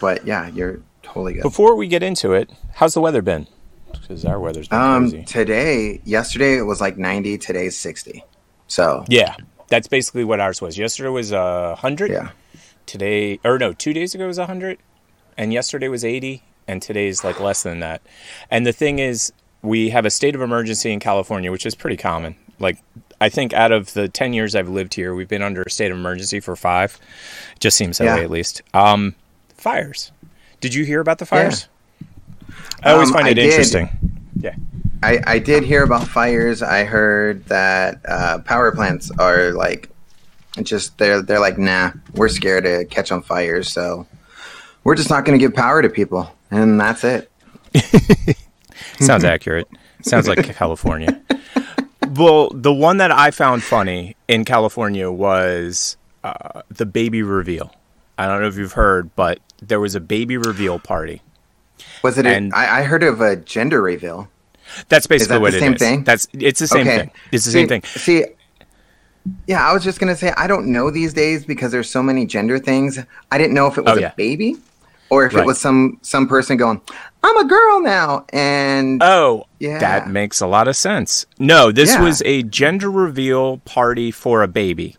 but 0.00 0.26
yeah, 0.26 0.48
you're 0.48 0.80
totally 1.02 1.34
good. 1.34 1.42
Before 1.42 1.74
we 1.76 1.86
get 1.88 2.02
into 2.02 2.32
it, 2.32 2.50
how's 2.74 2.94
the 2.94 3.00
weather 3.00 3.22
been? 3.22 3.46
Because 3.92 4.24
our 4.24 4.38
weather's 4.38 4.68
been 4.68 4.78
Um, 4.78 5.10
crazy. 5.10 5.24
today, 5.24 6.00
yesterday 6.04 6.56
it 6.56 6.62
was 6.62 6.80
like 6.80 6.96
90. 6.96 7.38
Today's 7.38 7.76
60. 7.76 8.24
So 8.68 9.04
Yeah, 9.08 9.34
that's 9.68 9.88
basically 9.88 10.24
what 10.24 10.40
ours 10.40 10.60
was. 10.62 10.78
Yesterday 10.78 11.08
was 11.10 11.32
a 11.32 11.74
hundred. 11.76 12.10
yeah, 12.12 12.30
Today, 12.86 13.38
or 13.44 13.58
no, 13.58 13.72
two 13.72 13.92
days 13.92 14.14
ago 14.14 14.26
was 14.26 14.38
a 14.38 14.46
hundred, 14.46 14.78
and 15.36 15.52
yesterday 15.52 15.88
was 15.88 16.04
eighty, 16.04 16.42
and 16.66 16.80
today's 16.82 17.22
like 17.24 17.38
less 17.40 17.62
than 17.62 17.80
that. 17.80 18.02
And 18.50 18.66
the 18.66 18.72
thing 18.72 18.98
is, 18.98 19.32
we 19.62 19.90
have 19.90 20.04
a 20.06 20.10
state 20.10 20.34
of 20.34 20.40
emergency 20.40 20.90
in 20.92 20.98
California, 21.00 21.50
which 21.52 21.66
is 21.66 21.74
pretty 21.74 21.96
common. 21.96 22.34
Like, 22.58 22.78
I 23.20 23.28
think 23.28 23.52
out 23.52 23.70
of 23.72 23.92
the 23.94 24.08
ten 24.08 24.32
years 24.32 24.54
I've 24.56 24.68
lived 24.68 24.94
here, 24.94 25.14
we've 25.14 25.28
been 25.28 25.42
under 25.42 25.62
a 25.62 25.70
state 25.70 25.90
of 25.92 25.96
emergency 25.98 26.40
for 26.40 26.56
five. 26.56 26.98
Just 27.60 27.76
seems 27.76 27.98
that 27.98 28.04
Yeah. 28.04 28.14
way, 28.16 28.24
at 28.24 28.30
least. 28.30 28.62
Um, 28.74 29.14
fires. 29.60 30.12
Did 30.60 30.74
you 30.74 30.84
hear 30.84 31.00
about 31.00 31.18
the 31.18 31.26
fires? 31.26 31.68
I 32.82 32.92
always 32.92 33.08
Um, 33.08 33.14
find 33.14 33.26
I 33.26 33.30
it 33.30 33.34
did. 33.34 33.44
interesting. 33.50 33.90
Yeah. 34.36 34.54
I, 35.02 35.20
I 35.26 35.38
did 35.38 35.62
hear 35.62 35.82
about 35.82 36.06
fires. 36.06 36.62
I 36.62 36.84
heard 36.84 37.44
that 37.46 38.00
uh, 38.06 38.38
power 38.40 38.72
plants 38.72 39.10
are 39.18 39.52
like 39.52 39.88
just 40.62 40.98
they're 40.98 41.22
they're 41.22 41.40
like 41.40 41.56
nah, 41.58 41.92
we're 42.14 42.28
scared 42.28 42.64
to 42.64 42.84
catch 42.86 43.10
on 43.12 43.22
fires, 43.22 43.70
so 43.70 44.06
we're 44.84 44.94
just 44.96 45.08
not 45.08 45.24
going 45.24 45.38
to 45.38 45.42
give 45.42 45.54
power 45.54 45.80
to 45.80 45.88
people, 45.88 46.30
and 46.50 46.78
that's 46.80 47.04
it. 47.04 47.30
Sounds 49.00 49.24
accurate. 49.24 49.68
Sounds 50.02 50.28
like 50.28 50.42
California. 50.56 51.20
Well, 52.10 52.50
the 52.50 52.72
one 52.72 52.96
that 52.98 53.10
I 53.12 53.30
found 53.30 53.62
funny 53.62 54.16
in 54.28 54.44
California 54.44 55.10
was 55.10 55.96
uh, 56.24 56.62
the 56.68 56.84
baby 56.86 57.22
reveal. 57.22 57.72
I 58.20 58.26
don't 58.26 58.40
know 58.42 58.48
if 58.48 58.56
you've 58.56 58.72
heard, 58.72 59.14
but 59.16 59.38
there 59.62 59.80
was 59.80 59.94
a 59.94 60.00
baby 60.00 60.36
reveal 60.36 60.78
party. 60.78 61.22
Was 62.02 62.18
it? 62.18 62.26
And- 62.26 62.52
A, 62.52 62.56
I, 62.56 62.78
I 62.80 62.82
heard 62.82 63.02
of 63.02 63.20
a 63.20 63.36
gender 63.36 63.80
reveal. 63.80 64.28
That's 64.88 65.06
basically 65.06 65.36
that 65.36 65.40
what 65.40 65.50
the 65.52 65.56
it 65.56 65.60
same 65.60 65.72
is. 65.74 65.78
thing? 65.80 66.04
That's 66.04 66.28
it's 66.32 66.60
the 66.60 66.66
same 66.68 66.86
okay, 66.86 66.98
thing. 66.98 67.10
It's 67.32 67.44
the 67.44 67.50
see, 67.50 67.58
same 67.58 67.68
thing. 67.68 67.82
See, 67.84 68.24
yeah, 69.46 69.68
I 69.68 69.72
was 69.72 69.82
just 69.82 69.98
gonna 69.98 70.14
say 70.16 70.32
I 70.36 70.46
don't 70.46 70.66
know 70.66 70.90
these 70.90 71.12
days 71.12 71.44
because 71.44 71.72
there's 71.72 71.90
so 71.90 72.02
many 72.02 72.24
gender 72.26 72.58
things. 72.58 72.98
I 73.32 73.38
didn't 73.38 73.54
know 73.54 73.66
if 73.66 73.78
it 73.78 73.84
was 73.84 73.96
Oh, 73.96 74.00
yeah. 74.00 74.12
a 74.12 74.16
baby 74.16 74.56
or 75.10 75.26
if 75.26 75.34
Right. 75.34 75.42
it 75.42 75.46
was 75.46 75.58
some 75.60 75.98
some 76.02 76.28
person 76.28 76.56
going, 76.56 76.80
"I'm 77.24 77.36
a 77.36 77.44
girl 77.44 77.80
now," 77.82 78.24
and 78.32 79.02
Oh, 79.02 79.46
Yeah. 79.58 79.78
that 79.78 80.08
makes 80.08 80.40
a 80.40 80.46
lot 80.46 80.68
of 80.68 80.76
sense. 80.76 81.26
No, 81.38 81.72
this 81.72 81.94
Yeah. 81.94 82.02
was 82.02 82.22
a 82.24 82.42
gender 82.44 82.90
reveal 82.90 83.58
party 83.58 84.10
for 84.12 84.42
a 84.42 84.48
baby. 84.48 84.96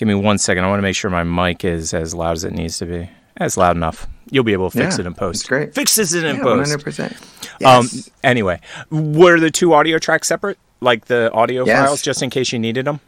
Give 0.00 0.08
me 0.08 0.14
one 0.14 0.38
second. 0.38 0.64
I 0.64 0.68
want 0.68 0.78
to 0.78 0.82
make 0.82 0.96
sure 0.96 1.10
my 1.10 1.24
mic 1.24 1.62
is 1.62 1.92
as 1.92 2.14
loud 2.14 2.32
as 2.32 2.44
it 2.44 2.54
needs 2.54 2.78
to 2.78 2.86
be. 2.86 3.10
That's 3.36 3.58
loud 3.58 3.76
enough. 3.76 4.06
You'll 4.30 4.44
be 4.44 4.54
able 4.54 4.70
to 4.70 4.78
fix 4.78 4.96
Yeah, 4.96 5.02
it 5.02 5.06
in 5.08 5.12
post. 5.12 5.40
that's 5.42 5.48
great. 5.50 5.74
Fix 5.74 5.94
this 5.96 6.14
in 6.14 6.24
yeah, 6.36 6.42
post. 6.42 6.72
100%. 6.72 7.62
Um. 7.66 7.86
Anyway, 8.24 8.60
were 8.90 9.38
the 9.38 9.50
two 9.50 9.74
audio 9.74 9.98
tracks 9.98 10.26
separate, 10.28 10.56
like 10.80 11.04
the 11.04 11.30
audio 11.32 11.66
Yes. 11.66 11.84
files, 11.86 12.00
just 12.00 12.22
in 12.22 12.30
case 12.30 12.50
you 12.50 12.58
needed 12.58 12.86
them? 12.86 13.00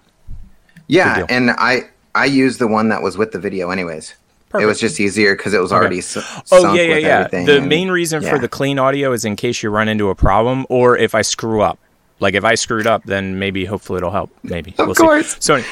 Yeah, 0.86 1.24
and 1.30 1.52
I 1.52 1.84
I 2.14 2.26
used 2.26 2.58
the 2.58 2.68
one 2.68 2.90
that 2.90 3.00
was 3.02 3.16
with 3.16 3.32
the 3.32 3.38
video, 3.38 3.70
anyways. 3.70 4.14
It 4.60 4.66
was 4.66 4.78
just 4.78 5.00
easier 5.00 5.34
because 5.34 5.54
it 5.54 5.60
was 5.62 5.72
already 5.72 6.02
Oh 6.50 6.74
yeah, 6.74 6.82
yeah, 6.82 6.96
yeah. 6.98 7.28
The 7.28 7.56
and- 7.56 7.70
main 7.70 7.90
reason 7.90 8.20
for 8.22 8.38
the 8.38 8.48
clean 8.50 8.78
audio 8.78 9.12
is 9.12 9.24
in 9.24 9.34
case 9.36 9.62
you 9.62 9.70
run 9.70 9.88
into 9.88 10.10
a 10.10 10.14
problem, 10.14 10.66
or 10.68 10.94
if 10.98 11.14
I 11.14 11.22
screw 11.22 11.62
up. 11.62 11.78
Like 12.20 12.34
if 12.34 12.44
I 12.44 12.54
screwed 12.54 12.86
up, 12.86 13.04
then 13.04 13.38
maybe 13.38 13.64
hopefully 13.64 13.96
it'll 13.96 14.10
help. 14.10 14.30
Maybe 14.42 14.74
Of 14.76 14.86
we'll 14.88 14.94
course. 14.94 15.34
See. 15.36 15.40
So 15.40 15.62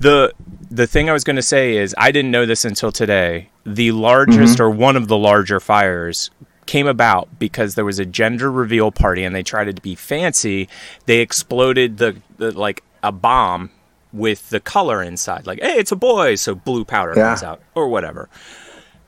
the 0.00 0.32
the 0.70 0.86
thing 0.86 1.08
I 1.08 1.12
was 1.12 1.24
going 1.24 1.36
to 1.36 1.42
say 1.42 1.76
is 1.76 1.94
I 1.98 2.10
didn't 2.10 2.30
know 2.30 2.46
this 2.46 2.64
until 2.64 2.92
today. 2.92 3.50
The 3.64 3.92
largest 3.92 4.54
Mm-hmm. 4.58 4.62
or 4.62 4.70
one 4.70 4.96
of 4.96 5.08
the 5.08 5.16
larger 5.16 5.60
fires 5.60 6.30
came 6.66 6.86
about 6.86 7.38
because 7.38 7.74
there 7.74 7.84
was 7.84 7.98
a 7.98 8.04
gender 8.04 8.50
reveal 8.52 8.90
party 8.92 9.24
and 9.24 9.34
they 9.34 9.42
tried 9.42 9.74
to 9.74 9.80
be 9.82 9.94
fancy. 9.94 10.68
They 11.06 11.20
exploded 11.20 11.96
the, 11.98 12.16
the 12.36 12.50
like 12.58 12.82
a 13.02 13.10
bomb 13.12 13.70
with 14.12 14.50
the 14.50 14.60
color 14.60 15.02
inside. 15.02 15.46
Like, 15.46 15.60
hey, 15.60 15.74
it's 15.78 15.92
a 15.92 15.96
boy, 15.96 16.34
so 16.34 16.54
blue 16.54 16.84
powder 16.84 17.14
Yeah. 17.16 17.28
comes 17.30 17.42
out 17.42 17.60
or 17.74 17.88
whatever. 17.88 18.28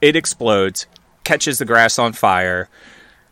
It 0.01 0.17
explodes, 0.17 0.87
catches 1.25 1.59
the 1.59 1.65
grass 1.67 1.99
on 1.99 2.15
fire. 2.15 2.69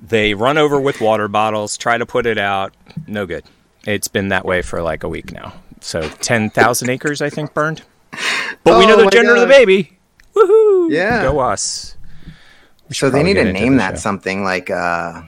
They 0.00 0.34
run 0.34 0.58
over 0.58 0.78
with 0.80 1.00
water 1.00 1.28
bottles, 1.28 1.76
try 1.78 1.96
to 1.98 2.06
put 2.06 2.26
it 2.26 2.38
out. 2.38 2.74
No 3.06 3.24
good. 3.26 3.44
It's 3.86 4.08
been 4.08 4.28
that 4.28 4.44
way 4.44 4.60
for 4.62 4.82
like 4.82 5.02
a 5.02 5.08
week 5.08 5.32
now. 5.32 5.54
So 5.80 6.02
10,000 6.08 6.90
acres, 6.90 7.22
I 7.22 7.30
think, 7.30 7.54
burned. 7.54 7.82
But 8.64 8.78
we 8.78 8.86
know 8.86 8.96
Oh 8.96 9.04
the 9.04 9.10
gender 9.10 9.34
of 9.34 9.40
the 9.40 9.46
baby. 9.46 9.98
Woohoo! 10.34 10.90
Yeah. 10.90 11.22
Go 11.22 11.38
us. 11.40 11.96
So 12.90 13.10
they 13.10 13.22
need 13.22 13.34
to 13.34 13.52
name 13.52 13.76
that 13.76 13.94
show. 13.94 14.00
something 14.00 14.44
like 14.44 14.70
uh 14.70 15.22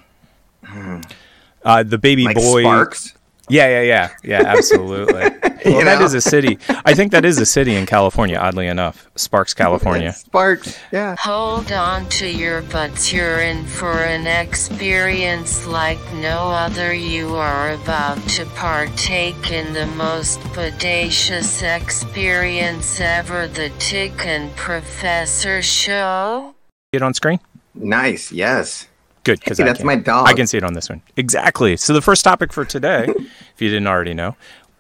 Uh, 1.63 1.83
the 1.83 1.99
baby 1.99 2.25
like 2.25 2.37
boy. 2.37 2.63
Sparks. 2.63 3.15
Yeah, 3.51 3.69
yeah, 3.69 3.83
yeah. 3.83 4.11
Yeah, 4.23 4.43
absolutely. 4.47 5.15
well, 5.65 5.85
that 5.85 5.99
know? 5.99 6.05
is 6.05 6.15
a 6.15 6.21
city. 6.21 6.59
I 6.85 6.95
think 6.95 7.13
that 7.13 7.25
is 7.25 7.39
a 7.39 7.47
city 7.47 7.75
in 7.75 7.85
California, 7.85 8.39
oddly 8.39 8.69
enough. 8.69 9.11
Sparks, 9.17 9.55
California. 9.55 10.13
Sparks. 10.31 10.79
Yeah. 10.93 11.17
Hold 11.19 11.73
on 11.73 12.09
to 12.11 12.29
your 12.29 12.63
butts, 12.63 13.13
you're 13.13 13.41
in 13.41 13.65
for 13.65 14.05
an 14.05 14.27
experience 14.27 15.67
like 15.67 15.99
no 16.15 16.51
other. 16.51 16.95
You 16.95 17.35
are 17.35 17.73
about 17.73 18.19
to 18.31 18.47
partake 18.47 19.51
in 19.51 19.73
the 19.73 19.87
most 19.87 20.39
bodacious 20.55 21.63
experience 21.63 23.01
ever 23.01 23.49
the 23.49 23.71
Tick 23.79 24.25
and 24.27 24.55
Professor 24.55 25.61
Show. 25.61 26.55
Get 26.93 27.03
on 27.03 27.15
screen? 27.15 27.41
Nice. 27.75 28.33
Yes. 28.33 28.87
Good, 29.25 29.41
because 29.41 29.59
Hey, 29.59 29.65
that's 29.65 29.85
my 29.85 29.97
dog. 29.97 30.27
I 30.27 30.33
can 30.35 30.47
see 30.47 30.57
it 30.57 30.65
on 30.65 30.73
this 30.75 30.89
one. 30.89 31.03
Exactly. 31.17 31.77
So 31.77 31.93
the 31.93 32.01
first 32.03 32.25
topic 32.25 32.53
for 32.53 32.65
today, 32.65 33.13
if 33.55 33.61
you 33.61 33.69
didn't 33.69 33.87
already 33.87 34.15
know, 34.15 34.37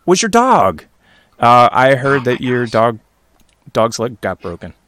was 0.06 0.23
your 0.23 0.28
dog. 0.31 0.84
Uh, 1.39 1.69
I 1.73 1.95
heard 1.95 2.25
that 2.25 2.41
your 2.41 2.67
dog 2.67 2.99
dog's 3.73 3.99
leg 3.99 4.21
got 4.21 4.41
broken. 4.41 4.75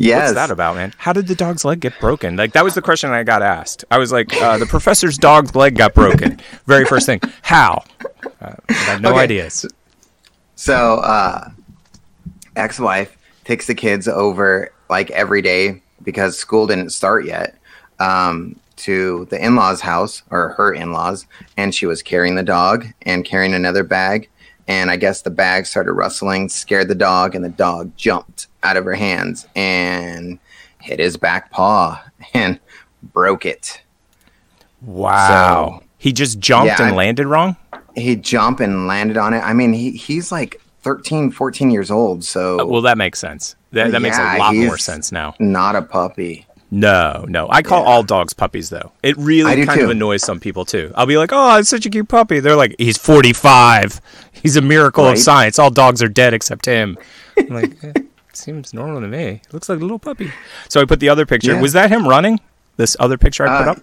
Yes. 0.00 0.28
What's 0.28 0.34
that 0.34 0.50
about, 0.52 0.76
man? 0.76 0.92
How 0.96 1.12
did 1.12 1.26
the 1.26 1.34
dog's 1.34 1.64
leg 1.64 1.80
get 1.80 1.98
broken? 1.98 2.36
Like 2.36 2.52
that 2.52 2.62
was 2.62 2.74
the 2.74 2.82
question 2.82 3.10
I 3.10 3.24
got 3.24 3.42
asked. 3.42 3.84
I 3.90 3.98
was 3.98 4.12
like, 4.12 4.40
uh, 4.40 4.56
the 4.56 4.66
professor's 4.66 5.18
dog's 5.18 5.54
leg 5.56 5.74
got 5.76 5.92
broken. 5.92 6.40
Very 6.66 6.84
first 6.84 7.04
thing. 7.04 7.20
How? 7.42 7.82
Uh, 8.40 8.54
I 8.70 8.74
have 8.74 9.00
no 9.00 9.10
Okay. 9.10 9.18
ideas. 9.20 9.66
So, 10.54 10.96
uh, 10.98 11.50
ex-wife 12.54 13.16
takes 13.44 13.66
the 13.66 13.74
kids 13.74 14.06
over 14.06 14.72
like 14.88 15.10
every 15.10 15.42
day 15.42 15.82
because 16.04 16.38
school 16.38 16.66
didn't 16.68 16.90
start 16.90 17.24
yet 17.24 17.56
um, 18.00 18.58
to 18.76 19.26
the 19.30 19.44
in-laws' 19.44 19.80
house 19.80 20.22
or 20.30 20.50
her 20.50 20.72
in-laws, 20.72 21.26
and 21.56 21.74
she 21.74 21.86
was 21.86 22.02
carrying 22.02 22.34
the 22.36 22.42
dog 22.42 22.86
and 23.02 23.24
carrying 23.24 23.54
another 23.54 23.82
bag. 23.84 24.28
And 24.68 24.90
I 24.90 24.96
guess 24.96 25.22
the 25.22 25.30
bag 25.30 25.66
started 25.66 25.92
rustling, 25.92 26.48
scared 26.50 26.88
the 26.88 26.94
dog, 26.94 27.34
and 27.34 27.44
the 27.44 27.48
dog 27.48 27.90
jumped 27.96 28.46
out 28.62 28.76
of 28.76 28.84
her 28.84 28.94
hands 28.94 29.46
and 29.56 30.38
hit 30.80 30.98
his 31.00 31.16
back 31.16 31.50
paw 31.50 32.02
and 32.34 32.60
broke 33.02 33.46
it. 33.46 33.80
Wow. 34.82 35.78
So- 35.80 35.84
he 36.00 36.12
just 36.12 36.38
jumped 36.38 36.66
Yeah, 36.78 36.86
and 36.86 36.92
I- 36.94 36.96
landed 36.96 37.26
wrong? 37.26 37.56
He 37.96 38.14
jumped 38.14 38.60
and 38.60 38.86
landed 38.86 39.16
on 39.16 39.34
it. 39.34 39.40
I 39.40 39.52
mean, 39.52 39.72
he, 39.72 39.90
he's 39.90 40.30
like 40.30 40.60
13, 40.82 41.32
14 41.32 41.72
years 41.72 41.90
old, 41.90 42.22
so 42.22 42.60
Uh, 42.60 42.64
Well, 42.66 42.82
that 42.82 42.96
makes 42.96 43.18
sense. 43.18 43.56
That, 43.72 43.90
that 43.90 44.00
makes 44.00 44.16
a 44.16 44.38
lot 44.38 44.54
more 44.54 44.78
sense 44.78 45.10
now. 45.10 45.34
not 45.40 45.74
a 45.74 45.82
puppy. 45.82 46.46
No, 46.70 47.24
no. 47.28 47.48
I 47.50 47.62
call 47.62 47.82
Yeah. 47.82 47.88
all 47.88 48.02
dogs 48.02 48.34
puppies, 48.34 48.68
though. 48.68 48.92
It 49.02 49.16
really 49.16 49.64
kind 49.64 49.80
of 49.80 49.88
annoys 49.90 50.22
some 50.22 50.38
people, 50.38 50.64
too. 50.66 50.92
I'll 50.94 51.06
be 51.06 51.16
like, 51.16 51.30
oh, 51.32 51.56
it's 51.56 51.68
such 51.70 51.86
a 51.86 51.90
cute 51.90 52.08
puppy. 52.08 52.40
They're 52.40 52.56
like, 52.56 52.74
he's 52.78 52.98
45. 52.98 54.00
He's 54.32 54.56
a 54.56 54.60
miracle 54.62 55.06
of 55.06 55.18
science. 55.18 55.58
All 55.58 55.70
dogs 55.70 56.02
are 56.02 56.08
dead 56.08 56.34
except 56.34 56.66
him. 56.66 56.98
I'm 57.38 57.48
like, 57.48 57.72
eh, 57.84 57.92
seems 58.34 58.74
normal 58.74 59.00
to 59.00 59.08
me. 59.08 59.40
Looks 59.52 59.68
like 59.68 59.78
a 59.78 59.82
little 59.82 59.98
puppy. 59.98 60.30
So 60.68 60.80
I 60.80 60.84
put 60.84 61.00
the 61.00 61.08
other 61.08 61.24
picture. 61.26 61.52
Yeah. 61.54 61.60
Was 61.60 61.72
that 61.72 61.90
him 61.90 62.06
running? 62.06 62.38
This 62.76 62.96
other 63.00 63.16
picture 63.18 63.46
I 63.48 63.58
put 63.58 63.68
Uh, 63.68 63.70
up? 63.72 63.78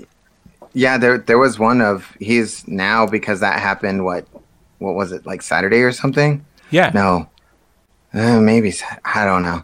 Yeah, 0.74 0.98
there 0.98 1.18
there 1.18 1.38
was 1.38 1.58
one 1.58 1.81
of 1.81 2.16
he's 2.20 2.68
now 2.68 3.06
because 3.08 3.40
that 3.40 3.60
happened. 3.60 4.04
What 4.06 4.28
what 4.80 4.94
was 4.94 5.12
it 5.14 5.26
like 5.26 5.42
Saturday 5.42 5.80
or 5.81 5.92
something? 5.94 6.46
Yeah. 6.70 6.92
No, 6.94 7.30
uh, 8.14 8.40
maybe 8.42 8.74
I 9.06 9.24
don't 9.26 9.44
know. 9.44 9.64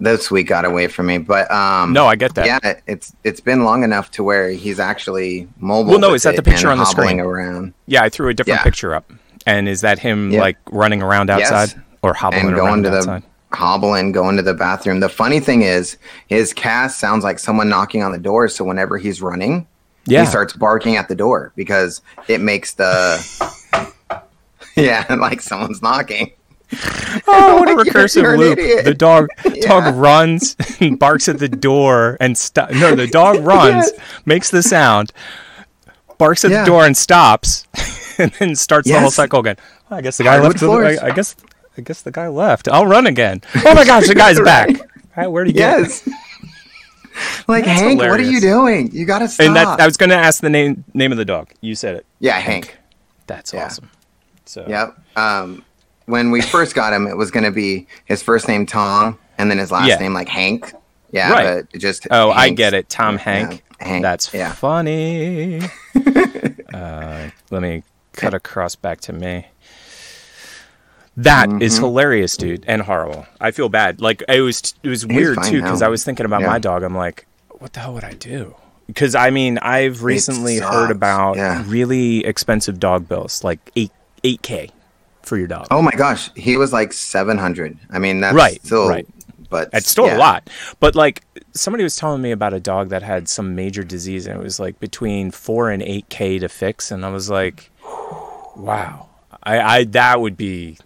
This 0.00 0.30
week 0.30 0.48
got 0.48 0.64
away 0.64 0.88
from 0.88 1.06
me, 1.06 1.18
but 1.18 1.50
um, 1.50 1.92
No, 1.92 2.06
I 2.06 2.16
get 2.16 2.34
that. 2.34 2.46
Yeah, 2.46 2.80
it's 2.86 3.14
it's 3.22 3.40
been 3.40 3.64
long 3.64 3.84
enough 3.84 4.10
to 4.12 4.24
where 4.24 4.50
he's 4.50 4.80
actually 4.80 5.46
mobile. 5.58 5.90
Well, 5.90 6.00
no, 6.00 6.14
is 6.14 6.22
that 6.22 6.36
the 6.36 6.42
picture 6.42 6.70
on 6.70 6.78
the 6.78 6.86
screen? 6.86 7.20
around 7.20 7.74
Yeah, 7.86 8.02
I 8.02 8.08
threw 8.08 8.28
a 8.28 8.34
different 8.34 8.60
Yeah. 8.60 8.64
picture 8.64 8.94
up. 8.94 9.12
And 9.46 9.68
is 9.68 9.80
that 9.82 9.98
him, 9.98 10.32
like, 10.32 10.56
running 10.70 11.02
around 11.02 11.30
outside? 11.30 11.68
Yes. 11.70 11.76
Or 12.02 12.14
hobbling 12.14 12.46
and 12.46 12.54
around 12.56 12.66
going 12.66 12.82
to 12.84 12.90
the 12.90 12.96
outside? 12.98 13.22
hobbling, 13.52 14.12
going 14.12 14.36
to 14.36 14.42
the 14.42 14.54
bathroom. 14.54 15.00
The 15.00 15.08
funny 15.08 15.40
thing 15.40 15.62
is, 15.62 15.96
his 16.28 16.52
cast 16.52 16.98
sounds 17.00 17.24
like 17.24 17.38
someone 17.38 17.68
knocking 17.68 18.02
on 18.02 18.12
the 18.12 18.18
door. 18.18 18.48
So 18.48 18.64
whenever 18.64 18.96
he's 18.96 19.20
running, 19.20 19.66
Yeah. 20.06 20.20
he 20.20 20.26
starts 20.26 20.52
barking 20.54 20.96
at 20.96 21.08
the 21.08 21.14
door 21.14 21.52
because 21.56 22.00
it 22.28 22.40
makes 22.40 22.74
the 22.74 23.20
yeah 24.76 25.04
like 25.18 25.40
someone's 25.42 25.82
knocking 25.82 26.32
Oh, 27.26 27.56
what 27.58 27.68
a 27.68 27.74
Like, 27.74 27.86
you're- 27.86 28.00
recursive 28.04 28.22
you're 28.22 28.38
loop! 28.38 28.58
The 28.84 28.94
dog 28.94 29.28
Yeah. 29.54 29.66
dog 29.66 29.94
runs 29.96 30.56
and 30.80 30.98
barks 30.98 31.28
at 31.28 31.38
the 31.38 31.48
door 31.48 32.16
and 32.20 32.36
stop. 32.38 32.70
No, 32.70 32.94
the 32.94 33.06
dog 33.06 33.38
runs, 33.44 33.90
Yes. 33.92 34.00
makes 34.24 34.50
the 34.50 34.62
sound, 34.62 35.12
barks 36.18 36.44
at 36.44 36.50
Yeah. 36.50 36.60
the 36.60 36.66
door 36.66 36.86
and 36.86 36.96
stops, 36.96 37.66
and 38.18 38.30
then 38.38 38.54
starts 38.56 38.88
the 38.88 38.98
whole 39.00 39.10
cycle 39.10 39.40
again. 39.40 39.56
Well, 39.88 39.98
I 39.98 40.02
guess 40.02 40.16
the 40.18 40.24
guy 40.24 40.38
left. 40.40 40.60
The. 40.60 40.70
I, 40.70 41.06
I 41.08 41.10
guess 41.12 41.34
I 41.76 41.80
guess 41.82 42.02
the 42.02 42.12
guy 42.12 42.28
left. 42.28 42.68
I'll 42.68 42.86
run 42.86 43.06
again. 43.06 43.42
Oh 43.64 43.74
my 43.74 43.84
gosh, 43.84 44.06
the 44.06 44.14
guy's 44.14 44.38
back. 44.40 44.68
Right. 44.68 44.80
All 44.80 44.86
right, 45.16 45.26
where'd 45.26 45.46
he 45.48 45.52
go? 45.52 45.58
Yes. 45.60 46.08
like 47.48 47.64
That's 47.64 47.80
Hank, 47.80 47.98
what 48.00 48.20
are 48.20 48.22
you 48.22 48.40
doing? 48.40 48.90
You 48.92 49.04
gotta 49.04 49.28
stop. 49.28 49.46
And 49.46 49.56
that 49.56 49.80
I 49.80 49.84
was 49.86 49.96
going 49.96 50.10
to 50.10 50.16
ask 50.16 50.40
the 50.40 50.48
name 50.50 50.84
name 50.94 51.10
of 51.12 51.18
the 51.18 51.24
dog. 51.24 51.50
You 51.60 51.74
said 51.74 51.96
it. 51.96 52.06
yeah, 52.20 52.38
Hank. 52.38 52.78
That's 53.26 53.52
Yeah. 53.52 53.66
awesome. 53.66 53.90
So 54.44 54.64
Yep. 54.68 54.96
Um, 55.16 55.64
when 56.10 56.30
we 56.30 56.40
first 56.42 56.74
got 56.74 56.92
him, 56.92 57.06
it 57.06 57.16
was 57.16 57.30
gonna 57.30 57.50
be 57.50 57.86
his 58.04 58.22
first 58.22 58.46
name 58.48 58.66
Tom, 58.66 59.18
and 59.38 59.50
then 59.50 59.58
his 59.58 59.70
last 59.70 59.88
Yeah. 59.88 59.96
name 59.98 60.12
like 60.14 60.28
Hank. 60.28 60.72
Yeah, 61.12 61.32
Right. 61.32 61.44
but 61.64 61.66
it 61.74 61.78
just 61.78 62.06
Oh, 62.10 62.30
I 62.30 62.50
get 62.50 62.74
it. 62.74 62.88
Tom 62.88 63.14
Yeah, 63.14 63.20
Hank. 63.22 63.62
Hank. 63.80 64.02
That's 64.02 64.32
yeah. 64.34 64.52
funny. 64.52 65.60
uh, 66.74 67.30
let 67.50 67.62
me 67.62 67.82
cut 68.12 68.34
across 68.34 68.74
back 68.76 69.00
to 69.02 69.12
me. 69.12 69.46
That 71.16 71.48
is 71.62 71.74
Mm-hmm. 71.74 71.84
hilarious, 71.84 72.36
dude, 72.36 72.64
and 72.66 72.82
horrible. 72.82 73.26
I 73.40 73.50
feel 73.50 73.68
bad. 73.68 74.00
Like 74.00 74.22
it 74.28 74.40
was, 74.40 74.74
it 74.82 74.88
was 74.88 75.06
weird 75.06 75.42
too, 75.44 75.60
because. 75.62 75.82
I 75.82 75.88
was 75.88 76.04
thinking 76.04 76.24
about 76.26 76.42
my 76.42 76.58
dog. 76.58 76.82
I'm 76.82 76.94
like, 76.94 77.26
what 77.58 77.72
the 77.72 77.80
hell 77.80 77.94
would 77.94 78.04
I 78.04 78.12
do? 78.14 78.54
Because 78.86 79.14
I 79.14 79.30
mean, 79.30 79.58
I've 79.58 80.02
recently 80.02 80.58
heard 80.58 80.90
about 80.90 81.36
really 81.66 82.24
expensive 82.24 82.80
dog 82.80 83.08
bills, 83.08 83.44
like 83.44 83.58
eight 83.76 83.92
eight 84.24 84.42
k 84.42 84.70
for 85.30 85.38
your 85.38 85.46
dog. 85.46 85.68
Oh 85.70 85.80
my 85.80 85.92
gosh, 85.92 86.28
he 86.34 86.56
was 86.56 86.72
like 86.72 86.92
seven 86.92 87.38
hundred. 87.38 87.78
I 87.88 87.98
mean, 88.00 88.20
that's 88.20 88.34
Right, 88.34 88.60
still 88.66 88.88
right. 88.88 89.06
but 89.48 89.70
It's 89.72 89.88
still 89.88 90.06
yeah. 90.06 90.16
a 90.16 90.18
lot. 90.18 90.50
But 90.80 90.94
like 90.96 91.22
somebody 91.54 91.84
was 91.84 91.96
telling 91.96 92.20
me 92.20 92.32
about 92.32 92.52
a 92.52 92.58
dog 92.60 92.88
that 92.90 93.02
had 93.04 93.28
some 93.28 93.54
major 93.54 93.84
disease 93.84 94.26
and 94.26 94.38
it 94.38 94.42
was 94.42 94.58
like 94.58 94.78
between 94.80 95.30
four 95.30 95.70
and 95.70 95.82
eight 95.82 96.08
K 96.08 96.38
to 96.40 96.48
fix 96.48 96.90
and 96.90 97.06
I 97.06 97.10
was 97.10 97.30
like, 97.30 97.70
Wow. 98.56 99.08
I, 99.42 99.60
I 99.60 99.84
that 99.84 100.20
would 100.20 100.36
be 100.36 100.76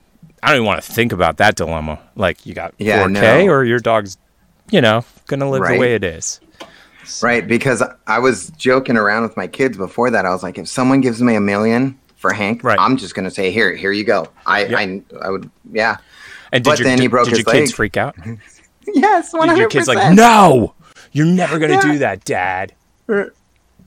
I 0.43 0.49
don't 0.49 0.57
even 0.57 0.67
want 0.67 0.83
to 0.83 0.93
think 0.93 1.13
about 1.13 1.39
that 1.39 1.57
dilemma. 1.57 1.99
Like 2.17 2.45
you 2.47 2.53
got 2.55 2.75
Yeah, 2.79 3.01
four 3.01 3.09
K 3.09 3.47
no. 3.47 3.53
or 3.53 3.65
your 3.65 3.81
dog's, 3.81 4.19
you 4.71 4.81
know, 4.83 5.05
gonna 5.27 5.49
live 5.51 5.67
the 5.67 5.79
way 5.79 5.95
it 5.95 6.05
is. 6.05 6.41
Right, 7.23 7.47
because 7.47 7.83
I 8.07 8.19
was 8.19 8.49
joking 8.57 8.97
around 8.97 9.25
with 9.25 9.37
my 9.37 9.47
kids 9.47 9.77
before 9.77 10.11
that. 10.11 10.25
I 10.25 10.31
was 10.31 10.43
like, 10.43 10.57
if 10.57 10.69
someone 10.69 11.03
gives 11.03 11.21
me 11.23 11.35
a 11.35 11.41
million 11.41 11.99
for 12.25 12.33
Hank, 12.33 12.65
Right. 12.65 12.79
I'm 12.81 12.97
just 12.97 13.15
gonna 13.15 13.31
say, 13.31 13.51
here, 13.51 13.75
here 13.77 13.93
you 13.93 14.03
go. 14.03 14.29
I. 14.47 14.65
I, 14.65 15.03
I 15.21 15.29
would, 15.29 15.51
yeah. 15.71 15.99
And 16.53 16.65
did 16.65 16.71
But 16.71 16.79
your, 16.79 16.89
then 16.89 16.97
he 16.99 17.05
did, 17.05 17.11
broke 17.11 17.27
did 17.27 17.37
his 17.37 17.45
your 17.45 17.53
kids 17.53 17.73
freak 17.73 17.99
out? 17.99 18.17
Yes, 18.95 19.33
one 19.33 19.43
Did 19.43 19.49
hundred 19.53 19.61
your 19.61 19.69
kids 19.71 19.89
like. 19.89 20.15
No, 20.15 20.75
you're 21.13 21.27
never 21.27 21.59
gonna 21.59 21.75
Yeah. 21.75 21.93
do 21.93 21.99
that, 21.99 22.25
Dad. 22.25 22.73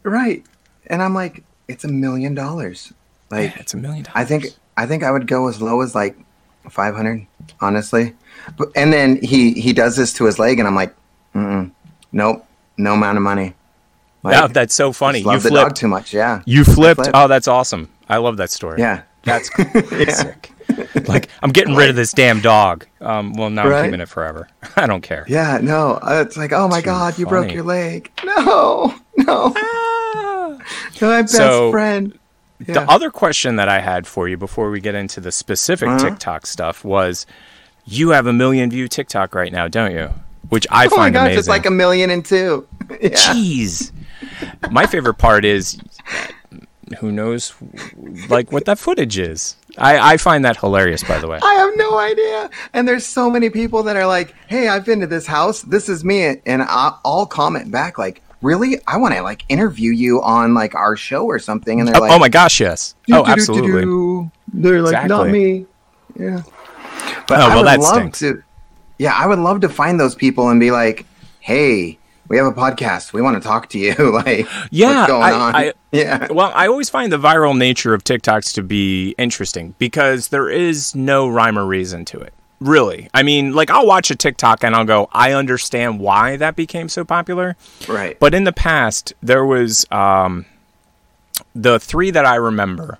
Right, 0.04 0.44
and 0.88 1.02
I'm 1.04 1.14
like, 1.14 1.44
it's 1.68 1.84
a 1.84 1.88
million 1.88 2.34
dollars. 2.36 2.94
Like, 3.32 3.56
Yeah, 3.56 3.62
it's 3.62 3.74
a 3.74 3.78
million 3.78 4.04
dollars. 4.04 4.16
I 4.16 4.26
think, 4.26 4.46
I 4.78 4.86
think 4.86 5.04
I 5.04 5.12
would 5.12 5.28
go 5.28 5.48
as 5.50 5.62
low 5.62 5.82
as 5.82 5.94
like 5.96 6.16
five 6.70 6.96
hundred, 6.96 7.26
honestly. 7.62 8.14
But, 8.58 8.70
and 8.76 8.92
then 8.94 9.18
he 9.24 9.54
he 9.54 9.72
does 9.74 9.96
this 9.96 10.14
to 10.14 10.26
his 10.26 10.38
leg, 10.40 10.60
and 10.60 10.68
I'm 10.68 10.76
like, 10.76 10.96
nope, 12.12 12.46
no 12.78 12.94
amount 12.94 13.18
of 13.18 13.24
money. 13.24 13.54
Like, 14.24 14.34
yeah, 14.36 14.48
that's 14.48 14.74
so 14.74 14.92
funny. 14.92 15.20
You 15.20 15.26
love 15.26 15.44
the 15.44 15.50
dog 15.50 15.66
flipped. 15.68 15.78
too 15.78 15.88
much. 15.88 16.14
Yeah, 16.14 16.42
You 16.46 16.64
flipped. 16.64 17.08
Oh, 17.14 17.28
that's 17.28 17.48
awesome. 17.48 17.90
I 18.10 18.18
love 18.18 18.38
that 18.38 18.50
story. 18.50 18.80
yeah. 18.82 19.02
That's 19.24 19.50
sick. 20.18 20.52
Like 21.08 21.30
I'm 21.42 21.52
getting 21.52 21.76
rid 21.76 21.90
of 21.90 21.96
this 21.96 22.12
damn 22.12 22.42
dog. 22.42 22.86
Um, 23.00 23.34
well, 23.34 23.50
now 23.50 23.64
I'm 23.70 23.86
keeping 23.86 24.02
it 24.02 24.10
forever. 24.10 24.50
I 24.76 24.86
don't 24.86 25.02
care. 25.02 25.26
Yeah, 25.28 25.60
no, 25.62 25.94
uh, 26.02 26.24
it's 26.28 26.36
like, 26.38 26.52
oh 26.52 26.68
my 26.68 26.82
Too 26.82 26.86
God, 26.86 27.18
you 27.18 27.26
broke 27.26 27.52
your 27.54 27.64
leg. 27.64 28.12
No, 28.26 28.94
no, 29.16 29.54
Ah. 29.56 30.58
my 31.02 31.22
best 31.22 31.34
So, 31.34 31.72
friend. 31.72 32.18
The 32.60 32.82
other 32.90 33.10
question 33.12 33.56
that 33.58 33.70
I 33.70 33.80
had 33.80 34.06
for 34.08 34.28
you 34.28 34.36
before 34.38 34.70
we 34.70 34.82
get 34.82 34.94
into 34.96 35.20
the 35.22 35.32
specific 35.32 35.88
Uh-huh. 35.88 36.00
TikTok 36.10 36.46
stuff 36.46 36.84
was, 36.84 37.26
you 37.86 38.10
have 38.10 38.28
a 38.28 38.34
million 38.34 38.70
view 38.70 38.88
TikTok 38.88 39.34
right 39.36 39.52
now, 39.52 39.68
don't 39.68 39.94
you? 39.94 40.10
Which 40.50 40.68
I 40.70 40.88
oh 40.88 40.90
my 40.90 40.96
find 40.96 41.14
gosh, 41.14 41.22
amazing. 41.28 41.40
it's 41.40 41.48
like 41.48 41.66
a 41.66 41.72
million 41.72 42.10
and 42.10 42.26
two. 42.26 42.68
Yeah. 42.90 43.10
Jeez. 43.10 43.92
My 44.72 44.86
favorite 44.86 45.16
part 45.16 45.46
is 45.46 45.80
who 47.00 47.12
knows 47.12 47.54
like 48.30 48.52
what 48.52 48.66
that 48.66 48.80
footage 48.80 49.18
is. 49.18 49.56
I, 49.78 50.14
I 50.14 50.18
find 50.18 50.46
that 50.46 50.58
hilarious 50.58 51.04
by 51.04 51.20
the 51.20 51.28
way. 51.28 51.40
I 51.42 51.54
have 51.56 51.72
no 51.76 51.98
idea. 51.98 52.50
And 52.74 52.88
there's 52.88 53.06
so 53.06 53.30
many 53.30 53.50
people 53.50 53.84
that 53.84 53.96
are 53.96 54.08
like, 54.08 54.34
hey, 54.48 54.68
I've 54.70 54.86
been 54.86 55.02
to 55.02 55.08
this 55.08 55.28
house. 55.28 55.62
This 55.64 55.90
is 55.90 56.04
me. 56.04 56.38
And 56.46 56.62
I- 56.64 56.96
I'll 57.06 57.26
comment 57.26 57.72
back, 57.72 57.98
like, 57.98 58.22
really? 58.42 58.80
I 58.88 58.98
want 58.98 59.14
to, 59.16 59.22
like, 59.22 59.44
interview 59.50 59.92
you 59.92 60.22
on, 60.22 60.54
like, 60.54 60.76
our 60.76 60.96
show 60.96 61.26
or 61.26 61.40
something. 61.40 61.80
And 61.80 61.88
they're 61.90 61.98
Oh, 61.98 62.00
like, 62.00 62.12
oh 62.12 62.20
my 62.20 62.30
gosh, 62.30 62.60
yes. 62.62 62.96
Oh, 63.12 63.26
absolutely. 63.26 64.30
They're 64.54 64.82
like, 64.82 65.08
not 65.08 65.28
me. 65.30 65.66
Yeah. 66.18 66.42
But 67.28 67.40
Oh, 67.40 67.44
I 67.44 67.48
well, 67.50 67.58
would 67.58 67.68
that 67.68 67.80
love 67.80 67.96
stinks. 67.96 68.20
to. 68.20 68.44
Yeah, 68.98 69.14
I 69.16 69.28
would 69.28 69.40
love 69.40 69.62
to 69.62 69.70
find 69.70 70.00
those 70.00 70.16
people 70.16 70.50
and 70.50 70.60
be 70.60 70.72
like, 70.72 71.06
hey, 71.40 72.00
we 72.30 72.38
have 72.38 72.46
a 72.48 72.52
podcast. 72.54 73.14
We 73.14 73.22
want 73.22 73.42
to 73.42 73.48
talk 73.48 73.70
to 73.70 73.80
you. 73.80 73.94
like, 74.14 74.48
Yeah, 74.72 74.96
what's 75.02 75.08
going 75.12 75.24
I- 75.24 75.32
on? 75.32 75.56
I- 75.56 75.74
yeah. 75.92 76.28
Well, 76.32 76.52
I 76.54 76.68
always 76.68 76.90
find 76.90 77.12
the 77.12 77.18
viral 77.20 77.58
nature 77.58 77.94
of 77.94 78.04
TikToks 78.04 78.54
to 78.56 78.64
be 78.64 79.12
interesting 79.18 79.76
because 79.80 80.28
there 80.30 80.50
is 80.50 80.94
no 80.96 81.28
rhyme 81.28 81.58
or 81.58 81.66
reason 81.66 82.06
to 82.06 82.20
it. 82.20 82.34
Really. 82.60 83.08
I 83.14 83.22
mean, 83.24 83.54
like 83.54 83.70
I'll 83.70 83.86
watch 83.86 84.10
a 84.10 84.16
TikTok 84.16 84.64
and 84.64 84.76
I'll 84.76 84.84
go, 84.86 85.10
I 85.14 85.32
understand 85.34 86.00
why 86.00 86.38
that 86.38 86.56
became 86.56 86.90
so 86.90 87.06
popular. 87.06 87.56
Right. 87.88 88.20
But 88.20 88.34
in 88.34 88.46
the 88.46 88.52
past, 88.52 89.14
there 89.22 89.46
was 89.46 89.86
um, 89.92 90.46
the 91.54 91.80
three 91.80 92.10
that 92.12 92.26
I 92.26 92.36
remember. 92.36 92.98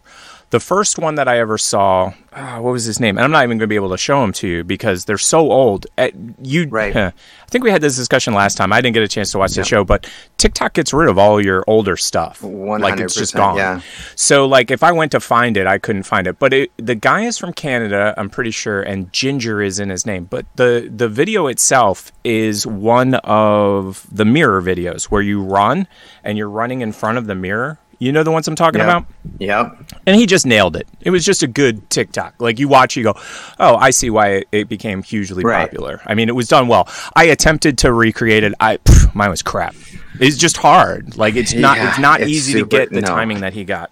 The 0.50 0.60
first 0.62 0.98
one 0.98 1.16
that 1.16 1.28
I 1.28 1.40
ever 1.40 1.58
saw, 1.58 2.14
ah, 2.32 2.62
what 2.62 2.72
was 2.72 2.86
his 2.86 3.02
name? 3.02 3.18
And 3.18 3.26
I'm 3.26 3.32
not 3.32 3.44
even 3.44 3.58
going 3.58 3.66
to 3.66 3.68
be 3.68 3.76
able 3.76 3.90
to 3.90 3.98
show 3.98 4.22
them 4.22 4.32
to 4.34 4.48
you 4.48 4.64
because 4.64 5.04
they're 5.04 5.18
so 5.18 5.52
old. 5.52 5.88
Uh, 5.98 6.10
you, 6.42 6.68
Right. 6.70 6.96
I 7.48 7.50
think 7.50 7.64
we 7.64 7.72
had 7.72 7.82
this 7.82 7.96
discussion 7.96 8.34
last 8.34 8.56
time. 8.56 8.72
I 8.74 8.82
didn't 8.82 8.94
get 8.94 9.04
a 9.04 9.08
chance 9.08 9.32
to 9.32 9.38
watch 9.38 9.54
the 9.54 9.64
show, 9.64 9.84
but 9.86 10.10
TikTok 10.38 10.74
gets 10.74 10.94
rid 10.94 11.10
of 11.10 11.18
all 11.18 11.44
your 11.44 11.64
older 11.68 11.96
stuff. 11.98 12.42
Like 12.44 13.00
it's 13.00 13.16
just 13.16 13.36
gone. 13.36 13.56
yeah. 13.58 13.82
So 14.16 14.46
like 14.46 14.70
if 14.72 14.84
I 14.84 14.92
went 14.92 15.12
to 15.14 15.20
find 15.20 15.56
it, 15.58 15.66
I 15.68 15.78
couldn't 15.78 16.04
find 16.04 16.28
it. 16.28 16.40
But 16.40 16.54
it, 16.54 16.72
the 16.78 16.96
guy 16.96 17.22
is 17.22 17.38
from 17.38 17.54
Canada, 17.54 18.14
I'm 18.18 18.30
pretty 18.30 18.52
sure, 18.52 18.82
and 18.82 19.12
Ginger 19.14 19.62
is 19.62 19.80
in 19.80 19.90
his 19.90 20.06
name. 20.06 20.26
But 20.26 20.46
the 20.56 20.92
the 20.94 21.08
video 21.08 21.48
itself 21.48 22.12
is 22.24 22.68
one 22.68 23.16
of 23.16 24.06
the 24.12 24.26
mirror 24.26 24.62
videos 24.62 25.06
where 25.06 25.22
you 25.22 25.42
run 25.42 25.88
and 26.24 26.38
you're 26.38 26.50
running 26.50 26.82
in 26.82 26.92
front 26.92 27.18
of 27.18 27.28
the 27.28 27.36
mirror. 27.36 27.80
You 28.00 28.12
know 28.12 28.22
the 28.24 28.32
ones 28.32 28.48
I'm 28.48 28.56
talking 28.56 28.80
Yep. 28.80 28.88
about? 28.88 29.06
Yep. 29.40 29.78
And 30.06 30.16
he 30.16 30.28
just 30.28 30.46
nailed 30.46 30.76
it. 30.76 30.88
It 31.02 31.10
was 31.10 31.26
just 31.26 31.42
a 31.42 31.48
good 31.48 31.90
TikTok. 31.90 32.36
Like 32.40 32.60
you 32.60 32.68
watch, 32.68 32.96
you 32.96 33.04
go, 33.04 33.16
"Oh, 33.60 33.76
I 33.76 33.90
see 33.90 34.10
why 34.12 34.28
it, 34.28 34.48
it 34.52 34.70
became 34.70 35.02
hugely 35.02 35.44
Right. 35.44 35.62
popular." 35.68 36.02
I 36.06 36.14
mean, 36.14 36.30
it 36.30 36.36
was 36.36 36.48
done 36.48 36.68
well. 36.68 36.88
I 37.16 37.24
attempted 37.26 37.78
to 37.80 37.92
recreate 37.92 38.44
it. 38.44 38.54
I 38.60 38.78
pff, 38.78 39.16
mine 39.16 39.32
was 39.32 39.42
crap. 39.42 39.74
It's 40.20 40.38
just 40.38 40.58
hard. 40.58 41.18
Like 41.18 41.36
it's 41.36 41.54
not. 41.56 41.78
Yeah, 41.78 41.90
it's 41.90 42.00
not 42.00 42.22
it's 42.22 42.30
easy 42.30 42.54
super- 42.54 42.70
to 42.70 42.78
get 42.78 42.90
the 42.92 43.02
no. 43.02 43.08
timing 43.08 43.40
that 43.42 43.54
he 43.54 43.64
got. 43.64 43.90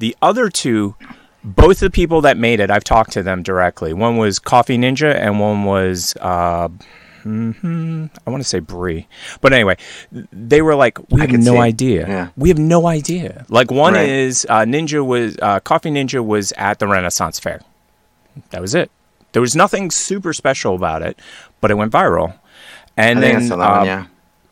The 0.00 0.16
other 0.20 0.48
two, 0.48 0.96
both 1.44 1.78
the 1.78 1.90
people 1.90 2.20
that 2.22 2.36
made 2.36 2.58
it, 2.58 2.68
I've 2.70 2.82
talked 2.84 3.12
to 3.12 3.22
them 3.22 3.44
directly. 3.44 3.92
One 3.92 4.16
was 4.16 4.40
Coffee 4.40 4.76
Ninja, 4.76 5.14
and 5.14 5.38
one 5.38 5.62
was. 5.64 6.16
Uh, 6.20 6.68
mhm, 7.24 8.10
I 8.26 8.30
want 8.30 8.42
to 8.42 8.48
say 8.48 8.58
Brie, 8.60 9.06
but 9.40 9.52
anyway, 9.52 9.76
they 10.32 10.62
were 10.62 10.74
like, 10.74 10.98
"We 11.10 11.20
have 11.22 11.30
no 11.32 11.52
see. 11.54 11.58
idea. 11.58 12.06
Yeah. 12.06 12.28
We 12.36 12.48
have 12.50 12.58
no 12.58 12.86
idea." 12.86 13.44
Like 13.48 13.70
one 13.70 13.94
Right. 13.94 14.08
is 14.08 14.46
uh, 14.48 14.60
Ninja 14.60 15.04
was 15.04 15.36
uh, 15.40 15.60
Coffee 15.60 15.90
Ninja 15.90 16.24
was 16.24 16.52
at 16.56 16.78
the 16.78 16.86
Renaissance 16.86 17.38
Fair. 17.40 17.60
That 18.50 18.60
was 18.60 18.74
it. 18.74 18.90
There 19.32 19.42
was 19.42 19.56
nothing 19.56 19.90
super 19.90 20.32
special 20.32 20.74
about 20.74 21.02
it, 21.02 21.18
but 21.60 21.70
it 21.70 21.74
went 21.74 21.92
viral. 21.92 22.34
And 22.96 23.22
then 23.22 23.50
uh, 23.50 23.56
one, 23.56 23.86
yeah. 23.86 24.06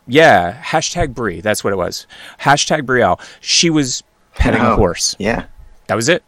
yeah, 0.07 0.61
hashtag 0.61 1.13
Brie. 1.13 1.39
That's 1.41 1.63
what 1.63 1.71
it 1.71 1.77
was. 1.77 2.05
Hashtag 2.41 2.81
Brielle. 2.81 3.19
She 3.39 3.69
was 3.69 4.03
petting 4.35 4.61
a 4.61 4.71
Oh, 4.73 4.75
horse. 4.75 5.15
Yeah. 5.19 5.45
That 5.87 5.95
was 5.95 6.09
it. 6.09 6.23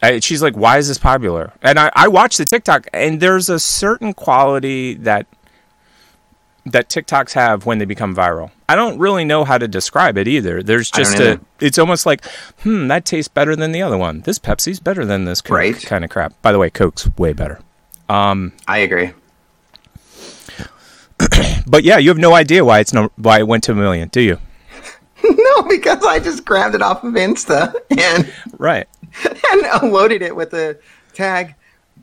I, 0.00 0.20
she's 0.20 0.42
like, 0.42 0.56
why 0.56 0.78
is 0.78 0.86
this 0.86 0.98
popular? 0.98 1.52
And 1.60 1.76
I, 1.76 1.90
I 1.92 2.06
watched 2.06 2.38
the 2.38 2.44
TikTok, 2.44 2.86
and 2.92 3.18
there's 3.20 3.48
a 3.48 3.58
certain 3.58 4.12
quality 4.14 4.94
that 4.94 5.26
that 6.66 6.88
TikToks 6.88 7.32
have 7.32 7.64
when 7.66 7.78
they 7.78 7.84
become 7.84 8.14
viral. 8.14 8.50
I 8.68 8.74
don't 8.76 8.98
really 8.98 9.24
know 9.24 9.44
how 9.44 9.56
to 9.58 9.66
describe 9.66 10.18
it 10.18 10.28
either. 10.28 10.62
There's 10.62 10.90
just 10.90 11.18
a. 11.18 11.40
It's 11.60 11.78
almost 11.78 12.04
like, 12.04 12.24
hmm, 12.62 12.88
that 12.88 13.04
tastes 13.06 13.28
better 13.28 13.56
than 13.56 13.72
the 13.72 13.80
other 13.82 13.96
one. 13.96 14.20
This 14.22 14.38
Pepsi's 14.38 14.78
better 14.80 15.04
than 15.06 15.24
this 15.24 15.40
Coke 15.40 15.56
Right. 15.56 15.80
kind 15.82 16.04
of 16.04 16.10
crap. 16.10 16.40
By 16.42 16.52
the 16.52 16.58
way, 16.58 16.68
Coke's 16.70 17.08
way 17.16 17.32
better. 17.32 17.60
Um, 18.10 18.52
I 18.66 18.78
agree. 18.78 19.12
But 21.66 21.84
yeah, 21.84 21.98
you 21.98 22.08
have 22.08 22.18
no 22.18 22.34
idea 22.34 22.64
why 22.64 22.78
it's 22.78 22.92
no 22.94 23.10
why 23.16 23.40
it 23.40 23.46
went 23.46 23.62
to 23.64 23.72
a 23.72 23.74
million, 23.74 24.08
do 24.08 24.20
you? 24.20 24.38
No, 25.22 25.62
because 25.62 26.02
I 26.04 26.20
just 26.20 26.44
grabbed 26.44 26.74
it 26.76 26.80
off 26.82 27.02
of 27.04 27.12
Insta 27.14 27.74
and 27.98 28.32
Right. 28.56 28.86
and 29.52 29.92
loaded 29.92 30.22
it 30.22 30.34
with 30.34 30.54
a 30.54 30.78
tag. 31.12 31.54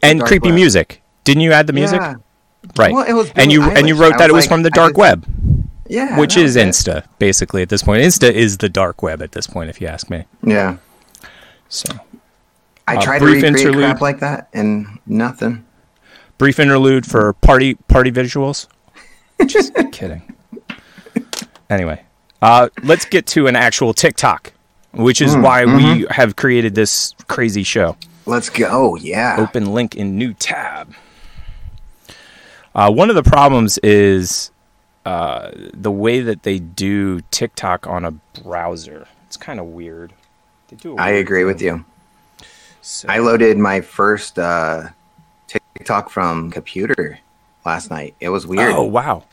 and 0.04 0.22
creepy 0.22 0.50
web. 0.50 0.56
music. 0.56 1.02
Didn't 1.24 1.42
you 1.42 1.52
add 1.54 1.66
the 1.66 1.74
music? 1.74 2.02
Yeah. 2.02 2.16
Right. 2.78 2.94
Well, 2.94 3.06
it 3.08 3.14
was 3.14 3.32
and 3.36 3.52
you 3.52 3.62
Billie 3.62 3.76
and 3.76 3.88
you 3.88 3.96
wrote 3.96 4.18
that 4.18 4.30
it 4.30 4.34
was 4.34 4.44
like, 4.46 4.50
from 4.50 4.64
the 4.64 4.70
dark 4.70 4.92
just- 4.92 4.98
web, 5.00 5.26
Yeah. 5.88 6.18
which 6.20 6.36
is 6.38 6.56
was 6.56 6.56
it. 6.58 6.68
Insta 6.68 7.04
basically 7.20 7.62
at 7.62 7.70
this 7.70 7.84
point. 7.84 8.02
Insta 8.04 8.32
is 8.32 8.58
the 8.58 8.70
dark 8.70 9.02
web 9.04 9.22
at 9.22 9.32
this 9.34 9.48
point, 9.48 9.70
if 9.70 9.80
you 9.82 9.88
ask 9.88 10.10
me. 10.10 10.26
Yeah. 10.44 10.78
So 11.70 11.90
I 12.88 12.98
Uh, 12.98 13.02
tried 13.02 13.20
to 13.20 13.26
recreate 13.26 13.46
interlude. 13.56 13.84
crap 13.84 14.02
like 14.02 14.20
that 14.20 14.48
and 14.54 15.00
nothing. 15.08 15.64
brief 16.38 16.60
interlude 16.60 17.06
for 17.06 17.34
party 17.34 17.76
party 17.88 18.12
visuals. 18.12 18.68
Just 19.46 19.74
kidding. 19.92 20.22
Anyway, 21.70 22.04
uh, 22.42 22.70
let's 22.84 23.06
get 23.06 23.26
to 23.28 23.48
an 23.48 23.56
actual 23.56 23.94
TikTok, 23.94 24.54
which 24.92 25.22
is 25.22 25.36
why 25.36 25.66
we 25.66 26.06
have 26.12 26.36
created 26.36 26.76
this 26.76 27.14
crazy 27.28 27.64
show. 27.64 27.98
Let's 28.28 28.50
go. 28.50 28.96
Yeah. 28.96 29.36
Open 29.40 29.74
link 29.74 29.96
in 29.96 30.18
new 30.18 30.34
tab. 30.34 30.94
Uh, 32.76 32.92
one 32.92 33.10
of 33.10 33.16
the 33.16 33.24
problems 33.24 33.78
is 33.80 34.52
uh, 35.06 35.50
the 35.74 35.92
way 35.92 36.20
that 36.20 36.44
they 36.44 36.60
do 36.60 37.22
TikTok 37.32 37.88
on 37.88 38.04
a 38.04 38.12
browser. 38.44 39.08
It's 39.28 39.38
kind 39.38 39.60
of 39.60 39.68
weird. 39.68 40.14
They 40.68 40.76
do. 40.76 40.98
I 40.98 41.10
agree 41.12 41.46
with 41.46 41.62
you. 41.62 41.86
So- 42.82 43.08
I 43.10 43.20
loaded 43.20 43.58
my 43.58 43.82
first 43.82 44.38
uh, 44.38 44.90
TikTok 45.48 46.10
from 46.10 46.52
computer 46.52 47.20
last 47.66 47.90
night. 47.90 48.14
It 48.20 48.30
was 48.30 48.46
weird. 48.46 48.74
Oh 48.74 48.84
wow, 48.84 49.24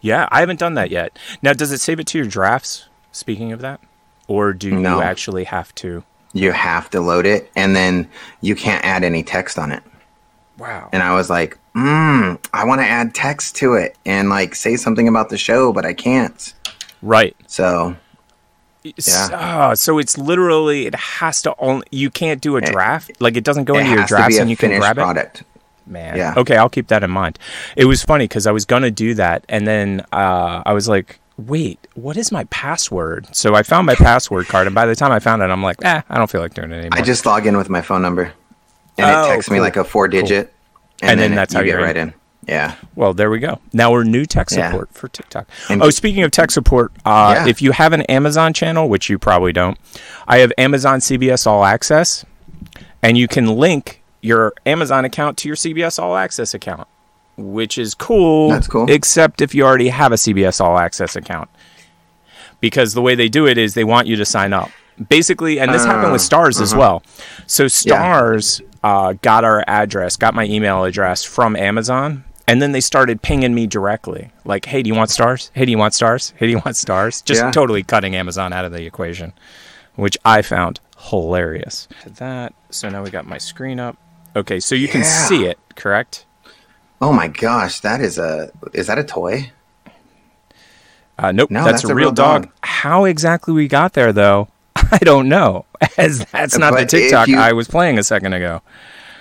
yeah, 0.00 0.28
I 0.30 0.40
haven't 0.40 0.58
done 0.60 0.74
that 0.74 0.90
yet. 0.90 1.18
Now, 1.42 1.52
does 1.52 1.72
it 1.72 1.80
save 1.80 2.00
it 2.00 2.06
to 2.08 2.18
your 2.18 2.26
drafts? 2.26 2.86
Speaking 3.12 3.50
of 3.50 3.60
that, 3.60 3.80
or 4.28 4.52
do 4.52 4.70
No. 4.78 4.96
you 4.96 5.02
actually 5.02 5.44
have 5.44 5.74
to? 5.76 6.04
You 6.32 6.52
have 6.52 6.88
to 6.90 7.00
load 7.00 7.26
it, 7.26 7.50
and 7.56 7.74
then 7.74 8.08
you 8.40 8.54
can't 8.54 8.84
add 8.84 9.02
any 9.02 9.24
text 9.24 9.58
on 9.58 9.72
it. 9.72 9.82
Wow. 10.60 10.90
And 10.92 11.02
I 11.02 11.14
was 11.14 11.30
like, 11.30 11.58
mm, 11.74 12.38
I 12.52 12.64
want 12.64 12.80
to 12.82 12.86
add 12.86 13.14
text 13.14 13.56
to 13.56 13.74
it 13.74 13.96
and 14.04 14.28
like 14.28 14.54
say 14.54 14.76
something 14.76 15.08
about 15.08 15.30
the 15.30 15.38
show, 15.38 15.72
but 15.72 15.84
I 15.86 15.94
can't. 15.94 16.52
Right. 17.02 17.34
So 17.46 17.96
S- 18.84 19.30
ah, 19.32 19.74
so 19.74 19.98
it's 19.98 20.16
literally 20.16 20.86
it 20.86 20.94
has 20.94 21.42
to 21.42 21.54
only 21.58 21.86
you 21.90 22.10
can't 22.10 22.40
do 22.40 22.56
a 22.56 22.60
draft 22.62 23.10
like 23.20 23.36
it 23.36 23.44
doesn't 23.44 23.64
go 23.64 23.74
it 23.76 23.80
into 23.80 23.92
your 23.92 24.04
drafts 24.06 24.38
and 24.38 24.48
you 24.48 24.56
can 24.56 24.78
grab 24.78 24.96
it. 24.96 25.02
product. 25.02 25.42
Man. 25.86 26.16
Yeah. 26.16 26.34
Okay, 26.36 26.56
I'll 26.56 26.68
keep 26.70 26.86
that 26.88 27.02
in 27.02 27.10
mind. 27.10 27.38
It 27.76 27.86
was 27.86 28.02
funny 28.02 28.24
because 28.24 28.46
I 28.46 28.52
was 28.52 28.64
gonna 28.64 28.90
do 28.92 29.14
that, 29.14 29.44
and 29.48 29.66
then 29.66 30.02
uh, 30.12 30.62
I 30.64 30.72
was 30.72 30.88
like, 30.88 31.18
"Wait, 31.36 31.84
what 31.94 32.16
is 32.16 32.30
my 32.30 32.44
password?" 32.44 33.26
So 33.34 33.54
I 33.56 33.62
found 33.64 33.86
my 33.86 33.96
password 33.96 34.46
card, 34.46 34.66
and 34.68 34.74
by 34.74 34.86
the 34.86 34.94
time 34.94 35.10
I 35.10 35.18
found 35.18 35.42
it, 35.42 35.46
I'm 35.50 35.62
like, 35.64 35.78
"Ah, 35.84 36.04
I 36.08 36.16
don't 36.16 36.30
feel 36.30 36.40
like 36.42 36.54
doing 36.54 36.70
it 36.70 36.76
anymore." 36.76 36.98
I 36.98 37.02
just 37.02 37.26
log 37.26 37.44
in 37.46 37.56
with 37.56 37.68
my 37.68 37.80
phone 37.82 38.02
number, 38.02 38.32
and 39.02 39.16
Oh, 39.16 39.24
it 39.24 39.34
texts 39.34 39.50
me 39.50 39.60
like 39.60 39.76
a 39.76 39.84
four 39.84 40.08
digit, 40.08 40.52
And 41.02 41.18
then 41.18 41.32
it- 41.32 41.36
that's 41.36 41.54
how 41.54 41.60
you 41.60 41.66
get 41.72 41.74
right 41.80 41.96
in. 41.96 42.12
Yeah. 42.48 42.74
Well, 42.96 43.12
there 43.14 43.30
we 43.30 43.38
go. 43.38 43.58
Now 43.72 43.92
we're 43.92 44.02
new 44.04 44.24
tech 44.26 44.48
Yeah. 44.50 44.70
support 44.70 44.88
for 44.92 45.08
TikTok. 45.08 45.46
And- 45.68 45.82
oh, 45.82 45.90
speaking 45.90 46.22
of 46.24 46.30
tech 46.30 46.50
support, 46.50 46.90
uh, 47.04 47.34
Yeah. 47.36 47.46
if 47.48 47.62
you 47.62 47.72
have 47.72 47.92
an 47.92 48.02
Amazon 48.02 48.52
channel, 48.52 48.88
which 48.88 49.08
you 49.08 49.18
probably 49.18 49.52
don't, 49.52 49.78
I 50.26 50.38
have 50.38 50.52
Amazon 50.58 51.00
CBS 51.00 51.46
All 51.46 51.64
Access, 51.64 52.24
and 53.02 53.16
you 53.16 53.28
can 53.28 53.46
link 53.46 54.02
your 54.22 54.52
Amazon 54.66 55.04
account 55.04 55.36
to 55.38 55.48
your 55.48 55.56
CBS 55.56 55.98
All 55.98 56.16
Access 56.16 56.52
account, 56.54 56.88
which 57.36 57.78
is 57.78 57.94
cool. 57.94 58.50
That's 58.50 58.66
cool. 58.66 58.90
Except 58.90 59.40
if 59.40 59.54
you 59.54 59.64
already 59.64 59.88
have 59.90 60.10
a 60.12 60.16
CBS 60.18 60.60
All 60.60 60.78
Access 60.78 61.14
account, 61.16 61.48
because 62.60 62.94
the 62.94 63.02
way 63.02 63.14
they 63.14 63.28
do 63.28 63.46
it 63.46 63.58
is 63.58 63.74
they 63.74 63.84
want 63.84 64.06
you 64.06 64.16
to 64.16 64.24
sign 64.24 64.52
up. 64.52 64.70
Basically, 65.08 65.58
and 65.58 65.72
this 65.72 65.84
happened 65.84 66.12
with 66.12 66.20
Uh, 66.32 66.36
Starz 66.36 66.60
as 66.60 66.72
uh-huh. 66.72 66.80
well. 66.80 67.02
So 67.46 67.64
Starz 67.66 68.60
uh, 68.82 69.14
got 69.22 69.44
our 69.44 69.62
address, 69.66 70.16
got 70.16 70.34
my 70.34 70.44
email 70.44 70.84
address 70.84 71.22
from 71.24 71.56
Amazon, 71.56 72.24
and 72.48 72.60
then 72.62 72.72
they 72.72 72.80
started 72.80 73.22
pinging 73.22 73.54
me 73.54 73.66
directly, 73.66 74.30
like, 74.44 74.64
"Hey, 74.66 74.82
do 74.82 74.88
you 74.88 74.94
want 74.94 75.10
Starz? 75.10 75.50
Hey, 75.54 75.64
do 75.64 75.70
you 75.70 75.78
want 75.78 75.94
Starz? 75.94 76.32
Hey, 76.36 76.46
do 76.46 76.50
you 76.52 76.58
want 76.58 76.76
Starz?" 76.76 77.22
Just 77.24 77.42
Yeah. 77.42 77.50
totally 77.50 77.82
cutting 77.82 78.14
Amazon 78.16 78.52
out 78.52 78.64
of 78.64 78.72
the 78.72 78.84
equation, 78.86 79.32
which 79.96 80.16
I 80.24 80.42
found 80.42 80.80
hilarious. 80.98 81.88
That. 82.06 82.52
So 82.70 82.88
now 82.88 83.02
we 83.02 83.10
got 83.10 83.26
my 83.26 83.38
screen 83.38 83.78
up. 83.80 83.96
Okay, 84.36 84.60
so 84.60 84.74
you 84.74 84.86
can 84.88 85.02
see 85.04 85.44
it, 85.44 85.58
correct? 85.74 86.24
Oh 87.02 87.12
my 87.12 87.28
gosh, 87.28 87.80
that 87.80 88.00
is 88.00 88.18
a 88.18 88.50
is 88.72 88.86
that 88.88 88.98
a 88.98 89.04
toy? 89.04 89.50
Uh, 91.18 91.32
nope, 91.32 91.50
No, 91.50 91.64
that's, 91.64 91.84
a 91.84 91.94
real, 91.94 92.12
dog. 92.12 92.44
dog. 92.44 92.52
How 92.62 93.04
exactly 93.04 93.52
we 93.52 93.68
got 93.68 93.92
there, 93.92 94.10
though, 94.10 94.48
I 94.92 94.98
don't 94.98 95.28
know, 95.28 95.66
as 95.98 96.24
that's 96.26 96.56
not 96.58 96.70
the 96.72 96.78
But 96.82 96.88
TikTok 96.90 97.28
you- 97.28 97.38
I 97.38 97.52
was 97.52 97.68
playing 97.68 97.98
a 97.98 98.02
second 98.02 98.32
ago. 98.32 98.62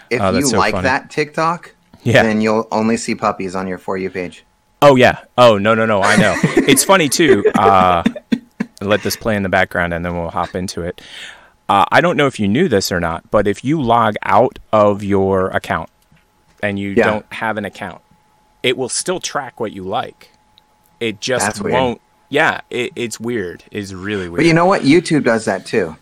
If 0.09 0.21
Oh, 0.21 0.31
you 0.31 0.45
so 0.45 0.57
like 0.57 0.73
funny. 0.73 0.83
that 0.83 1.09
TikTok, 1.11 1.75
Yeah. 2.03 2.23
then 2.23 2.41
you'll 2.41 2.67
only 2.71 2.97
see 2.97 3.13
puppies 3.15 3.55
on 3.55 3.67
your 3.67 3.77
for 3.77 3.97
you 3.97 4.09
page. 4.09 4.43
Oh 4.81 4.95
yeah. 4.95 5.19
Oh 5.37 5.57
no 5.57 5.75
no 5.75 5.85
no. 5.85 6.01
I 6.01 6.15
know. 6.15 6.35
it's 6.43 6.83
funny 6.83 7.09
too. 7.09 7.43
Uh, 7.55 8.01
let 8.81 9.03
this 9.03 9.15
play 9.15 9.35
in 9.35 9.43
the 9.43 9.49
background 9.49 9.93
and 9.93 10.03
then 10.05 10.17
we'll 10.17 10.29
hop 10.31 10.55
into 10.55 10.81
it. 10.81 11.01
Uh, 11.67 11.85
I 11.91 12.01
don't 12.01 12.17
know 12.17 12.25
if 12.27 12.39
you 12.39 12.47
knew 12.47 12.67
this 12.69 12.91
or 12.91 12.99
not, 12.99 13.29
but 13.29 13.45
if 13.47 13.63
you 13.63 13.79
log 13.81 14.15
out 14.23 14.57
of 14.73 15.03
your 15.03 15.49
account 15.49 15.89
and 16.63 16.79
you 16.79 16.89
Yeah. 16.91 17.03
don't 17.05 17.33
have 17.33 17.57
an 17.57 17.65
account, 17.65 18.01
it 18.63 18.75
will 18.77 18.89
still 18.89 19.19
track 19.19 19.59
what 19.59 19.71
you 19.73 19.83
like. 19.83 20.31
It 20.99 21.21
just 21.21 21.61
won't. 21.61 22.01
Yeah, 22.29 22.61
it, 22.69 22.91
it's 22.95 23.19
weird. 23.19 23.63
It's 23.71 23.91
really 23.91 24.29
weird. 24.29 24.37
But 24.37 24.45
you 24.45 24.53
know 24.53 24.65
what? 24.65 24.83
YouTube 24.83 25.23
does 25.23 25.45
that 25.45 25.65
too. 25.65 25.95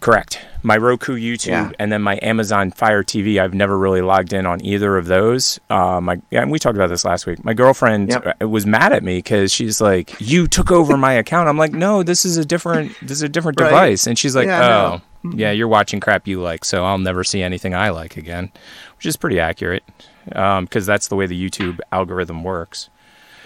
Correct. 0.00 0.40
My 0.64 0.76
Roku, 0.76 1.16
YouTube, 1.16 1.46
Yeah. 1.48 1.70
and 1.78 1.90
then 1.92 2.02
my 2.02 2.18
Amazon 2.22 2.70
Fire 2.70 3.02
TV. 3.02 3.40
I've 3.40 3.54
never 3.54 3.76
really 3.78 4.00
logged 4.00 4.32
in 4.32 4.46
on 4.46 4.64
either 4.64 4.96
of 4.96 5.06
those. 5.06 5.58
My 5.70 6.20
yeah, 6.30 6.42
and 6.42 6.50
we 6.52 6.58
talked 6.60 6.76
about 6.76 6.88
this 6.88 7.04
last 7.04 7.26
week. 7.26 7.44
My 7.44 7.52
girlfriend 7.54 8.10
Yep. 8.10 8.36
uh, 8.42 8.48
was 8.48 8.64
mad 8.64 8.92
at 8.92 9.02
me 9.02 9.18
because 9.18 9.52
she's 9.52 9.80
like, 9.80 10.14
"You 10.20 10.46
took 10.46 10.70
over 10.70 10.96
my 10.96 11.12
account." 11.14 11.48
I'm 11.48 11.58
like, 11.58 11.72
"No, 11.72 12.02
this 12.04 12.24
is 12.24 12.36
a 12.36 12.44
different. 12.44 12.92
This 13.00 13.12
is 13.18 13.22
a 13.22 13.28
different 13.28 13.60
Right. 13.60 13.70
device." 13.70 14.06
And 14.06 14.16
she's 14.18 14.36
like, 14.36 14.46
Yeah, 14.46 15.00
"Oh, 15.24 15.30
yeah, 15.34 15.50
you're 15.50 15.68
watching 15.68 15.98
crap 16.00 16.26
you 16.28 16.40
like, 16.40 16.64
so 16.64 16.84
I'll 16.84 16.98
never 16.98 17.22
see 17.24 17.42
anything 17.42 17.74
I 17.74 17.90
like 17.90 18.16
again," 18.16 18.50
which 18.96 19.06
is 19.06 19.16
pretty 19.16 19.40
accurate 19.40 19.82
because 20.26 20.86
that's 20.86 21.08
the 21.08 21.16
way 21.16 21.26
the 21.26 21.48
YouTube 21.50 21.78
algorithm 21.90 22.44
works. 22.44 22.88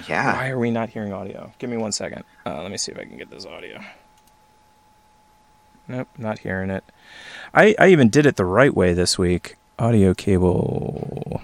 Yeah. 0.09 0.35
Why 0.37 0.49
are 0.51 0.59
we 0.59 0.71
not 0.71 0.91
hearing 0.91 1.13
audio? 1.13 1.53
Give 1.59 1.71
me 1.71 1.77
one 1.77 1.93
second. 1.93 2.25
Uh, 2.45 2.63
let 2.63 2.71
me 2.71 2.77
see 2.77 2.93
if 2.93 2.99
I 2.99 3.05
can 3.05 3.17
get 3.17 3.31
this 3.31 3.47
audio. 3.47 3.81
Nope, 5.89 6.09
not 6.19 6.41
hearing 6.41 6.71
it. 6.71 6.85
I, 7.55 7.75
I 7.79 7.89
even 7.89 8.09
did 8.11 8.27
it 8.27 8.37
the 8.37 8.45
right 8.45 8.75
way 8.75 8.93
this 8.93 9.19
week. 9.19 9.57
Audio 9.79 10.15
cable. 10.15 11.41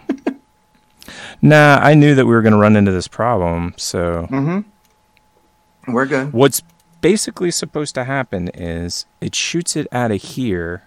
nah, 1.43 1.79
I 1.81 1.95
knew 1.95 2.15
that 2.15 2.27
we 2.27 2.33
were 2.33 2.43
going 2.43 2.53
to 2.55 2.59
run 2.59 2.77
into 2.77 2.91
this 2.93 3.09
problem. 3.09 3.75
So, 3.77 4.27
Mm-hmm. 4.31 5.93
We're 5.93 6.07
good. 6.07 6.33
what's 6.33 6.63
basically 7.01 7.51
supposed 7.51 7.95
to 7.97 8.05
happen 8.05 8.49
is 8.49 9.05
it 9.21 9.35
shoots 9.35 9.75
it 9.77 9.87
out 9.91 10.13
of 10.13 10.23
here 10.23 10.85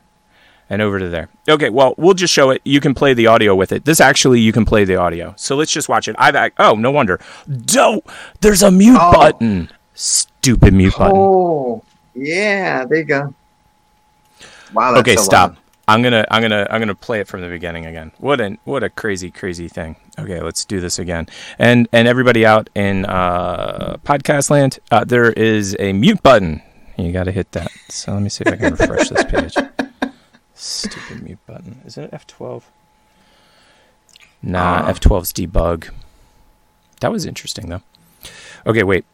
and 0.69 0.81
over 0.81 0.99
to 0.99 1.09
there. 1.09 1.29
Okay, 1.47 1.69
well, 1.69 1.93
we'll 1.97 2.13
just 2.13 2.33
show 2.33 2.49
it. 2.49 2.61
You 2.65 2.79
can 2.79 2.93
play 2.93 3.13
the 3.13 3.27
audio 3.27 3.55
with 3.55 3.71
it. 3.71 3.85
This 3.85 3.99
actually, 4.01 4.39
you 4.39 4.51
can 4.51 4.65
play 4.65 4.85
the 4.85 4.95
audio. 4.95 5.33
So 5.37 5.55
let's 5.55 5.71
just 5.71 5.89
watch 5.89 6.07
it. 6.07 6.15
I've 6.17 6.51
oh, 6.57 6.75
no 6.75 6.91
wonder. 6.91 7.19
Do 7.65 8.01
there's 8.41 8.63
a 8.63 8.71
mute 8.71 8.97
Oh. 8.99 9.11
button. 9.11 9.69
Stupid 9.93 10.73
mute 10.73 10.93
button. 10.97 11.15
Oh, 11.15 11.83
yeah. 12.13 12.85
There 12.85 12.97
you 12.97 13.03
go. 13.05 13.33
Wow. 14.73 14.91
That's 14.93 15.01
okay, 15.01 15.15
so 15.15 15.23
stop. 15.23 15.49
loud. 15.51 15.59
I'm 15.87 16.01
gonna 16.01 16.25
I'm 16.31 16.41
gonna 16.41 16.65
I'm 16.71 16.81
gonna 16.81 16.95
play 16.95 17.19
it 17.19 17.27
from 17.27 17.41
the 17.41 17.47
beginning 17.47 17.85
again. 17.85 18.11
What 18.17 18.41
an 18.41 18.57
what 18.63 18.83
a 18.83 18.89
crazy 18.89 19.29
crazy 19.29 19.67
thing. 19.67 19.95
Okay, 20.17 20.41
let's 20.41 20.65
do 20.65 20.79
this 20.79 20.97
again. 20.97 21.27
And 21.59 21.87
and 21.91 22.07
everybody 22.07 22.43
out 22.45 22.71
in 22.73 23.05
uh, 23.05 23.97
podcast 24.03 24.49
land, 24.49 24.79
uh, 24.91 25.03
there 25.05 25.31
is 25.31 25.75
a 25.79 25.93
mute 25.93 26.23
button. 26.23 26.63
You 26.97 27.11
got 27.11 27.25
to 27.25 27.31
hit 27.31 27.51
that. 27.51 27.69
So 27.89 28.13
let 28.13 28.21
me 28.23 28.29
see 28.29 28.43
if 28.47 28.53
I 28.53 28.55
can 28.55 28.73
refresh 28.73 29.09
this 29.09 29.23
page. 29.25 29.55
Stupid 30.65 31.21
mute 31.23 31.37
button. 31.45 31.81
Isn't 31.85 32.05
it 32.05 32.11
F12? 32.11 32.63
Nah, 34.41 34.77
Uh. 34.87 34.93
F12's 34.93 35.31
debug. 35.31 35.89
That 37.01 37.11
was 37.11 37.25
interesting 37.25 37.69
though. 37.69 37.81
Okay, 38.65 38.83
wait. 38.83 39.05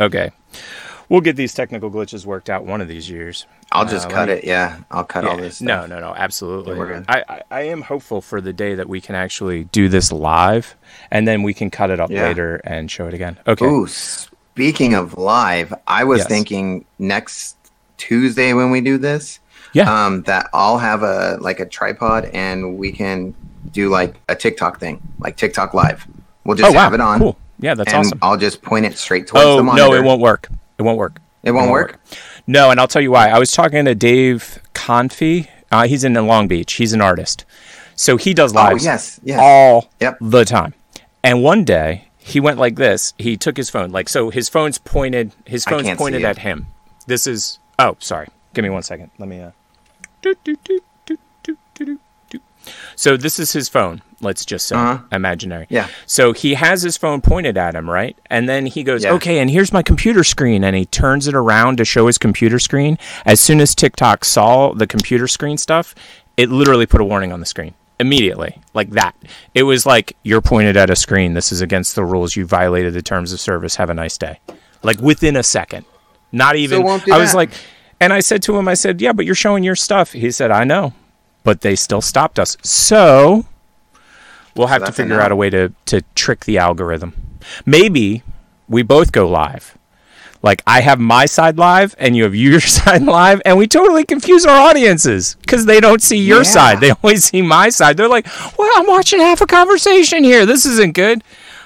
Okay. 0.00 0.30
We'll 1.08 1.20
get 1.20 1.36
these 1.36 1.54
technical 1.54 1.90
glitches 1.90 2.26
worked 2.26 2.50
out 2.50 2.64
one 2.64 2.80
of 2.80 2.88
these 2.88 3.08
years. 3.08 3.46
I'll 3.70 3.84
just 3.86 4.06
Uh, 4.06 4.10
cut 4.10 4.28
let 4.28 4.28
me- 4.28 4.34
it. 4.42 4.44
Yeah, 4.44 4.78
I'll 4.90 5.04
cut 5.04 5.24
all 5.24 5.36
Yeah, 5.36 5.42
this. 5.42 5.60
No, 5.60 5.78
Stuff. 5.78 5.88
no, 5.90 6.00
no, 6.00 6.14
absolutely. 6.16 6.72
Yeah, 6.72 6.78
we're 6.78 6.86
good. 6.94 7.04
I, 7.08 7.24
I, 7.28 7.42
I 7.50 7.60
am 7.62 7.82
hopeful 7.82 8.20
for 8.20 8.40
the 8.40 8.52
day 8.52 8.74
that 8.74 8.88
we 8.88 9.00
can 9.00 9.14
actually 9.14 9.64
do 9.64 9.88
this 9.88 10.10
live, 10.10 10.74
and 11.10 11.26
then 11.28 11.42
we 11.44 11.54
can 11.54 11.70
cut 11.70 11.90
it 11.90 12.00
up 12.00 12.10
Yeah. 12.10 12.24
later 12.26 12.60
and 12.64 12.90
show 12.90 13.06
it 13.06 13.14
again. 13.14 13.38
Okay. 13.46 13.64
Ooh, 13.64 13.86
speaking 13.86 14.94
of 14.94 15.16
live, 15.16 15.72
I 15.86 16.02
was 16.04 16.20
Yes. 16.20 16.28
thinking 16.28 16.84
next 16.98 17.56
Tuesday 17.96 18.52
when 18.52 18.70
we 18.70 18.80
do 18.80 18.98
this, 18.98 19.40
Yeah. 19.72 20.06
um, 20.06 20.22
that 20.22 20.48
I'll 20.52 20.78
have 20.78 21.02
a 21.02 21.38
like 21.40 21.60
a 21.60 21.66
tripod 21.66 22.26
and 22.32 22.76
we 22.78 22.92
can 22.92 23.34
do 23.72 23.88
like 23.88 24.14
a 24.28 24.34
TikTok 24.36 24.78
thing, 24.80 25.00
like 25.18 25.36
TikTok 25.36 25.74
live. 25.74 26.06
We'll 26.44 26.56
just 26.56 26.70
oh 26.70 26.74
wow. 26.74 26.80
have 26.82 26.94
it 26.94 27.00
on, 27.00 27.18
Cool. 27.18 27.36
Yeah, 27.58 27.74
that's 27.74 27.92
and 27.92 28.06
awesome. 28.06 28.18
I'll 28.22 28.36
just 28.36 28.62
point 28.62 28.86
it 28.86 28.96
straight 28.98 29.26
towards 29.26 29.44
Oh 29.46 29.56
the 29.56 29.62
monitor. 29.62 29.88
no, 29.88 29.94
it 29.94 30.04
won't 30.04 30.20
work. 30.20 30.48
It 30.78 30.82
won't 30.82 30.98
work. 30.98 31.20
It 31.42 31.52
won't 31.52 31.70
work. 31.70 31.98
No, 32.46 32.70
and 32.70 32.78
I'll 32.78 32.88
tell 32.88 33.02
you 33.02 33.10
why. 33.10 33.28
I 33.28 33.38
was 33.38 33.50
talking 33.52 33.84
to 33.86 33.94
Dave 33.94 34.60
Confi 34.74 35.48
Uh, 35.72 35.86
he's 35.88 36.04
in 36.04 36.14
Long 36.14 36.46
Beach. 36.48 36.74
He's 36.74 36.92
an 36.92 37.00
artist, 37.00 37.44
so 37.96 38.16
he 38.16 38.34
does 38.34 38.54
lives 38.54 38.84
Oh 38.86 38.90
yes, 38.90 39.20
yes. 39.24 39.38
all 39.42 39.90
Yep. 40.00 40.18
the 40.20 40.44
time. 40.44 40.74
And 41.24 41.42
one 41.42 41.64
day 41.64 42.04
he 42.18 42.38
went 42.40 42.58
like 42.58 42.76
this. 42.76 43.14
He 43.18 43.36
took 43.36 43.56
his 43.56 43.68
phone, 43.70 43.90
like 43.90 44.08
so. 44.08 44.30
His 44.30 44.48
phone's 44.48 44.78
pointed. 44.78 45.32
His 45.44 45.64
phone's 45.64 45.90
pointed 45.96 46.24
at 46.24 46.38
him. 46.38 46.66
This 47.08 47.26
is. 47.26 47.58
Oh, 47.78 47.96
sorry. 47.98 48.28
Give 48.54 48.62
me 48.62 48.70
one 48.70 48.82
second. 48.82 49.10
Let 49.18 49.28
me. 49.28 49.40
Uh. 49.42 49.50
So 52.96 53.16
this 53.16 53.38
is 53.38 53.52
his 53.52 53.68
phone. 53.68 54.02
Let's 54.20 54.44
just 54.44 54.66
say 54.66 54.74
Uh-huh. 54.76 54.98
imaginary. 55.12 55.66
Yeah. 55.68 55.86
So 56.06 56.32
he 56.32 56.54
has 56.54 56.82
his 56.82 56.96
phone 56.96 57.20
pointed 57.20 57.56
at 57.56 57.74
him, 57.74 57.88
right? 57.88 58.16
And 58.28 58.48
then 58.48 58.66
he 58.66 58.82
goes, 58.82 59.04
Yeah. 59.04 59.12
"Okay, 59.12 59.38
and 59.38 59.50
here's 59.50 59.72
my 59.72 59.82
computer 59.82 60.24
screen." 60.24 60.64
And 60.64 60.74
he 60.74 60.84
turns 60.86 61.28
it 61.28 61.34
around 61.34 61.76
to 61.76 61.84
show 61.84 62.06
his 62.06 62.18
computer 62.18 62.58
screen. 62.58 62.98
As 63.24 63.40
soon 63.40 63.60
as 63.60 63.74
TikTok 63.74 64.24
saw 64.24 64.72
the 64.72 64.86
computer 64.86 65.28
screen 65.28 65.58
stuff, 65.58 65.94
it 66.36 66.50
literally 66.50 66.86
put 66.86 67.00
a 67.00 67.04
warning 67.04 67.32
on 67.32 67.40
the 67.40 67.46
screen 67.46 67.74
immediately, 68.00 68.58
like 68.74 68.90
that. 68.90 69.14
It 69.54 69.62
was 69.64 69.86
like, 69.86 70.16
"You're 70.24 70.40
pointed 70.42 70.76
at 70.76 70.90
a 70.90 70.96
screen. 70.96 71.34
This 71.34 71.52
is 71.52 71.60
against 71.60 71.94
the 71.94 72.04
rules. 72.04 72.34
You 72.36 72.46
violated 72.46 72.94
the 72.94 73.02
terms 73.02 73.32
of 73.32 73.38
service. 73.40 73.76
Have 73.76 73.90
a 73.90 73.94
nice 73.94 74.18
day." 74.18 74.40
Like 74.82 75.00
within 75.00 75.36
a 75.36 75.42
second. 75.42 75.84
Not 76.32 76.56
even. 76.56 76.82
do 76.82 76.88
I 77.12 77.18
was 77.18 77.30
that. 77.32 77.36
like, 77.36 77.50
and 78.00 78.12
I 78.12 78.20
said 78.20 78.42
to 78.44 78.56
him, 78.56 78.68
I 78.68 78.74
said, 78.74 79.00
"Yeah, 79.00 79.12
but 79.12 79.24
you're 79.26 79.34
showing 79.34 79.64
your 79.64 79.76
stuff." 79.76 80.12
He 80.12 80.30
said, 80.30 80.50
"I 80.50 80.64
know." 80.64 80.92
But 81.44 81.60
they 81.60 81.76
still 81.76 82.00
stopped 82.00 82.38
us. 82.38 82.56
So 82.62 83.46
We'll 84.56 84.66
have 84.68 84.80
to 84.80 84.86
that's 84.86 84.98
a 84.98 85.02
figure 85.02 85.20
out 85.20 85.30
a 85.32 85.36
way 85.36 85.50
to, 85.50 85.72
to 85.86 86.02
trick 86.14 86.44
the 86.46 86.56
algorithm. 86.58 87.14
Maybe 87.66 88.22
we 88.68 88.82
both 88.82 89.12
go 89.12 89.28
live. 89.28 89.76
Like 90.42 90.62
I 90.66 90.80
have 90.80 90.98
my 90.98 91.26
side 91.26 91.58
live 91.58 91.94
and 91.98 92.16
you 92.16 92.22
have 92.24 92.34
your 92.34 92.60
side 92.78 93.02
live, 93.02 93.40
and 93.44 93.58
we 93.58 93.66
totally 93.66 94.04
confuse 94.04 94.44
our 94.46 94.58
audiences 94.68 95.36
because 95.42 95.66
they 95.66 95.78
don't 95.80 96.02
see 96.02 96.18
your 96.18 96.38
Yeah. 96.38 96.42
side. 96.44 96.80
They 96.80 96.92
only 97.04 97.16
see 97.18 97.42
my 97.42 97.68
side. 97.68 97.96
They're 97.96 98.08
like, 98.08 98.26
well, 98.58 98.70
I'm 98.76 98.86
watching 98.86 99.20
half 99.20 99.40
a 99.40 99.46
conversation 99.46 100.24
here. 100.24 100.46
This 100.46 100.64
isn't 100.66 100.94
good. 100.94 101.22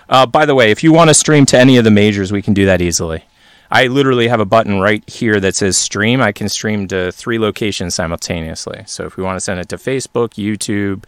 Uh, 0.09 0.27
by 0.27 0.45
the 0.45 0.55
way, 0.57 0.71
if 0.73 0.83
you 0.83 0.93
want 0.93 1.09
to 1.09 1.15
stream 1.15 1.47
to 1.47 1.59
any 1.59 1.77
of 1.77 1.85
the 1.85 1.91
majors, 1.91 2.33
we 2.33 2.43
can 2.43 2.53
do 2.55 2.67
that 2.67 2.81
easily. 2.83 3.25
I 3.71 3.87
literally 3.87 4.27
have 4.29 4.41
a 4.41 4.45
button 4.45 4.81
right 4.81 5.09
here 5.09 5.39
that 5.41 5.55
says 5.55 5.77
stream. 5.77 6.21
I 6.21 6.33
can 6.33 6.49
stream 6.49 6.89
to 6.89 7.13
three 7.13 7.39
locations 7.39 7.95
simultaneously. 7.95 8.83
So 8.87 9.05
if 9.07 9.17
we 9.17 9.23
want 9.23 9.37
to 9.37 9.41
send 9.41 9.61
it 9.61 9.69
to 9.69 9.77
Facebook, 9.77 10.31
YouTube, 10.35 11.05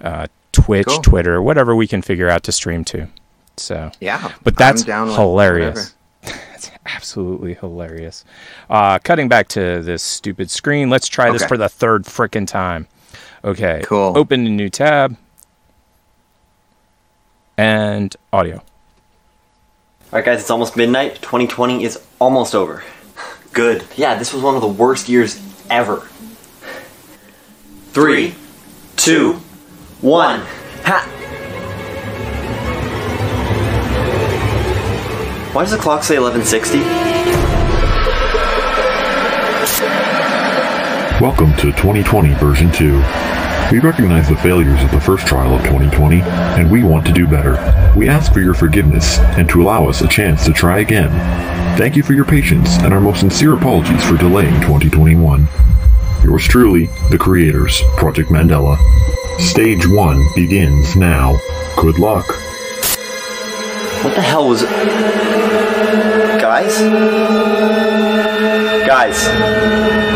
uh, 0.00 0.26
Twitch, 0.52 0.86
Cool. 0.86 1.02
Twitter, 1.02 1.40
whatever 1.40 1.76
we 1.76 1.86
can 1.86 2.02
figure 2.02 2.28
out 2.28 2.42
to 2.44 2.52
stream 2.52 2.84
to. 2.86 3.06
So, 3.56 3.90
Yeah, 4.00 4.32
but 4.42 4.56
that's 4.56 4.82
hilarious. 4.84 5.94
That's 6.22 6.70
absolutely 6.86 7.54
hilarious. 7.54 8.24
Uh, 8.70 8.98
cutting 8.98 9.28
back 9.28 9.46
to 9.48 9.82
this 9.82 10.02
stupid 10.02 10.50
screen, 10.50 10.88
let's 10.90 11.06
try 11.06 11.30
this 11.30 11.44
for 11.44 11.56
the 11.58 11.68
third 11.68 12.04
frickin' 12.04 12.46
time. 12.46 12.88
Okay. 13.44 13.82
Cool. 13.84 14.14
Open 14.16 14.46
a 14.46 14.50
new 14.50 14.70
tab. 14.70 15.16
And 17.56 18.14
audio. 18.32 18.62
All 20.16 20.20
right, 20.20 20.24
guys, 20.24 20.40
it's 20.40 20.50
almost 20.50 20.78
midnight. 20.78 21.16
2020 21.16 21.84
is 21.84 22.02
almost 22.18 22.54
over. 22.54 22.82
Good. 23.52 23.84
Yeah, 23.96 24.14
this 24.14 24.32
was 24.32 24.42
one 24.42 24.54
of 24.54 24.62
the 24.62 24.66
worst 24.66 25.10
years 25.10 25.38
ever. 25.68 26.08
Three, 27.92 28.34
two, 28.96 29.34
one. 30.00 30.40
Ha! 30.84 31.06
Why 35.52 35.62
does 35.64 35.72
the 35.72 35.76
clock 35.76 36.02
say 36.02 36.18
1160? 36.18 36.78
Welcome 41.22 41.54
to 41.56 41.72
2020 41.72 42.32
version 42.36 42.72
2. 42.72 43.45
We 43.72 43.80
recognize 43.80 44.28
the 44.28 44.36
failures 44.36 44.80
of 44.84 44.92
the 44.92 45.00
first 45.00 45.26
trial 45.26 45.52
of 45.52 45.60
2020, 45.62 46.20
and 46.20 46.70
we 46.70 46.84
want 46.84 47.04
to 47.06 47.12
do 47.12 47.26
better. 47.26 47.54
We 47.96 48.08
ask 48.08 48.32
for 48.32 48.38
your 48.38 48.54
forgiveness 48.54 49.18
and 49.18 49.48
to 49.48 49.60
allow 49.60 49.88
us 49.88 50.02
a 50.02 50.08
chance 50.08 50.44
to 50.44 50.52
try 50.52 50.78
again. 50.78 51.10
Thank 51.76 51.96
you 51.96 52.04
for 52.04 52.12
your 52.12 52.24
patience 52.24 52.76
and 52.78 52.94
our 52.94 53.00
most 53.00 53.20
sincere 53.20 53.54
apologies 53.54 54.04
for 54.04 54.16
delaying 54.16 54.54
2021. 54.60 55.48
Yours 56.22 56.44
truly, 56.44 56.86
the 57.10 57.18
creators, 57.18 57.82
Project 57.96 58.30
Mandela. 58.30 58.78
Stage 59.40 59.84
1 59.84 60.24
begins 60.36 60.94
now. 60.94 61.36
Good 61.76 61.98
luck. 61.98 62.26
What 64.04 64.14
the 64.14 64.22
hell 64.22 64.48
was. 64.48 64.62
Guys? 66.40 66.78
Guys. 68.86 70.15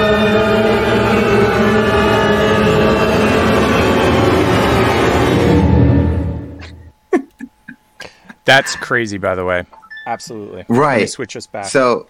That's 8.51 8.75
crazy, 8.77 9.17
by 9.19 9.35
the 9.37 9.45
way. 9.45 9.65
Absolutely. 10.07 10.65
Let 10.69 10.71
me 10.71 10.79
Right. 10.79 11.09
switch 11.09 11.37
us 11.37 11.47
back. 11.47 11.67
So, 11.67 12.07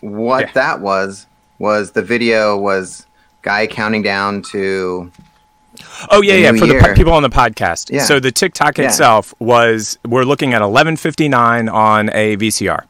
what 0.00 0.40
Yeah. 0.46 0.52
that 0.54 0.80
was 0.80 1.26
was 1.58 1.92
the 1.92 2.02
video 2.02 2.56
was 2.56 3.06
guy 3.42 3.66
counting 3.66 4.02
down 4.02 4.42
to 4.52 5.10
Oh 6.10 6.22
yeah, 6.22 6.34
yeah. 6.34 6.50
new 6.52 6.58
For 6.60 6.66
the 6.66 6.78
po- 6.78 6.94
people 6.94 7.12
on 7.12 7.22
the 7.24 7.30
podcast. 7.30 7.90
Yeah. 7.92 8.04
So 8.04 8.20
the 8.20 8.30
TikTok 8.30 8.78
Yeah. 8.78 8.86
itself 8.86 9.34
was 9.40 9.98
we're 10.06 10.24
looking 10.24 10.54
at 10.54 10.62
11:59 10.62 11.68
on 11.68 12.10
a 12.14 12.36
VCR. 12.36 12.84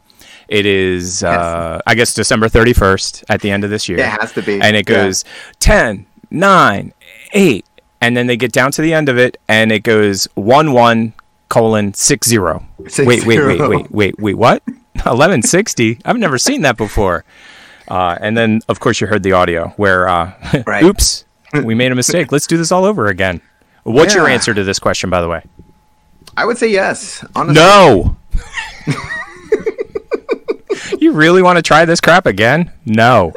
It 0.48 0.66
is, 0.66 1.22
uh, 1.24 1.80
I 1.86 1.94
guess, 1.94 2.12
December 2.12 2.48
31st 2.48 3.24
at 3.30 3.40
the 3.40 3.50
end 3.50 3.64
of 3.64 3.70
this 3.70 3.88
year. 3.88 3.98
It 4.00 4.06
has 4.06 4.32
to 4.32 4.42
be, 4.42 4.60
And 4.60 4.76
it 4.76 4.88
yeah. 4.88 4.96
goes 4.96 5.24
10, 5.60 6.04
9, 6.30 6.92
8, 7.32 7.64
and 8.02 8.14
then 8.14 8.26
they 8.26 8.36
get 8.36 8.52
down 8.52 8.70
to 8.72 8.82
the 8.82 8.92
end 8.92 9.08
of 9.08 9.16
it, 9.16 9.38
and 9.48 9.72
it 9.72 9.82
goes 9.84 10.28
1 10.34 10.72
1 10.72 11.14
colon 11.54 11.94
6 11.94 12.26
0. 12.26 12.66
Six 12.88 13.06
wait, 13.06 13.24
wait, 13.24 13.46
wait, 13.46 13.60
wait, 13.60 13.90
wait, 13.92 14.18
wait, 14.18 14.34
what? 14.34 14.62
1160? 14.66 16.00
I've 16.04 16.18
never 16.18 16.36
seen 16.36 16.62
that 16.62 16.76
before. 16.76 17.24
Uh, 17.86 18.18
and 18.20 18.36
then, 18.36 18.60
of 18.68 18.80
course, 18.80 19.00
you 19.00 19.06
heard 19.06 19.22
the 19.22 19.32
audio 19.32 19.68
where, 19.76 20.08
uh, 20.08 20.32
Right. 20.66 20.82
oops, 20.82 21.24
we 21.62 21.76
made 21.76 21.92
a 21.92 21.94
mistake. 21.94 22.32
Let's 22.32 22.48
do 22.48 22.56
this 22.56 22.72
all 22.72 22.84
over 22.84 23.06
again. 23.06 23.40
What's 23.84 24.14
your 24.14 24.26
answer 24.26 24.52
to 24.52 24.64
this 24.64 24.80
question, 24.80 25.10
by 25.10 25.20
the 25.20 25.28
way? 25.28 25.44
I 26.36 26.44
would 26.44 26.58
say 26.58 26.68
yes. 26.68 27.24
Honestly. 27.36 27.62
No. 27.62 28.16
you 30.98 31.12
really 31.12 31.42
want 31.42 31.58
to 31.58 31.62
try 31.62 31.84
this 31.84 32.00
crap 32.00 32.26
again? 32.26 32.72
No. 32.84 33.32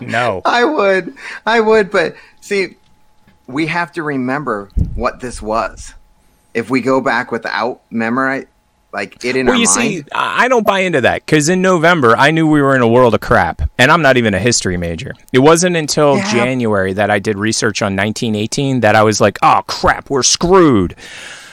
No. 0.00 0.40
I 0.46 0.64
would. 0.64 1.14
I 1.44 1.60
would, 1.60 1.90
but 1.90 2.14
see, 2.40 2.76
we 3.46 3.66
have 3.66 3.92
to 3.92 4.02
remember 4.02 4.70
what 4.94 5.20
this 5.20 5.42
was. 5.42 5.92
If 6.58 6.70
we 6.70 6.80
go 6.80 7.00
back 7.00 7.30
without 7.32 7.80
memorize 7.90 8.46
like 8.92 9.22
it 9.24 9.36
in 9.36 9.46
Well, 9.46 9.54
our 9.56 9.60
you 9.60 9.66
mind. 9.66 9.90
see, 9.90 10.04
I 10.12 10.44
I 10.44 10.48
don't 10.48 10.66
buy 10.66 10.80
into 10.80 11.00
that 11.02 11.24
because 11.26 11.48
in 11.48 11.60
November 11.62 12.16
I 12.16 12.30
knew 12.30 12.46
we 12.48 12.62
were 12.62 12.74
in 12.74 12.80
a 12.82 12.88
world 12.88 13.14
of 13.14 13.20
crap, 13.20 13.60
and 13.78 13.90
I'm 13.92 14.00
not 14.02 14.16
even 14.16 14.32
a 14.34 14.38
history 14.38 14.76
major. 14.78 15.12
It 15.32 15.40
wasn't 15.40 15.76
until 15.76 16.16
Yeah. 16.16 16.32
January 16.32 16.92
that 16.94 17.10
I 17.10 17.18
did 17.18 17.38
research 17.38 17.82
on 17.82 17.94
1918 17.96 18.80
that 18.80 18.94
I 18.96 19.02
was 19.02 19.20
like, 19.20 19.38
"Oh 19.42 19.60
crap, 19.66 20.08
we're 20.10 20.22
screwed." 20.22 20.94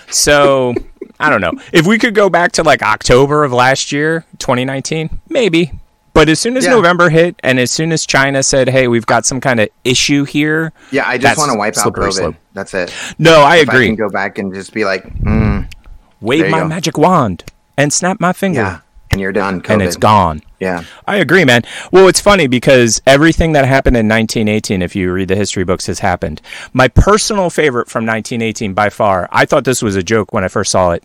So 0.10 0.74
I 1.20 1.30
don't 1.30 1.42
know 1.42 1.54
if 1.74 1.86
we 1.86 1.98
could 1.98 2.16
go 2.16 2.30
back 2.30 2.54
to 2.54 2.64
like 2.64 2.82
October 2.82 3.44
of 3.44 3.52
last 3.54 3.92
year, 3.92 4.26
2019, 4.40 5.20
maybe. 5.30 5.72
But 6.16 6.30
as 6.30 6.40
soon 6.40 6.56
as 6.58 6.64
Yeah. 6.64 6.72
November 6.72 7.10
hit, 7.10 7.36
and 7.44 7.60
as 7.60 7.70
soon 7.70 7.92
as 7.92 8.06
China 8.06 8.42
said, 8.42 8.70
"Hey, 8.70 8.88
we've 8.88 9.06
got 9.06 9.26
some 9.26 9.40
kind 9.42 9.60
of 9.60 9.68
issue 9.84 10.24
here," 10.24 10.72
yeah, 10.90 11.04
I 11.06 11.18
just 11.18 11.38
want 11.38 11.52
to 11.52 11.58
wipe 11.58 11.78
out 11.78 11.94
COVID. 11.94 12.14
slope. 12.14 12.36
That's 12.54 12.74
it. 12.74 12.92
no, 13.20 13.42
I 13.44 13.58
If 13.58 13.70
I 13.70 13.74
agree. 13.74 13.88
can 13.88 13.96
go 13.98 14.10
back 14.10 14.38
and 14.40 14.54
just 14.54 14.74
be 14.74 14.86
like, 14.86 15.04
mm, 15.20 15.68
Wave 16.22 16.50
my 16.50 16.60
go. 16.60 16.68
magic 16.70 16.98
wand 16.98 17.44
and 17.78 17.92
snap 17.92 18.22
my 18.22 18.32
finger, 18.32 18.62
yeah, 18.62 18.78
and 19.12 19.20
you're 19.20 19.34
done. 19.34 19.60
COVID. 19.62 19.74
and 19.74 19.82
it's 19.82 19.98
gone. 19.98 20.42
Yeah. 20.62 20.84
I 21.06 21.18
agree, 21.18 21.44
man. 21.44 21.64
Well, 21.92 22.08
it's 22.08 22.22
funny 22.22 22.48
because 22.48 23.02
everything 23.06 23.52
that 23.52 23.66
happened 23.66 23.98
in 23.98 24.08
1918, 24.08 24.82
if 24.82 24.96
you 24.96 25.12
read 25.12 25.28
the 25.28 25.36
history 25.36 25.66
books, 25.66 25.86
has 25.88 26.00
happened. 26.00 26.42
My 26.72 26.88
personal 26.88 27.50
favorite 27.50 27.90
from 27.90 28.06
1918 28.06 28.74
by 28.74 28.90
far, 28.90 29.28
I 29.34 29.44
thought 29.46 29.66
this 29.66 29.82
was 29.84 29.98
a 29.98 30.02
joke 30.02 30.32
when 30.32 30.46
I 30.46 30.48
first 30.48 30.72
saw 30.72 30.92
it. 30.92 31.04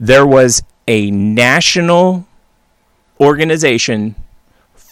There 0.00 0.26
was 0.26 0.62
a 0.88 1.10
national 1.10 2.24
organization 3.20 4.14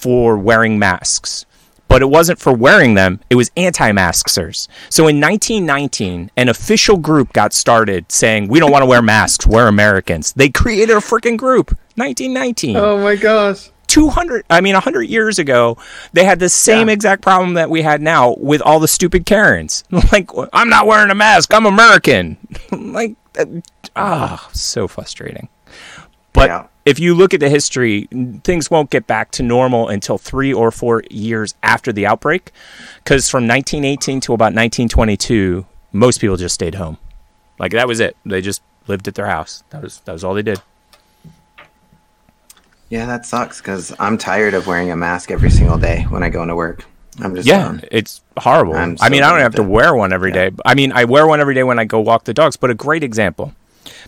for 0.04 0.36
wearing 0.36 0.78
masks. 0.78 1.46
But 1.88 2.02
it 2.02 2.10
wasn't 2.10 2.38
for 2.38 2.52
wearing 2.52 2.92
them, 2.94 3.20
it 3.30 3.36
was 3.36 3.50
anti 3.56 3.90
maskers. 3.92 4.68
So 4.90 5.08
in 5.08 5.18
1919, 5.18 6.30
an 6.36 6.48
official 6.50 6.98
group 6.98 7.32
got 7.32 7.54
started 7.54 8.10
saying, 8.12 8.48
We 8.48 8.60
don't 8.60 8.70
want 8.70 8.82
to 8.82 8.86
wear 8.86 9.00
masks, 9.00 9.46
we're 9.46 9.66
Americans. 9.66 10.34
They 10.34 10.50
created 10.50 10.90
a 10.94 11.00
freaking 11.00 11.38
group. 11.38 11.70
1919. 11.96 12.76
Oh 12.76 12.98
my 13.02 13.16
gosh. 13.16 13.70
200 13.86 14.44
i 14.50 14.60
mean 14.62 14.72
100 14.72 15.02
years 15.02 15.38
ago 15.38 15.76
they 16.14 16.24
had 16.24 16.38
the 16.40 16.48
same 16.48 16.88
Yeah. 16.88 16.94
exact 16.94 17.22
problem 17.22 17.54
that 17.54 17.68
we 17.70 17.82
had 17.82 18.00
now 18.02 18.34
with 18.38 18.60
all 18.62 18.80
the 18.80 18.88
stupid 18.88 19.24
karens 19.26 19.84
like 20.12 20.30
i'm 20.54 20.70
not 20.70 20.86
wearing 20.86 21.10
a 21.10 21.14
mask 21.14 21.52
i'm 21.54 21.66
american 21.66 22.38
like 22.72 23.14
ah 23.94 24.48
so 24.52 24.88
frustrating 24.88 25.48
But 26.35 26.51
Yeah. 26.51 26.64
if 26.85 26.99
you 26.99 27.14
look 27.14 27.33
at 27.33 27.40
the 27.40 27.49
history, 27.49 28.07
things 28.44 28.70
won't 28.70 28.90
get 28.90 29.07
back 29.07 29.31
to 29.33 29.42
normal 29.42 29.88
until 29.88 30.18
three 30.18 30.53
or 30.53 30.70
four 30.70 31.03
years 31.11 31.55
after 31.62 31.90
the 31.92 32.05
outbreak. 32.07 32.51
Because 33.03 33.31
from 33.31 33.47
1918 33.47 34.20
to 34.20 34.35
about 34.35 34.53
1922, 34.53 35.64
most 35.92 36.20
people 36.20 36.37
just 36.37 36.55
stayed 36.55 36.75
home. 36.75 36.99
Like 37.59 37.73
that 37.73 37.88
was 37.88 38.01
it. 38.01 38.16
They 38.27 38.42
just 38.42 38.61
lived 38.88 39.09
at 39.09 39.14
their 39.14 39.29
house. 39.29 39.62
That 39.70 39.83
was 39.83 40.01
that 40.05 40.12
was 40.12 40.23
all 40.25 40.35
they 40.35 40.42
did. 40.42 40.61
Yeah, 42.90 43.07
that 43.07 43.25
sucks 43.27 43.61
because 43.61 43.94
I'm 43.99 44.18
tired 44.18 44.55
of 44.55 44.66
wearing 44.66 44.90
a 44.90 44.97
mask 44.97 45.31
every 45.31 45.51
single 45.51 45.79
day 45.79 46.03
when 46.11 46.23
I 46.23 46.29
go 46.29 46.42
into 46.42 46.55
work. 46.55 46.85
I'm 47.20 47.35
just 47.35 47.47
Yeah, 47.47 47.59
done. 47.62 47.83
it's 47.90 48.23
horrible. 48.37 48.75
I'm 48.75 48.97
I 49.01 49.09
mean, 49.09 49.23
I 49.23 49.31
don't 49.31 49.40
have 49.40 49.55
to 49.55 49.62
wear 49.62 49.94
one 49.94 50.12
every 50.12 50.33
day. 50.33 50.51
I 50.64 50.75
mean, 50.75 50.92
I 50.92 51.05
wear 51.05 51.27
one 51.27 51.40
every 51.40 51.55
day 51.55 51.62
when 51.62 51.79
I 51.79 51.85
go 51.85 52.01
walk 52.01 52.25
the 52.25 52.35
dogs. 52.35 52.57
But 52.57 52.70
a 52.70 52.75
great 52.75 53.03
example. 53.05 53.53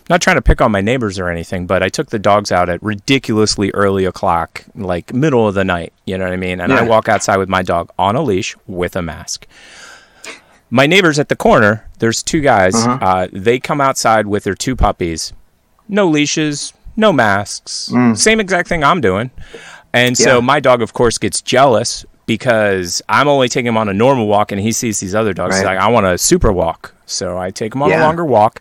Not 0.09 0.21
trying 0.21 0.37
to 0.37 0.41
pick 0.41 0.61
on 0.61 0.71
my 0.71 0.79
neighbors 0.81 1.19
or 1.19 1.27
anything, 1.27 1.67
but 1.67 1.83
I 1.83 1.89
took 1.89 2.09
the 2.11 2.19
dogs 2.19 2.51
out 2.51 2.69
at 2.69 2.81
ridiculously 2.81 3.71
early 3.71 4.05
o'clock, 4.05 4.63
like 4.75 5.13
middle 5.13 5.47
of 5.47 5.53
the 5.55 5.65
night. 5.65 5.91
You 6.05 6.17
know 6.17 6.23
what 6.23 6.33
I 6.33 6.37
mean? 6.37 6.61
And 6.61 6.71
I 6.71 6.83
walk 6.83 7.09
outside 7.09 7.37
with 7.37 7.49
my 7.49 7.61
dog 7.61 7.89
on 7.99 8.15
a 8.15 8.21
leash 8.21 8.55
with 8.67 8.95
a 8.95 9.01
mask. 9.01 9.45
My 10.69 10.85
neighbors 10.85 11.17
at 11.19 11.29
the 11.29 11.35
corner, 11.35 11.87
there's 11.99 12.21
two 12.23 12.41
guys. 12.41 12.75
Uh-huh. 12.75 12.97
Uh, 13.01 13.27
they 13.33 13.59
come 13.59 13.81
outside 13.81 14.27
with 14.27 14.43
their 14.43 14.55
two 14.55 14.75
puppies, 14.75 15.33
no 15.89 16.07
leashes, 16.07 16.73
no 16.95 17.11
masks, 17.13 17.91
same 18.15 18.39
exact 18.39 18.67
thing 18.69 18.83
I'm 18.83 19.01
doing. 19.01 19.31
And 19.93 20.17
so 20.17 20.29
Mm. 20.31 20.33
Yeah. 20.35 20.39
my 20.41 20.59
dog, 20.59 20.81
of 20.81 20.93
course, 20.93 21.17
gets 21.17 21.41
jealous 21.41 22.05
because 22.25 23.01
I'm 23.07 23.27
only 23.29 23.47
taking 23.49 23.67
him 23.67 23.77
on 23.77 23.87
a 23.87 23.93
normal 23.93 24.27
walk 24.27 24.51
and 24.51 24.59
he 24.59 24.71
sees 24.73 24.99
these 24.99 25.15
other 25.15 25.33
dogs. 25.33 25.55
He's 25.55 25.65
like, 25.65 25.79
I 25.79 25.87
want 25.89 26.05
a 26.05 26.17
super 26.17 26.51
walk. 26.51 26.93
So 27.05 27.37
I 27.37 27.51
take 27.51 27.73
him 27.73 27.81
on 27.81 27.89
a 28.01 28.03
longer 28.03 28.25
walk 28.25 28.59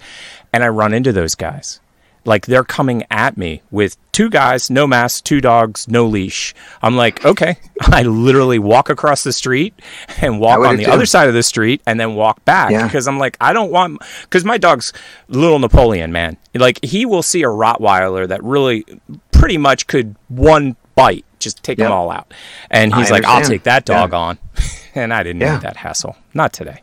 and 0.56 0.64
I 0.64 0.68
run 0.68 0.94
into 0.94 1.12
those 1.12 1.34
guys. 1.34 1.80
Like 2.24 2.46
they're 2.46 2.64
coming 2.64 3.04
at 3.10 3.36
me 3.36 3.60
with 3.70 3.98
two 4.10 4.30
guys, 4.30 4.70
no 4.70 4.86
mask, 4.86 5.24
two 5.24 5.40
dogs, 5.42 5.86
no 5.86 6.06
leash. 6.06 6.54
I'm 6.82 6.96
like, 6.96 7.22
okay. 7.26 7.58
I 7.82 8.02
literally 8.04 8.58
walk 8.58 8.88
across 8.88 9.22
the 9.22 9.34
street 9.34 9.74
and 10.22 10.40
walk 10.40 10.60
on 10.60 10.76
the 10.78 10.86
other 10.86 11.04
side 11.06 11.28
of 11.28 11.34
the 11.34 11.42
street 11.42 11.82
and 11.86 12.00
then 12.00 12.14
walk 12.14 12.42
back 12.46 12.70
Yeah. 12.72 12.84
because 12.86 13.06
I'm 13.06 13.18
like, 13.18 13.36
I 13.38 13.52
don't 13.52 13.70
want 13.70 14.00
because 14.22 14.44
my 14.46 14.56
dog's 14.56 14.94
little 15.28 15.58
Napoleon, 15.58 16.10
man. 16.10 16.38
Like 16.54 16.82
he 16.82 17.04
will 17.04 17.22
see 17.22 17.42
a 17.42 17.48
Rottweiler 17.48 18.26
that 18.26 18.42
really 18.42 18.84
pretty 19.30 19.58
much 19.58 19.86
could 19.86 20.16
one 20.28 20.74
bite 20.94 21.24
just 21.38 21.62
take 21.62 21.76
them 21.78 21.92
all 21.92 22.10
out, 22.10 22.32
and 22.70 22.92
he's 22.94 23.10
I 23.10 23.16
like, 23.16 23.24
I'll 23.26 23.44
take 23.44 23.64
that 23.64 23.84
dog 23.84 24.12
Yeah. 24.12 24.18
on, 24.18 24.38
and 24.96 25.12
I 25.12 25.22
didn't 25.22 25.42
Yeah. 25.42 25.52
need 25.52 25.60
that 25.60 25.76
hassle, 25.76 26.16
not 26.34 26.52
today. 26.54 26.80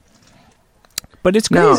But 1.23 1.35
it's 1.35 1.49
No. 1.49 1.75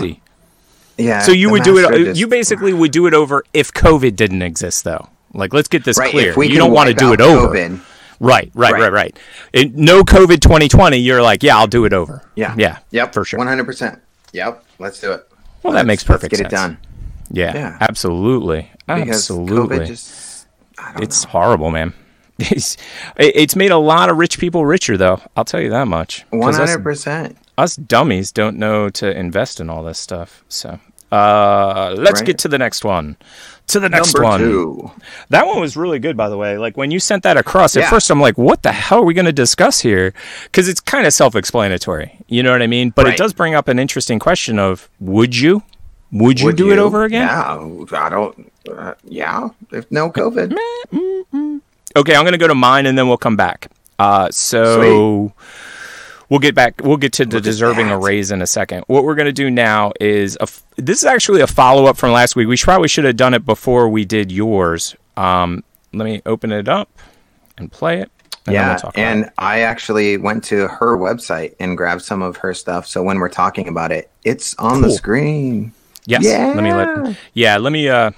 Yeah. 0.96 1.20
So 1.20 1.33
you 1.33 1.50
would 1.50 1.62
do 1.64 1.78
it. 1.78 1.85
Uh, 1.87 1.98
just- 1.98 2.20
You 2.20 2.26
basically 2.28 2.72
would 2.72 2.92
do 2.92 3.07
it 3.07 3.14
over 3.14 3.44
if 3.52 3.72
COVID 3.72 4.16
didn't 4.16 4.42
exist, 4.42 4.85
though. 4.85 5.09
Like, 5.33 5.52
let's 5.52 5.68
get 5.68 5.85
this 5.85 5.98
right, 5.98 6.11
clear. 6.11 6.40
You 6.44 6.57
don't 6.59 6.72
want 6.72 6.88
to 6.88 6.94
do 6.94 7.12
it 7.12 7.20
over. 7.20 7.48
COVID, 7.54 7.80
Right, 8.20 8.50
right, 8.54 8.72
right, 8.72 8.80
Right. 8.80 8.92
right. 8.92 9.18
It, 9.52 9.74
no 9.74 10.02
COVID 10.04 10.40
2020. 10.40 10.96
You're 10.98 11.20
like, 11.20 11.42
yeah, 11.42 11.57
I'll 11.59 11.66
do 11.66 11.85
it 11.85 11.92
over. 11.92 12.22
yeah, 12.37 12.54
yeah, 12.57 12.78
yep, 12.92 13.12
for 13.12 13.24
sure. 13.24 13.38
one 13.38 13.48
hundred 13.48 13.64
percent. 13.64 13.98
Yep, 14.33 14.64
let's 14.78 15.00
do 15.00 15.11
it. 15.12 15.26
Well, 15.62 15.72
that 15.72 15.78
Let's- 15.78 15.87
makes 15.87 16.04
perfect 16.04 16.33
Let's 16.33 16.42
get 16.42 16.50
sense. 16.50 16.52
it 16.52 16.57
done 16.57 16.78
Yeah, 17.30 17.54
Yeah. 17.54 17.76
absolutely, 17.80 18.70
because 18.87 19.09
absolutely. 19.09 19.78
COVID 19.78 19.87
just. 19.88 20.46
I 20.78 20.92
don't 20.92 21.02
it's 21.02 21.24
know. 21.24 21.30
horrible, 21.30 21.70
man. 21.72 21.92
It's 22.38 22.76
it's 23.16 23.54
made 23.57 23.70
a 23.70 23.78
lot 23.78 24.09
of 24.11 24.16
rich 24.18 24.38
people 24.38 24.64
richer, 24.66 24.96
though. 24.96 25.20
I'll 25.37 25.44
tell 25.44 25.61
you 25.61 25.70
that 25.70 25.87
much. 25.88 26.24
hundred 26.33 26.83
percent. 26.83 27.37
Us 27.57 27.77
dummies 27.77 28.33
don't 28.33 28.57
know 28.59 28.88
to 28.90 29.17
invest 29.17 29.61
in 29.61 29.71
all 29.71 29.83
this 29.85 29.99
stuff. 29.99 30.45
So 30.49 30.79
uh, 31.12 31.95
let's 31.97 32.21
Right. 32.21 32.27
get 32.27 32.38
to 32.38 32.49
the 32.49 32.59
next 32.59 32.85
one. 32.85 33.17
To 33.69 33.81
the 33.81 33.88
next 33.88 34.12
Number 34.14 34.29
one. 34.29 34.40
two. 34.40 34.90
That 35.31 35.47
one 35.47 35.59
was 35.61 35.75
really 35.77 35.99
good, 35.99 36.17
by 36.19 36.29
the 36.29 36.37
way. 36.37 36.59
Like 36.59 36.77
when 36.77 36.90
you 36.90 37.01
sent 37.01 37.23
that 37.23 37.37
across, 37.38 37.77
at 37.77 37.88
first 37.88 38.11
I'm 38.11 38.21
like, 38.21 38.37
what 38.37 38.62
the 38.62 38.73
hell 38.73 38.99
are 38.99 39.05
we 39.05 39.14
going 39.14 39.25
to 39.25 39.33
discuss 39.33 39.81
here? 39.81 40.12
Because 40.45 40.69
it's 40.69 40.81
kind 40.81 41.07
of 41.07 41.14
self 41.14 41.35
explanatory. 41.35 42.19
You 42.29 42.43
know 42.43 42.53
what 42.53 42.61
I 42.62 42.67
mean? 42.67 42.90
But 42.90 43.07
it 43.07 43.17
does 43.17 43.33
bring 43.33 43.55
up 43.55 43.69
an 43.69 43.79
interesting 43.79 44.19
question 44.19 44.59
of 44.59 44.90
would 45.01 45.35
you? 45.37 45.62
Would 46.12 46.40
you 46.40 46.47
Would 46.47 46.57
do 46.57 46.73
it 46.73 46.79
over 46.79 47.05
again? 47.05 47.27
Yeah, 47.27 47.97
I 47.99 48.09
don't. 48.11 48.53
Uh, 48.71 48.95
yeah, 49.05 49.49
if 49.73 49.90
no 49.90 50.11
COVID. 50.11 50.57
Okay, 51.97 52.14
I'm 52.17 52.23
going 52.23 52.33
to 52.33 52.38
go 52.38 52.49
to 52.49 52.55
mine 52.55 52.87
and 52.87 52.99
then 52.99 53.09
we'll 53.09 53.17
come 53.17 53.37
back. 53.37 53.69
Uh, 53.99 54.29
so 54.31 55.33
we'll 56.35 56.40
get 56.40 56.55
back. 56.57 56.81
We'll 56.83 56.97
get 56.97 57.12
to 57.14 57.25
the 57.25 57.37
at 57.37 57.44
deserving 57.44 57.90
a 57.90 57.99
raise 57.99 58.33
in 58.33 58.42
a 58.42 58.47
second. 58.47 58.83
What 58.88 59.05
we're 59.05 59.14
going 59.14 59.27
to 59.27 59.33
do 59.33 59.51
now 59.51 59.92
is 60.01 60.37
a 60.40 60.49
this 60.77 60.99
is 60.99 61.05
actually 61.05 61.42
a 61.42 61.47
follow 61.47 61.87
up 61.87 61.97
from 61.97 62.11
last 62.11 62.35
week. 62.35 62.49
We 62.49 62.57
probably 62.57 62.88
should 62.88 63.05
have 63.05 63.16
done 63.16 63.35
it 63.35 63.47
before 63.47 63.88
we 63.88 64.05
did 64.05 64.33
yours. 64.33 64.97
Um, 65.16 65.62
let 65.92 66.05
me 66.05 66.23
open 66.27 66.51
it 66.51 66.68
up 66.68 66.88
and 67.57 67.70
play 67.70 68.01
it. 68.01 68.11
And 68.47 68.55
yeah, 68.55 68.77
we'll 68.83 68.90
and. 68.97 69.31
I 69.38 69.61
actually 69.61 70.16
went 70.16 70.42
to 70.44 70.66
her 70.66 70.99
website 70.99 71.55
and 71.61 71.77
grabbed 71.77 72.03
some 72.03 72.20
of 72.20 72.37
her 72.38 72.53
stuff. 72.53 72.85
So 72.88 73.01
when 73.01 73.18
we're 73.20 73.29
talking 73.29 73.68
about 73.68 73.92
it, 73.92 74.11
it's 74.25 74.57
on 74.57 74.83
the 74.83 74.88
Cool. 74.88 74.97
screen. 74.97 75.73
yes. 76.07 76.25
Yeah. 76.25 76.49
Let 76.49 76.64
me 76.64 76.70
Yeah. 76.70 76.77
let. 77.05 77.16
Yeah, 77.35 77.57
let 77.59 77.73
me. 77.73 77.88
Uh, 77.88 78.11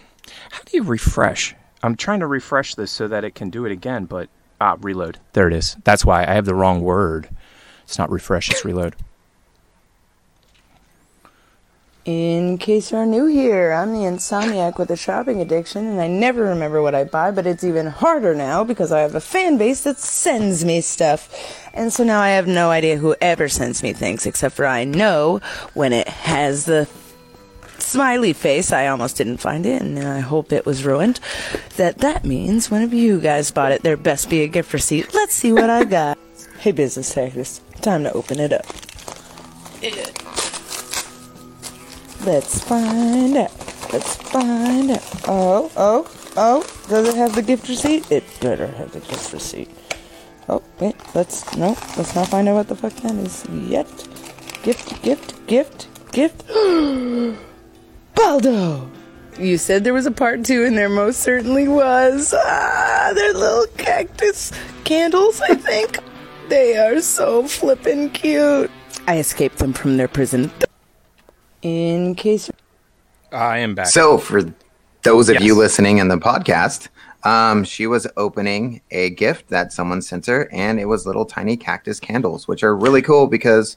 how 0.50 0.62
do 0.64 0.74
you 0.74 0.84
refresh? 0.84 1.54
I'm 1.82 1.96
trying 1.96 2.20
to 2.20 2.26
refresh 2.26 2.76
this 2.76 2.90
so 2.90 3.08
that 3.08 3.24
it 3.24 3.34
can 3.34 3.50
do 3.50 3.66
it 3.66 3.72
again, 3.72 4.06
but 4.06 4.30
ah, 4.58 4.76
reload. 4.80 5.18
There 5.34 5.46
it 5.46 5.52
is. 5.52 5.76
That's 5.84 6.02
why 6.04 6.22
I 6.22 6.32
have 6.32 6.46
the 6.46 6.54
wrong 6.54 6.80
word. 6.80 7.28
It's 7.86 7.98
not 7.98 8.10
refresh. 8.10 8.50
It's 8.50 8.64
reload. 8.64 8.96
In 12.04 12.56
case 12.58 12.92
you're 12.92 13.04
new 13.04 13.26
here, 13.26 13.72
I'm 13.72 13.92
the 13.92 14.06
insomniac 14.06 14.78
with 14.78 14.90
a 14.92 14.96
shopping 14.96 15.40
addiction, 15.40 15.86
and 15.86 16.00
I 16.00 16.06
never 16.06 16.44
remember 16.44 16.80
what 16.80 16.94
I 16.94 17.02
buy, 17.02 17.32
but 17.32 17.48
it's 17.48 17.64
even 17.64 17.88
harder 17.88 18.32
now 18.32 18.62
because 18.62 18.92
I 18.92 19.00
have 19.00 19.16
a 19.16 19.20
fan 19.20 19.58
base 19.58 19.82
that 19.82 19.98
sends 19.98 20.64
me 20.64 20.80
stuff. 20.82 21.28
And 21.74 21.92
so 21.92 22.04
now 22.04 22.20
I 22.20 22.28
have 22.28 22.46
no 22.46 22.70
idea 22.70 22.96
who 22.96 23.16
ever 23.20 23.48
sends 23.48 23.82
me 23.82 23.92
things, 23.92 24.24
except 24.24 24.54
for 24.54 24.66
I 24.66 24.84
know 24.84 25.40
when 25.74 25.92
it 25.92 26.06
has 26.06 26.64
the 26.64 26.88
smiley 27.78 28.32
face 28.32 28.72
I 28.72 28.86
almost 28.86 29.16
didn't 29.16 29.38
find 29.38 29.66
it, 29.66 29.82
and 29.82 29.98
I 29.98 30.20
hope 30.20 30.52
it 30.52 30.64
was 30.64 30.84
ruined. 30.84 31.18
That 31.76 31.98
that 31.98 32.24
means 32.24 32.70
one 32.70 32.82
of 32.82 32.94
you 32.94 33.20
guys 33.20 33.50
bought 33.50 33.72
it. 33.72 33.82
There 33.82 33.96
best 33.96 34.30
be 34.30 34.42
a 34.42 34.48
gift 34.48 34.72
receipt. 34.72 35.12
Let's 35.12 35.34
see 35.34 35.52
what 35.52 35.70
I 35.70 35.84
got. 35.84 36.18
hey, 36.60 36.70
business 36.70 37.12
hackers, 37.12 37.60
time 37.82 38.04
to 38.04 38.12
open 38.12 38.40
it 38.40 38.52
up. 38.52 38.66
Let's 42.24 42.64
find 42.64 43.36
out. 43.36 43.52
Let's 43.92 44.16
find 44.16 44.90
out. 44.90 45.04
Oh, 45.28 45.70
oh, 45.76 46.10
oh. 46.36 46.62
Does 46.88 47.08
it 47.08 47.14
have 47.14 47.34
the 47.34 47.42
gift 47.42 47.68
receipt? 47.68 48.10
It 48.10 48.24
better 48.40 48.66
have 48.66 48.92
the 48.92 49.00
gift 49.00 49.32
receipt. 49.32 49.70
Oh, 50.48 50.62
wait. 50.80 50.96
Let's, 51.14 51.56
no. 51.56 51.76
Let's 51.96 52.14
not 52.14 52.28
find 52.28 52.48
out 52.48 52.54
what 52.54 52.68
the 52.68 52.76
fuck 52.76 52.94
that 52.94 53.14
is 53.14 53.46
yet. 53.68 53.86
Gift, 54.62 55.02
gift, 55.02 55.46
gift, 55.46 55.88
gift. 56.12 56.44
Baldo! 58.14 58.90
You 59.38 59.58
said 59.58 59.84
there 59.84 59.92
was 59.92 60.06
a 60.06 60.10
part 60.10 60.44
two, 60.44 60.64
and 60.64 60.76
there 60.76 60.88
most 60.88 61.20
certainly 61.20 61.68
was. 61.68 62.34
Ah, 62.36 63.12
they're 63.14 63.34
little 63.34 63.66
cactus 63.76 64.50
candles, 64.84 65.40
I 65.42 65.54
think. 65.54 65.98
They 66.48 66.76
are 66.76 67.00
so 67.00 67.46
flippin' 67.46 68.10
cute. 68.10 68.70
I 69.06 69.18
escaped 69.18 69.58
them 69.58 69.72
from 69.72 69.96
their 69.96 70.08
prison. 70.08 70.50
In 71.62 72.14
case 72.14 72.50
I 73.32 73.58
am 73.58 73.74
back. 73.74 73.86
So 73.86 74.18
for 74.18 74.42
those 75.02 75.28
of 75.28 75.34
Yes. 75.34 75.44
you 75.44 75.54
listening 75.54 75.98
in 75.98 76.08
the 76.08 76.16
podcast, 76.18 76.88
um, 77.24 77.64
she 77.64 77.86
was 77.86 78.06
opening 78.16 78.80
a 78.90 79.10
gift 79.10 79.48
that 79.48 79.72
someone 79.72 80.00
sent 80.02 80.26
her, 80.26 80.48
and 80.52 80.78
it 80.78 80.84
was 80.86 81.06
little 81.06 81.24
tiny 81.24 81.56
cactus 81.56 81.98
candles, 81.98 82.46
which 82.46 82.62
are 82.62 82.76
really 82.76 83.02
cool 83.02 83.26
because 83.26 83.76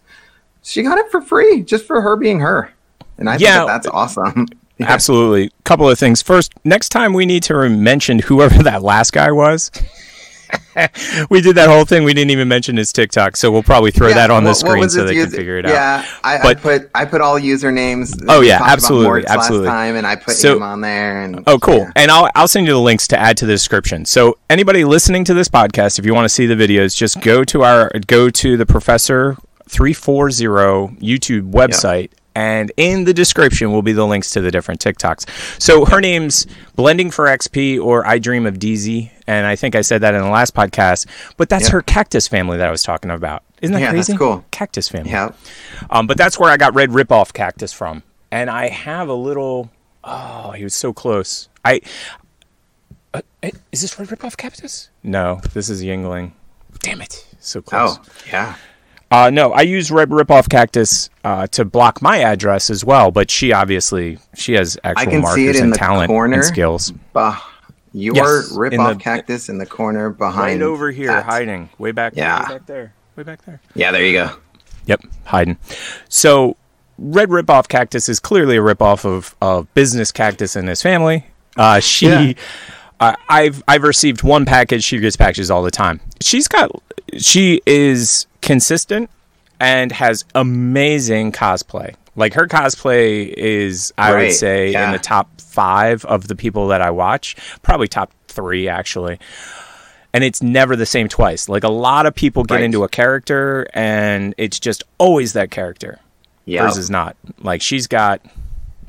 she 0.61 0.83
got 0.83 0.97
it 0.99 1.09
for 1.09 1.21
free 1.21 1.61
just 1.63 1.85
for 1.85 2.01
her 2.01 2.15
being 2.15 2.39
her, 2.41 2.71
and 3.17 3.29
I 3.29 3.37
Yeah. 3.37 3.37
think 3.37 3.67
that 3.67 3.73
that's 3.83 3.87
awesome. 3.87 4.47
Absolutely. 4.79 5.51
Couple 5.65 5.89
of 5.89 5.99
things. 5.99 6.21
First, 6.21 6.53
next 6.63 6.89
time 6.89 7.11
we 7.13 7.25
need 7.25 7.43
to 7.43 7.69
mention 7.69 8.19
whoever 8.19 8.61
that 8.63 8.81
last 8.83 9.11
guy 9.13 9.31
was. 9.31 9.71
we 11.29 11.41
did 11.41 11.55
that 11.55 11.67
whole 11.69 11.85
thing. 11.85 12.03
We 12.03 12.13
didn't 12.13 12.31
even 12.31 12.47
mention 12.47 12.77
his 12.77 12.91
TikTok, 12.93 13.35
so 13.37 13.51
we'll 13.51 13.63
probably 13.63 13.91
throw 13.91 14.07
Yeah, 14.09 14.15
that 14.15 14.31
on 14.31 14.43
the 14.43 14.49
what- 14.51 14.63
what 14.63 14.69
screen 14.71 14.89
so 14.89 15.03
they 15.05 15.15
can 15.15 15.29
figure 15.29 15.57
it 15.57 15.65
out. 15.65 15.71
Yeah, 15.71 16.05
I, 16.23 16.37
I 16.49 16.53
put 16.55 16.89
I 16.95 17.05
put 17.05 17.21
all 17.21 17.39
usernames. 17.39 18.23
Oh, 18.27 18.41
yeah, 18.41 18.59
absolutely, 18.61 19.25
absolutely. 19.27 19.67
Last 19.67 19.75
time, 19.75 19.95
and 19.95 20.07
I 20.07 20.15
put 20.15 20.33
So- 20.35 20.55
him 20.57 20.63
on 20.63 20.81
there. 20.81 21.21
And 21.23 21.43
Oh, 21.47 21.59
cool. 21.59 21.79
yeah. 21.79 21.91
And 21.95 22.11
I'll, 22.11 22.29
I'll 22.35 22.47
send 22.47 22.67
you 22.67 22.73
the 22.73 22.79
links 22.79 23.07
to 23.09 23.19
add 23.19 23.37
to 23.37 23.45
the 23.45 23.53
description. 23.53 24.05
So 24.05 24.37
anybody 24.49 24.83
listening 24.85 25.23
to 25.25 25.33
this 25.33 25.47
podcast, 25.47 25.99
if 25.99 26.05
you 26.05 26.13
want 26.13 26.25
to 26.25 26.29
see 26.29 26.45
the 26.45 26.55
videos, 26.55 26.95
just 26.95 27.21
go 27.21 27.43
to 27.45 27.63
our 27.63 27.91
go 28.07 28.29
to 28.29 28.57
the 28.57 28.65
Professor 28.65 29.37
three 29.67 29.93
four 29.93 30.31
zero 30.31 30.89
YouTube 30.99 31.51
website. 31.51 32.09
And 32.35 32.71
in 32.77 33.03
the 33.05 33.13
description 33.13 33.71
will 33.71 33.81
be 33.81 33.91
the 33.91 34.05
links 34.05 34.31
to 34.31 34.41
the 34.41 34.51
different 34.51 34.79
TikToks. 34.79 35.61
So 35.61 35.85
her 35.85 35.99
name's 35.99 36.45
Blending 36.75 37.11
for 37.11 37.25
XP 37.25 37.83
or 37.83 38.05
I 38.07 38.19
Dream 38.19 38.45
of 38.45 38.59
DZ. 38.59 39.11
And 39.27 39.45
I 39.45 39.55
think 39.55 39.75
I 39.75 39.81
said 39.81 40.01
that 40.01 40.13
in 40.13 40.21
the 40.21 40.29
last 40.29 40.53
podcast. 40.55 41.05
But 41.37 41.49
that's 41.49 41.65
Yeah. 41.65 41.71
her 41.73 41.81
cactus 41.81 42.27
family 42.27 42.57
that 42.57 42.67
I 42.67 42.71
was 42.71 42.83
talking 42.83 43.11
about. 43.11 43.43
Isn't 43.61 43.73
that 43.73 43.81
Yeah, 43.81 43.91
that's 43.91 44.07
crazy? 44.07 44.17
cool. 44.17 44.45
Cactus 44.51 44.87
family. 44.87 45.11
Yeah. 45.11 45.31
Um, 45.89 46.07
but 46.07 46.17
that's 46.17 46.39
where 46.39 46.49
I 46.49 46.55
got 46.57 46.73
Red 46.75 46.91
Ripoff 46.91 47.33
Cactus 47.33 47.73
from. 47.73 48.03
And 48.31 48.49
I 48.49 48.69
have 48.69 49.09
a 49.09 49.13
little. 49.13 49.69
Oh, 50.03 50.51
he 50.51 50.63
was 50.63 50.75
so 50.75 50.93
close. 50.93 51.49
I 51.65 51.81
uh, 53.13 53.21
is 53.71 53.81
this 53.81 53.97
Red 53.99 54.07
Ripoff 54.09 54.37
Cactus? 54.37 54.89
No, 55.03 55.41
this 55.53 55.67
is 55.69 55.83
Yingling. 55.83 56.31
Damn 56.79 57.01
it, 57.01 57.25
so 57.39 57.61
close. 57.61 57.97
Oh, 57.97 58.03
yeah. 58.27 58.55
Uh, 59.11 59.29
no, 59.31 59.51
I 59.53 59.61
use 59.61 59.89
Red 59.89 60.09
Ripoff 60.09 60.49
Cactus 60.49 61.09
uh, 61.23 61.47
to 61.47 61.65
block 61.65 62.01
my 62.01 62.17
address 62.19 62.69
as 62.69 62.85
well, 62.85 63.09
but 63.09 63.31
she 63.31 63.51
obviously 63.51 64.19
she 64.35 64.53
has 64.53 64.77
actual 64.83 65.05
can 65.11 65.21
see 65.21 65.21
markers 65.21 65.43
it 65.43 65.55
in 65.57 65.63
and 65.63 65.73
the 65.73 65.77
talent 65.77 66.07
corner. 66.09 66.35
and 66.35 66.45
skills. 66.45 66.93
Bah, 67.13 67.39
your 67.91 68.15
Yes, 68.15 68.51
rip 68.55 68.77
off 68.79 68.97
the- 68.97 69.03
cactus 69.03 69.49
in 69.49 69.57
the 69.57 69.65
corner 69.65 70.11
behind. 70.11 70.61
Right 70.61 70.67
over 70.67 70.91
here, 70.91 71.07
that. 71.07 71.25
hiding, 71.25 71.69
way 71.79 71.91
back, 71.91 72.13
Yeah. 72.15 72.47
way 72.47 72.55
back 72.57 72.65
there, 72.67 72.93
way 73.15 73.23
back 73.23 73.43
there. 73.45 73.59
Yeah, 73.73 73.91
there 73.91 74.05
you 74.05 74.13
go. 74.13 74.29
Yep, 74.85 75.01
hiding. 75.25 75.57
So, 76.07 76.55
Red 76.99 77.29
Ripoff 77.29 77.67
Cactus 77.67 78.09
is 78.09 78.19
clearly 78.19 78.57
a 78.57 78.61
ripoff 78.61 79.05
of 79.05 79.35
of 79.41 79.73
Business 79.73 80.11
Cactus 80.11 80.55
and 80.55 80.67
his 80.69 80.83
family. 80.83 81.25
Uh, 81.57 81.79
she, 81.79 82.07
Yeah. 82.07 82.33
uh, 82.99 83.13
I've 83.27 83.63
I've 83.67 83.83
received 83.83 84.21
one 84.21 84.45
package. 84.45 84.83
She 84.83 84.99
gets 84.99 85.15
packages 85.15 85.49
all 85.49 85.63
the 85.63 85.71
time. 85.71 85.99
She's 86.21 86.47
got, 86.47 86.69
she 87.17 87.61
is 87.65 88.27
consistent 88.53 89.09
and 89.59 89.91
has 89.91 90.25
amazing 90.33 91.31
cosplay. 91.31 91.93
Like 92.15 92.33
her 92.33 92.47
cosplay 92.47 93.31
is, 93.37 93.93
I 93.97 94.09
would 94.11 94.15
Right, 94.17 94.33
say, 94.33 94.73
in 94.73 94.91
the 94.91 94.97
top 94.99 95.39
five 95.39 96.03
of 96.05 96.27
the 96.27 96.35
people 96.35 96.67
that 96.69 96.81
I 96.81 96.89
watch. 96.89 97.35
Probably 97.61 97.87
top 97.87 98.11
three 98.27 98.67
actually 98.67 99.19
and 100.11 100.23
it's 100.23 100.41
never 100.41 100.75
the 100.75 100.87
same 100.87 101.07
twice. 101.07 101.47
Like 101.47 101.63
a 101.63 101.69
lot 101.69 102.07
of 102.07 102.15
people 102.15 102.43
get 102.43 102.55
Right. 102.55 102.63
into 102.63 102.83
a 102.83 102.89
character 102.89 103.67
and 103.75 104.33
it's 104.39 104.59
just 104.59 104.83
always 104.97 105.33
that 105.33 105.51
character. 105.51 105.99
Yeah. 106.45 106.63
Hers 106.65 106.77
is 106.77 106.89
not. 106.89 107.15
Like 107.41 107.61
she's 107.61 107.85
got 107.85 108.19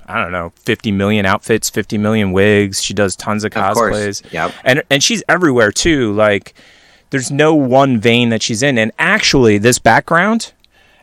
I 0.08 0.20
don't 0.22 0.32
know, 0.32 0.52
50 0.56 0.90
million 0.92 1.26
outfits, 1.26 1.68
50 1.70 1.98
million 1.98 2.32
wigs. 2.32 2.82
She 2.82 2.94
does 2.94 3.14
tons 3.16 3.44
of 3.44 3.54
Of 3.54 3.76
cosplays. 3.76 4.22
Yep. 4.32 4.52
And 4.64 4.82
and 4.90 5.02
she's 5.04 5.22
everywhere 5.28 5.72
too. 5.72 6.12
Like 6.14 6.54
there's 7.10 7.30
no 7.30 7.54
one 7.54 7.98
vein 7.98 8.28
that 8.30 8.42
she's 8.42 8.62
in. 8.62 8.78
And 8.78 8.92
actually 8.98 9.58
this 9.58 9.78
background 9.78 10.52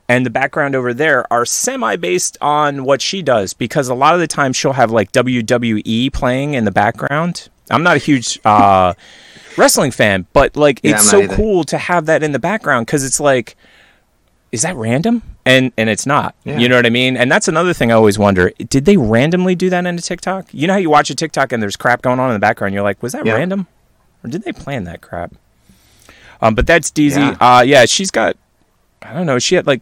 and 0.10 0.26
the 0.26 0.30
background 0.30 0.74
over 0.76 0.94
there 0.94 1.32
are 1.32 1.46
semi 1.46 1.96
based 1.98 2.38
on 2.42 2.84
what 2.86 3.02
she 3.02 3.22
does 3.22 3.54
because 3.54 3.90
a 3.90 3.94
lot 3.94 4.14
of 4.14 4.20
the 4.20 4.28
time 4.28 4.54
she'll 4.54 4.74
have 4.74 4.90
like 4.92 5.12
WWE 5.12 6.12
playing 6.14 6.54
in 6.54 6.64
the 6.66 6.72
background. 6.72 7.50
I'm 7.70 7.84
not 7.84 7.96
a 7.98 8.00
huge 8.00 8.40
uh, 8.46 8.94
wrestling 9.58 9.92
fan, 9.92 10.26
but 10.32 10.56
like 10.56 10.80
Yeah, 10.84 10.96
it's 10.96 11.10
so 11.10 11.22
either. 11.24 11.36
cool 11.36 11.64
to 11.66 11.78
have 11.78 12.06
that 12.06 12.24
in 12.24 12.32
the 12.32 12.40
background 12.40 12.86
because 12.86 13.04
it's 13.04 13.20
like, 13.20 13.58
is 14.54 14.62
that 14.62 14.76
random? 14.78 15.22
And 15.46 15.74
and 15.78 15.90
it's 15.90 16.06
not. 16.06 16.36
Yeah. 16.46 16.58
You 16.58 16.70
know 16.70 16.78
what 16.78 16.86
I 16.86 16.90
mean? 16.90 17.18
And 17.18 17.30
that's 17.30 17.50
another 17.50 17.74
thing 17.74 17.92
I 17.92 17.96
always 17.96 18.18
wonder: 18.18 18.52
Did 18.70 18.86
they 18.86 18.96
randomly 18.96 19.56
do 19.56 19.70
that 19.70 19.86
in 19.86 19.98
a 19.98 20.02
TikTok? 20.02 20.48
You 20.54 20.68
know 20.68 20.74
how 20.74 20.80
you 20.80 20.90
watch 20.90 21.10
a 21.10 21.16
TikTok 21.16 21.52
and 21.52 21.62
there's 21.62 21.76
crap 21.76 22.02
going 22.02 22.20
on 22.20 22.30
in 22.30 22.34
the 22.34 22.40
background? 22.40 22.74
You're 22.74 22.84
like, 22.84 23.04
was 23.04 23.12
that 23.12 23.26
Yeah. 23.26 23.34
random, 23.34 23.68
or 24.24 24.30
did 24.30 24.44
they 24.44 24.54
plan 24.54 24.86
that 24.86 25.02
crap? 25.02 25.34
Um, 26.42 26.56
but 26.56 26.68
that's 26.68 26.92
DZ. 26.92 27.18
Yeah. 27.18 27.38
Uh, 27.40 27.62
yeah, 27.62 27.86
she's 27.86 28.12
got. 28.12 28.36
I 29.02 29.14
don't 29.14 29.26
know. 29.26 29.40
She 29.40 29.56
had 29.56 29.68
like 29.68 29.82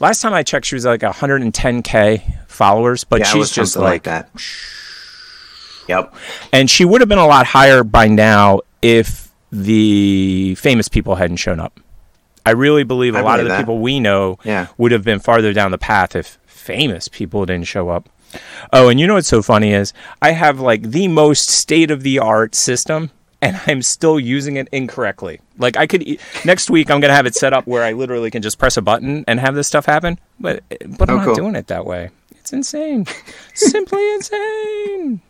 last 0.00 0.20
time 0.22 0.32
I 0.34 0.42
checked, 0.42 0.66
she 0.66 0.74
was 0.74 0.84
like 0.84 1.00
110k 1.00 2.48
followers, 2.48 3.04
but 3.04 3.20
yeah, 3.20 3.26
she's 3.26 3.50
just 3.50 3.72
something 3.74 3.88
like, 3.90 4.02
that. 4.04 4.30
Yep. 5.88 6.14
and 6.52 6.70
she 6.70 6.84
would 6.84 7.00
have 7.00 7.08
been 7.08 7.18
a 7.18 7.26
lot 7.26 7.46
higher 7.46 7.82
by 7.82 8.06
now 8.06 8.60
if 8.80 9.28
the 9.50 10.54
famous 10.56 10.88
people 10.88 11.16
hadn't 11.16 11.36
shown 11.38 11.58
up. 11.58 11.80
I 12.46 12.52
really 12.52 12.84
believe 12.84 13.14
a 13.14 13.18
I 13.18 13.22
lot 13.22 13.40
of 13.40 13.44
the 13.46 13.50
that. 13.50 13.58
people 13.58 13.80
we 13.80 13.98
know 14.00 14.38
Yeah. 14.44 14.68
would 14.78 14.92
have 14.92 15.02
been 15.04 15.18
farther 15.18 15.52
down 15.52 15.72
the 15.72 15.78
path 15.78 16.14
if 16.14 16.38
famous 16.46 17.08
people 17.08 17.44
didn't 17.44 17.66
show 17.66 17.88
up. 17.88 18.08
Oh, 18.72 18.88
and 18.88 19.00
you 19.00 19.06
know 19.08 19.14
what's 19.14 19.26
so 19.28 19.42
funny 19.42 19.72
is 19.72 19.92
I 20.22 20.30
have 20.32 20.60
like 20.60 20.82
the 20.82 21.08
most 21.08 21.48
state 21.48 21.90
of 21.90 22.02
the 22.04 22.20
art 22.20 22.54
system 22.54 23.10
and 23.42 23.60
I'm 23.66 23.82
still 23.82 24.18
using 24.20 24.56
it 24.56 24.68
incorrectly. 24.72 25.40
Like 25.58 25.76
I 25.76 25.86
could 25.86 26.04
next 26.44 26.70
week 26.70 26.90
I'm 26.90 27.00
going 27.00 27.10
to 27.10 27.14
have 27.14 27.26
it 27.26 27.34
set 27.34 27.52
up 27.52 27.66
where 27.66 27.82
I 27.82 27.92
literally 27.92 28.30
can 28.30 28.42
just 28.42 28.58
press 28.58 28.76
a 28.76 28.82
button 28.82 29.24
and 29.28 29.40
have 29.40 29.54
this 29.54 29.66
stuff 29.68 29.86
happen, 29.86 30.18
but 30.38 30.62
but 30.98 31.08
I'm 31.08 31.14
Oh, 31.14 31.18
not 31.18 31.24
cool. 31.26 31.34
doing 31.34 31.54
it 31.56 31.66
that 31.68 31.84
way. 31.86 32.10
It's 32.32 32.52
insane. 32.52 33.06
Simply 33.54 34.12
insane. 34.14 35.20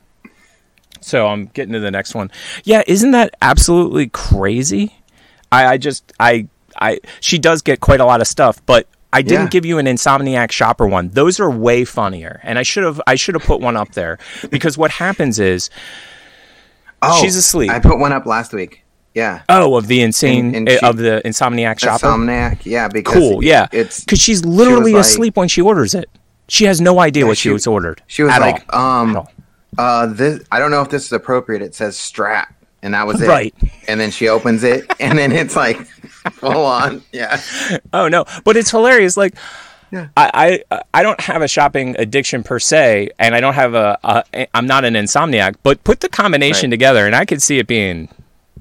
So 1.01 1.27
I'm 1.29 1.47
getting 1.47 1.73
to 1.73 1.81
the 1.81 1.91
next 1.91 2.15
one. 2.15 2.31
Yeah, 2.65 2.83
isn't 2.87 3.13
that 3.13 3.35
absolutely 3.41 4.09
crazy? 4.09 4.95
I, 5.51 5.67
I 5.67 5.77
just 5.79 6.13
I 6.21 6.47
I 6.79 7.01
she 7.21 7.39
does 7.39 7.63
get 7.63 7.81
quite 7.81 8.01
a 8.01 8.05
lot 8.05 8.21
of 8.21 8.27
stuff, 8.27 8.65
but 8.67 8.87
I 9.13 9.23
didn't 9.23 9.47
Yeah. 9.47 9.49
give 9.49 9.65
you 9.67 9.79
an 9.79 9.87
Insomniac 9.87 10.53
shopper 10.53 10.87
one. 10.87 11.09
Those 11.09 11.41
are 11.41 11.51
way 11.51 11.85
funnier, 11.85 12.41
and 12.45 12.59
I 12.59 12.63
should 12.63 12.85
have 12.85 13.01
I 13.07 13.15
should 13.17 13.35
have 13.35 13.43
put 13.45 13.61
one 13.61 13.77
up 13.77 13.93
there 13.93 14.19
because 14.51 14.79
what 14.79 14.91
happens 14.93 15.41
is 15.41 15.69
Oh, 17.03 17.21
She's 17.23 17.37
asleep. 17.37 17.71
I 17.71 17.79
put 17.79 17.99
one 17.99 18.13
up 18.13 18.27
last 18.27 18.53
week. 18.53 18.83
Yeah. 19.15 19.43
oh 19.49 19.75
of 19.77 19.89
the 19.89 20.03
insane 20.03 20.47
And- 20.49 20.57
and 20.57 20.69
eh, 20.69 20.79
she- 20.79 20.87
of 20.87 20.97
the 20.97 21.21
Insomniac 21.25 21.81
shopper. 21.81 22.07
Insomniac. 22.07 22.59
Yeah, 22.65 22.87
because 22.89 23.15
cool, 23.15 23.43
yeah, 23.43 23.67
It's 23.73 24.05
because 24.05 24.21
she's 24.21 24.45
literally 24.45 24.93
like- 24.93 25.01
asleep 25.01 25.37
when 25.37 25.49
she 25.49 25.61
orders 25.63 25.95
it. 25.95 26.09
She 26.49 26.65
has 26.65 26.81
no 26.81 27.01
idea 27.01 27.25
Yeah, 27.25 27.29
what 27.29 27.37
she, 27.39 27.49
she- 27.49 27.53
was 27.53 27.67
ordered. 27.67 28.03
She 28.07 28.23
was 28.23 28.31
like, 28.39 28.65
all. 28.73 29.01
um, 29.03 29.27
uh, 29.79 30.07
this. 30.07 30.41
I 30.53 30.59
don't 30.59 30.71
know 30.71 30.83
if 30.83 30.91
this 30.91 31.07
is 31.07 31.13
appropriate. 31.13 31.63
It 31.63 31.75
says 31.75 31.97
strap, 31.97 32.55
and 32.83 32.95
that 32.95 33.07
was 33.07 33.21
it. 33.23 33.29
Right. 33.29 33.55
And 33.89 33.99
then 34.01 34.11
she 34.11 34.29
opens 34.29 34.63
it, 34.65 34.85
and 35.01 35.19
then 35.19 35.33
it's 35.33 35.57
like, 35.57 35.79
full 36.33 36.65
on. 36.65 37.03
Yeah. 37.13 37.41
Oh 37.93 38.09
no, 38.09 38.25
but 38.45 38.57
it's 38.57 38.71
hilarious. 38.71 39.17
Like, 39.17 39.35
Yeah. 39.91 40.09
I, 40.17 40.63
I 40.71 40.81
I 40.95 41.03
don't 41.03 41.21
have 41.21 41.43
a 41.43 41.49
shopping 41.49 41.97
addiction 41.99 42.43
per 42.43 42.59
se, 42.59 43.11
and 43.19 43.35
I 43.35 43.41
don't 43.41 43.55
have 43.55 43.75
a, 43.75 43.99
a 44.05 44.47
I'm 44.55 44.67
not 44.67 44.85
an 44.85 44.95
insomniac. 44.95 45.57
But 45.63 45.83
put 45.85 46.01
the 46.01 46.09
combination 46.09 46.69
Right. 46.71 46.77
together, 46.77 47.07
and 47.07 47.15
I 47.17 47.25
could 47.25 47.43
see 47.43 47.59
it 47.59 47.67
being 47.67 48.09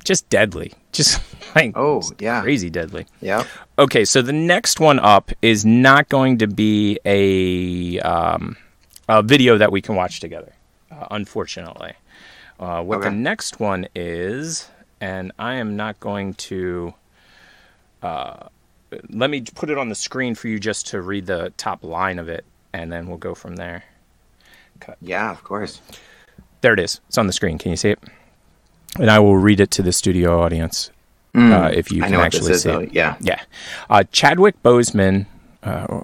just 0.04 0.28
deadly, 0.30 0.74
just 0.92 1.22
like 1.56 1.74
Oh, 1.76 2.02
yeah. 2.20 2.42
crazy 2.42 2.70
deadly. 2.70 3.06
Yeah. 3.22 3.44
Okay, 3.78 4.06
so 4.06 4.22
the 4.22 4.34
next 4.34 4.80
one 4.80 5.00
up 5.00 5.32
is 5.42 5.66
not 5.66 6.10
going 6.10 6.38
to 6.40 6.48
be 6.48 6.98
a 7.06 8.00
um, 8.02 8.58
a 9.08 9.22
video 9.22 9.58
that 9.58 9.72
we 9.72 9.82
can 9.82 9.96
watch 9.96 10.20
together, 10.20 10.54
uh, 10.92 11.08
unfortunately. 11.12 11.94
Uh, 12.60 12.82
what 12.84 13.02
the 13.02 13.10
next 13.12 13.60
one 13.60 13.88
is, 13.96 14.68
and 15.00 15.32
I 15.40 15.56
am 15.56 15.76
not 15.78 16.00
going 16.00 16.34
to. 16.50 16.94
Uh, 18.02 18.48
let 19.10 19.30
me 19.30 19.42
put 19.42 19.70
it 19.70 19.78
on 19.78 19.90
the 19.90 19.96
screen 19.96 20.36
for 20.36 20.48
you 20.48 20.60
just 20.60 20.88
to 20.88 21.02
read 21.02 21.26
the 21.26 21.52
top 21.58 21.84
line 21.84 22.20
of 22.20 22.30
it, 22.30 22.46
and 22.74 22.92
then 22.92 23.08
we'll 23.08 23.18
go 23.18 23.36
from 23.36 23.56
there. 23.56 23.84
Yeah, 25.02 25.32
of 25.32 25.44
course. 25.44 25.82
There 26.62 26.74
it 26.74 26.80
is. 26.80 27.00
It's 27.08 27.18
on 27.18 27.28
the 27.28 27.34
screen. 27.34 27.58
Can 27.58 27.72
you 27.72 27.78
see 27.78 27.90
it? 27.92 28.00
And 29.00 29.10
I 29.12 29.20
will 29.20 29.38
read 29.38 29.60
it 29.60 29.72
to 29.72 29.82
the 29.82 29.92
studio 29.92 30.42
audience 30.42 30.90
uh, 31.36 31.70
if 31.74 31.92
you 31.92 32.02
Mm. 32.02 32.06
I 32.06 32.10
can 32.10 32.20
actually 32.22 32.52
is, 32.54 32.64
see 32.64 32.70
though. 32.70 32.80
it. 32.80 32.94
Yeah. 32.94 33.16
Yeah. 33.22 33.42
Uh, 33.90 34.04
Chadwick 34.12 34.62
Boseman. 34.64 35.26
Uh, 35.62 36.02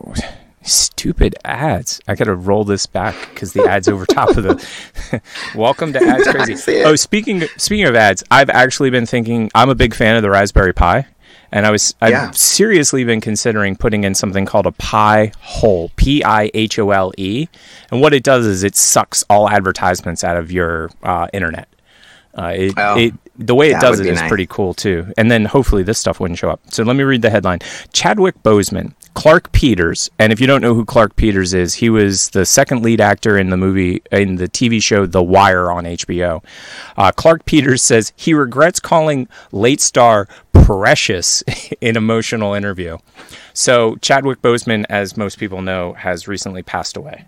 stupid 0.61 1.35
ads. 1.45 2.01
I 2.07 2.15
got 2.15 2.25
to 2.25 2.35
roll 2.35 2.63
this 2.63 2.85
back 2.85 3.15
because 3.29 3.53
the 3.53 3.63
ads 3.65 3.87
over 3.87 4.05
top 4.05 4.29
of 4.37 4.43
the. 4.43 5.21
Welcome 5.55 5.93
to 5.93 6.03
ads 6.03 6.27
crazy. 6.31 6.83
Oh, 6.83 6.95
speaking 6.95 7.43
speaking 7.57 7.85
of 7.85 7.95
ads, 7.95 8.23
I've 8.29 8.49
actually 8.49 8.89
been 8.89 9.05
thinking. 9.05 9.49
I'm 9.55 9.69
a 9.69 9.75
big 9.75 9.93
fan 9.95 10.15
of 10.15 10.21
the 10.23 10.29
Raspberry 10.29 10.73
Pi, 10.73 11.07
and 11.51 11.65
I 11.65 11.71
was 11.71 11.95
I've 12.01 12.11
Yeah. 12.11 12.31
seriously 12.31 13.03
been 13.03 13.21
considering 13.21 13.75
putting 13.75 14.03
in 14.03 14.15
something 14.15 14.45
called 14.45 14.65
a 14.65 14.71
Pi 14.73 15.31
Hole. 15.39 15.91
P 15.95 16.23
I 16.23 16.49
H 16.53 16.77
O 16.79 16.91
L 16.91 17.11
E, 17.17 17.47
and 17.91 18.01
what 18.01 18.13
it 18.13 18.23
does 18.23 18.45
is 18.45 18.63
it 18.63 18.75
sucks 18.75 19.23
all 19.29 19.49
advertisements 19.49 20.23
out 20.23 20.37
of 20.37 20.51
your 20.51 20.89
uh, 21.03 21.27
internet. 21.33 21.67
Uh, 22.37 22.51
it, 22.55 22.73
Oh, 22.77 22.97
it, 22.99 23.13
the 23.37 23.55
way 23.55 23.69
it 23.71 23.79
does 23.81 23.99
it 23.99 24.05
is 24.07 24.19
nice. 24.19 24.29
pretty 24.29 24.45
cool 24.47 24.73
too. 24.73 25.11
And 25.17 25.29
then 25.29 25.43
hopefully 25.45 25.83
this 25.83 25.99
stuff 25.99 26.19
wouldn't 26.21 26.37
show 26.39 26.49
up. 26.49 26.61
So 26.69 26.83
let 26.83 26.95
me 26.95 27.03
read 27.03 27.21
the 27.21 27.29
headline: 27.29 27.59
Chadwick 27.93 28.41
Boseman, 28.43 28.93
Clarke 29.13 29.51
Peters, 29.51 30.09
and 30.19 30.31
if 30.33 30.39
you 30.41 30.47
don't 30.47 30.61
know 30.61 30.73
who 30.73 30.85
Clarke 30.85 31.15
Peters 31.17 31.53
is, 31.53 31.73
he 31.75 31.89
was 31.89 32.29
the 32.29 32.45
second 32.45 32.81
lead 32.83 32.99
actor 33.01 33.37
in 33.37 33.49
the 33.49 33.57
movie 33.57 34.01
in 34.11 34.35
the 34.35 34.47
TV 34.47 34.81
show 34.81 35.05
The 35.05 35.23
Wire 35.23 35.69
on 35.71 35.83
HBO. 35.85 36.43
Uh, 36.97 37.11
Clarke 37.13 37.45
Peters 37.45 37.81
says 37.81 38.11
he 38.15 38.33
regrets 38.33 38.79
calling 38.79 39.27
late 39.51 39.81
star 39.81 40.27
precious 40.63 41.43
in 41.81 41.97
emotional 41.97 42.53
interview. 42.53 42.97
So 43.53 43.95
Chadwick 43.97 44.41
Boseman, 44.41 44.85
as 44.89 45.17
most 45.17 45.37
people 45.37 45.61
know, 45.61 45.93
has 45.93 46.27
recently 46.27 46.63
passed 46.63 46.97
away. 46.97 47.25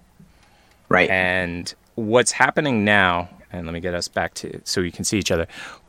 Right. 0.89 1.09
And 1.09 1.73
what's 1.95 2.31
happening 2.31 2.85
now, 2.85 3.29
and 3.51 3.65
let 3.65 3.73
me 3.73 3.79
get 3.79 3.93
us 3.93 4.07
back 4.07 4.33
to 4.35 4.61
so 4.63 4.81
you 4.81 4.91
can 4.91 5.03
see 5.03 5.17
each 5.17 5.31
other. 5.31 5.47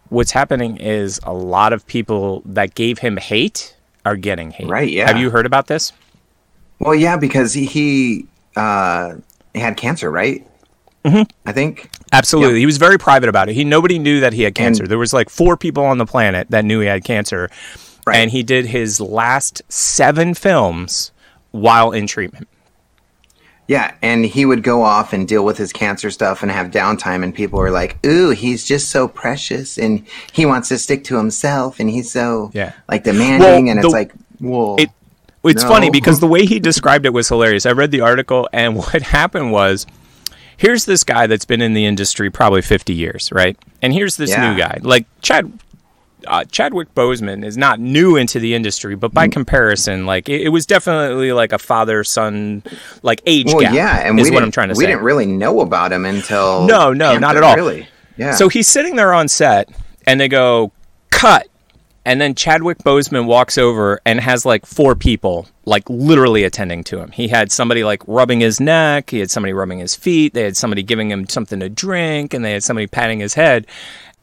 What's 0.09 0.31
happening 0.31 0.79
is 0.79 1.21
a 1.23 1.35
lot 1.35 1.73
of 1.73 1.87
people 1.87 2.43
that 2.47 2.75
gave 2.75 2.99
him 2.99 3.17
hate 3.17 3.77
are 4.05 4.17
getting 4.17 4.51
hate. 4.51 4.69
Right, 4.69 4.91
yeah. 4.91 5.07
Have 5.07 5.19
you 5.19 5.31
heard 5.31 5.47
about 5.47 5.67
this? 5.67 5.93
well, 6.79 6.95
yeah, 6.95 7.17
because 7.17 7.53
he, 7.53 7.67
he 7.67 8.27
uh, 8.57 9.17
had 9.55 9.77
cancer, 9.77 10.11
right? 10.11 10.48
Mm-hmm. 11.05 11.23
I 11.49 11.53
think. 11.53 11.91
Absolutely. 12.13 12.55
Yep. 12.55 12.61
He 12.61 12.67
was 12.67 12.77
very 12.79 12.99
private 12.99 13.29
about 13.29 13.49
it. 13.49 13.55
He 13.55 13.65
nobody 13.65 13.99
knew 13.99 14.21
that 14.21 14.33
he 14.33 14.43
had 14.43 14.55
cancer. 14.55 14.83
And- 14.85 14.91
there 14.91 14.99
was 14.99 15.13
like 15.13 15.31
four 15.31 15.57
people 15.57 15.85
on 15.85 15.99
the 15.99 16.07
planet 16.07 16.51
that 16.51 16.65
knew 16.65 16.81
he 16.81 16.87
had 16.87 17.05
cancer. 17.05 17.51
Right. 18.07 18.17
And 18.17 18.31
he 18.31 18.43
did 18.43 18.67
his 18.67 19.01
last 19.01 19.61
seven 19.69 20.35
films 20.35 21.13
while 21.51 21.93
in 21.93 22.07
treatment. 22.07 22.49
Yeah, 23.67 23.93
and 24.01 24.25
he 24.25 24.47
would 24.47 24.63
go 24.63 24.83
off 24.83 25.13
and 25.13 25.29
deal 25.29 25.45
with 25.45 25.59
his 25.59 25.75
cancer 25.75 26.11
stuff 26.11 26.43
and 26.43 26.51
have 26.51 26.69
downtime, 26.71 27.23
and 27.23 27.35
people 27.35 27.59
were 27.59 27.71
like, 27.71 27.99
"Ooh, 28.07 28.31
he's 28.31 28.65
just 28.65 28.89
so 28.89 29.07
precious, 29.09 29.77
and 29.77 30.07
he 30.33 30.47
wants 30.47 30.71
to 30.71 30.79
stick 30.79 31.05
to 31.05 31.19
himself, 31.19 31.79
and 31.79 31.91
he's 31.91 32.11
so 32.11 32.51
Yeah. 32.55 32.73
like 32.89 33.05
demanding." 33.05 33.67
Well, 33.67 33.71
and 33.77 33.83
the- 33.83 33.87
it's 33.87 33.93
like, 33.93 34.13
"Whoa, 34.39 34.77
It 34.79 34.89
it's 35.45 35.65
No. 35.65 35.69
funny 35.69 35.91
because 35.91 36.19
the 36.21 36.27
way 36.27 36.47
he 36.47 36.59
described 36.61 37.05
it 37.05 37.13
was 37.13 37.29
hilarious. 37.29 37.67
I 37.67 37.73
read 37.73 37.91
the 37.91 38.01
article 38.01 38.49
and 38.55 38.77
what 38.79 39.03
happened 39.03 39.53
was 39.53 39.87
here's 40.59 40.85
this 40.85 41.03
guy 41.05 41.27
that's 41.27 41.47
been 41.47 41.63
in 41.63 41.73
the 41.73 41.87
industry 41.87 42.29
probably 42.31 42.61
50 42.61 42.93
years, 42.93 43.31
right? 43.33 43.57
And 43.81 43.93
here's 43.95 44.17
this 44.19 44.29
Yeah. 44.31 44.53
new 44.53 44.59
guy. 44.61 44.79
Like 44.83 45.07
Chad 45.23 45.51
uh, 46.27 46.45
Chadwick 46.51 46.93
Boseman 46.97 47.45
is 47.45 47.57
not 47.57 47.79
new 47.79 48.17
into 48.17 48.41
the 48.41 48.53
industry, 48.55 48.97
but 48.97 49.13
Mm. 49.13 49.15
by 49.15 49.29
comparison, 49.29 50.05
like 50.05 50.29
it, 50.29 50.43
it 50.43 50.49
was 50.49 50.67
definitely 50.67 51.33
like 51.33 51.53
a 51.53 51.59
father 51.59 52.03
son 52.05 52.63
like 53.03 53.23
age 53.25 53.47
well, 53.47 53.61
gap. 53.61 53.73
yeah." 53.73 53.99
And 54.07 54.19
is 54.19 54.25
we 54.25 54.31
what 54.31 54.41
didn't, 54.41 54.45
I'm 54.47 54.51
trying 54.51 54.69
to 54.71 54.75
we 54.75 54.83
say. 54.85 54.91
didn't 54.91 55.05
really 55.05 55.27
know 55.27 55.61
about 55.61 55.93
him 55.93 56.05
until 56.05 56.67
No, 56.67 56.93
no, 56.93 57.17
not 57.19 57.37
at 57.37 57.45
all. 57.45 57.55
Really, 57.55 57.87
yeah. 58.17 58.33
So 58.35 58.49
he's 58.49 58.67
sitting 58.67 58.97
there 58.97 59.15
on 59.15 59.29
set, 59.29 59.69
and 60.07 60.21
they 60.21 60.29
go, 60.29 60.73
cut. 61.11 61.47
And 62.09 62.23
then 62.23 62.35
Chadwick 62.35 62.79
Boseman 62.79 63.27
walks 63.27 63.59
over 63.59 64.01
and 64.07 64.19
has 64.19 64.47
like 64.47 64.65
four 64.65 64.95
people, 64.95 65.47
like 65.67 65.83
literally 65.91 66.43
attending 66.43 66.83
to 66.85 66.99
him. 66.99 67.11
He 67.11 67.29
had 67.29 67.53
somebody 67.53 67.85
like 67.85 68.03
rubbing 68.07 68.41
his 68.41 68.61
neck, 68.61 69.11
he 69.11 69.19
had 69.19 69.31
somebody 69.31 69.53
rubbing 69.53 69.79
his 69.79 69.95
feet, 69.95 70.33
they 70.33 70.45
had 70.45 70.57
somebody 70.57 70.83
giving 70.83 71.11
him 71.11 71.29
something 71.29 71.61
to 71.61 71.69
drink, 71.69 72.33
and 72.33 72.43
they 72.43 72.53
had 72.53 72.65
somebody 72.65 72.87
patting 72.87 73.21
his 73.21 73.35
head. 73.35 73.67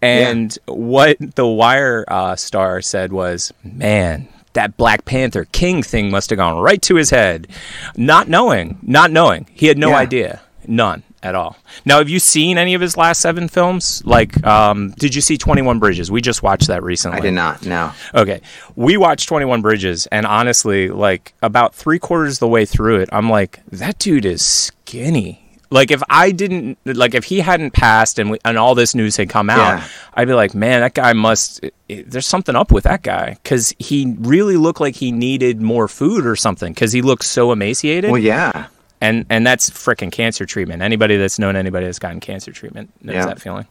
And 0.01 0.57
what 0.65 1.17
the 1.35 1.45
Wire 1.45 2.05
uh, 2.07 2.35
star 2.35 2.81
said 2.81 3.13
was, 3.13 3.53
man, 3.63 4.29
that 4.53 4.77
Black 4.77 5.05
Panther 5.05 5.45
King 5.51 5.83
thing 5.83 6.09
must 6.09 6.31
have 6.31 6.37
gone 6.37 6.59
right 6.59 6.81
to 6.81 6.95
his 6.95 7.11
head. 7.11 7.47
Not 7.95 8.27
knowing, 8.27 8.79
not 8.81 9.11
knowing. 9.11 9.45
He 9.53 9.67
had 9.67 9.77
no 9.77 9.89
Yeah. 9.89 9.97
idea. 9.97 10.41
None 10.67 11.03
at 11.25 11.35
all. 11.35 11.57
Now, 11.85 11.97
have 11.97 12.07
you 12.07 12.19
seen 12.19 12.57
any 12.57 12.75
of 12.75 12.81
his 12.81 12.95
last 12.95 13.19
seven 13.19 13.47
films? 13.47 14.03
Like, 14.05 14.45
um, 14.45 14.91
did 14.99 15.15
you 15.15 15.21
see 15.21 15.37
21 15.37 15.79
Bridges? 15.79 16.11
We 16.11 16.21
just 16.21 16.43
watched 16.43 16.67
that 16.67 16.83
recently. 16.83 17.17
I 17.17 17.21
did 17.21 17.33
not. 17.33 17.65
No. 17.65 17.91
Okay. 18.13 18.41
We 18.75 18.95
watched 18.95 19.27
21 19.27 19.61
Bridges, 19.61 20.05
and 20.07 20.25
honestly, 20.25 20.89
like, 20.89 21.33
about 21.41 21.73
three 21.73 21.99
quarters 21.99 22.35
of 22.35 22.39
the 22.41 22.47
way 22.47 22.65
through 22.65 22.99
it, 22.99 23.09
I'm 23.11 23.29
like, 23.29 23.59
that 23.71 23.97
dude 23.99 24.25
is 24.25 24.45
skinny. 24.45 25.41
Like, 25.71 25.89
if 25.89 26.03
I 26.09 26.31
didn't, 26.31 26.77
like, 26.85 27.15
if 27.15 27.23
he 27.25 27.39
hadn't 27.39 27.71
passed 27.71 28.19
and, 28.19 28.29
we, 28.31 28.37
and 28.45 28.57
all 28.57 28.75
this 28.75 28.93
news 28.93 29.17
had 29.17 29.29
come 29.29 29.49
out, 29.49 29.57
Yeah. 29.79 29.87
I'd 30.13 30.27
be 30.27 30.35
like, 30.35 30.53
man, 30.53 30.81
that 30.81 30.93
guy 30.93 31.11
must, 31.13 31.65
there's 31.89 32.27
something 32.27 32.55
up 32.55 32.71
with 32.71 32.83
that 32.83 33.01
guy. 33.01 33.37
Because 33.41 33.73
he 33.79 34.15
really 34.19 34.57
looked 34.57 34.79
like 34.79 34.95
he 34.95 35.11
needed 35.11 35.61
more 35.61 35.87
food 35.87 36.25
or 36.27 36.35
something, 36.35 36.71
because 36.71 36.91
he 36.91 37.01
looked 37.01 37.25
so 37.25 37.51
emaciated 37.51 38.11
Well, 38.11 38.21
yeah. 38.21 38.67
And 39.05 39.25
and 39.29 39.45
that's 39.45 39.69
frickin' 39.69 40.11
cancer 40.11 40.45
treatment. 40.45 40.81
Anybody 40.81 41.17
that's 41.17 41.37
known 41.39 41.55
anybody 41.55 41.85
that's 41.85 41.99
gotten 41.99 42.19
cancer 42.19 42.51
treatment 42.51 42.91
knows 43.01 43.15
Yeah. 43.15 43.25
that 43.25 43.41
feeling. 43.41 43.67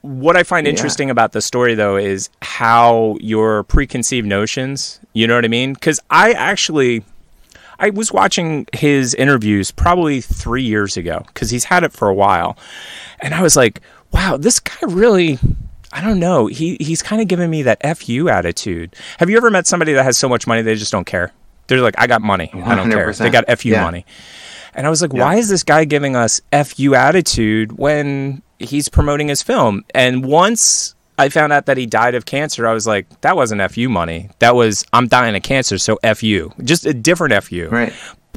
What 0.00 0.36
I 0.36 0.42
find 0.42 0.66
interesting 0.66 1.10
about 1.10 1.30
the 1.32 1.40
story 1.40 1.74
though 1.74 1.96
is 1.96 2.28
how 2.40 3.16
your 3.20 3.62
preconceived 3.64 4.26
notions, 4.26 4.98
you 5.12 5.26
know 5.28 5.36
what 5.36 5.44
I 5.44 5.48
mean? 5.48 5.76
Cuz 5.76 6.00
I 6.10 6.32
actually 6.32 7.04
I 7.78 7.90
was 7.90 8.12
watching 8.12 8.66
his 8.72 9.14
interviews 9.14 9.70
probably 9.70 10.20
3 10.20 10.62
years 10.62 10.96
ago 10.96 11.24
cuz 11.34 11.50
he's 11.50 11.64
had 11.64 11.84
it 11.84 11.92
for 11.92 12.08
a 12.08 12.14
while. 12.14 12.56
And 13.20 13.32
I 13.34 13.42
was 13.42 13.56
like, 13.56 13.80
wow, 14.12 14.36
this 14.36 14.58
guy 14.58 14.74
really 14.88 15.38
I 15.92 16.00
don't 16.00 16.18
know. 16.18 16.46
He 16.46 16.76
he's 16.80 17.02
kind 17.02 17.20
of 17.22 17.28
giving 17.28 17.50
me 17.50 17.62
that 17.62 17.78
fu 17.98 18.28
attitude. 18.28 18.96
Have 19.18 19.30
you 19.30 19.36
ever 19.36 19.50
met 19.50 19.66
somebody 19.68 19.92
that 19.92 20.04
has 20.04 20.16
so 20.18 20.28
much 20.28 20.46
money 20.46 20.62
they 20.62 20.74
just 20.74 20.90
don't 20.90 21.06
care? 21.06 21.30
They're 21.66 21.80
like, 21.80 21.94
I 21.98 22.06
got 22.06 22.22
money. 22.22 22.50
I 22.52 22.74
don't 22.74 22.90
care. 22.90 23.12
They 23.12 23.30
got 23.30 23.46
fu 23.58 23.70
Yeah. 23.70 23.84
money. 23.84 24.04
And 24.74 24.86
I 24.86 24.90
was 24.90 25.02
like, 25.02 25.12
why 25.12 25.36
is 25.36 25.48
this 25.48 25.62
guy 25.62 25.84
giving 25.84 26.16
us 26.16 26.40
fu 26.64 26.94
attitude 26.94 27.72
when 27.78 28.42
he's 28.58 28.88
promoting 28.88 29.28
his 29.28 29.42
film? 29.42 29.84
And 29.94 30.24
once 30.24 30.94
I 31.18 31.28
found 31.28 31.52
out 31.52 31.66
that 31.66 31.76
he 31.76 31.86
died 31.86 32.14
of 32.14 32.24
cancer, 32.24 32.66
I 32.66 32.72
was 32.72 32.86
like, 32.86 33.20
that 33.20 33.36
wasn't 33.36 33.62
fu 33.70 33.88
money. 33.88 34.30
That 34.38 34.54
was 34.54 34.84
I'm 34.92 35.08
dying 35.08 35.36
of 35.36 35.42
cancer, 35.42 35.78
so 35.78 35.98
fu. 36.14 36.52
Just 36.64 36.86
a 36.86 36.94
different 36.94 37.44
fu. 37.44 37.68
Right. 37.68 37.92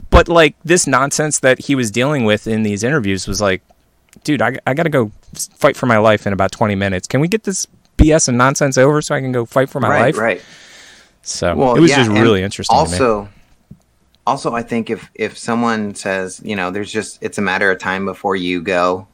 But 0.09 0.27
like 0.27 0.55
this 0.63 0.88
nonsense 0.88 1.39
that 1.39 1.59
he 1.59 1.75
was 1.75 1.89
dealing 1.89 2.25
with 2.25 2.47
in 2.47 2.63
these 2.63 2.83
interviews 2.83 3.27
was 3.27 3.41
like, 3.41 3.61
dude, 4.23 4.41
I, 4.41 4.57
I 4.67 4.73
got 4.73 4.83
to 4.83 4.89
go 4.89 5.11
fight 5.33 5.75
for 5.77 5.85
my 5.85 5.97
life 5.97 6.27
in 6.27 6.33
about 6.33 6.51
20 6.51 6.75
minutes. 6.75 7.07
Can 7.07 7.21
we 7.21 7.27
get 7.27 7.43
this 7.43 7.67
BS 7.97 8.27
and 8.27 8.38
nonsense 8.38 8.77
over 8.77 9.01
so 9.01 9.15
I 9.15 9.21
can 9.21 9.31
go 9.31 9.45
fight 9.45 9.69
for 9.69 9.79
my 9.79 9.89
right. 9.89 10.01
life? 10.01 10.17
Right. 10.17 10.41
So 11.25 11.55
Well, 11.55 11.75
it 11.75 11.79
was 11.79 11.91
yeah, 11.91 11.97
just 11.97 12.11
really 12.11 12.43
interesting. 12.43 12.75
Also, 12.75 13.27
also, 14.27 14.53
I 14.53 14.61
think 14.61 14.89
if 14.89 15.09
if 15.15 15.38
someone 15.38 15.95
says, 15.95 16.41
you 16.43 16.55
know, 16.55 16.71
there's 16.71 16.91
just 16.91 17.21
it's 17.21 17.38
a 17.38 17.41
matter 17.41 17.69
of 17.71 17.79
time 17.79 18.05
before 18.05 18.35
you 18.35 18.61
go, 18.61 19.07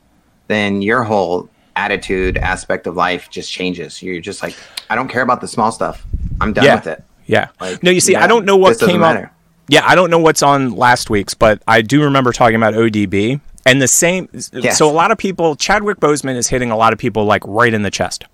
then 0.47 0.81
your 0.81 1.03
whole 1.03 1.49
attitude 1.75 2.37
aspect 2.37 2.85
of 2.87 2.95
life 2.95 3.29
just 3.29 3.51
changes. 3.51 4.03
You're 4.03 4.21
just 4.21 4.43
like, 4.43 4.55
I 4.89 4.95
don't 4.95 5.07
care 5.07 5.21
about 5.21 5.41
the 5.41 5.47
small 5.47 5.71
stuff. 5.71 6.05
I'm 6.39 6.53
done 6.53 6.65
yeah. 6.65 6.75
with 6.75 6.87
it. 6.87 7.03
Yeah. 7.25 7.47
Like, 7.59 7.81
no, 7.81 7.91
you 7.91 8.01
see, 8.01 8.13
yeah, 8.13 8.23
I 8.23 8.27
don't 8.27 8.45
know 8.45 8.57
what 8.57 8.79
came 8.79 9.03
up. 9.03 9.31
Yeah, 9.67 9.83
I 9.85 9.95
don't 9.95 10.09
know 10.09 10.19
what's 10.19 10.43
on 10.43 10.71
last 10.71 11.09
week's, 11.09 11.33
but 11.33 11.61
I 11.65 11.81
do 11.81 12.03
remember 12.03 12.33
talking 12.33 12.57
about 12.57 12.73
ODB 12.73 13.39
and 13.65 13.81
the 13.81 13.87
same. 13.87 14.27
Yes. 14.51 14.77
So 14.77 14.89
a 14.89 14.91
lot 14.91 15.11
of 15.11 15.17
people, 15.17 15.55
Chadwick 15.55 15.99
Boseman 15.99 16.35
is 16.35 16.47
hitting 16.47 16.71
a 16.71 16.77
lot 16.77 16.91
of 16.91 16.99
people 16.99 17.23
like 17.23 17.41
right 17.45 17.73
in 17.73 17.83
the 17.83 17.91
chest, 17.91 18.25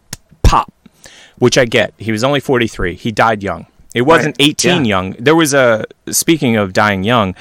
which 1.40 1.58
I 1.58 1.66
get. 1.66 1.94
He 1.98 2.12
was 2.12 2.24
only 2.24 2.40
43. 2.40 2.96
He 2.96 3.12
died 3.12 3.44
young. 3.44 3.66
It 3.96 4.02
wasn't 4.02 4.36
Right. 4.40 4.50
18 4.50 4.86
Yeah. 4.86 4.90
young. 4.90 5.16
There 5.18 5.36
was 5.36 5.54
a 5.54 5.86
speaking 6.12 6.56
of 6.56 6.72
dying 6.74 7.04
young, 7.04 7.34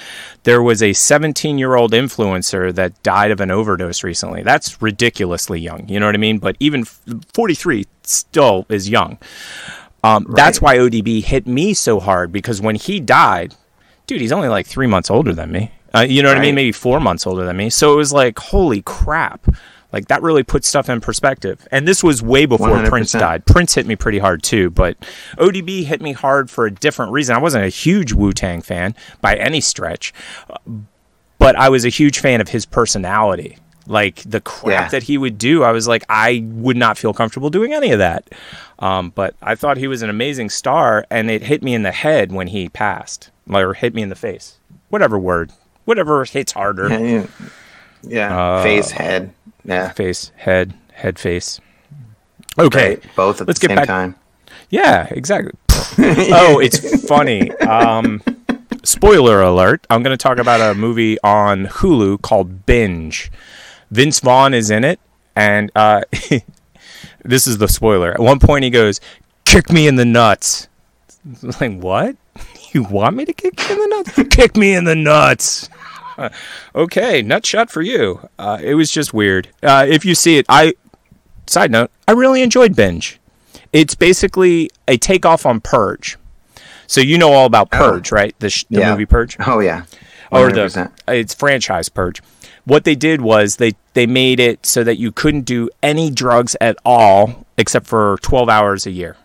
there 0.44 0.62
was 0.62 0.82
a 0.82 0.92
17 0.92 1.58
year 1.58 1.74
old 1.74 1.92
influencer 1.92 2.74
that 2.74 3.02
died 3.02 3.30
of 3.30 3.40
an 3.40 3.50
overdose 3.50 4.02
recently. 4.04 4.42
That's 4.42 4.80
ridiculously 4.80 5.60
young. 5.60 5.86
You 5.88 6.00
know 6.00 6.06
what 6.06 6.14
I 6.14 6.18
mean? 6.18 6.38
But 6.38 6.56
even 6.60 6.84
43 7.34 7.86
still 8.04 8.64
is 8.68 8.88
young. 8.88 9.18
Um, 10.04 10.26
That's 10.36 10.60
why 10.62 10.78
ODB 10.78 11.20
hit 11.20 11.46
me 11.46 11.74
so 11.74 11.98
hard 11.98 12.30
because 12.32 12.60
when 12.60 12.76
he 12.76 13.00
died, 13.00 13.54
dude, 14.06 14.20
he's 14.20 14.32
only 14.32 14.48
like 14.48 14.66
three 14.66 14.86
months 14.86 15.10
older 15.10 15.32
than 15.34 15.50
me. 15.50 15.72
Uh, 15.94 16.06
you 16.08 16.22
know 16.22 16.28
what 16.28 16.38
I 16.38 16.40
mean? 16.40 16.54
Maybe 16.54 16.72
four 16.72 17.00
months 17.00 17.26
older 17.26 17.44
than 17.44 17.56
me. 17.56 17.70
So 17.70 17.92
it 17.92 17.96
was 17.96 18.12
like, 18.12 18.38
holy 18.38 18.82
crap. 18.82 19.46
Like 19.92 20.08
that 20.08 20.22
really 20.22 20.42
puts 20.42 20.68
stuff 20.68 20.88
in 20.88 21.00
perspective. 21.00 21.66
And 21.70 21.86
this 21.86 22.02
was 22.02 22.22
way 22.22 22.44
before 22.46 22.84
Prince 22.84 23.14
100%. 23.14 23.18
died. 23.20 23.46
Prince 23.46 23.74
hit 23.74 23.86
me 23.86 23.96
pretty 23.96 24.18
hard 24.18 24.42
too, 24.42 24.70
but 24.70 24.98
ODB 25.38 25.84
hit 25.84 26.02
me 26.02 26.12
hard 26.12 26.50
for 26.50 26.66
a 26.66 26.70
different 26.70 27.12
reason. 27.12 27.34
I 27.36 27.38
wasn't 27.38 27.64
a 27.64 27.68
huge 27.68 28.12
Wu 28.12 28.32
Tang 28.32 28.60
fan 28.62 28.94
by 29.20 29.36
any 29.36 29.60
stretch, 29.60 30.12
but 31.38 31.56
I 31.56 31.68
was 31.68 31.84
a 31.84 31.88
huge 31.88 32.18
fan 32.18 32.40
of 32.40 32.48
his 32.48 32.66
personality. 32.66 33.58
Like 33.88 34.16
the 34.26 34.40
crap 34.40 34.66
Yeah. 34.66 34.88
that 34.88 35.04
he 35.04 35.16
would 35.16 35.38
do, 35.38 35.62
I 35.62 35.70
was 35.70 35.86
like, 35.86 36.04
I 36.08 36.42
would 36.44 36.76
not 36.76 36.98
feel 36.98 37.12
comfortable 37.14 37.50
doing 37.50 37.72
any 37.72 37.92
of 37.92 38.00
that. 38.00 38.28
Um, 38.80 39.12
but 39.14 39.36
I 39.40 39.54
thought 39.54 39.76
he 39.76 39.86
was 39.86 40.02
an 40.02 40.10
amazing 40.10 40.50
star, 40.50 41.06
and 41.08 41.30
it 41.30 41.42
hit 41.44 41.62
me 41.62 41.72
in 41.72 41.82
the 41.84 41.92
head 41.92 42.32
when 42.32 42.48
he 42.48 42.68
passed, 42.68 43.30
or 43.48 43.74
hit 43.74 43.94
me 43.94 44.02
in 44.02 44.08
the 44.08 44.16
face. 44.16 44.58
Whatever 44.88 45.18
word, 45.18 45.52
whatever 45.84 46.24
hits 46.24 46.52
harder. 46.52 46.88
Yeah, 46.88 46.98
yeah. 46.98 47.26
Yeah. 48.02 48.38
Uh, 48.38 48.62
Face, 48.64 48.90
head. 48.90 49.32
Yeah. 49.66 49.90
Face, 49.90 50.32
head, 50.36 50.74
head, 50.94 51.18
face. 51.18 51.60
Okay, 52.58 52.88
Right. 52.94 53.04
Both 53.16 53.40
at 53.42 53.46
Let's 53.48 53.60
the 53.60 53.68
get 53.68 53.70
same 53.72 53.76
back- 53.76 53.86
time. 53.88 54.14
Yeah, 54.70 55.06
exactly. 55.10 55.52
oh, 55.98 56.58
it's 56.60 57.06
funny. 57.06 57.50
Um, 57.58 58.22
spoiler 58.82 59.40
alert. 59.42 59.86
I'm 59.90 60.02
going 60.02 60.16
to 60.16 60.22
talk 60.22 60.38
about 60.38 60.60
a 60.60 60.74
movie 60.74 61.18
on 61.22 61.66
Hulu 61.66 62.22
called 62.22 62.64
Binge. 62.66 63.30
Vince 63.90 64.20
Vaughn 64.20 64.54
is 64.54 64.70
in 64.70 64.82
it, 64.84 64.98
and 65.36 65.70
uh, 65.76 66.00
this 67.24 67.46
is 67.46 67.58
the 67.58 67.68
spoiler. 67.68 68.12
At 68.12 68.20
one 68.20 68.38
point, 68.40 68.64
he 68.64 68.70
goes, 68.70 69.00
"Kick 69.44 69.70
me 69.70 69.86
in 69.86 69.96
the 69.96 70.04
nuts." 70.06 70.68
Like 71.60 71.78
what? 71.80 72.16
You 72.72 72.84
want 72.84 73.16
me 73.16 73.24
to 73.24 73.32
kick 73.32 73.68
you 73.68 73.74
in 73.74 73.90
the 73.90 73.96
nuts? 73.96 74.34
kick 74.36 74.56
me 74.56 74.74
in 74.74 74.84
the 74.84 74.94
nuts. 74.94 75.68
okay, 76.74 77.22
nut 77.22 77.44
shot 77.46 77.70
for 77.70 77.82
you. 77.82 78.28
Uh, 78.38 78.58
it 78.62 78.74
was 78.74 78.90
just 78.90 79.12
weird. 79.14 79.48
Uh, 79.62 79.86
if 79.88 80.04
you 80.04 80.14
see 80.14 80.38
it, 80.38 80.46
I. 80.48 80.74
Side 81.46 81.70
note: 81.70 81.90
I 82.08 82.12
really 82.12 82.42
enjoyed 82.42 82.74
Binge. 82.74 83.20
It's 83.72 83.94
basically 83.94 84.70
a 84.88 84.96
takeoff 84.96 85.46
on 85.46 85.60
Purge. 85.60 86.16
So 86.88 87.00
you 87.00 87.18
know 87.18 87.32
all 87.32 87.46
about 87.46 87.70
Purge, 87.70 88.10
right? 88.12 88.34
The, 88.38 88.48
sh- 88.50 88.64
the 88.70 88.80
Yeah. 88.80 88.90
movie 88.92 89.06
Purge 89.06 89.36
Oh 89.46 89.60
yeah. 89.60 89.84
or 90.30 90.50
the 90.52 90.90
it's 91.08 91.34
franchise 91.34 91.88
purge. 91.88 92.22
What 92.64 92.84
they 92.84 92.94
did 92.94 93.20
was 93.20 93.56
they 93.56 93.74
they 93.94 94.06
made 94.06 94.40
it 94.40 94.66
so 94.66 94.82
that 94.84 94.96
you 94.98 95.12
couldn't 95.12 95.42
do 95.42 95.68
any 95.82 96.10
drugs 96.10 96.56
at 96.60 96.76
all 96.84 97.46
except 97.58 97.86
for 97.86 98.18
12 98.22 98.48
hours 98.48 98.86
a 98.86 98.90
year. 98.90 99.16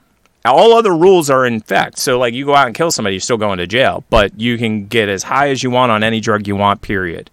All 0.45 0.73
other 0.73 0.95
rules 0.95 1.29
are 1.29 1.45
in 1.45 1.55
effect. 1.55 1.97
So 1.99 2.17
like 2.17 2.33
you 2.33 2.45
go 2.45 2.55
out 2.55 2.65
and 2.65 2.75
kill 2.75 2.89
somebody, 2.91 3.15
you're 3.15 3.21
still 3.21 3.37
going 3.37 3.59
to 3.59 3.67
jail, 3.67 4.03
but 4.09 4.39
you 4.39 4.57
can 4.57 4.87
get 4.87 5.07
as 5.09 5.23
high 5.23 5.49
as 5.49 5.61
you 5.63 5.69
want 5.69 5.91
on 5.91 6.03
any 6.03 6.19
drug 6.19 6.47
you 6.47 6.55
want, 6.55 6.81
period. 6.81 7.29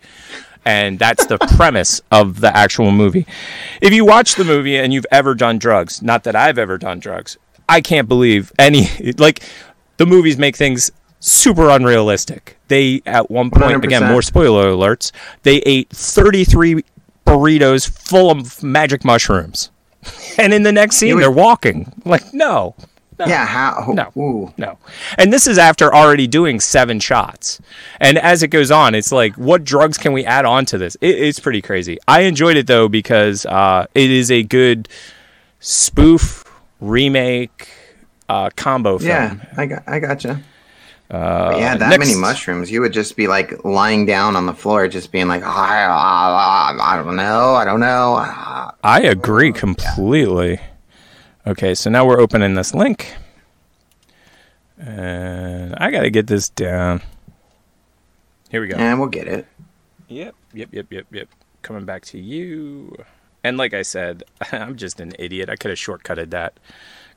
And 0.65 0.99
that's 0.99 1.25
the 1.27 1.39
premise 1.57 2.03
of 2.11 2.41
the 2.41 2.55
actual 2.55 2.91
movie. 2.91 3.27
If 3.81 3.95
you 3.95 4.05
watch 4.05 4.35
the 4.35 4.45
movie 4.45 4.77
and 4.77 4.93
you've 4.93 5.07
ever 5.11 5.35
done 5.35 5.59
drugs, 5.59 6.03
not 6.03 6.25
that 6.25 6.37
I've 6.37 6.59
ever 6.59 6.77
done 6.77 6.99
drugs, 6.99 7.39
I 7.69 7.81
can't 7.81 8.09
believe 8.09 8.53
any 8.59 8.89
like 9.19 9.43
the 9.97 10.05
movies 10.07 10.37
make 10.37 10.57
things 10.57 10.91
super 11.21 11.69
unrealistic. 11.71 12.57
they 12.69 13.03
at 13.07 13.31
one 13.31 13.51
point 13.51 13.83
again 13.85 14.03
100%. 14.03 14.11
more 14.11 14.23
spoiler 14.23 14.67
alerts. 14.67 15.11
They 15.43 15.57
ate 15.67 15.89
33 15.91 16.85
burritos 17.27 17.89
full 17.89 18.31
of 18.31 18.63
magic 18.63 19.05
mushrooms, 19.05 19.71
and 20.39 20.53
in 20.55 20.63
the 20.63 20.73
next 20.73 20.97
scene 20.97 21.15
would- 21.15 21.23
they're 21.23 21.31
walking. 21.31 21.93
Like 22.05 22.33
no, 22.33 22.75
Yeah, 23.27 23.45
how? 23.47 23.93
No. 23.93 24.13
Ooh. 24.17 24.53
no. 24.57 24.79
And 25.17 25.33
this 25.33 25.47
is 25.47 25.59
after 25.59 25.93
already 25.95 26.27
doing 26.27 26.61
seven 26.61 27.01
shots. 27.01 27.61
And 28.01 28.17
as 28.19 28.43
it 28.43 28.49
goes 28.49 28.71
on, 28.71 28.95
it's 28.95 29.11
like, 29.11 29.35
what 29.35 29.65
drugs 29.65 29.99
can 29.99 30.13
we 30.13 30.25
add 30.25 30.45
on 30.45 30.65
to 30.67 30.79
this? 30.79 30.97
It, 31.01 31.19
it's 31.19 31.41
pretty 31.41 31.61
crazy. 31.63 31.99
I 32.07 32.21
enjoyed 32.23 32.57
it 32.57 32.67
though 32.67 32.89
because 32.89 33.45
uh, 33.47 33.87
it 33.95 34.11
is 34.11 34.31
a 34.31 34.43
good 34.45 34.89
spoof 35.61 36.45
remake 36.81 37.69
uh, 38.29 38.51
combo 38.57 38.99
film. 38.99 39.09
Yeah, 39.09 39.35
I 39.57 39.67
got, 39.67 39.83
I 39.87 39.99
gotcha. 39.99 40.41
Uh, 41.11 41.57
yeah, 41.59 41.75
that 41.77 41.89
next- 41.89 42.07
many 42.07 42.15
mushrooms, 42.15 42.71
you 42.71 42.83
would 42.83 42.93
just 42.93 43.17
be 43.17 43.27
like 43.27 43.65
lying 43.65 44.05
down 44.05 44.37
on 44.37 44.45
the 44.47 44.53
floor, 44.53 44.87
just 44.89 45.11
being 45.11 45.27
like, 45.27 45.43
I, 45.43 45.85
I, 45.85 46.77
I, 46.77 46.95
I 46.95 47.03
don't 47.03 47.17
know, 47.17 47.55
I 47.55 47.65
don't 47.65 47.81
know. 47.81 48.17
Ah. 48.19 48.75
I 48.85 49.01
agree 49.01 49.53
completely. 49.53 50.61
Okay, 51.49 51.75
so 51.75 51.89
now 51.89 52.05
we're 52.07 52.21
opening 52.21 52.53
this 52.53 52.75
link. 52.75 53.15
And 54.79 55.75
I 55.77 55.91
got 55.91 56.03
to 56.03 56.11
get 56.11 56.27
this 56.27 56.51
down. 56.51 57.01
Here 58.51 58.61
we 58.61 58.69
go. 58.69 58.77
And 58.77 59.01
we'll 59.01 59.09
get 59.09 59.27
it. 59.27 59.47
Yep, 60.09 60.35
yep, 60.53 60.69
yep, 60.73 60.93
yep, 60.93 61.07
yep. 61.11 61.29
Coming 61.63 61.87
back 61.87 62.05
to 62.07 62.19
you. 62.19 62.95
And 63.43 63.57
like 63.57 63.73
I 63.73 63.81
said, 63.81 64.25
I'm 64.53 64.77
just 64.77 65.01
an 65.01 65.15
idiot. 65.19 65.49
I 65.49 65.57
could 65.57 65.71
have 65.71 65.79
shortcutted 65.79 66.29
that. 66.31 66.53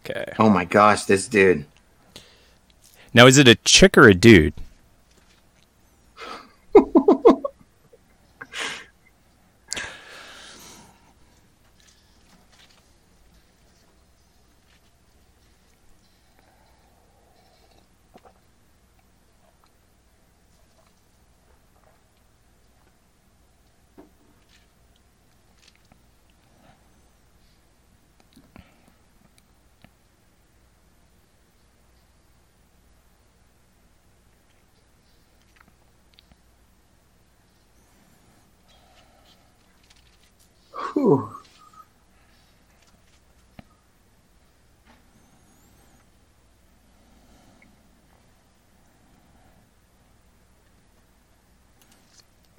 Okay. 0.06 0.32
Oh 0.40 0.50
my 0.50 0.64
gosh, 0.64 1.04
this 1.04 1.28
dude. 1.28 1.66
Now, 3.14 3.28
is 3.28 3.38
it 3.38 3.50
a 3.50 3.56
chick 3.56 3.98
or 3.98 4.08
a 4.08 4.14
dude? 4.14 4.54
Whew. 41.02 41.28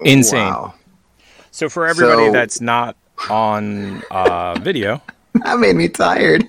Insane. 0.01 0.39
Wow. 0.47 0.73
So, 1.51 1.69
for 1.69 1.87
everybody 1.87 2.27
So- 2.27 2.31
that's 2.31 2.61
not 2.61 2.95
on 3.29 4.01
uh, 4.11 4.55
video, 4.59 5.01
That 5.43 5.59
made 5.59 5.75
me 5.75 5.87
tired. 5.87 6.45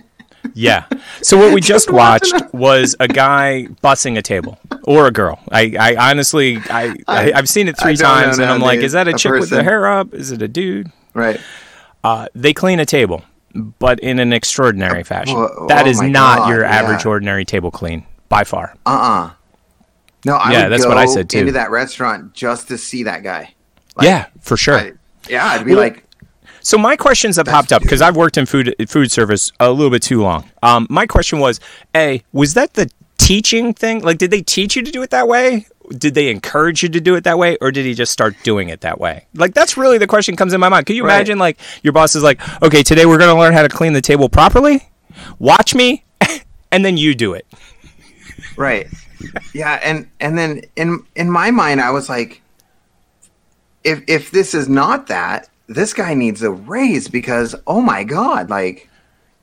yeah. 0.54 0.84
So, 1.22 1.36
what 1.38 1.54
we 1.54 1.60
just 1.72 1.90
watched 1.90 2.34
was 2.52 2.96
a 3.00 3.08
guy 3.08 3.68
bussing 3.82 4.18
a 4.18 4.22
table 4.22 4.58
or 4.84 5.06
a 5.06 5.10
girl. 5.12 5.40
I, 5.52 5.74
I 5.78 6.10
honestly, 6.10 6.56
I, 6.70 6.94
I, 7.06 7.32
I've 7.32 7.48
seen 7.48 7.68
it 7.68 7.78
three 7.78 7.92
know 7.94 8.02
times, 8.02 8.38
and 8.38 8.50
I'm 8.50 8.60
like, 8.60 8.80
is 8.80 8.92
that 8.92 9.08
a, 9.08 9.14
A 9.14 9.18
chick 9.18 9.32
with 9.32 9.50
the 9.50 9.62
hair 9.62 9.86
up? 9.86 10.12
Is 10.14 10.32
it 10.32 10.42
a 10.42 10.48
dude? 10.48 10.90
Right. 11.12 11.40
Uh, 12.04 12.26
they 12.34 12.52
clean 12.52 12.78
a 12.80 12.86
table, 12.86 13.22
but 13.78 13.98
in 14.00 14.18
an 14.20 14.32
extraordinary 14.32 15.02
fashion. 15.02 15.34
Whoa- 15.36 15.66
that 15.68 15.86
oh 15.86 15.90
is 15.90 16.00
not 16.00 16.38
God, 16.40 16.48
your 16.50 16.64
average 16.64 17.04
yeah. 17.04 17.10
ordinary 17.10 17.44
table 17.44 17.70
clean 17.70 18.06
by 18.28 18.44
far. 18.44 18.76
Uh-uh. 18.86 19.30
No, 20.26 20.34
I 20.36 20.52
Yeah, 20.52 20.62
would 20.64 20.72
that's 20.72 20.82
go 20.84 20.88
what 20.90 20.98
I 20.98 21.06
said, 21.06 21.28
too. 21.28 21.38
into 21.40 21.52
that 21.52 21.70
restaurant 21.70 22.32
just 22.34 22.68
to 22.68 22.78
see 22.78 23.02
that 23.04 23.22
guy. 23.22 23.54
Like, 23.96 24.06
yeah, 24.06 24.26
for 24.40 24.56
sure. 24.56 24.78
I- 24.78 24.92
yeah, 25.28 25.44
I'd 25.46 25.64
be 25.64 25.72
Well, 25.74 25.80
like, 25.82 26.04
So 26.60 26.78
my 26.78 26.96
questions 26.96 27.36
have 27.36 27.46
popped 27.46 27.72
up 27.72 27.82
because 27.82 28.00
I've 28.02 28.16
worked 28.16 28.36
in 28.38 28.46
food 28.46 28.74
food 28.88 29.10
service 29.10 29.52
a 29.60 29.70
little 29.70 29.90
bit 29.90 30.02
too 30.02 30.22
long. 30.22 30.50
Um, 30.62 30.86
my 30.90 31.06
question 31.06 31.38
was, 31.38 31.60
a 31.94 32.22
was 32.32 32.54
that 32.54 32.72
the 32.74 32.90
teaching 33.18 33.72
thing? 33.74 34.02
Like, 34.02 34.16
did 34.18 34.30
they 34.30 34.40
teach 34.42 34.76
you 34.76 34.82
to 34.82 34.90
do 34.90 35.02
it 35.02 35.10
that 35.10 35.28
way? 35.28 35.66
Did 35.90 36.14
they 36.14 36.28
encourage 36.30 36.82
you 36.82 36.88
to 36.90 37.00
do 37.00 37.14
it 37.14 37.24
that 37.24 37.38
way, 37.38 37.56
or 37.60 37.70
did 37.70 37.84
he 37.84 37.94
just 37.94 38.12
start 38.12 38.34
doing 38.42 38.68
it 38.70 38.80
that 38.82 38.98
way? 39.00 39.26
Like, 39.34 39.52
that's 39.54 39.76
really 39.76 39.98
the 39.98 40.06
question 40.06 40.34
comes 40.36 40.52
in 40.54 40.60
my 40.60 40.68
mind. 40.68 40.86
Can 40.86 40.96
you 40.96 41.04
Right. 41.04 41.14
imagine, 41.16 41.38
like, 41.38 41.58
your 41.82 41.92
boss 41.92 42.16
is 42.16 42.22
like, 42.22 42.40
okay, 42.62 42.82
today 42.82 43.04
we're 43.06 43.18
going 43.18 43.34
to 43.34 43.38
learn 43.38 43.52
how 43.52 43.62
to 43.62 43.68
clean 43.68 43.92
the 43.92 44.00
table 44.00 44.28
properly. 44.28 44.88
Watch 45.38 45.74
me, 45.74 46.04
and 46.72 46.84
then 46.84 46.96
you 46.96 47.14
do 47.14 47.34
it. 47.34 47.46
right. 48.56 48.86
Yeah, 49.54 49.78
and 49.82 50.08
and 50.20 50.36
then 50.36 50.62
in 50.76 51.04
in 51.14 51.30
my 51.30 51.50
mind 51.50 51.80
I 51.80 51.90
was 51.90 52.08
like 52.08 52.42
if 53.84 54.02
if 54.06 54.30
this 54.30 54.54
is 54.54 54.68
not 54.68 55.06
that, 55.06 55.48
this 55.66 55.92
guy 55.94 56.14
needs 56.14 56.42
a 56.42 56.50
raise 56.50 57.08
because 57.08 57.54
oh 57.66 57.80
my 57.80 58.04
god, 58.04 58.50
like 58.50 58.88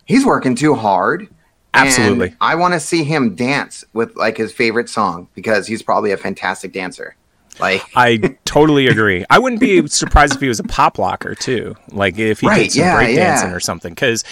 he's 0.06 0.26
working 0.26 0.56
too 0.56 0.76
hard. 0.76 1.28
And 1.74 1.88
Absolutely. 1.88 2.36
I 2.41 2.55
want 2.55 2.74
to 2.74 2.80
see 2.80 3.03
him 3.03 3.36
dance 3.36 3.84
with 3.93 4.15
like 4.15 4.38
his 4.38 4.51
favorite 4.51 4.89
song 4.89 5.28
because 5.36 5.67
he's 5.67 5.82
probably 5.82 6.11
a 6.11 6.17
fantastic 6.17 6.74
dancer. 6.74 7.15
Like 7.59 7.84
I 7.95 8.38
totally 8.45 8.88
agree. 8.88 9.26
I 9.30 9.38
wouldn't 9.39 9.59
be 9.61 9.86
surprised 9.88 10.34
if 10.36 10.41
he 10.41 10.47
was 10.47 10.59
a 10.59 10.63
pop 10.63 10.97
locker 10.97 11.36
too, 11.36 11.76
like 11.91 12.17
if 12.17 12.39
he 12.41 12.47
Right, 12.47 12.63
did 12.63 12.72
some 12.74 12.82
yeah, 12.84 12.95
breakdancing 13.01 13.15
yeah. 13.49 13.53
or 13.53 13.59
something. 13.59 13.93
Because, 13.93 14.24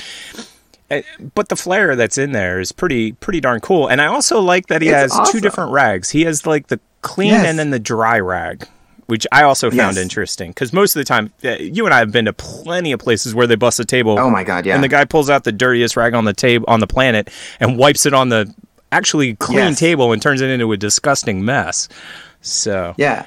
eh, 0.89 1.01
but 1.35 1.49
the 1.49 1.55
flair 1.55 1.95
that's 1.95 2.17
in 2.17 2.31
there 2.31 2.59
is 2.59 2.71
pretty 2.71 3.11
pretty 3.13 3.39
darn 3.41 3.59
cool. 3.59 3.87
And 3.87 4.01
I 4.01 4.07
also 4.07 4.39
like 4.39 4.67
that 4.67 4.81
he 4.81 4.89
It's 4.89 5.15
has 5.17 5.29
two 5.31 5.39
different 5.41 5.71
rags. 5.71 6.09
He 6.09 6.23
has 6.23 6.45
like 6.47 6.67
the 6.67 6.79
clean 7.01 7.29
Yes. 7.31 7.45
and 7.45 7.59
then 7.59 7.69
the 7.69 7.79
dry 7.79 8.19
rag, 8.19 8.67
which 9.09 9.27
I 9.31 9.43
also 9.43 9.69
found 9.69 9.95
Yes. 9.95 9.97
interesting. 9.97 10.51
Because 10.51 10.71
most 10.71 10.95
of 10.95 10.99
the 10.99 11.03
time, 11.05 11.31
uh, 11.43 11.55
you 11.59 11.85
and 11.85 11.93
I 11.93 11.99
have 11.99 12.11
been 12.11 12.25
to 12.25 12.33
plenty 12.33 12.91
of 12.91 12.99
places 12.99 13.35
where 13.35 13.47
they 13.47 13.55
bust 13.55 13.79
a 13.79 13.85
table. 13.85 14.17
oh 14.19 14.29
my 14.29 14.43
god, 14.43 14.65
yeah. 14.65 14.75
And 14.75 14.83
the 14.83 14.87
guy 14.87 15.05
pulls 15.05 15.29
out 15.29 15.43
the 15.43 15.51
dirtiest 15.51 15.97
rag 15.97 16.13
on 16.13 16.25
the 16.25 16.33
table 16.33 16.65
on 16.67 16.79
the 16.79 16.87
planet 16.87 17.29
and 17.59 17.77
wipes 17.77 18.05
it 18.05 18.13
on 18.13 18.29
the 18.29 18.53
actually 18.91 19.35
clean 19.35 19.57
Yes. 19.59 19.79
table 19.79 20.11
and 20.13 20.21
turns 20.21 20.41
it 20.41 20.49
into 20.49 20.71
a 20.71 20.77
disgusting 20.77 21.43
mess. 21.45 21.89
So 22.41 22.93
Yeah. 22.97 23.25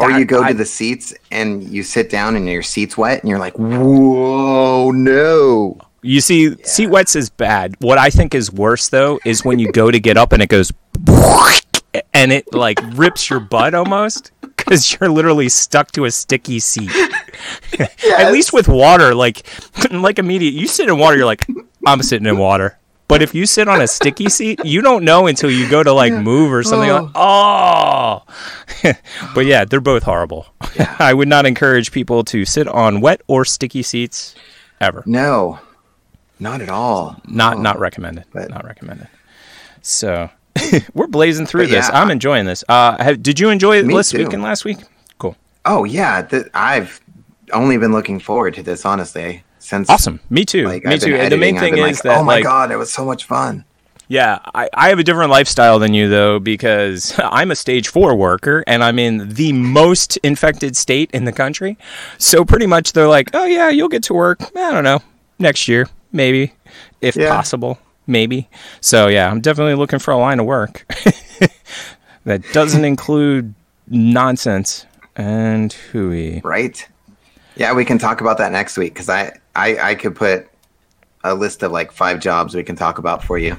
Or 0.00 0.10
That- 0.10 0.18
you 0.18 0.24
go 0.24 0.42
I- 0.42 0.48
to 0.52 0.54
the 0.58 0.64
seats 0.64 1.14
and 1.30 1.62
you 1.62 1.82
sit 1.84 2.10
down 2.10 2.34
and 2.36 2.48
your 2.48 2.62
seat's 2.62 2.96
wet 2.98 3.20
and 3.22 3.30
you're 3.30 3.38
like, 3.38 3.56
whoa, 3.56 4.90
no. 4.90 5.78
You 6.02 6.20
see, 6.20 6.54
seat 6.64 6.88
wets 6.88 7.16
is 7.16 7.30
bad. 7.30 7.74
What 7.80 7.98
I 7.98 8.10
think 8.10 8.34
is 8.34 8.52
worse 8.52 8.88
though 8.88 9.18
is 9.24 9.44
when 9.44 9.58
you 9.58 9.70
go 9.72 9.90
to 9.90 9.98
get 10.00 10.16
up 10.16 10.32
and 10.32 10.42
it 10.42 10.48
goes 10.48 10.72
and 12.14 12.32
it 12.32 12.52
like 12.54 12.78
rips 12.94 13.30
your 13.30 13.40
butt 13.40 13.74
almost 13.74 14.30
because 14.68 14.96
you're 14.98 15.08
literally 15.10 15.48
stuck 15.48 15.92
to 15.92 16.04
a 16.04 16.10
sticky 16.10 16.58
seat. 16.60 16.90
At 18.18 18.32
least 18.32 18.52
with 18.52 18.68
water, 18.68 19.14
like 19.14 19.46
like 19.90 20.18
immediate, 20.18 20.54
you 20.54 20.66
sit 20.66 20.88
in 20.88 20.98
water, 20.98 21.16
you're 21.16 21.26
like, 21.26 21.46
I'm 21.86 22.02
sitting 22.02 22.26
in 22.26 22.36
water. 22.38 22.78
But 23.08 23.22
if 23.22 23.36
you 23.36 23.46
sit 23.46 23.68
on 23.68 23.80
a 23.80 23.86
sticky 23.86 24.28
seat, 24.28 24.58
you 24.64 24.82
don't 24.82 25.04
know 25.04 25.28
until 25.28 25.48
you 25.48 25.70
go 25.70 25.80
to 25.84 25.92
like 25.92 26.12
move 26.12 26.52
or 26.52 26.64
something. 26.64 26.90
Like, 26.90 27.10
oh, 27.14 28.22
but 29.32 29.46
yeah, 29.46 29.64
they're 29.64 29.80
both 29.80 30.02
horrible. 30.02 30.46
I 30.98 31.14
would 31.14 31.28
not 31.28 31.46
encourage 31.46 31.92
people 31.92 32.24
to 32.24 32.44
sit 32.44 32.66
on 32.66 33.00
wet 33.00 33.20
or 33.28 33.44
sticky 33.44 33.84
seats 33.84 34.34
ever. 34.80 35.04
No, 35.06 35.60
not 36.40 36.60
at 36.60 36.68
all. 36.68 37.20
Not 37.28 37.60
not 37.60 37.78
recommended. 37.78 38.24
but- 38.32 38.50
not 38.50 38.64
recommended. 38.64 39.06
So 39.82 40.28
we're 40.94 41.06
blazing 41.06 41.46
through 41.46 41.64
But 41.64 41.70
this. 41.70 41.88
yeah. 41.88 42.00
I'm 42.00 42.10
enjoying 42.10 42.46
this. 42.46 42.64
Uh, 42.68 43.02
have, 43.02 43.22
did 43.22 43.38
you 43.40 43.50
enjoy 43.50 43.82
Me 43.82 43.94
this 43.94 44.10
too. 44.10 44.18
week 44.18 44.32
and 44.32 44.42
last 44.42 44.64
week? 44.64 44.78
Cool. 45.18 45.36
Oh, 45.64 45.84
yeah. 45.84 46.22
Th- 46.22 46.46
I've 46.54 47.00
only 47.52 47.78
been 47.78 47.92
looking 47.92 48.18
forward 48.20 48.54
to 48.54 48.62
this, 48.62 48.84
honestly, 48.84 49.42
since. 49.58 49.88
Awesome. 49.90 50.20
Me 50.30 50.44
too. 50.44 50.66
Like, 50.66 50.84
Me 50.84 50.98
too. 50.98 51.14
And 51.16 51.32
the 51.32 51.36
main 51.36 51.58
thing 51.58 51.74
is 51.76 51.80
like, 51.80 52.02
that 52.02 52.18
oh 52.18 52.22
my 52.24 52.34
like 52.36 52.44
god, 52.44 52.70
it 52.70 52.76
was 52.76 52.92
so 52.92 53.04
much 53.04 53.24
fun. 53.24 53.64
yeah, 54.08 54.38
I, 54.54 54.68
I 54.74 54.88
have 54.90 54.98
a 55.00 55.04
different 55.04 55.30
lifestyle 55.30 55.78
than 55.80 55.92
you 55.94 56.08
though 56.08 56.38
because 56.38 57.12
I'm 57.18 57.50
a 57.50 57.56
stage 57.56 57.88
four 57.88 58.14
worker 58.14 58.62
and 58.66 58.84
I'm 58.84 58.98
in 58.98 59.28
the 59.30 59.52
most 59.52 60.16
infected 60.18 60.76
state 60.76 61.10
in 61.12 61.24
the 61.24 61.32
country. 61.32 61.76
So 62.18 62.44
pretty 62.44 62.66
much 62.66 62.92
they're 62.92 63.08
like, 63.08 63.30
oh 63.34 63.44
yeah, 63.46 63.68
you'll 63.68 63.88
get 63.88 64.04
to 64.04 64.14
work. 64.14 64.38
I 64.56 64.70
don't 64.72 64.84
know 64.84 65.00
next 65.38 65.66
year 65.68 65.88
maybe 66.12 66.52
if 67.00 67.14
Yeah. 67.16 67.28
possible 67.34 67.78
maybe. 68.06 68.48
So 68.80 69.08
yeah, 69.08 69.30
I'm 69.30 69.40
definitely 69.40 69.74
looking 69.74 69.98
for 69.98 70.10
a 70.12 70.16
line 70.18 70.40
of 70.40 70.46
work 70.46 70.84
that 72.24 72.42
doesn't 72.52 72.84
include 72.84 73.54
nonsense 73.88 74.86
and 75.16 75.72
hooey. 75.72 76.40
Right? 76.44 76.86
Yeah, 77.56 77.72
we 77.72 77.84
can 77.84 77.98
talk 77.98 78.20
about 78.20 78.38
that 78.38 78.52
next 78.52 78.76
week 78.76 78.92
because 78.92 79.08
I, 79.08 79.32
I, 79.54 79.78
I 79.78 79.94
could 79.94 80.14
put 80.14 80.46
a 81.24 81.34
list 81.34 81.62
of 81.62 81.72
like 81.72 81.90
five 81.92 82.20
jobs 82.20 82.54
we 82.54 82.62
can 82.62 82.76
talk 82.76 82.98
about 82.98 83.24
for 83.24 83.38
you. 83.38 83.56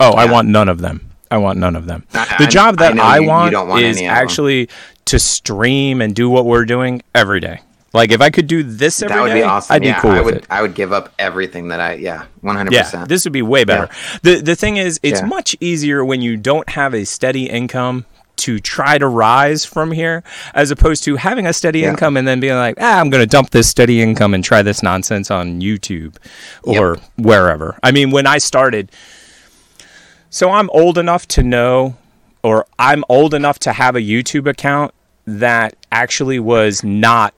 Oh, 0.00 0.12
I 0.12 0.30
want 0.30 0.48
none 0.48 0.68
of 0.68 0.80
them. 0.80 1.10
I 1.30 1.38
want 1.38 1.58
none 1.58 1.76
of 1.76 1.86
them. 1.86 2.04
I- 2.12 2.34
the 2.38 2.44
I- 2.44 2.50
job 2.50 2.74
I 2.80 2.88
that 2.88 2.96
know 2.96 3.02
I, 3.02 3.16
you- 3.18 3.22
you 3.22 3.28
want, 3.28 3.68
want 3.68 3.82
is 3.84 3.96
any 3.98 4.06
of 4.06 4.10
'em. 4.12 4.16
actually 4.18 4.68
to 5.06 5.18
stream 5.18 6.00
and 6.00 6.14
do 6.14 6.28
what 6.28 6.44
we're 6.46 6.64
doing 6.64 7.02
every 7.14 7.38
day. 7.40 7.60
Like 7.94 8.10
if 8.10 8.20
I 8.20 8.28
could 8.30 8.46
do 8.48 8.62
this 8.64 9.00
every 9.02 9.14
that 9.14 9.22
would 9.22 9.28
day, 9.28 9.34
be 9.34 9.42
awesome. 9.44 9.74
I'd 9.74 9.82
be 9.82 9.86
yeah, 9.88 10.00
cool 10.00 10.10
I 10.10 10.16
with 10.16 10.24
would. 10.26 10.34
it. 10.36 10.46
I 10.50 10.60
would 10.62 10.74
give 10.74 10.92
up 10.92 11.12
everything 11.18 11.68
that 11.68 11.80
I. 11.80 11.94
Yeah, 11.94 12.26
one 12.40 12.56
hundred 12.56 12.72
percent. 12.76 13.08
this 13.08 13.24
would 13.24 13.32
be 13.32 13.42
way 13.42 13.64
better. 13.64 13.88
The 14.22 14.40
the 14.40 14.56
thing 14.56 14.76
is, 14.76 14.98
it's 15.02 15.20
Yeah. 15.20 15.26
much 15.26 15.56
easier 15.60 16.04
when 16.04 16.20
you 16.20 16.36
don't 16.36 16.68
have 16.70 16.92
a 16.92 17.04
steady 17.06 17.48
income 17.48 18.04
to 18.36 18.58
try 18.58 18.98
to 18.98 19.06
rise 19.06 19.64
from 19.64 19.92
here, 19.92 20.24
as 20.54 20.72
opposed 20.72 21.04
to 21.04 21.14
having 21.14 21.46
a 21.46 21.52
steady 21.52 21.80
Yeah. 21.80 21.90
income 21.90 22.16
and 22.16 22.26
then 22.26 22.40
being 22.40 22.56
like, 22.56 22.74
ah, 22.80 22.98
I'm 22.98 23.08
going 23.08 23.22
to 23.22 23.28
dump 23.28 23.50
this 23.50 23.68
steady 23.68 24.02
income 24.02 24.34
and 24.34 24.42
try 24.42 24.60
this 24.60 24.82
nonsense 24.82 25.30
on 25.30 25.60
YouTube 25.60 26.16
or 26.64 26.98
wherever. 27.16 27.78
I 27.84 27.92
mean, 27.92 28.10
when 28.10 28.26
I 28.26 28.38
started, 28.38 28.90
so 30.30 30.50
I'm 30.50 30.68
old 30.70 30.98
enough 30.98 31.28
to 31.28 31.44
know, 31.44 31.96
or 32.42 32.66
I'm 32.76 33.04
old 33.08 33.34
enough 33.34 33.60
to 33.60 33.72
have 33.72 33.94
a 33.94 34.00
YouTube 34.00 34.48
account 34.50 34.92
that 35.26 35.76
actually 35.92 36.40
was 36.40 36.82
not 36.82 37.34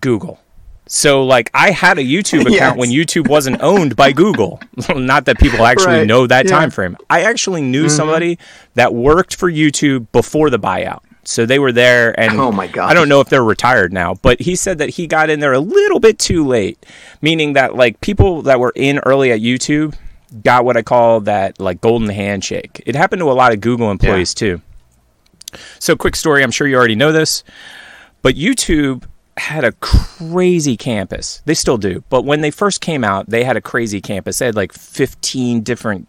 Google. 0.00 0.40
So 0.86 1.24
like 1.24 1.50
I 1.54 1.70
had 1.70 1.98
a 1.98 2.02
YouTube 2.02 2.40
account 2.46 2.54
Yes. 2.54 2.76
when 2.76 2.90
YouTube 2.90 3.28
wasn't 3.28 3.60
owned 3.62 3.94
by 3.96 4.12
Google. 4.12 4.60
Not 4.94 5.26
that 5.26 5.38
people 5.38 5.66
actually 5.66 5.98
Right. 5.98 6.06
know 6.06 6.26
that 6.26 6.46
Yeah. 6.46 6.50
Mm-hmm. 6.52 6.60
time 6.60 6.70
frame. 6.70 6.96
I 7.10 7.22
actually 7.22 7.62
knew 7.62 7.88
somebody 7.88 8.38
that 8.74 8.94
worked 8.94 9.34
for 9.36 9.50
YouTube 9.50 10.06
before 10.12 10.48
the 10.50 10.58
buyout. 10.58 11.00
So 11.24 11.44
they 11.44 11.58
were 11.58 11.72
there 11.72 12.18
and 12.18 12.40
Oh 12.40 12.50
my 12.50 12.66
god. 12.68 12.90
I 12.90 12.94
don't 12.94 13.08
know 13.10 13.20
if 13.20 13.28
they're 13.28 13.44
retired 13.44 13.92
now, 13.92 14.14
but 14.14 14.40
he 14.40 14.56
said 14.56 14.78
that 14.78 14.88
he 14.90 15.06
got 15.06 15.28
in 15.28 15.40
there 15.40 15.52
a 15.52 15.58
little 15.60 16.00
bit 16.00 16.18
too 16.18 16.46
late, 16.46 16.86
meaning 17.20 17.52
that 17.52 17.74
like 17.74 18.00
people 18.00 18.40
that 18.42 18.58
were 18.58 18.72
in 18.74 18.98
early 19.00 19.30
at 19.30 19.40
YouTube 19.40 19.94
got 20.42 20.64
what 20.64 20.78
I 20.78 20.82
call 20.82 21.20
that 21.22 21.60
like 21.60 21.82
golden 21.82 22.08
handshake. 22.08 22.82
It 22.86 22.94
happened 22.94 23.20
to 23.20 23.30
a 23.30 23.34
lot 23.34 23.52
of 23.52 23.60
Google 23.60 23.90
employees 23.90 24.32
too. 24.32 24.62
So, 25.78 25.96
quick 25.96 26.14
story. 26.16 26.42
I'm 26.42 26.50
sure 26.50 26.66
you 26.66 26.76
already 26.76 26.94
know 26.94 27.12
this, 27.12 27.42
but 28.22 28.34
YouTube 28.36 29.04
had 29.38 29.64
a 29.64 29.72
crazy 29.72 30.76
campus. 30.76 31.42
They 31.44 31.54
still 31.54 31.78
do, 31.78 32.02
but 32.08 32.24
when 32.24 32.40
they 32.40 32.50
first 32.50 32.80
came 32.80 33.04
out, 33.04 33.28
they 33.30 33.44
had 33.44 33.56
a 33.56 33.60
crazy 33.60 34.00
campus. 34.00 34.38
They 34.38 34.46
had 34.46 34.56
like 34.56 34.72
15 34.72 35.62
different 35.62 36.08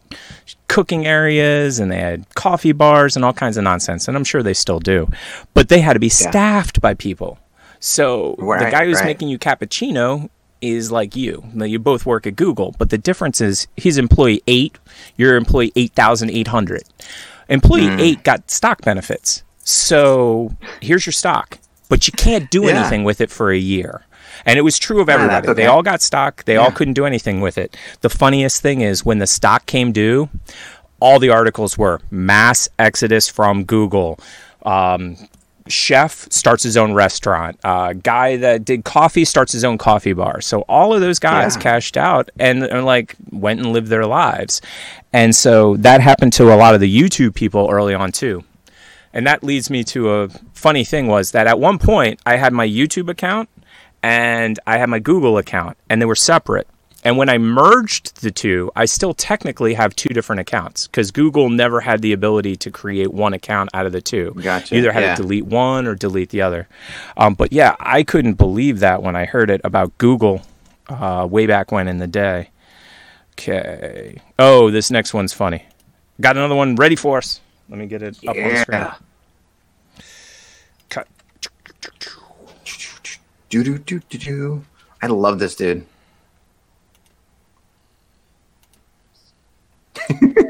cooking 0.67 1.05
areas, 1.05 1.79
and 1.79 1.91
they 1.91 1.99
had 1.99 2.33
coffee 2.35 2.71
bars 2.71 3.15
and 3.15 3.23
all 3.25 3.33
kinds 3.33 3.57
of 3.57 3.63
nonsense. 3.63 4.07
And 4.07 4.15
I'm 4.17 4.23
sure 4.23 4.43
they 4.43 4.53
still 4.53 4.79
do, 4.79 5.09
but 5.53 5.69
they 5.69 5.81
had 5.81 5.93
to 5.93 5.99
be 5.99 6.09
staffed 6.09 6.81
by 6.81 6.93
people. 6.93 7.39
So 7.79 8.35
the 8.37 8.69
guy 8.71 8.85
who's 8.85 8.97
right. 8.97 9.05
making 9.05 9.29
you 9.29 9.39
cappuccino 9.39 10.29
is 10.61 10.91
like 10.91 11.15
you. 11.15 11.43
Now, 11.53 11.63
You 11.65 11.79
both 11.79 12.05
work 12.05 12.27
at 12.27 12.35
Google, 12.35 12.75
but 12.77 12.89
the 12.89 12.97
difference 12.97 13.39
is 13.39 13.67
he's 13.77 13.97
employee 13.97 14.43
eight, 14.47 14.77
you're 15.15 15.37
employee 15.37 15.71
8,800. 15.75 16.83
Employee 17.47 17.87
Hmm. 17.87 17.99
eight 17.99 18.23
got 18.23 18.51
stock 18.51 18.81
benefits. 18.81 19.43
So 19.63 20.51
here's 20.81 21.05
your 21.05 21.13
stock, 21.13 21.59
but 21.89 22.07
you 22.07 22.13
can't 22.13 22.49
do 22.49 22.63
Yeah. 22.63 22.79
anything 22.79 23.03
with 23.03 23.19
it 23.19 23.29
for 23.29 23.51
a 23.51 23.57
year. 23.57 24.05
And 24.45 24.57
it 24.57 24.61
was 24.61 24.79
true 24.79 25.01
of 25.01 25.09
everybody. 25.09 25.47
They 25.47 25.51
okay. 25.51 25.65
all 25.65 25.83
got 25.83 26.01
stock. 26.01 26.45
They 26.45 26.55
all 26.55 26.71
couldn't 26.71 26.93
do 26.93 27.05
anything 27.05 27.41
with 27.41 27.57
it. 27.57 27.75
The 28.01 28.09
funniest 28.09 28.61
thing 28.61 28.79
is 28.81 29.03
when 29.03 29.17
the 29.19 29.27
stock 29.27 29.65
came 29.65 29.91
due, 29.91 30.29
all 31.01 31.19
the 31.19 31.29
articles 31.29 31.77
were 31.77 31.99
mass 32.09 32.69
exodus 32.79 33.27
from 33.27 33.65
Google. 33.65 34.17
Um, 34.65 35.17
chef 35.67 36.27
starts 36.31 36.63
his 36.63 36.77
own 36.77 36.93
restaurant. 36.93 37.59
Uh, 37.63 37.93
guy 37.93 38.37
that 38.37 38.65
did 38.65 38.85
coffee 38.85 39.25
starts 39.25 39.51
his 39.51 39.63
own 39.65 39.77
coffee 39.77 40.13
bar. 40.13 40.41
So 40.41 40.61
all 40.61 40.93
of 40.93 41.01
those 41.01 41.19
guys 41.19 41.55
Yeah. 41.55 41.61
cashed 41.61 41.97
out 41.97 42.29
and, 42.39 42.63
and 42.63 42.85
like 42.85 43.15
went 43.31 43.59
and 43.59 43.71
lived 43.73 43.87
their 43.87 44.05
lives. 44.05 44.61
And 45.11 45.35
so 45.35 45.75
that 45.77 46.01
happened 46.01 46.33
to 46.33 46.53
a 46.53 46.55
lot 46.55 46.73
of 46.75 46.79
the 46.81 47.01
YouTube 47.01 47.33
people 47.35 47.67
early 47.71 47.93
on 47.93 48.11
too. 48.11 48.43
And 49.13 49.25
that 49.27 49.43
leads 49.43 49.69
me 49.69 49.83
to 49.85 50.11
a 50.11 50.29
funny 50.53 50.83
thing 50.83 51.07
was 51.07 51.31
that 51.31 51.47
at 51.47 51.59
one 51.59 51.79
point 51.79 52.19
I 52.25 52.35
had 52.37 52.53
my 52.53 52.67
YouTube 52.67 53.09
account 53.09 53.49
and 54.03 54.59
I 54.67 54.77
had 54.77 54.89
my 54.89 54.99
Google 54.99 55.37
account 55.37 55.77
and 55.89 56.01
they 56.01 56.05
were 56.05 56.15
separate. 56.15 56.67
And 57.03 57.17
when 57.17 57.29
I 57.29 57.37
merged 57.37 58.21
the 58.21 58.29
two, 58.29 58.71
I 58.75 58.85
still 58.85 59.13
technically 59.13 59.73
have 59.73 59.95
two 59.95 60.09
different 60.09 60.41
accounts 60.41 60.85
because 60.87 61.11
Google 61.11 61.49
never 61.49 61.79
had 61.79 62.01
the 62.01 62.11
ability 62.11 62.57
to 62.57 62.71
create 62.71 63.13
one 63.13 63.33
account 63.33 63.69
out 63.73 63.85
of 63.85 63.93
the 63.93 64.01
two. 64.01 64.33
Gotcha, 64.41 64.75
You 64.75 64.81
either 64.81 64.91
had 64.91 65.03
yeah. 65.03 65.15
to 65.15 65.21
delete 65.21 65.45
one 65.45 65.87
or 65.87 65.95
delete 65.95 66.29
the 66.29 66.41
other. 66.41 66.67
Um, 67.15 67.35
but 67.35 67.53
yeah, 67.53 67.75
I 67.79 68.03
couldn't 68.03 68.33
believe 68.33 68.79
that 68.79 69.01
when 69.01 69.15
I 69.15 69.25
heard 69.25 69.49
it 69.49 69.61
about 69.63 69.97
Google 69.97 70.41
uh, 70.89 71.25
way 71.29 71.47
back 71.47 71.71
when 71.71 71.87
in 71.87 71.99
the 71.99 72.07
day. 72.07 72.49
Okay. 73.33 74.21
Oh, 74.37 74.69
this 74.69 74.91
next 74.91 75.13
one's 75.13 75.31
funny. 75.31 75.65
Got 76.19 76.35
another 76.35 76.55
one 76.55 76.75
ready 76.75 76.97
for 76.97 77.17
us. 77.19 77.39
Let 77.69 77.77
me 77.77 77.85
get 77.85 78.01
it 78.01 78.17
up 78.27 78.35
on 78.35 78.43
the 78.43 78.57
screen. 78.57 78.87
Cut. 80.89 81.07
Do 83.49 83.63
do 83.63 83.77
do 83.77 83.99
do 84.09 84.17
do. 84.17 84.65
I 85.01 85.07
love 85.07 85.39
this 85.39 85.55
dude. 85.55 85.85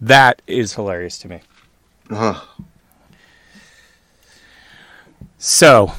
That 0.00 0.42
is 0.46 0.74
hilarious 0.74 1.18
to 1.20 1.28
me. 1.28 1.40
Ugh. 2.10 2.42
So, 5.38 5.92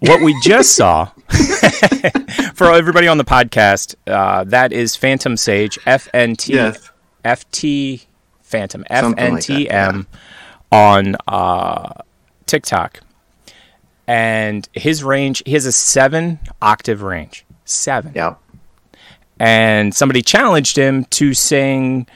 what 0.00 0.22
we 0.22 0.34
just 0.42 0.74
saw 0.74 1.06
for 2.54 2.72
everybody 2.72 3.08
on 3.08 3.18
the 3.18 3.24
podcast, 3.24 3.94
uh, 4.06 4.44
that 4.44 4.72
is 4.72 4.96
Phantom 4.96 5.36
Sage, 5.36 5.78
F 5.86 6.08
N 6.14 6.36
T 6.36 6.58
F 7.24 7.50
T 7.50 8.02
Phantom 8.42 8.84
F 8.88 9.14
N 9.18 9.38
T 9.38 9.68
M 9.68 10.06
on 10.72 11.16
uh, 11.28 11.92
TikTok, 12.46 13.00
and 14.06 14.68
his 14.72 15.02
range 15.04 15.42
he 15.44 15.52
has 15.52 15.66
a 15.66 15.72
seven 15.72 16.38
octave 16.62 17.02
range, 17.02 17.44
seven. 17.64 18.12
Yep. 18.14 18.38
and 19.38 19.94
somebody 19.94 20.22
challenged 20.22 20.78
him 20.78 21.04
to 21.06 21.34
sing 21.34 22.06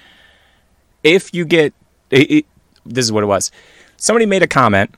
if 1.03 1.33
you 1.35 1.45
get 1.45 1.73
it, 2.11 2.31
it- 2.31 2.47
this 2.87 3.05
is 3.05 3.13
what 3.13 3.23
it 3.23 3.27
was 3.27 3.51
somebody 3.97 4.27
made 4.27 4.43
a 4.43 4.47
comment 4.47 4.95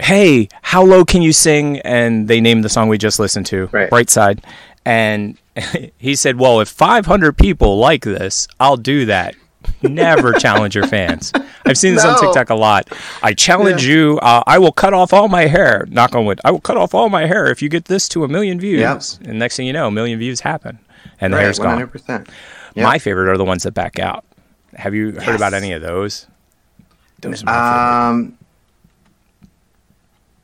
hey 0.00 0.48
how 0.62 0.82
low 0.84 1.04
can 1.04 1.22
you 1.22 1.32
sing 1.32 1.78
and 1.80 2.28
they 2.28 2.40
named 2.40 2.62
the 2.64 2.68
song 2.68 2.88
we 2.88 2.98
just 2.98 3.18
listened 3.18 3.46
to 3.46 3.66
Right. 3.72 3.88
bright 3.88 4.10
side 4.10 4.44
and 4.84 5.38
he 5.98 6.14
said 6.14 6.38
well 6.38 6.60
if 6.60 6.68
500 6.68 7.36
people 7.38 7.78
like 7.78 8.02
this 8.04 8.46
i'll 8.60 8.76
do 8.76 9.06
that 9.06 9.34
never 9.82 10.32
challenge 10.38 10.74
your 10.76 10.86
fans 10.86 11.32
i've 11.64 11.78
seen 11.78 11.94
this 11.94 12.04
on 12.04 12.20
tiktok 12.20 12.50
a 12.50 12.54
lot 12.54 12.88
i 13.22 13.32
challenge 13.32 13.84
you 13.86 14.18
uh, 14.20 14.42
i 14.46 14.58
will 14.58 14.70
cut 14.72 14.92
off 14.92 15.12
all 15.14 15.28
my 15.28 15.46
hair 15.46 15.86
knock 15.88 16.14
on 16.14 16.26
wood 16.26 16.40
i 16.44 16.50
will 16.50 16.60
cut 16.60 16.76
off 16.76 16.94
all 16.94 17.08
my 17.08 17.24
hair 17.26 17.46
if 17.46 17.62
you 17.62 17.68
get 17.70 17.86
this 17.86 18.06
to 18.08 18.22
a 18.22 18.28
million 18.28 18.60
views 18.60 18.80
Yep. 19.20 19.28
and 19.30 19.38
next 19.38 19.56
thing 19.56 19.66
you 19.66 19.72
know 19.72 19.88
a 19.88 19.90
million 19.90 20.18
views 20.18 20.40
happen 20.40 20.78
and 21.20 21.32
the 21.32 21.38
Right. 21.38 21.44
hair's 21.44 21.58
One 21.58 21.68
gone 21.68 21.74
hundred 21.78 21.92
percent. 21.92 22.28
Yep. 22.74 22.84
my 22.84 22.98
favorite 22.98 23.30
are 23.30 23.38
the 23.38 23.44
ones 23.44 23.62
that 23.62 23.72
back 23.72 23.98
out. 23.98 24.22
Have 24.76 24.94
you 24.94 25.12
heard 25.12 25.36
about 25.36 25.54
any 25.54 25.72
of 25.72 25.82
those? 25.82 26.26
Those 27.20 27.42
are 27.42 27.46
my 27.46 27.52
favorite. 27.52 28.10
Um. 28.10 28.38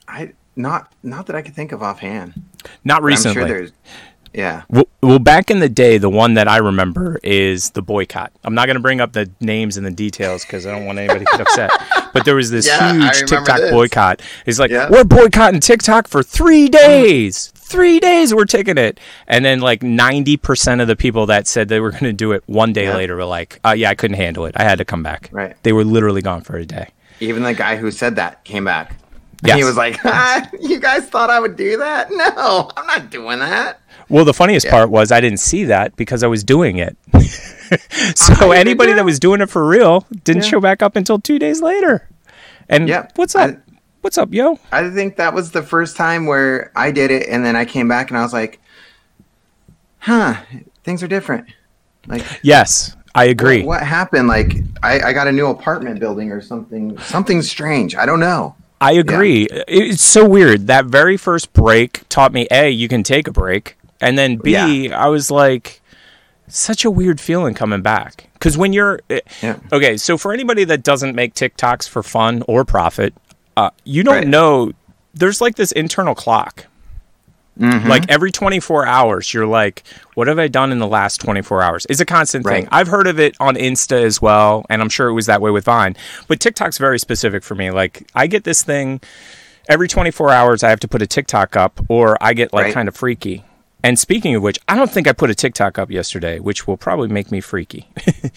I 0.09 0.33
not 0.57 0.93
not 1.03 1.26
that 1.26 1.37
I 1.37 1.43
can 1.43 1.55
think 1.55 1.72
of 1.72 1.83
offhand. 1.83 2.35
Not 2.85 2.99
I'm 2.99 3.05
recently. 3.05 3.35
sure 3.35 3.49
there's. 3.49 3.72
Yeah. 4.35 4.62
well, 4.70 4.89
well, 5.03 5.18
back 5.18 5.51
in 5.51 5.59
the 5.59 5.68
day, 5.68 5.99
the 5.99 6.09
one 6.09 6.35
that 6.35 6.49
I 6.49 6.57
remember 6.59 7.18
is 7.22 7.70
the 7.70 7.83
boycott. 7.83 8.33
I'm 8.45 8.55
not 8.55 8.66
going 8.66 8.76
to 8.76 8.80
bring 8.83 9.01
up 9.01 9.12
the 9.12 9.30
names 9.41 9.76
and 9.76 9.85
the 9.85 9.91
details 9.91 10.45
because 10.45 10.66
I 10.66 10.70
don't 10.70 10.87
want 10.87 10.99
anybody 10.99 11.24
to 11.24 11.30
get 11.33 11.41
upset. 11.41 11.70
But 12.12 12.26
there 12.26 12.35
was 12.35 12.51
this 12.51 12.66
Yeah, 12.66 12.93
huge 12.93 13.20
TikTok 13.30 13.57
this. 13.57 13.70
boycott. 13.70 14.20
It's 14.45 14.59
like 14.59 14.70
Yeah. 14.70 14.91
we're 14.91 15.03
boycotting 15.05 15.61
TikTok 15.61 16.07
for 16.09 16.22
three 16.22 16.68
days. 16.68 17.51
Three 17.57 18.01
days 18.01 18.35
we're 18.35 18.45
taking 18.45 18.76
it, 18.76 19.01
and 19.26 19.43
then 19.47 19.61
like 19.61 19.83
90 19.83 20.37
percent 20.37 20.83
of 20.83 20.89
the 20.89 20.95
people 20.97 21.24
that 21.26 21.47
said 21.47 21.68
they 21.68 21.80
were 21.80 21.91
going 21.91 22.05
to 22.05 22.12
do 22.12 22.33
it 22.33 22.43
one 22.47 22.74
day 22.74 22.85
Yeah. 22.85 22.97
later 22.97 23.16
were 23.16 23.24
like, 23.24 23.61
uh, 23.64 23.70
"Yeah, 23.74 23.89
I 23.89 23.95
couldn't 23.95 24.18
handle 24.18 24.45
it. 24.45 24.53
I 24.59 24.64
had 24.64 24.76
to 24.76 24.85
come 24.85 25.03
back." 25.03 25.30
Right. 25.33 25.57
They 25.62 25.72
were 25.72 25.85
literally 25.85 26.20
gone 26.20 26.43
for 26.43 26.57
a 26.59 26.66
day. 26.66 26.89
Even 27.20 27.45
the 27.45 27.55
guy 27.55 27.76
who 27.76 27.91
said 27.91 28.16
that 28.16 28.45
came 28.45 28.66
back. 28.66 28.97
And 29.43 29.49
Yes. 29.49 29.57
he 29.59 29.64
was 29.64 29.76
like, 29.76 29.99
ah, 30.05 30.49
"You 30.61 30.78
guys 30.78 31.09
thought 31.09 31.28
I 31.30 31.40
would 31.40 31.57
do 31.57 31.76
that? 31.78 32.11
No, 32.12 32.70
I'm 32.76 32.86
not 32.86 33.11
doing 33.11 33.38
that." 33.40 33.80
Well, 34.09 34.24
the 34.24 34.34
funniest 34.34 34.68
part 34.68 34.90
was 34.90 35.11
I 35.11 35.20
didn't 35.20 35.40
see 35.40 35.64
that 35.64 35.97
because 35.97 36.22
I 36.22 36.26
was 36.28 36.45
doing 36.45 36.78
it. 36.78 36.97
so 38.16 38.34
Ah, 38.34 38.51
anybody 38.51 38.90
that 38.93 38.97
that? 38.99 39.05
was 39.05 39.18
doing 39.18 39.40
it 39.40 39.49
for 39.51 39.66
real 39.66 40.07
didn't 40.24 40.45
Yeah. 40.45 40.49
show 40.51 40.61
back 40.61 40.82
up 40.82 40.95
until 40.97 41.18
two 41.18 41.38
days 41.38 41.61
later. 41.62 42.09
And 42.68 42.88
Yeah, 42.88 43.07
what's 43.16 43.34
up? 43.34 43.51
I- 43.51 43.57
what's 44.03 44.18
up, 44.18 44.32
yo? 44.32 44.59
I 44.70 44.90
think 44.90 45.16
that 45.16 45.32
was 45.34 45.51
the 45.53 45.62
first 45.62 45.97
time 45.97 46.26
where 46.26 46.70
I 46.76 46.90
did 46.93 47.11
it, 47.11 47.26
and 47.28 47.45
then 47.45 47.57
I 47.57 47.64
came 47.64 47.88
back 47.88 48.11
and 48.11 48.18
I 48.18 48.22
was 48.22 48.32
like, 48.32 48.61
"Huh, 50.01 50.36
things 50.84 51.03
are 51.03 51.09
different." 51.09 51.47
Like, 52.07 52.24
Yes, 52.43 52.97
I 53.14 53.24
agree. 53.26 53.59
What, 53.61 53.80
what 53.80 53.82
happened? 53.86 54.28
Like, 54.28 54.57
I, 54.82 55.01
I 55.01 55.12
got 55.12 55.26
a 55.28 55.32
new 55.32 55.47
apartment 55.47 56.01
building 56.01 56.30
or 56.32 56.40
something. 56.40 56.99
Something 56.99 57.43
strange. 57.43 57.95
I 57.97 58.07
don't 58.07 58.20
know. 58.20 58.55
I 58.83 58.93
agree. 58.93 59.47
It's 59.68 60.03
so 60.03 60.28
weird. 60.28 60.66
That 60.66 60.87
very 60.87 61.16
first 61.16 61.53
break 61.53 62.03
taught 62.09 62.33
me 62.33 62.47
A, 62.51 62.68
you 62.68 62.89
can 62.89 63.03
take 63.03 63.28
a 63.28 63.33
break. 63.33 63.76
And 64.01 64.18
then 64.18 64.37
B, 64.37 64.57
I 64.57 64.66
Yeah. 64.66 65.07
was 65.07 65.30
like, 65.30 65.80
such 66.49 66.85
a 66.85 66.91
weird 66.91 67.20
feeling 67.20 67.55
coming 67.55 67.80
back. 67.83 68.28
Because 68.35 68.59
when 68.59 68.72
you're. 68.72 69.01
eh, 69.09 69.20
Yeah. 69.41 69.57
Okay, 69.72 69.97
so 69.97 70.18
for 70.18 70.33
anybody 70.33 70.64
that 70.64 70.83
doesn't 70.83 71.14
make 71.14 71.35
TikToks 71.35 71.89
for 71.89 72.03
fun 72.03 72.43
or 72.49 72.64
profit, 72.64 73.14
uh, 73.57 73.70
you 73.85 74.03
don't 74.03 74.14
Right. 74.16 74.28
know. 74.28 74.72
There's 75.14 75.41
like 75.41 75.55
this 75.57 75.72
internal 75.72 76.14
clock. 76.14 76.66
Mm-hmm. 77.59 77.88
Like 77.88 78.11
every 78.11 78.32
24 78.32 78.86
hours, 78.86 79.32
you're 79.34 79.46
like, 79.46 79.82
what 80.14 80.26
have 80.26 80.38
I 80.38 80.48
done 80.48 80.72
in 80.72 80.78
the 80.78 80.86
last 80.86 81.20
24 81.20 81.62
hours? 81.62 81.86
It's 81.90 82.00
a 82.00 82.07
constant 82.07 82.46
thing. 82.46 82.66
I've 82.72 82.88
heard 82.88 83.07
of 83.07 83.20
it 83.20 83.36
on 83.40 83.57
Insta 83.57 84.03
as 84.03 84.22
well, 84.22 84.64
and 84.70 84.80
I'm 84.80 84.88
sure 84.88 85.09
it 85.09 85.12
was 85.12 85.26
that 85.26 85.40
way 85.42 85.50
with 85.50 85.64
Vine. 85.66 85.94
But 86.28 86.40
TikTok's 86.40 86.78
very 86.78 86.98
specific 86.98 87.42
for 87.44 87.55
me. 87.55 87.70
Like, 87.70 88.09
I 88.14 88.26
get 88.26 88.44
this 88.44 88.62
thing 88.62 89.00
every 89.68 89.86
24 89.86 90.30
hours, 90.30 90.62
I 90.62 90.70
have 90.70 90.80
to 90.80 90.88
put 90.88 91.03
a 91.03 91.07
TikTok 91.07 91.55
up, 91.57 91.78
or 91.88 92.16
I 92.20 92.32
get 92.32 92.53
like 92.53 92.64
Right. 92.66 92.74
kind 92.74 92.88
of 92.88 92.96
freaky. 92.96 93.44
And 93.84 93.98
speaking 93.98 94.34
of 94.34 94.42
which, 94.42 94.59
I 94.68 94.74
don't 94.76 94.90
think 94.90 95.07
I 95.07 95.12
put 95.12 95.28
a 95.30 95.34
TikTok 95.34 95.78
up 95.78 95.90
yesterday, 95.90 96.38
which 96.38 96.66
will 96.66 96.76
probably 96.76 97.09
make 97.09 97.30
me 97.30 97.40
freaky. 97.40 97.88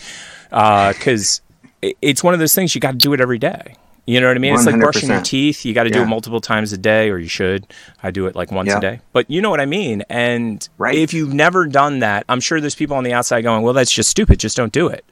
Because 0.49 1.41
it's 1.81 2.23
one 2.23 2.33
of 2.33 2.39
those 2.39 2.53
things 2.55 2.73
you 2.75 2.79
got 2.81 2.91
to 2.91 2.97
do 2.97 3.11
it 3.13 3.19
every 3.19 3.39
day. 3.39 3.75
You 4.07 4.21
know 4.21 4.27
what 4.27 4.35
I 4.35 4.39
mean? 4.39 4.53
It's 4.53 4.65
like 4.67 4.79
brushing 4.79 5.09
your 5.09 5.21
teeth. 5.21 5.65
You 5.65 5.73
got 5.73 5.83
to 5.85 5.89
do 5.89 6.01
it 6.03 6.05
multiple 6.05 6.39
times 6.39 6.71
a 6.71 6.77
day, 6.77 7.09
or 7.09 7.17
you 7.17 7.27
should. 7.27 7.65
I 8.03 8.11
do 8.11 8.27
it 8.27 8.35
like 8.35 8.51
once 8.51 8.69
Yeah. 8.69 8.77
a 8.77 8.81
day. 8.81 8.99
But 9.13 9.29
you 9.31 9.41
know 9.41 9.49
what 9.49 9.59
I 9.59 9.65
mean? 9.65 10.03
And 10.09 10.67
Right. 10.77 10.95
if 10.95 11.11
you've 11.11 11.33
never 11.33 11.65
done 11.65 11.99
that, 11.99 12.23
I'm 12.29 12.39
sure 12.39 12.61
there's 12.61 12.75
people 12.75 12.95
on 12.97 13.03
the 13.03 13.13
outside 13.13 13.41
going, 13.41 13.63
well, 13.63 13.73
that's 13.73 13.91
just 13.91 14.09
stupid. 14.11 14.39
Just 14.39 14.55
don't 14.55 14.71
do 14.71 14.87
it. 14.87 15.03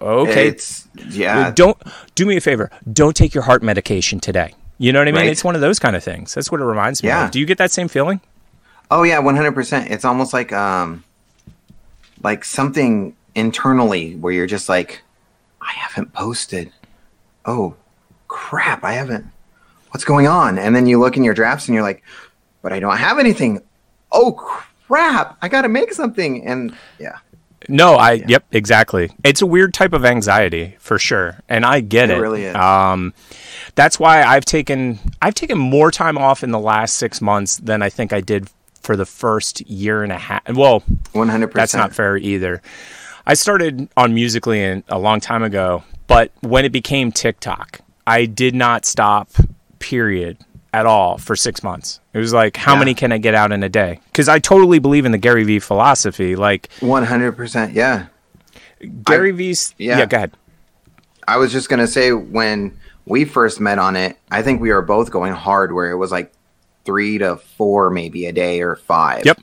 Okay. 0.00 0.48
It's 0.48 0.88
yeah. 1.10 1.36
Well, 1.36 1.52
don't 1.52 1.76
do 2.14 2.24
me 2.24 2.36
a 2.38 2.40
favor. 2.40 2.70
Don't 2.90 3.14
take 3.14 3.34
your 3.34 3.42
heart 3.42 3.62
medication 3.62 4.18
today. 4.18 4.54
You 4.78 4.92
know 4.92 4.98
what 5.00 5.08
I 5.08 5.12
mean? 5.12 5.20
Right. 5.20 5.30
It's 5.30 5.44
one 5.44 5.54
of 5.54 5.60
those 5.60 5.78
kind 5.78 5.94
of 5.94 6.02
things. 6.02 6.32
That's 6.34 6.50
what 6.50 6.60
it 6.62 6.64
reminds 6.64 7.02
me 7.02 7.10
Yeah. 7.10 7.26
of. 7.26 7.32
Do 7.32 7.38
you 7.38 7.44
get 7.46 7.58
that 7.58 7.70
same 7.70 7.88
feeling? 7.88 8.20
Oh 8.90 9.02
yeah, 9.02 9.18
one 9.18 9.36
hundred 9.36 9.52
percent. 9.52 9.90
It's 9.90 10.04
almost 10.06 10.32
like 10.32 10.52
um, 10.54 11.04
like 12.22 12.44
something 12.46 13.14
internally 13.34 14.14
where 14.16 14.32
you're 14.32 14.46
just 14.46 14.68
like, 14.70 15.02
I 15.60 15.72
haven't 15.72 16.14
posted. 16.14 16.70
Oh, 17.46 17.76
crap! 18.28 18.84
I 18.84 18.92
haven't. 18.92 19.26
What's 19.90 20.04
going 20.04 20.26
on? 20.26 20.58
And 20.58 20.74
then 20.74 20.86
you 20.86 20.98
look 20.98 21.16
in 21.16 21.24
your 21.24 21.34
drafts 21.34 21.68
and 21.68 21.74
you're 21.74 21.84
like, 21.84 22.02
but 22.62 22.72
I 22.72 22.80
don't 22.80 22.96
have 22.96 23.18
anything. 23.18 23.60
Oh 24.10 24.32
crap! 24.32 25.36
I 25.42 25.48
got 25.48 25.62
to 25.62 25.68
make 25.68 25.92
something. 25.92 26.46
And 26.46 26.74
yeah, 26.98 27.18
No, 27.68 27.94
I 27.94 28.24
yep, 28.26 28.44
exactly. 28.52 29.10
It's 29.22 29.42
a 29.42 29.46
weird 29.46 29.72
type 29.74 29.92
of 29.92 30.04
anxiety 30.04 30.76
for 30.78 30.98
sure, 30.98 31.38
and 31.48 31.64
I 31.64 31.80
get 31.80 32.10
it. 32.10 32.18
It 32.18 32.20
really 32.20 32.44
is. 32.44 32.56
Um, 32.56 33.14
that's 33.74 33.98
why 34.00 34.22
I've 34.22 34.44
taken 34.44 34.98
I've 35.22 35.34
taken 35.34 35.58
more 35.58 35.90
time 35.90 36.18
off 36.18 36.42
in 36.42 36.50
the 36.50 36.58
last 36.58 36.96
six 36.96 37.20
months 37.20 37.56
than 37.58 37.82
I 37.82 37.88
think 37.90 38.12
I 38.12 38.20
did 38.20 38.48
for 38.82 38.96
the 38.96 39.06
first 39.06 39.60
year 39.62 40.02
and 40.02 40.12
a 40.12 40.18
half. 40.18 40.42
Well, 40.52 40.82
one 41.12 41.28
hundred 41.28 41.48
percent. 41.48 41.62
that's 41.62 41.74
not 41.74 41.94
fair 41.94 42.16
either. 42.16 42.62
I 43.26 43.34
started 43.34 43.88
on 43.96 44.12
Musical.ly 44.14 44.56
in, 44.58 44.84
a 44.88 44.98
long 44.98 45.18
time 45.20 45.42
ago, 45.42 45.82
but 46.06 46.30
when 46.40 46.64
it 46.64 46.72
became 46.72 47.12
TikTok, 47.12 47.80
I 48.06 48.26
did 48.26 48.54
not 48.54 48.84
stop. 48.84 49.30
Period. 49.78 50.38
At 50.72 50.86
all 50.86 51.18
for 51.18 51.36
six 51.36 51.62
months. 51.62 52.00
It 52.12 52.18
was 52.18 52.32
like, 52.32 52.56
how 52.56 52.72
Yeah. 52.72 52.80
many 52.80 52.94
can 52.94 53.12
I 53.12 53.18
get 53.18 53.32
out 53.36 53.52
in 53.52 53.62
a 53.62 53.68
day? 53.68 54.00
Because 54.06 54.28
I 54.28 54.40
totally 54.40 54.80
believe 54.80 55.04
in 55.04 55.12
the 55.12 55.18
Gary 55.18 55.44
Vee 55.44 55.60
philosophy. 55.60 56.34
Like 56.34 56.68
One 56.80 57.04
hundred 57.04 57.36
percent. 57.36 57.74
Yeah. 57.74 58.06
Gary 59.04 59.30
Vee's. 59.30 59.72
yeah. 59.78 59.98
yeah, 59.98 60.06
go 60.06 60.16
ahead. 60.16 60.32
I 61.28 61.36
was 61.36 61.52
just 61.52 61.68
gonna 61.68 61.86
say 61.86 62.12
when 62.12 62.76
we 63.06 63.24
first 63.24 63.60
met 63.60 63.78
on 63.78 63.94
it, 63.94 64.16
I 64.32 64.42
think 64.42 64.60
we 64.60 64.72
were 64.72 64.82
both 64.82 65.12
going 65.12 65.32
hard 65.32 65.72
where 65.72 65.90
it 65.92 65.96
was 65.96 66.10
like 66.10 66.32
three 66.84 67.18
to 67.18 67.36
four 67.36 67.90
maybe 67.90 68.26
a 68.26 68.32
day 68.32 68.60
or 68.60 68.74
five. 68.74 69.24
Yep. 69.24 69.40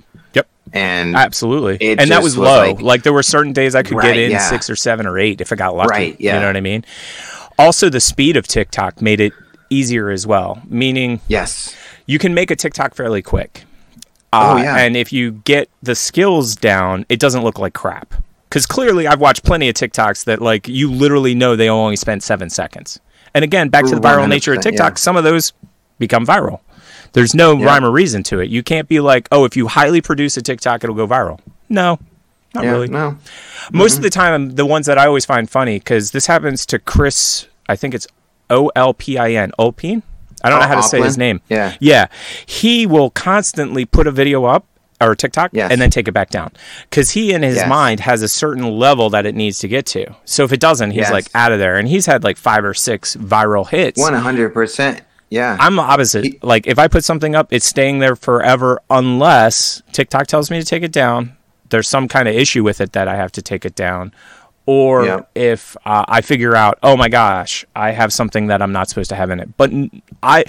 And 0.73 1.15
Absolutely. 1.15 1.97
And 1.97 2.11
that 2.11 2.23
was 2.23 2.37
was 2.37 2.47
low. 2.47 2.71
like- 2.73 2.81
Like, 2.81 3.03
there 3.03 3.13
were 3.13 3.23
certain 3.23 3.53
days 3.53 3.75
I 3.75 3.83
could 3.83 3.97
Right, 3.97 4.13
get 4.13 4.17
in 4.17 4.31
yeah. 4.31 4.39
six 4.49 4.69
or 4.69 4.75
seven 4.75 5.05
or 5.05 5.17
eight 5.19 5.41
if 5.41 5.51
I 5.51 5.55
got 5.55 5.75
lucky. 5.75 5.89
Right, 5.89 6.15
yeah. 6.19 6.35
You 6.35 6.39
know 6.41 6.47
what 6.47 6.57
I 6.57 6.61
mean? 6.61 6.85
Also, 7.59 7.89
the 7.89 7.99
speed 7.99 8.37
of 8.37 8.47
TikTok 8.47 9.01
made 9.01 9.19
it 9.19 9.33
easier 9.69 10.09
as 10.09 10.25
well, 10.25 10.61
meaning 10.67 11.19
yes. 11.27 11.75
you 12.05 12.19
can 12.19 12.33
make 12.33 12.51
a 12.51 12.55
TikTok 12.55 12.95
fairly 12.95 13.21
quick. 13.21 13.63
Oh, 14.33 14.53
Uh, 14.57 14.63
yeah. 14.63 14.77
And 14.77 14.95
if 14.95 15.11
you 15.11 15.31
get 15.43 15.69
the 15.83 15.93
skills 15.95 16.55
down, 16.55 17.05
it 17.09 17.19
doesn't 17.19 17.43
look 17.43 17.59
like 17.59 17.73
crap. 17.73 18.13
Because 18.49 18.65
clearly, 18.65 19.07
I've 19.07 19.19
watched 19.21 19.43
plenty 19.43 19.69
of 19.69 19.75
TikToks 19.75 20.25
that, 20.25 20.41
like, 20.41 20.67
you 20.67 20.91
literally 20.91 21.35
know 21.35 21.55
they 21.55 21.69
only 21.69 21.95
spent 21.95 22.23
seven 22.23 22.49
seconds. 22.49 22.99
And 23.33 23.43
again, 23.45 23.69
back 23.69 23.85
to 23.85 23.95
the 23.95 24.01
viral 24.01 24.27
nature 24.27 24.53
of 24.53 24.61
TikTok, 24.61 24.91
yeah. 24.93 24.95
some 24.97 25.15
of 25.15 25.23
those 25.23 25.53
become 25.99 26.25
viral. 26.25 26.59
There's 27.13 27.35
no 27.35 27.59
rhyme 27.59 27.83
or 27.83 27.91
reason 27.91 28.23
to 28.23 28.39
it. 28.39 28.49
You 28.49 28.63
can't 28.63 28.87
be 28.87 28.99
like, 28.99 29.27
oh, 29.31 29.43
if 29.45 29.57
you 29.57 29.67
highly 29.67 30.01
produce 30.01 30.37
a 30.37 30.41
TikTok, 30.41 30.83
it'll 30.83 30.95
go 30.95 31.07
viral. 31.07 31.39
No, 31.67 31.99
not 32.55 32.63
Yeah. 32.63 32.71
really. 32.71 32.87
No. 32.87 33.17
Most 33.71 33.93
of 33.93 33.97
mm-hmm. 33.97 34.03
the 34.03 34.09
time, 34.09 34.55
the 34.55 34.65
ones 34.65 34.85
that 34.85 34.97
I 34.97 35.05
always 35.07 35.25
find 35.25 35.49
funny 35.49 35.79
because 35.79 36.11
this 36.11 36.25
happens 36.27 36.65
to 36.67 36.79
Chris. 36.79 37.47
I 37.67 37.75
think 37.75 37.93
it's 37.93 38.07
O 38.49 38.71
L 38.75 38.93
P 38.93 39.17
I 39.17 39.31
N. 39.31 39.51
Olpin. 39.59 40.03
I 40.43 40.49
don't 40.49 40.59
know 40.59 40.65
Oh, 40.65 40.69
how 40.69 40.75
to 40.75 40.83
say 40.83 41.01
his 41.01 41.17
name. 41.17 41.39
Yeah. 41.49 41.75
yeah. 41.79 42.07
He 42.45 42.87
will 42.87 43.11
constantly 43.11 43.85
put 43.85 44.07
a 44.07 44.11
video 44.11 44.45
up 44.45 44.65
or 44.99 45.15
TikTok 45.15 45.51
Yes. 45.53 45.71
and 45.71 45.79
then 45.79 45.89
take 45.91 46.07
it 46.07 46.13
back 46.13 46.29
down 46.31 46.51
because 46.89 47.11
he 47.11 47.31
in 47.33 47.43
his 47.43 47.57
Yes. 47.57 47.69
mind 47.69 47.99
has 48.01 48.21
a 48.23 48.27
certain 48.27 48.63
level 48.79 49.09
that 49.11 49.25
it 49.25 49.35
needs 49.35 49.59
to 49.59 49.67
get 49.67 49.85
to. 49.87 50.15
So 50.25 50.43
if 50.43 50.51
it 50.51 50.59
doesn't, 50.59 50.91
he's 50.91 51.01
Yes. 51.01 51.11
like 51.11 51.25
out 51.35 51.51
of 51.51 51.59
there. 51.59 51.75
And 51.77 51.87
he's 51.87 52.05
had 52.07 52.23
like 52.23 52.37
five 52.37 52.63
or 52.65 52.73
six 52.73 53.15
viral 53.15 53.67
hits. 53.69 53.99
One 53.99 54.13
hundred 54.15 54.53
percent. 54.53 55.01
Yeah. 55.31 55.57
I'm 55.59 55.75
the 55.77 55.81
opposite. 55.81 56.43
like 56.43 56.67
if 56.67 56.77
I 56.77 56.87
put 56.87 57.03
something 57.03 57.33
up, 57.35 57.51
it's 57.51 57.65
staying 57.65 57.97
there 57.99 58.15
forever 58.15 58.79
unless 58.89 59.81
TikTok 59.93 60.27
tells 60.27 60.51
me 60.51 60.59
to 60.59 60.65
take 60.65 60.83
it 60.83 60.91
down. 60.91 61.35
There's 61.69 61.87
some 61.89 62.07
kind 62.07 62.27
of 62.27 62.35
issue 62.35 62.63
with 62.63 62.81
it 62.81 62.91
that 62.91 63.07
I 63.07 63.15
have 63.15 63.31
to 63.33 63.41
take 63.41 63.65
it 63.65 63.73
down. 63.73 64.13
Or 64.67 65.05
Yeah. 65.05 65.21
if 65.33 65.75
uh, 65.85 66.05
I 66.07 66.21
figure 66.21 66.55
out, 66.55 66.77
oh 66.83 66.95
my 66.95 67.09
gosh, 67.09 67.65
I 67.75 67.91
have 67.91 68.13
something 68.13 68.47
that 68.47 68.61
I'm 68.61 68.71
not 68.71 68.89
supposed 68.89 69.09
to 69.09 69.15
have 69.15 69.31
in 69.31 69.39
it. 69.39 69.49
But 69.57 69.71
I, 70.21 70.43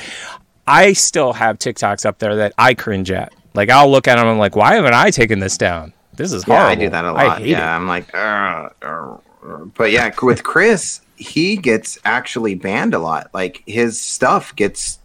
I 0.66 0.92
still 0.92 1.32
have 1.32 1.58
TikToks 1.58 2.04
up 2.04 2.18
there 2.18 2.36
that 2.36 2.52
I 2.58 2.74
cringe 2.74 3.10
at. 3.10 3.32
Like 3.54 3.70
I'll 3.70 3.90
look 3.90 4.08
at 4.08 4.16
them, 4.16 4.26
and 4.26 4.30
I'm 4.32 4.38
like, 4.38 4.56
why 4.56 4.74
haven't 4.74 4.94
I 4.94 5.10
taken 5.10 5.38
this 5.38 5.56
down? 5.58 5.92
This 6.14 6.32
is 6.32 6.44
yeah. 6.46 6.66
I 6.66 6.74
do 6.74 6.88
that 6.90 7.04
a 7.04 7.12
lot. 7.12 7.42
yeah, 7.44 7.72
it. 7.72 7.76
I'm 7.76 7.86
like, 7.86 8.14
"Ugh, 8.14 8.72
ugh, 8.82 9.20
ugh." 9.46 9.70
but 9.74 9.90
yeah, 9.92 10.10
with 10.22 10.42
Chris, 10.42 11.00
he 11.22 11.56
gets 11.56 11.98
actually 12.04 12.54
banned 12.54 12.92
a 12.94 12.98
lot. 12.98 13.30
Like 13.32 13.62
his 13.66 13.98
stuff 14.00 14.54
gets 14.56 14.98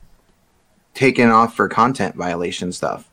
taken 0.94 1.30
off 1.30 1.56
for 1.56 1.70
content 1.70 2.16
violation 2.16 2.72
stuff. 2.72 3.08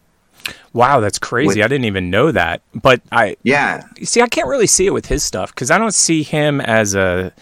Wow, 0.72 1.00
that's 1.00 1.18
crazy. 1.18 1.46
With- 1.60 1.64
I 1.64 1.68
didn't 1.68 1.84
even 1.86 2.10
know 2.10 2.32
that. 2.32 2.60
But 2.74 3.00
I, 3.12 3.36
Yeah, 3.44 3.84
see, 4.02 4.20
I 4.20 4.26
can't 4.28 4.48
really 4.48 4.66
see 4.66 4.86
it 4.86 4.92
with 4.92 5.06
his 5.06 5.22
stuff 5.24 5.54
because 5.54 5.70
I 5.70 5.78
don't 5.78 5.94
see 5.94 6.22
him 6.22 6.60
as 6.60 6.94
a. 6.94 7.32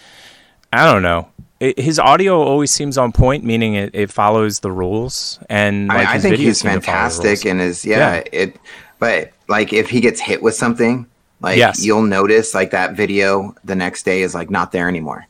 I 0.72 0.84
don't 0.90 1.02
know. 1.02 1.28
It, 1.60 1.78
his 1.78 1.98
audio 1.98 2.40
always 2.40 2.70
seems 2.72 2.98
on 2.98 3.12
point, 3.12 3.44
meaning 3.44 3.74
it, 3.74 3.90
it 3.94 4.10
follows 4.10 4.60
the 4.60 4.70
rules. 4.72 5.38
And 5.48 5.88
like, 5.88 6.06
I, 6.06 6.10
I 6.10 6.14
his 6.14 6.22
think 6.22 6.36
he's 6.36 6.58
seem 6.58 6.72
to 6.72 6.80
follow 6.80 6.80
the 6.80 6.86
fantastic 6.86 7.44
and 7.50 7.60
is 7.60 7.84
yeah, 7.84 8.14
Yeah. 8.16 8.22
it. 8.32 8.56
But 8.98 9.32
like 9.48 9.72
if 9.72 9.88
he 9.90 10.00
gets 10.00 10.20
hit 10.20 10.42
with 10.42 10.54
something, 10.54 11.06
like 11.40 11.58
Yes. 11.58 11.84
you'll 11.84 12.02
notice 12.02 12.54
like 12.54 12.70
that 12.72 12.94
video 12.94 13.54
the 13.64 13.74
next 13.74 14.04
day 14.04 14.22
is 14.22 14.34
like 14.34 14.50
not 14.50 14.72
there 14.72 14.88
anymore. 14.88 15.26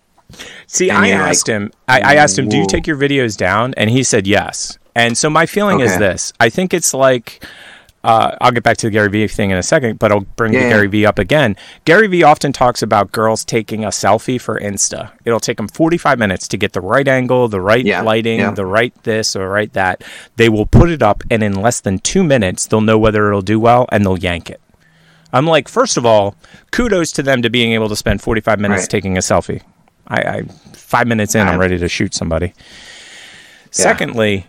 See, 0.67 0.91
I 0.91 1.09
asked 1.11 1.49
like, 1.49 1.55
him. 1.55 1.73
I, 1.89 2.01
I 2.01 2.15
asked 2.17 2.39
him, 2.39 2.49
"Do 2.49 2.57
you 2.57 2.67
take 2.67 2.87
your 2.87 2.97
videos 2.97 3.37
down?" 3.37 3.75
And 3.77 3.91
he 3.91 4.03
said 4.03 4.27
yes. 4.27 4.79
And 4.95 5.17
so 5.17 5.31
my 5.31 5.47
feeling 5.47 5.81
is 5.81 5.97
this: 5.99 6.33
I 6.41 6.49
think 6.51 6.75
it's 6.75 6.93
like. 6.95 7.45
Uh, 8.05 8.37
I'll 8.41 8.51
get 8.51 8.65
back 8.65 8.79
to 8.79 8.89
the 8.89 8.91
Gary 8.91 9.09
Vee 9.09 9.29
thing 9.29 9.51
in 9.53 9.57
a 9.57 9.63
second, 9.63 10.01
but 10.01 10.11
I'll 10.11 10.23
bring 10.35 10.53
yeah. 10.55 10.69
Gary 10.71 10.89
Vee 10.89 11.07
up 11.07 11.21
again. 11.21 11.55
Gary 11.85 12.09
Vee 12.09 12.25
often 12.25 12.53
talks 12.53 12.83
about 12.83 13.13
girls 13.13 13.45
taking 13.45 13.85
a 13.85 13.91
selfie 13.91 14.41
for 14.41 14.59
Insta. 14.59 15.13
It'll 15.25 15.39
take 15.39 15.57
them 15.59 15.69
45 15.69 16.19
minutes 16.19 16.49
to 16.49 16.57
get 16.57 16.73
the 16.73 16.81
right 16.81 17.07
angle, 17.07 17.47
the 17.47 17.61
right 17.61 17.85
Yeah, 17.85 18.01
lighting, 18.03 18.41
yeah. 18.41 18.51
the 18.51 18.67
right 18.67 18.93
this 19.05 19.37
or 19.37 19.49
right 19.49 19.73
that. 19.75 20.03
They 20.35 20.49
will 20.49 20.67
put 20.67 20.91
it 20.91 21.01
up, 21.01 21.23
and 21.31 21.45
in 21.45 21.55
less 21.63 21.79
than 21.81 22.01
two 22.01 22.25
minutes, 22.25 22.67
they'll 22.67 22.81
know 22.81 22.99
whether 22.99 23.29
it'll 23.29 23.41
do 23.41 23.61
well, 23.61 23.87
and 23.93 24.05
they'll 24.05 24.19
yank 24.19 24.51
it. 24.51 24.61
I'm 25.33 25.47
like, 25.47 25.69
first 25.69 25.97
of 25.97 26.05
all, 26.05 26.35
kudos 26.73 27.13
to 27.13 27.23
them 27.23 27.41
to 27.43 27.51
being 27.51 27.71
able 27.73 27.89
to 27.89 27.95
spend 27.95 28.21
45 28.21 28.59
minutes 28.59 28.83
Right. 28.83 28.91
taking 28.91 29.17
a 29.17 29.21
selfie. 29.21 29.63
I, 30.09 30.21
I 30.21 30.43
five 30.75 31.07
minutes 31.07 31.35
in, 31.35 31.47
I'm 31.47 31.59
ready 31.61 31.79
to 31.79 31.89
shoot 31.89 32.15
somebody. 32.15 32.53
Secondly, 33.71 34.47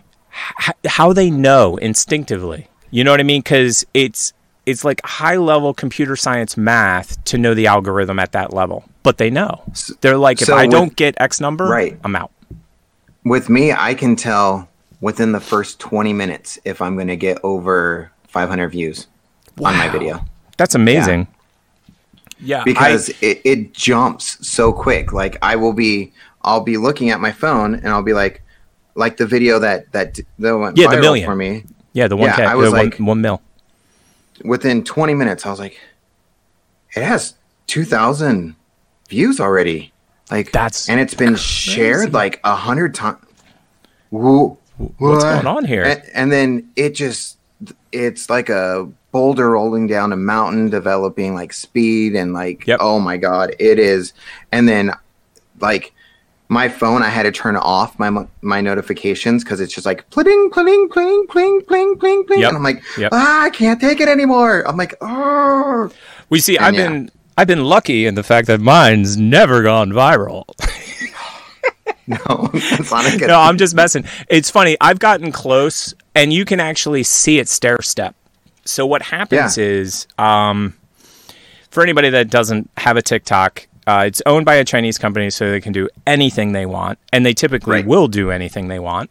h- 0.60 0.74
how 0.86 1.12
they 1.12 1.30
know 1.30 1.76
instinctively. 1.76 2.68
You 2.90 3.04
know 3.04 3.10
what 3.10 3.20
I 3.20 3.24
mean? 3.24 3.40
Because 3.40 3.86
it's 3.94 4.32
it's 4.66 4.84
like 4.84 5.00
high 5.04 5.36
level 5.36 5.74
computer 5.74 6.16
science 6.16 6.56
math 6.56 7.22
to 7.24 7.38
know 7.38 7.54
the 7.54 7.66
algorithm 7.66 8.18
at 8.18 8.32
that 8.32 8.52
level, 8.52 8.84
but 9.02 9.18
they 9.18 9.30
know. 9.30 9.62
They're 10.00 10.16
like, 10.16 10.40
if 10.40 10.46
so 10.46 10.56
I 10.56 10.62
with- 10.64 10.70
don't 10.72 10.96
get 10.96 11.14
X 11.18 11.40
number, 11.40 11.66
Right. 11.66 11.98
I'm 12.04 12.16
out. 12.16 12.30
With 13.24 13.48
me, 13.48 13.72
I 13.72 13.94
can 13.94 14.16
tell 14.16 14.68
within 15.00 15.32
the 15.32 15.40
first 15.40 15.80
20 15.80 16.12
minutes 16.12 16.58
if 16.64 16.80
I'm 16.82 16.94
going 16.94 17.08
to 17.08 17.16
get 17.16 17.38
over 17.42 18.10
500 18.28 18.68
views 18.68 19.06
on 19.62 19.76
my 19.76 19.88
video. 19.88 20.24
That's 20.56 20.74
amazing. 20.74 21.26
Yeah, 22.44 22.60
I- 22.60 22.64
because 22.64 23.08
it, 23.20 23.40
it 23.44 23.72
jumps 23.74 24.46
so 24.46 24.72
quick. 24.72 25.12
Like 25.12 25.36
I 25.42 25.56
will 25.56 25.72
be, 25.72 26.12
I'll 26.42 26.60
be 26.60 26.76
looking 26.76 27.10
at 27.10 27.20
my 27.20 27.32
phone 27.32 27.74
and 27.74 27.88
I'll 27.88 28.02
be 28.02 28.12
like, 28.12 28.42
like 28.94 29.16
the 29.16 29.26
video 29.26 29.58
that 29.58 29.90
that 29.92 30.18
that 30.38 30.56
went 30.56 30.76
Yeah, 30.76 30.88
the 30.94 31.00
million. 31.00 31.26
for 31.26 31.34
me. 31.34 31.64
yeah, 31.94 32.06
the 32.06 32.16
one 32.16 32.28
yeah, 32.28 32.50
I 32.50 32.54
was 32.54 32.70
the 32.70 32.76
one- 32.76 32.84
like- 32.90 32.98
one 32.98 33.20
mil. 33.20 33.42
Within 34.44 34.82
20 34.84 35.14
minutes, 35.14 35.46
I 35.46 35.50
was 35.50 35.60
like, 35.60 35.78
it 36.96 37.02
has 37.04 37.34
2,000 37.68 38.56
views 39.08 39.40
already. 39.40 39.92
Like 40.30 40.50
That's 40.52 40.88
and 40.88 40.98
it's 41.00 41.14
been 41.14 41.36
shared 41.36 42.12
like 42.12 42.40
a 42.44 42.56
hundred 42.56 42.94
times. 42.94 43.18
What's 44.10 44.58
What's 44.98 45.22
going 45.24 45.46
on 45.46 45.64
here? 45.64 45.84
And, 45.84 46.02
and 46.14 46.32
then 46.32 46.70
it 46.76 46.94
just, 46.96 47.38
it's 47.92 48.28
like 48.28 48.48
a 48.48 48.88
boulder 49.14 49.50
rolling 49.50 49.86
down 49.86 50.12
a 50.12 50.16
mountain, 50.16 50.68
developing 50.68 51.34
like 51.34 51.52
speed 51.52 52.16
and 52.16 52.32
like, 52.32 52.66
Yep. 52.66 52.78
oh 52.82 52.98
my 52.98 53.16
God, 53.16 53.54
it 53.60 53.78
is. 53.78 54.12
And 54.50 54.68
then 54.68 54.90
like 55.60 55.92
my 56.48 56.68
phone, 56.68 57.00
I 57.00 57.10
had 57.10 57.22
to 57.22 57.30
turn 57.30 57.56
off 57.56 57.96
my 57.96 58.26
my 58.42 58.60
notifications 58.60 59.44
because 59.44 59.60
it's 59.60 59.72
just 59.72 59.86
like 59.86 60.10
pling, 60.10 60.50
pling, 60.50 60.88
pling, 60.88 61.28
pling, 61.28 61.62
pling, 61.62 61.96
pling, 61.96 62.24
pling. 62.26 62.40
Yep. 62.40 62.48
And 62.48 62.56
I'm 62.56 62.64
like, 62.64 62.82
Yep. 62.98 63.10
ah, 63.12 63.44
I 63.44 63.50
can't 63.50 63.80
take 63.80 64.00
it 64.00 64.08
anymore. 64.08 64.68
I'm 64.68 64.76
like, 64.76 64.96
oh. 65.00 65.90
We 66.28 66.40
see. 66.40 66.56
And 66.56 66.66
I've 66.66 66.74
yeah. 66.74 66.88
been 66.88 67.10
I've 67.38 67.46
been 67.46 67.64
lucky 67.64 68.06
in 68.06 68.16
the 68.16 68.24
fact 68.24 68.48
that 68.48 68.60
mine's 68.60 69.16
never 69.16 69.62
gone 69.62 69.90
viral. 69.90 70.44
No, 72.06 72.50
it's 72.52 72.90
not 72.90 73.06
a 73.06 73.16
good 73.16 73.28
no, 73.28 73.40
I'm 73.40 73.56
just 73.56 73.74
messing. 73.74 74.04
It's 74.28 74.50
funny. 74.50 74.76
I've 74.78 74.98
gotten 74.98 75.32
close, 75.32 75.94
and 76.14 76.34
you 76.34 76.44
can 76.44 76.60
actually 76.60 77.02
see 77.02 77.38
it 77.38 77.48
stair 77.48 77.80
step. 77.80 78.14
So 78.64 78.86
what 78.86 79.02
happens 79.02 79.56
Yeah. 79.58 79.64
is, 79.64 80.06
um, 80.18 80.74
for 81.70 81.82
anybody 81.82 82.10
that 82.10 82.30
doesn't 82.30 82.70
have 82.78 82.96
a 82.96 83.02
TikTok, 83.02 83.66
uh, 83.86 84.04
it's 84.06 84.22
owned 84.26 84.46
by 84.46 84.54
a 84.54 84.64
Chinese 84.64 84.96
company, 84.98 85.28
so 85.30 85.50
they 85.50 85.60
can 85.60 85.72
do 85.72 85.88
anything 86.06 86.52
they 86.52 86.66
want, 86.66 86.98
and 87.12 87.26
they 87.26 87.34
typically 87.34 87.76
Right. 87.76 87.86
will 87.86 88.08
do 88.08 88.30
anything 88.30 88.68
they 88.68 88.78
want. 88.78 89.10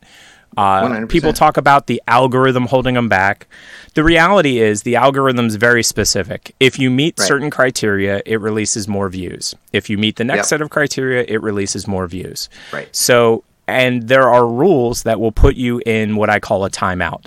Uh, 0.56 1.06
people 1.08 1.34
talk 1.34 1.58
about 1.58 1.88
the 1.88 2.00
algorithm 2.08 2.68
holding 2.68 2.94
them 2.94 3.10
back. 3.10 3.48
The 3.96 4.04
reality 4.04 4.60
is 4.60 4.84
the 4.84 4.96
algorithm 4.96 5.48
is 5.48 5.56
very 5.56 5.82
specific. 5.82 6.54
If 6.60 6.78
you 6.78 6.92
meet 6.92 7.16
Right. 7.18 7.28
certain 7.28 7.50
criteria, 7.50 8.22
it 8.26 8.40
releases 8.40 8.88
more 8.88 9.10
views. 9.10 9.56
If 9.72 9.90
you 9.90 9.98
meet 9.98 10.18
the 10.18 10.24
next 10.24 10.38
Yep. 10.38 10.46
set 10.46 10.62
of 10.62 10.70
criteria, 10.70 11.26
it 11.28 11.42
releases 11.42 11.88
more 11.88 12.06
views. 12.08 12.50
Right. 12.72 12.88
So, 12.92 13.44
and 13.68 14.08
there 14.10 14.30
are 14.30 14.46
rules 14.48 15.02
that 15.04 15.20
will 15.20 15.32
put 15.32 15.56
you 15.56 15.82
in 15.88 16.18
what 16.18 16.30
I 16.30 16.40
call 16.40 16.66
a 16.66 16.70
timeout. 16.70 17.26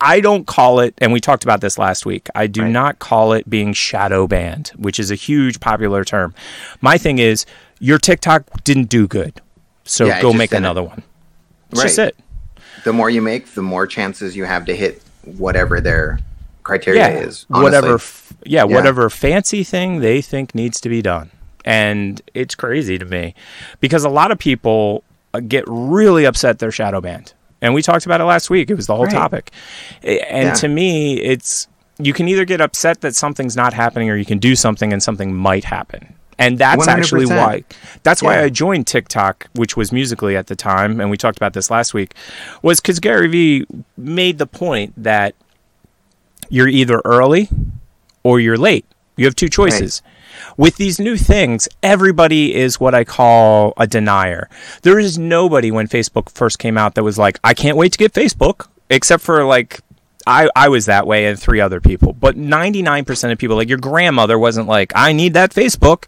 I 0.00 0.20
don't 0.20 0.46
call 0.46 0.80
it, 0.80 0.94
and 0.98 1.12
we 1.12 1.20
talked 1.20 1.44
about 1.44 1.60
this 1.60 1.78
last 1.78 2.04
week. 2.04 2.28
I 2.34 2.46
do 2.46 2.62
Right. 2.62 2.70
not 2.70 2.98
call 2.98 3.32
it 3.32 3.48
being 3.48 3.72
shadow 3.72 4.26
banned, 4.26 4.68
which 4.76 4.98
is 4.98 5.10
a 5.10 5.14
huge 5.14 5.60
popular 5.60 6.04
term. 6.04 6.34
My 6.80 6.98
thing 6.98 7.18
is, 7.18 7.46
your 7.80 7.98
TikTok 7.98 8.64
didn't 8.64 8.88
do 8.88 9.06
good, 9.06 9.40
so 9.84 10.06
Yeah, 10.06 10.20
go 10.20 10.32
make 10.32 10.52
another 10.52 10.82
one. 10.82 11.02
That's 11.70 11.80
Right. 11.80 11.86
just 11.88 11.98
it. 11.98 12.16
the 12.84 12.92
more 12.92 13.08
you 13.08 13.22
make, 13.22 13.54
the 13.54 13.62
more 13.62 13.86
chances 13.86 14.36
you 14.36 14.44
have 14.44 14.66
to 14.66 14.76
hit 14.76 15.00
whatever 15.24 15.80
their 15.80 16.18
criteria 16.64 17.00
yeah, 17.08 17.20
is. 17.20 17.46
honestly. 17.50 17.62
whatever. 17.62 18.00
Yeah, 18.44 18.58
Yeah. 18.60 18.64
whatever 18.64 19.08
fancy 19.08 19.64
thing 19.64 20.00
they 20.00 20.20
think 20.20 20.54
needs 20.54 20.80
to 20.82 20.88
be 20.90 21.00
done, 21.00 21.30
and 21.64 22.20
it's 22.34 22.54
crazy 22.54 22.98
to 22.98 23.04
me 23.06 23.34
because 23.80 24.04
a 24.04 24.08
lot 24.10 24.30
of 24.30 24.38
people 24.38 25.02
uh, 25.32 25.40
get 25.40 25.64
really 25.66 26.24
upset 26.26 26.58
they're 26.58 26.70
shadow 26.70 27.00
banned, 27.00 27.32
and 27.64 27.74
we 27.74 27.82
talked 27.82 28.06
about 28.06 28.20
it 28.20 28.24
last 28.24 28.50
week. 28.50 28.70
It 28.70 28.74
was 28.76 28.86
the 28.86 28.94
whole 28.94 29.06
Right. 29.06 29.12
topic, 29.14 29.50
and 30.02 30.48
Yeah. 30.48 30.54
to 30.54 30.68
me, 30.68 31.20
it's 31.20 31.66
you 31.98 32.12
can 32.12 32.26
either 32.28 32.44
get 32.44 32.60
upset 32.60 33.00
that 33.02 33.14
something's 33.14 33.54
not 33.56 33.72
happening, 33.72 34.10
or 34.10 34.16
you 34.16 34.24
can 34.24 34.38
do 34.38 34.54
something 34.56 34.92
and 34.92 35.00
something 35.02 35.34
might 35.34 35.64
happen. 35.64 36.12
And 36.40 36.58
that's 36.58 36.88
actually 36.88 37.26
100%. 37.26 37.36
why. 37.46 37.76
That's 38.02 38.20
why 38.20 38.34
Yeah. 38.38 38.42
I 38.46 38.48
joined 38.48 38.88
TikTok, 38.88 39.46
which 39.54 39.76
was 39.76 39.92
musical.ly 39.92 40.34
at 40.34 40.48
the 40.48 40.56
time, 40.56 41.00
and 41.00 41.08
we 41.08 41.16
talked 41.16 41.36
about 41.36 41.52
this 41.52 41.70
last 41.70 41.94
week. 41.94 42.12
Was 42.62 42.80
because 42.80 42.98
Gary 42.98 43.28
Vee 43.28 43.66
made 43.96 44.38
the 44.38 44.46
point 44.48 44.92
that 44.96 45.36
you're 46.48 46.66
either 46.66 47.00
early 47.04 47.48
or 48.24 48.40
you're 48.40 48.58
late. 48.58 48.84
You 49.16 49.26
have 49.26 49.36
two 49.36 49.48
choices. 49.48 50.02
With 50.56 50.76
these 50.76 50.98
new 51.00 51.16
things, 51.16 51.68
everybody 51.82 52.54
is 52.54 52.78
what 52.78 52.94
I 52.94 53.04
call 53.04 53.72
a 53.76 53.86
denier. 53.86 54.48
There 54.82 54.98
is 54.98 55.18
nobody 55.18 55.70
when 55.70 55.88
Facebook 55.88 56.30
first 56.30 56.58
came 56.58 56.78
out 56.78 56.94
that 56.94 57.02
was 57.02 57.18
like, 57.18 57.38
I 57.42 57.54
can't 57.54 57.76
wait 57.76 57.92
to 57.92 57.98
get 57.98 58.12
Facebook, 58.12 58.68
except 58.88 59.22
for 59.22 59.44
like, 59.44 59.80
I, 60.26 60.48
I 60.54 60.68
was 60.68 60.86
that 60.86 61.06
way 61.06 61.26
and 61.26 61.38
three 61.38 61.60
other 61.60 61.80
people. 61.80 62.12
But 62.12 62.36
99% 62.36 63.32
of 63.32 63.38
people, 63.38 63.56
like 63.56 63.68
your 63.68 63.78
grandmother, 63.78 64.38
wasn't 64.38 64.68
like, 64.68 64.92
I 64.94 65.12
need 65.12 65.34
that 65.34 65.50
Facebook. 65.52 66.04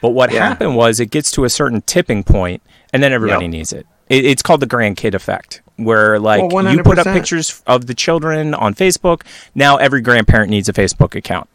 But 0.00 0.10
what 0.10 0.32
Yeah. 0.32 0.48
happened 0.48 0.76
was 0.76 1.00
it 1.00 1.10
gets 1.10 1.30
to 1.32 1.44
a 1.44 1.50
certain 1.50 1.82
tipping 1.82 2.22
point 2.24 2.62
and 2.92 3.02
then 3.02 3.12
everybody 3.12 3.44
Yep. 3.46 3.50
needs 3.52 3.72
it. 3.72 3.86
it. 4.08 4.24
It's 4.24 4.42
called 4.42 4.60
the 4.60 4.66
grandkid 4.66 5.14
effect, 5.14 5.60
where 5.76 6.18
like 6.18 6.50
Well, 6.52 6.72
you 6.72 6.82
put 6.82 6.98
up 6.98 7.06
pictures 7.06 7.62
of 7.66 7.86
the 7.86 7.94
children 7.94 8.54
on 8.54 8.74
Facebook. 8.74 9.22
Now 9.54 9.76
every 9.76 10.00
grandparent 10.00 10.50
needs 10.50 10.68
a 10.68 10.72
Facebook 10.72 11.14
account. 11.14 11.48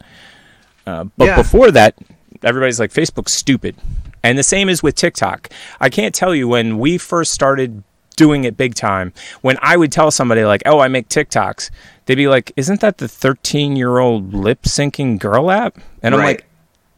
Uh, 0.85 1.05
but 1.17 1.25
Yeah. 1.25 1.35
before 1.35 1.71
that, 1.71 1.95
everybody's 2.43 2.79
like, 2.79 2.91
Facebook's 2.91 3.33
stupid. 3.33 3.75
And 4.23 4.37
the 4.37 4.43
same 4.43 4.69
is 4.69 4.81
with 4.83 4.95
TikTok. 4.95 5.49
I 5.79 5.89
can't 5.89 6.13
tell 6.13 6.33
you 6.35 6.47
when 6.47 6.79
we 6.79 6.97
first 6.97 7.33
started 7.33 7.83
doing 8.15 8.43
it 8.45 8.57
big 8.57 8.73
time, 8.75 9.13
when 9.41 9.57
I 9.61 9.77
would 9.77 9.91
tell 9.91 10.09
somebody, 10.11 10.43
like, 10.43 10.63
oh, 10.65 10.79
I 10.79 10.87
make 10.87 11.07
TikToks, 11.07 11.69
they'd 12.05 12.15
be 12.15 12.27
like, 12.27 12.51
isn't 12.55 12.81
that 12.81 12.97
the 12.97 13.07
13 13.07 13.75
year 13.75 13.99
old 13.99 14.33
lip 14.33 14.63
syncing 14.63 15.19
girl 15.19 15.51
app? 15.51 15.77
And 16.01 16.15
I'm 16.15 16.21
like, 16.21 16.45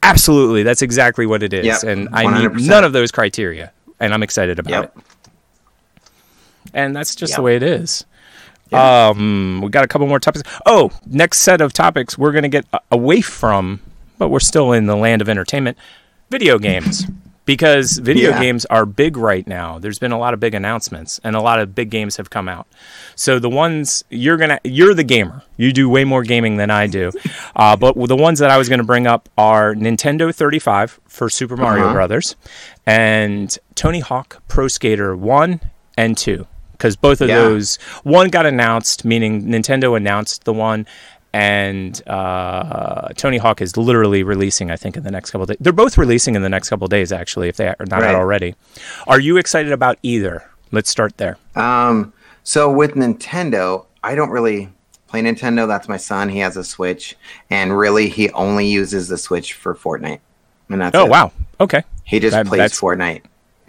absolutely. 0.02 0.64
That's 0.64 0.82
exactly 0.82 1.26
what 1.26 1.44
it 1.44 1.54
is. 1.54 1.66
Yep, 1.66 1.84
and 1.84 2.10
I 2.14 2.24
need 2.24 2.50
100%. 2.52 2.68
none 2.68 2.84
of 2.86 2.94
those 2.94 3.12
criteria. 3.12 3.72
And 4.00 4.14
I'm 4.14 4.24
excited 4.24 4.60
about 4.60 4.72
Yep. 4.72 4.98
it. 4.98 5.04
And 6.74 6.96
that's 6.96 7.16
just 7.16 7.32
Yep. 7.32 7.38
the 7.38 7.42
way 7.44 7.56
it 7.58 7.64
is. 7.64 8.06
Um, 8.72 9.62
we 9.62 9.70
got 9.70 9.84
a 9.84 9.88
couple 9.88 10.08
more 10.08 10.20
topics. 10.20 10.44
Oh, 10.66 10.92
next 11.08 11.40
set 11.40 11.60
of 11.60 11.74
topics 11.74 12.18
we're 12.18 12.32
going 12.32 12.44
to 12.44 12.50
get 12.50 12.66
away 12.92 13.22
from, 13.22 13.80
but 14.20 14.30
we're 14.30 14.40
still 14.40 14.72
in 14.72 14.86
the 14.86 14.96
land 14.96 15.24
of 15.24 15.28
entertainment, 15.30 15.78
video 16.30 16.60
games. 16.60 17.08
Because 17.46 17.98
video 17.98 18.30
Yeah. 18.30 18.40
games 18.40 18.66
are 18.66 18.86
big 18.86 19.18
right 19.18 19.48
now. 19.48 19.80
There's 19.80 19.98
been 19.98 20.12
a 20.12 20.20
lot 20.20 20.36
of 20.36 20.40
big 20.40 20.54
announcements 20.54 21.20
and 21.24 21.36
a 21.36 21.42
lot 21.42 21.60
of 21.60 21.74
big 21.74 21.90
games 21.90 22.18
have 22.18 22.30
come 22.30 22.48
out. 22.48 22.68
So 23.16 23.40
the 23.40 23.50
ones 23.50 24.04
you're 24.12 24.38
to 24.50 24.60
you're 24.64 24.94
the 24.94 25.04
gamer. 25.04 25.42
You 25.58 25.74
do 25.74 25.90
way 25.90 26.04
more 26.04 26.22
gaming 26.22 26.58
than 26.58 26.70
I 26.70 26.86
do. 26.86 27.12
Uh, 27.56 27.76
but 27.76 27.96
the 28.08 28.16
ones 28.16 28.38
that 28.38 28.52
I 28.52 28.58
was 28.60 28.70
to 28.78 28.84
bring 28.86 29.08
up 29.08 29.30
are 29.36 29.74
Nintendo 29.74 30.32
35 30.34 31.00
for 31.08 31.28
Super 31.28 31.58
Mario 31.58 31.86
Uh-huh. 31.86 31.94
Brothers 31.94 32.36
and 32.86 33.58
Tony 33.74 34.00
Hawk 34.00 34.44
Pro 34.48 34.68
Skater 34.68 35.16
1 35.16 35.60
and 35.98 36.16
2 36.16 36.46
because 36.74 36.96
both 36.96 37.20
of 37.20 37.30
Yeah. 37.30 37.38
those 37.40 37.78
one 38.04 38.30
got 38.30 38.46
announced, 38.46 39.04
meaning 39.04 39.44
Nintendo 39.46 39.98
announced 39.98 40.44
the 40.44 40.54
one, 40.54 40.86
and 41.34 42.02
uh, 42.08 43.10
Tony 43.16 43.38
Hawk 43.38 43.62
is 43.62 43.78
literally 43.78 44.24
releasing. 44.24 44.72
I 44.72 44.76
think 44.76 44.98
in 44.98 45.04
the 45.04 45.12
next 45.12 45.32
couple 45.32 45.44
of 45.44 45.50
days. 45.50 45.58
They're 45.60 45.74
both 45.74 45.98
releasing 45.98 46.36
in 46.36 46.42
the 46.42 46.50
next 46.50 46.70
couple 46.70 46.86
of 46.86 46.92
days, 46.92 47.12
actually, 47.12 47.50
if 47.50 47.58
they 47.58 47.68
are 47.68 47.76
not 47.88 48.02
Right. 48.02 48.16
already. 48.16 48.56
Are 49.08 49.20
you 49.20 49.38
excited 49.38 49.72
about 49.72 49.98
either? 50.04 50.44
Let's 50.72 50.90
start 50.90 51.18
there. 51.18 51.38
Um, 51.56 52.14
so 52.44 52.72
with 52.72 52.92
Nintendo, 52.96 53.86
I 54.04 54.16
don't 54.16 54.30
really 54.32 54.70
play 55.08 55.22
Nintendo. 55.22 55.68
That's 55.68 55.88
my 55.90 55.98
son. 55.98 56.30
He 56.30 56.40
has 56.40 56.58
a 56.58 56.64
Switch, 56.64 57.16
and 57.50 57.78
really, 57.78 58.10
he 58.10 58.30
only 58.32 58.68
uses 58.68 59.08
the 59.08 59.18
Switch 59.18 59.54
for 59.54 59.76
Fortnite. 59.76 60.20
And 60.70 60.82
that's 60.82 60.96
Oh 60.96 61.06
it. 61.06 61.10
wow, 61.10 61.32
okay. 61.60 61.84
He 62.04 62.20
just 62.20 62.34
That- 62.36 62.46
plays 62.48 62.74
Fortnite. 62.80 63.22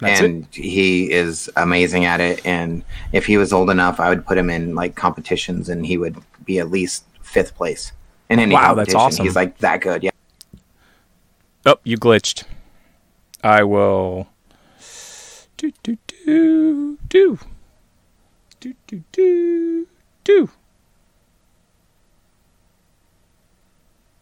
and 0.03 0.47
he 0.51 1.11
is 1.11 1.47
amazing 1.57 2.05
at 2.05 2.19
it. 2.19 2.43
And 2.43 2.83
if 3.11 3.25
he 3.27 3.37
was 3.37 3.53
old 3.53 3.69
enough, 3.69 3.99
I 3.99 4.09
would 4.09 4.25
put 4.25 4.35
him 4.37 4.49
in 4.49 4.73
like 4.75 4.95
competitions, 4.95 5.69
and 5.69 5.85
he 5.85 5.97
would 5.97 6.15
be 6.45 6.57
at 6.59 6.71
least 6.71 7.03
fifth 7.31 7.55
place 7.55 7.91
in 8.29 8.39
any 8.39 8.53
Wow, 8.53 8.73
that's 8.75 8.91
competition. 8.93 8.99
awesome. 8.99 9.25
He's 9.25 9.35
like 9.35 9.57
that 9.59 9.81
good. 9.81 10.03
Yeah. 10.03 10.11
Oh, 11.65 11.77
you 11.83 11.97
glitched. 11.97 12.43
I 13.43 13.63
will. 13.63 14.27
Do 15.57 15.71
do 15.83 15.97
do 16.25 16.97
do 17.09 17.39
do 17.39 17.39
do 18.59 18.73
do 18.89 19.03
do 19.11 19.87
do 20.23 20.49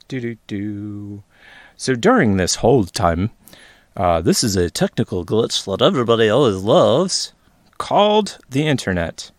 do 0.08 0.36
do. 0.48 1.24
So 1.78 1.96
during 1.96 2.38
this 2.38 2.56
hold 2.56 2.94
time, 2.94 3.32
uh, 3.96 4.22
this 4.22 4.44
is 4.44 4.56
a 4.56 4.70
technical 4.70 5.26
glitch 5.26 5.64
that 5.66 5.84
everybody 5.86 6.30
always 6.30 6.58
loves. 6.58 7.34
called 7.78 8.40
the 8.50 8.68
internet. 8.68 9.32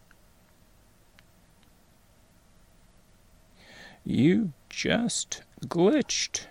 You 4.05 4.53
just 4.69 5.43
glitched. 5.67 6.47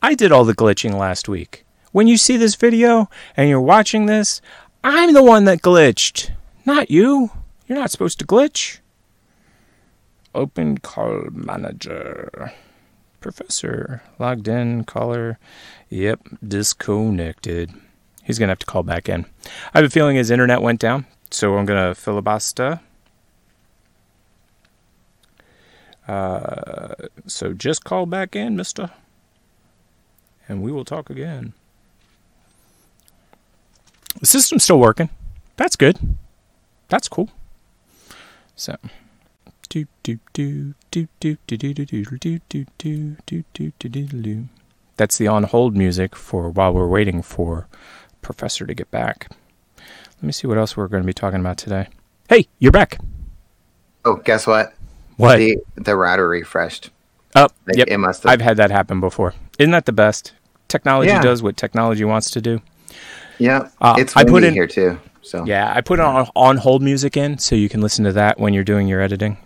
I 0.00 0.14
did 0.14 0.30
all 0.30 0.44
the 0.44 0.54
glitching 0.54 0.94
last 0.94 1.28
week. 1.28 1.64
When 1.92 2.06
you 2.06 2.16
see 2.16 2.36
this 2.36 2.54
video 2.54 3.08
and 3.36 3.48
you're 3.48 3.60
watching 3.60 4.06
this, 4.06 4.40
I'm 4.84 5.12
the 5.12 5.22
one 5.22 5.44
that 5.46 5.62
glitched, 5.62 6.30
not 6.64 6.90
you. 6.90 7.30
You're 7.66 7.78
not 7.78 7.90
supposed 7.90 8.18
to 8.20 8.26
glitch. 8.26 8.78
Open 10.34 10.78
call 10.78 11.24
manager. 11.32 12.52
Professor 13.20 14.02
logged 14.18 14.46
in, 14.46 14.84
caller. 14.84 15.38
Yep, 15.88 16.20
disconnected. 16.46 17.72
He's 18.22 18.38
going 18.38 18.48
to 18.48 18.52
have 18.52 18.58
to 18.60 18.66
call 18.66 18.82
back 18.82 19.08
in. 19.08 19.24
I 19.74 19.78
have 19.78 19.84
a 19.86 19.90
feeling 19.90 20.16
his 20.16 20.30
internet 20.30 20.62
went 20.62 20.80
down, 20.80 21.06
so 21.30 21.56
I'm 21.56 21.64
going 21.66 21.88
to 21.88 21.94
filibuster. 21.94 22.80
Uh, 26.08 26.94
so 27.26 27.52
just 27.52 27.84
call 27.84 28.06
back 28.06 28.34
in, 28.34 28.56
mister, 28.56 28.90
and 30.48 30.62
we 30.62 30.72
will 30.72 30.84
talk 30.84 31.10
again. 31.10 31.52
The 34.18 34.26
system's 34.26 34.64
still 34.64 34.80
working. 34.80 35.10
That's 35.56 35.76
good. 35.76 35.98
That's 36.88 37.08
cool. 37.08 37.28
So, 38.56 38.76
do 39.68 39.86
do 40.02 40.18
do 40.32 40.74
do 40.90 41.06
do 41.20 41.36
do 41.46 41.56
do 41.56 41.72
do 41.74 41.84
do 41.84 42.04
do 42.04 42.34
do 42.48 42.66
do 42.78 43.44
do 43.52 43.72
do 43.78 43.88
do 43.88 44.06
do. 44.06 44.48
That's 44.96 45.18
the 45.18 45.28
on 45.28 45.44
hold 45.44 45.76
music 45.76 46.16
for 46.16 46.48
while 46.48 46.72
we're 46.72 46.88
waiting 46.88 47.22
for 47.22 47.68
Professor 48.22 48.66
to 48.66 48.74
get 48.74 48.90
back. 48.90 49.30
Let 49.76 50.22
me 50.22 50.32
see 50.32 50.48
what 50.48 50.58
else 50.58 50.76
we're 50.76 50.88
going 50.88 51.02
to 51.02 51.06
be 51.06 51.12
talking 51.12 51.40
about 51.40 51.58
today. 51.58 51.88
Hey, 52.28 52.48
you're 52.58 52.72
back. 52.72 52.98
Oh, 54.04 54.16
guess 54.16 54.46
what? 54.46 54.74
What? 55.18 55.36
The 55.36 55.58
the 55.76 55.94
router 55.96 56.26
refreshed. 56.28 56.90
Oh, 57.36 57.48
Like, 57.66 57.76
yep. 57.76 57.88
It 57.88 57.98
must 57.98 58.22
have. 58.22 58.32
I've 58.32 58.40
had 58.40 58.56
that 58.56 58.70
happen 58.70 59.00
before. 59.00 59.34
Isn't 59.58 59.72
that 59.72 59.84
the 59.84 59.92
best? 59.92 60.32
Technology 60.68 61.10
Yeah. 61.10 61.20
does 61.20 61.42
what 61.42 61.56
technology 61.58 62.04
wants 62.04 62.30
to 62.30 62.40
do. 62.40 62.60
yeah, 63.38 63.68
uh, 63.80 63.94
it's 63.98 64.16
I 64.16 64.24
put 64.24 64.42
in- 64.44 64.54
here 64.54 64.66
too. 64.66 64.98
So 65.22 65.44
Yeah, 65.44 65.70
I 65.74 65.82
put 65.82 66.00
on 66.00 66.26
on 66.34 66.56
hold 66.56 66.82
music 66.82 67.16
in 67.16 67.36
so 67.38 67.54
you 67.54 67.68
can 67.68 67.80
listen 67.82 68.04
to 68.06 68.12
that 68.12 68.40
when 68.40 68.54
you're 68.54 68.64
doing 68.64 68.88
your 68.88 69.00
editing. 69.02 69.36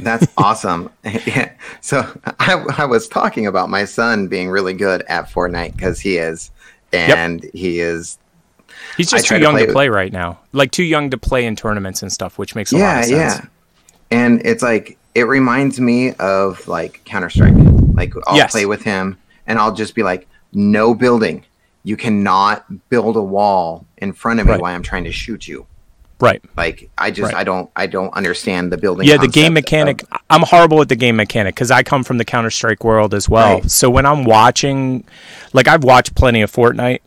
That's 0.00 0.26
awesome. 0.38 0.90
yeah. 1.04 1.50
So 1.80 2.06
I, 2.38 2.64
I 2.78 2.84
was 2.84 3.08
talking 3.08 3.46
about 3.46 3.68
my 3.68 3.84
son 3.84 4.28
being 4.28 4.48
really 4.48 4.74
good 4.74 5.02
at 5.08 5.28
Fortnite 5.28 5.74
because 5.76 5.98
he 6.00 6.16
is, 6.18 6.50
and 6.92 7.42
he 7.52 7.80
is. 7.80 8.18
He's 8.96 9.10
just 9.10 9.26
too 9.26 9.38
young 9.38 9.56
to 9.56 9.64
play 9.64 9.72
play, 9.72 9.88
right 9.88 10.12
now. 10.12 10.38
Like 10.52 10.70
too 10.70 10.84
young 10.84 11.10
to 11.10 11.18
play 11.18 11.44
in 11.46 11.56
tournaments 11.56 12.02
and 12.02 12.12
stuff, 12.12 12.38
which 12.38 12.54
makes 12.54 12.72
a 12.72 12.78
lot 12.78 12.98
of 13.00 13.04
sense. 13.06 13.10
yeah. 13.42 13.46
And 14.10 14.40
it's 14.46 14.62
like 14.62 14.96
it 15.14 15.24
reminds 15.24 15.80
me 15.80 16.12
of 16.14 16.66
like 16.68 17.00
Counter 17.04 17.30
Strike. 17.30 17.54
Like 17.94 18.12
I'll 18.26 18.36
Yes. 18.36 18.52
play 18.52 18.66
with 18.66 18.82
him, 18.82 19.16
and 19.46 19.58
I'll 19.58 19.72
just 19.74 19.94
be 19.94 20.02
like, 20.02 20.26
"No 20.52 20.94
building. 20.94 21.44
You 21.84 21.96
cannot 21.96 22.64
build 22.88 23.16
a 23.16 23.22
wall 23.22 23.86
in 23.98 24.12
front 24.12 24.40
of 24.40 24.46
me 24.46 24.52
Right. 24.52 24.60
while 24.60 24.74
I'm 24.74 24.82
trying 24.82 25.04
to 25.04 25.12
shoot 25.12 25.46
you." 25.46 25.66
Right. 26.20 26.42
Like 26.56 26.88
I 26.96 27.10
just 27.10 27.32
Right. 27.32 27.40
I 27.40 27.44
don't 27.44 27.68
I 27.76 27.86
don't 27.86 28.12
understand 28.14 28.72
the 28.72 28.76
building. 28.76 29.06
Yeah, 29.06 29.16
the 29.18 29.28
game 29.28 29.52
mechanic. 29.52 30.02
of- 30.10 30.18
I'm 30.30 30.42
horrible 30.42 30.80
at 30.80 30.88
the 30.88 30.96
game 30.96 31.16
mechanic 31.16 31.54
because 31.54 31.70
I 31.70 31.82
come 31.82 32.02
from 32.04 32.18
the 32.18 32.24
Counter 32.24 32.50
Strike 32.50 32.82
world 32.84 33.14
as 33.14 33.28
well. 33.28 33.54
Right. 33.54 33.70
So 33.70 33.90
when 33.90 34.06
I'm 34.06 34.24
watching, 34.24 35.04
like 35.52 35.68
I've 35.68 35.84
watched 35.84 36.14
plenty 36.14 36.40
of 36.40 36.50
Fortnite, 36.52 37.00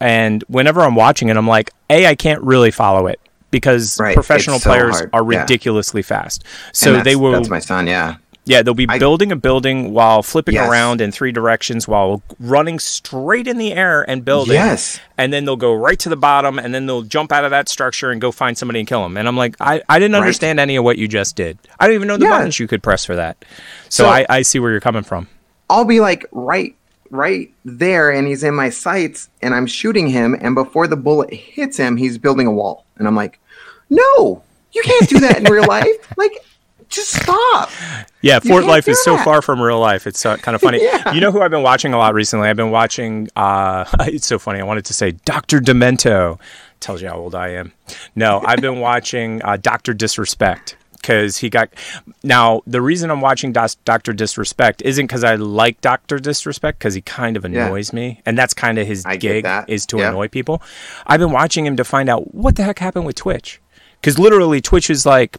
and 0.00 0.42
whenever 0.48 0.80
I'm 0.80 0.94
watching 0.94 1.28
it, 1.28 1.36
I'm 1.36 1.46
like, 1.46 1.70
a 1.90 2.06
I 2.06 2.14
can't 2.14 2.40
really 2.42 2.70
follow 2.70 3.06
it 3.08 3.20
because 3.52 4.00
Right, 4.00 4.14
professional 4.16 4.58
so 4.58 4.68
players 4.70 4.96
hard, 4.98 5.10
are 5.12 5.32
yeah. 5.32 5.42
ridiculously 5.42 6.02
fast. 6.02 6.42
So 6.72 7.00
they 7.02 7.14
will. 7.14 7.30
That's 7.32 7.48
my 7.48 7.60
son. 7.60 7.86
Yeah. 7.86 8.16
Yeah, 8.44 8.62
they'll 8.62 8.74
be 8.74 8.86
I- 8.88 8.98
building 8.98 9.30
a 9.30 9.36
building 9.36 9.92
while 9.92 10.24
flipping 10.24 10.54
Yes. 10.54 10.68
around 10.68 11.00
in 11.00 11.12
three 11.12 11.30
directions 11.30 11.86
while 11.86 12.22
running 12.40 12.80
straight 12.80 13.46
in 13.46 13.56
the 13.56 13.72
air 13.72 14.02
and 14.10 14.24
building. 14.24 14.54
Yes. 14.54 14.98
And 15.16 15.32
then 15.32 15.44
they'll 15.44 15.54
go 15.54 15.72
right 15.72 15.96
to 16.00 16.08
the 16.08 16.16
bottom 16.16 16.58
and 16.58 16.74
then 16.74 16.86
they'll 16.86 17.02
jump 17.02 17.30
out 17.30 17.44
of 17.44 17.52
that 17.52 17.68
structure 17.68 18.10
and 18.10 18.20
go 18.20 18.32
find 18.32 18.58
somebody 18.58 18.80
and 18.80 18.88
kill 18.88 19.04
them. 19.04 19.16
And 19.16 19.28
I'm 19.28 19.36
like, 19.36 19.54
I, 19.60 19.80
I 19.88 20.00
didn't 20.00 20.14
Right. 20.14 20.18
understand 20.22 20.58
any 20.58 20.74
of 20.74 20.82
what 20.82 20.98
you 20.98 21.06
just 21.06 21.36
did. 21.36 21.56
I 21.78 21.86
don't 21.86 21.94
even 21.94 22.08
know 22.08 22.16
the 22.16 22.24
Yeah. 22.24 22.30
buttons 22.38 22.58
you 22.58 22.66
could 22.66 22.82
press 22.82 23.04
for 23.04 23.14
that. 23.14 23.36
So, 23.88 24.02
So- 24.04 24.10
I, 24.10 24.26
I 24.28 24.42
see 24.42 24.58
where 24.58 24.72
you're 24.72 24.80
coming 24.80 25.04
from. 25.04 25.28
I'll 25.70 25.84
be 25.84 26.00
like 26.00 26.26
right 26.32 26.74
right 27.10 27.52
there 27.66 28.10
and 28.10 28.26
he's 28.26 28.42
in 28.42 28.54
my 28.54 28.70
sights 28.70 29.28
and 29.42 29.54
I'm 29.54 29.66
shooting 29.66 30.06
him 30.08 30.34
and 30.40 30.54
before 30.54 30.88
the 30.88 30.96
bullet 30.96 31.30
hits 31.32 31.76
him 31.76 31.98
he's 31.98 32.16
building 32.16 32.46
a 32.46 32.50
wall 32.50 32.86
and 32.96 33.06
I'm 33.06 33.14
like 33.14 33.38
no 33.92 34.42
you 34.72 34.82
can't 34.82 35.08
do 35.08 35.20
that 35.20 35.38
in 35.38 35.44
real 35.44 35.66
life 35.66 35.86
like 36.16 36.32
just 36.88 37.10
stop 37.22 37.70
Yeah, 38.20 38.38
You 38.42 38.50
Fort 38.50 38.64
Life 38.66 38.86
is 38.86 39.02
so 39.02 39.16
that. 39.16 39.24
far 39.24 39.40
from 39.40 39.62
real 39.62 39.80
life. 39.80 40.06
It's 40.06 40.26
uh, 40.26 40.36
kind 40.36 40.54
of 40.54 40.60
funny. 40.60 40.78
Yeah. 40.82 41.12
You 41.14 41.22
know 41.22 41.32
who 41.32 41.40
I've 41.40 41.50
been 41.50 41.62
watching 41.62 41.94
a 41.94 41.96
lot 41.98 42.12
recently? 42.12 42.50
I've 42.50 42.56
been 42.56 42.70
watching. 42.70 43.28
Uh, 43.34 43.86
it's 44.00 44.26
so 44.26 44.38
funny. 44.38 44.60
I 44.60 44.64
wanted 44.64 44.84
to 44.84 44.92
say 44.94 45.12
Doctor 45.24 45.58
Demento. 45.58 46.38
Tells 46.80 47.00
you 47.00 47.08
how 47.08 47.16
old 47.16 47.34
I 47.34 47.48
am. 47.52 47.72
No, 48.14 48.42
I've 48.44 48.60
been 48.60 48.78
watching 48.80 49.40
uh, 49.42 49.56
Doctor 49.56 49.94
Disrespect 49.94 50.76
because 50.92 51.38
he 51.38 51.48
got. 51.48 51.70
Now 52.22 52.60
the 52.66 52.82
reason 52.82 53.10
I'm 53.10 53.22
watching 53.22 53.52
Doctor 53.54 54.12
Disrespect 54.12 54.82
isn't 54.84 55.06
because 55.06 55.24
I 55.24 55.36
like 55.36 55.80
Doctor 55.80 56.18
Disrespect 56.18 56.78
because 56.78 56.92
he 56.92 57.00
kind 57.00 57.38
of 57.38 57.44
Yeah. 57.50 57.68
annoys 57.68 57.94
me, 57.94 58.20
and 58.26 58.36
that's 58.36 58.52
kind 58.52 58.78
of 58.78 58.86
his 58.86 59.06
I 59.06 59.16
gig 59.16 59.46
is 59.66 59.86
to 59.86 59.96
Yeah. 59.96 60.10
annoy 60.10 60.28
people. 60.28 60.60
I've 61.06 61.20
been 61.20 61.32
watching 61.32 61.64
him 61.64 61.78
to 61.78 61.84
find 61.84 62.10
out 62.10 62.34
what 62.34 62.56
the 62.56 62.64
heck 62.64 62.80
happened 62.80 63.06
with 63.06 63.16
Twitch 63.16 63.61
because 64.02 64.18
literally 64.18 64.60
Twitch 64.60 64.90
is 64.90 65.06
like, 65.06 65.38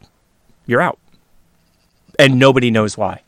you're 0.65 0.81
out 0.81 0.97
and 2.17 2.39
nobody 2.39 2.71
knows 2.71 2.97
why. 2.97 3.21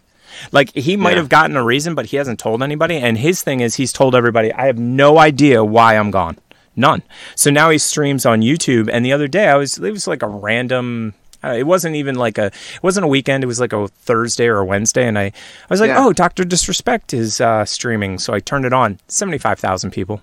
Like 0.51 0.73
he 0.73 0.95
might 0.97 1.11
Yeah. 1.11 1.17
have 1.17 1.29
gotten 1.29 1.55
a 1.55 1.63
reason, 1.63 1.93
but 1.95 2.07
he 2.07 2.17
hasn't 2.17 2.39
told 2.39 2.63
anybody. 2.63 2.97
And 2.97 3.17
his 3.17 3.41
thing 3.43 3.59
is 3.59 3.75
he's 3.75 3.93
told 3.93 4.15
everybody, 4.15 4.51
I 4.53 4.65
have 4.67 4.77
no 4.79 5.17
idea 5.19 5.63
why 5.63 5.95
I'm 5.97 6.09
gone. 6.11 6.38
None. 6.75 7.03
So 7.36 7.49
now 7.51 7.69
he 7.69 7.77
streams 7.77 8.25
on 8.25 8.41
YouTube. 8.41 8.89
And 8.91 9.05
the 9.05 9.13
other 9.13 9.27
day 9.27 9.47
I 9.47 9.55
was 9.55 9.77
it 9.77 9.91
was 9.91 10.07
like 10.07 10.23
a 10.23 10.27
random 10.27 11.13
uh, 11.43 11.49
it 11.57 11.63
wasn't 11.67 11.95
even 11.95 12.15
like 12.15 12.38
a 12.38 12.47
it 12.47 12.81
wasn't 12.83 13.03
a 13.03 13.07
weekend, 13.07 13.43
it 13.43 13.47
was 13.47 13.59
like 13.59 13.71
a 13.73 13.88
Thursday 13.88 14.47
or 14.47 14.57
a 14.57 14.65
Wednesday 14.65 15.05
and 15.07 15.17
I 15.19 15.25
I 15.25 15.33
was 15.69 15.79
like, 15.79 15.89
Yeah. 15.89 16.03
"Oh, 16.03 16.11
Dr. 16.11 16.43
Disrespect 16.43 17.13
is 17.13 17.39
uh 17.39 17.65
streaming." 17.65 18.17
So 18.19 18.33
I 18.33 18.39
turned 18.39 18.65
it 18.65 18.73
on. 18.73 18.99
75,000 19.07 19.91
people. 19.91 20.21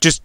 Just 0.00 0.22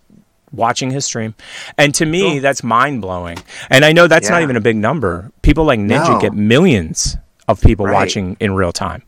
watching 0.51 0.91
his 0.91 1.05
stream. 1.05 1.33
And 1.77 1.93
to 1.95 2.05
me, 2.05 2.39
that's 2.39 2.63
mind-blowing. 2.63 3.37
And 3.69 3.85
I 3.85 3.91
know 3.93 4.07
that's 4.07 4.29
not 4.29 4.41
even 4.41 4.55
a 4.57 4.61
big 4.61 4.75
number. 4.75 5.31
People 5.41 5.63
like 5.65 5.79
Ninja 5.79 6.13
No. 6.15 6.19
get 6.19 6.33
millions 6.33 7.17
of 7.47 7.61
people 7.61 7.85
Right. 7.85 7.93
watching 7.93 8.37
in 8.39 8.53
real 8.53 8.71
time. 8.71 9.03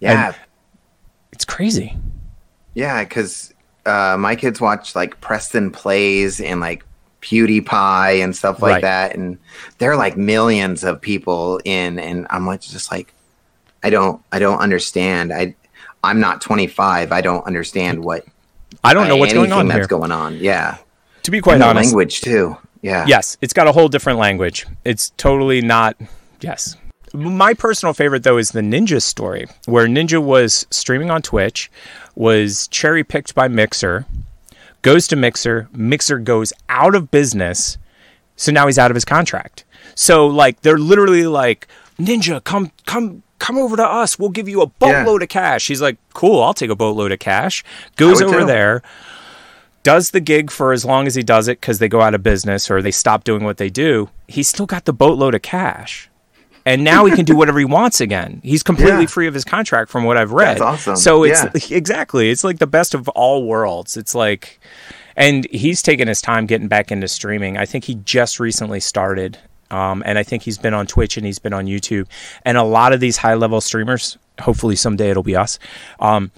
yeah 0.00 0.32
It's 1.32 1.44
crazy. 1.44 1.96
yeah 2.74 3.02
because 3.04 3.52
uh, 3.86 4.16
my 4.18 4.36
kids 4.36 4.60
watch 4.60 4.94
like 4.94 5.20
Preston 5.20 5.70
plays 5.70 6.40
and 6.40 6.60
like 6.60 6.84
PewDiePie 7.20 8.22
and 8.22 8.34
stuff 8.36 8.60
like 8.62 8.72
Right. 8.74 8.82
that 8.82 9.14
and 9.16 9.38
they're 9.78 9.96
like 9.96 10.16
millions 10.16 10.84
of 10.84 11.00
people 11.00 11.60
in 11.64 11.98
and 11.98 12.26
I'm 12.30 12.46
like 12.46 12.60
just 12.60 12.90
like 12.92 13.12
I 13.82 13.90
don't 13.90 14.22
I 14.32 14.38
don't 14.38 14.58
understand 14.58 15.32
I 15.32 15.54
I'm 16.04 16.20
not 16.20 16.40
25 16.40 17.12
I 17.12 17.20
don't 17.20 17.44
understand 17.46 18.04
what 18.04 18.24
I 18.84 18.94
don't 18.94 19.08
know 19.08 19.16
what's 19.16 19.32
going 19.32 19.52
on 19.52 19.68
that's 19.68 19.78
here. 19.78 19.86
going 19.86 20.12
on 20.12 20.36
yeah 20.36 20.78
to 21.22 21.30
be 21.30 21.40
quite 21.40 21.54
and 21.54 21.62
honest, 21.62 21.88
language 21.90 22.20
too. 22.20 22.56
Yeah. 22.82 23.06
yes, 23.06 23.36
it's 23.40 23.52
got 23.52 23.68
a 23.68 23.72
whole 23.72 23.88
different 23.88 24.18
language. 24.18 24.66
It's 24.84 25.10
totally 25.10 25.60
not. 25.60 25.96
Yes. 26.40 26.76
My 27.14 27.54
personal 27.54 27.92
favorite 27.92 28.24
though 28.24 28.38
is 28.38 28.50
the 28.50 28.60
Ninja 28.60 29.00
story, 29.00 29.46
where 29.66 29.86
Ninja 29.86 30.20
was 30.22 30.66
streaming 30.70 31.10
on 31.10 31.22
Twitch, 31.22 31.70
was 32.16 32.66
cherry 32.68 33.04
picked 33.04 33.34
by 33.34 33.46
Mixer, 33.48 34.06
goes 34.82 35.06
to 35.08 35.16
Mixer, 35.16 35.68
Mixer 35.72 36.18
goes 36.18 36.52
out 36.68 36.94
of 36.94 37.10
business, 37.10 37.78
so 38.34 38.50
now 38.50 38.66
he's 38.66 38.78
out 38.78 38.90
of 38.90 38.96
his 38.96 39.04
contract. 39.04 39.64
So 39.94 40.26
like 40.26 40.62
they're 40.62 40.78
literally 40.78 41.26
like, 41.26 41.68
Ninja, 41.98 42.42
come 42.42 42.70
come 42.86 43.22
come 43.38 43.58
over 43.58 43.76
to 43.76 43.84
us. 43.86 44.18
We'll 44.18 44.30
give 44.30 44.48
you 44.48 44.62
a 44.62 44.66
boatload 44.66 45.22
of 45.22 45.28
cash. 45.28 45.66
He's 45.66 45.82
like, 45.82 45.96
cool, 46.14 46.42
I'll 46.42 46.54
take 46.54 46.70
a 46.70 46.76
boatload 46.76 47.12
of 47.12 47.18
cash. 47.18 47.64
Goes 47.96 48.22
over 48.22 48.40
too. 48.40 48.46
there, 48.46 48.82
does 49.82 50.10
the 50.12 50.20
gig 50.20 50.50
for 50.50 50.72
as 50.72 50.84
long 50.84 51.06
as 51.06 51.14
he 51.14 51.22
does 51.22 51.48
it 51.48 51.60
because 51.60 51.78
they 51.80 51.88
go 51.88 52.00
out 52.00 52.14
of 52.14 52.22
business 52.22 52.70
or 52.70 52.80
they 52.82 52.90
stop 52.92 53.24
doing 53.24 53.42
what 53.44 53.56
they 53.56 53.68
do. 53.70 54.08
He's 54.28 54.48
still 54.48 54.66
got 54.66 54.84
the 54.84 54.92
boatload 54.92 55.34
of 55.34 55.42
cash. 55.42 56.08
And 56.64 56.84
now 56.84 57.04
he 57.06 57.16
can 57.16 57.24
do 57.24 57.34
whatever 57.40 57.58
he 57.58 57.64
wants 57.64 58.00
again. 58.00 58.40
He's 58.44 58.62
completely 58.62 59.00
Yeah. 59.00 59.06
free 59.06 59.26
of 59.26 59.34
his 59.34 59.44
contract 59.44 59.90
from 59.90 60.04
what 60.04 60.16
I've 60.16 60.30
read. 60.30 60.58
That's 60.58 60.60
awesome. 60.62 60.96
So 60.96 61.24
it's 61.24 61.42
Yeah. 61.68 61.76
exactly, 61.76 62.30
it's 62.30 62.44
like 62.44 62.58
the 62.58 62.68
best 62.68 62.94
of 62.94 63.08
all 63.10 63.44
worlds. 63.44 63.96
It's 63.96 64.14
like 64.14 64.60
and 65.16 65.46
he's 65.50 65.82
taken 65.82 66.06
his 66.08 66.22
time 66.22 66.46
getting 66.46 66.68
back 66.68 66.90
into 66.92 67.08
streaming. 67.08 67.58
I 67.58 67.66
think 67.66 67.84
he 67.84 67.96
just 67.96 68.38
recently 68.40 68.78
started. 68.80 69.36
Um, 69.72 70.02
and 70.06 70.18
I 70.18 70.22
think 70.22 70.42
he's 70.42 70.58
been 70.58 70.74
on 70.74 70.86
Twitch 70.86 71.16
and 71.16 71.26
he's 71.26 71.38
been 71.38 71.52
on 71.52 71.66
YouTube. 71.66 72.06
And 72.44 72.56
a 72.58 72.62
lot 72.62 72.92
of 72.92 73.00
these 73.00 73.16
high 73.16 73.34
level 73.34 73.60
streamers, 73.60 74.18
hopefully 74.40 74.76
someday 74.76 75.10
it'll 75.10 75.22
be 75.22 75.36
us. 75.36 75.58
Um, 75.98 76.30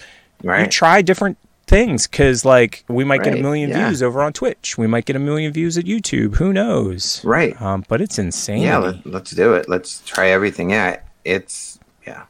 you 0.43 0.67
try 0.67 1.01
different 1.01 1.37
things 1.67 2.07
because 2.07 2.45
like 2.45 2.83
we 2.87 3.03
might 3.03 3.23
get 3.23 3.37
a 3.37 3.41
million 3.41 3.69
yeah. 3.69 3.87
views 3.87 4.03
over 4.03 4.21
on 4.21 4.33
Twitch. 4.33 4.77
We 4.77 4.87
might 4.87 5.05
get 5.05 5.15
a 5.15 5.19
million 5.19 5.51
views 5.51 5.77
at 5.77 5.85
YouTube. 5.85 6.35
Who 6.35 6.53
knows? 6.53 7.23
Right. 7.23 7.59
Um, 7.61 7.83
but 7.87 8.01
it's 8.01 8.19
insane. 8.19 8.61
Yeah, 8.61 8.77
let, 8.77 9.05
let's 9.05 9.31
do 9.31 9.53
it. 9.53 9.67
Let's 9.67 10.01
try 10.01 10.29
everything. 10.29 10.71
Yeah, 10.71 10.99
it's 11.23 11.79
yeah. 12.05 12.25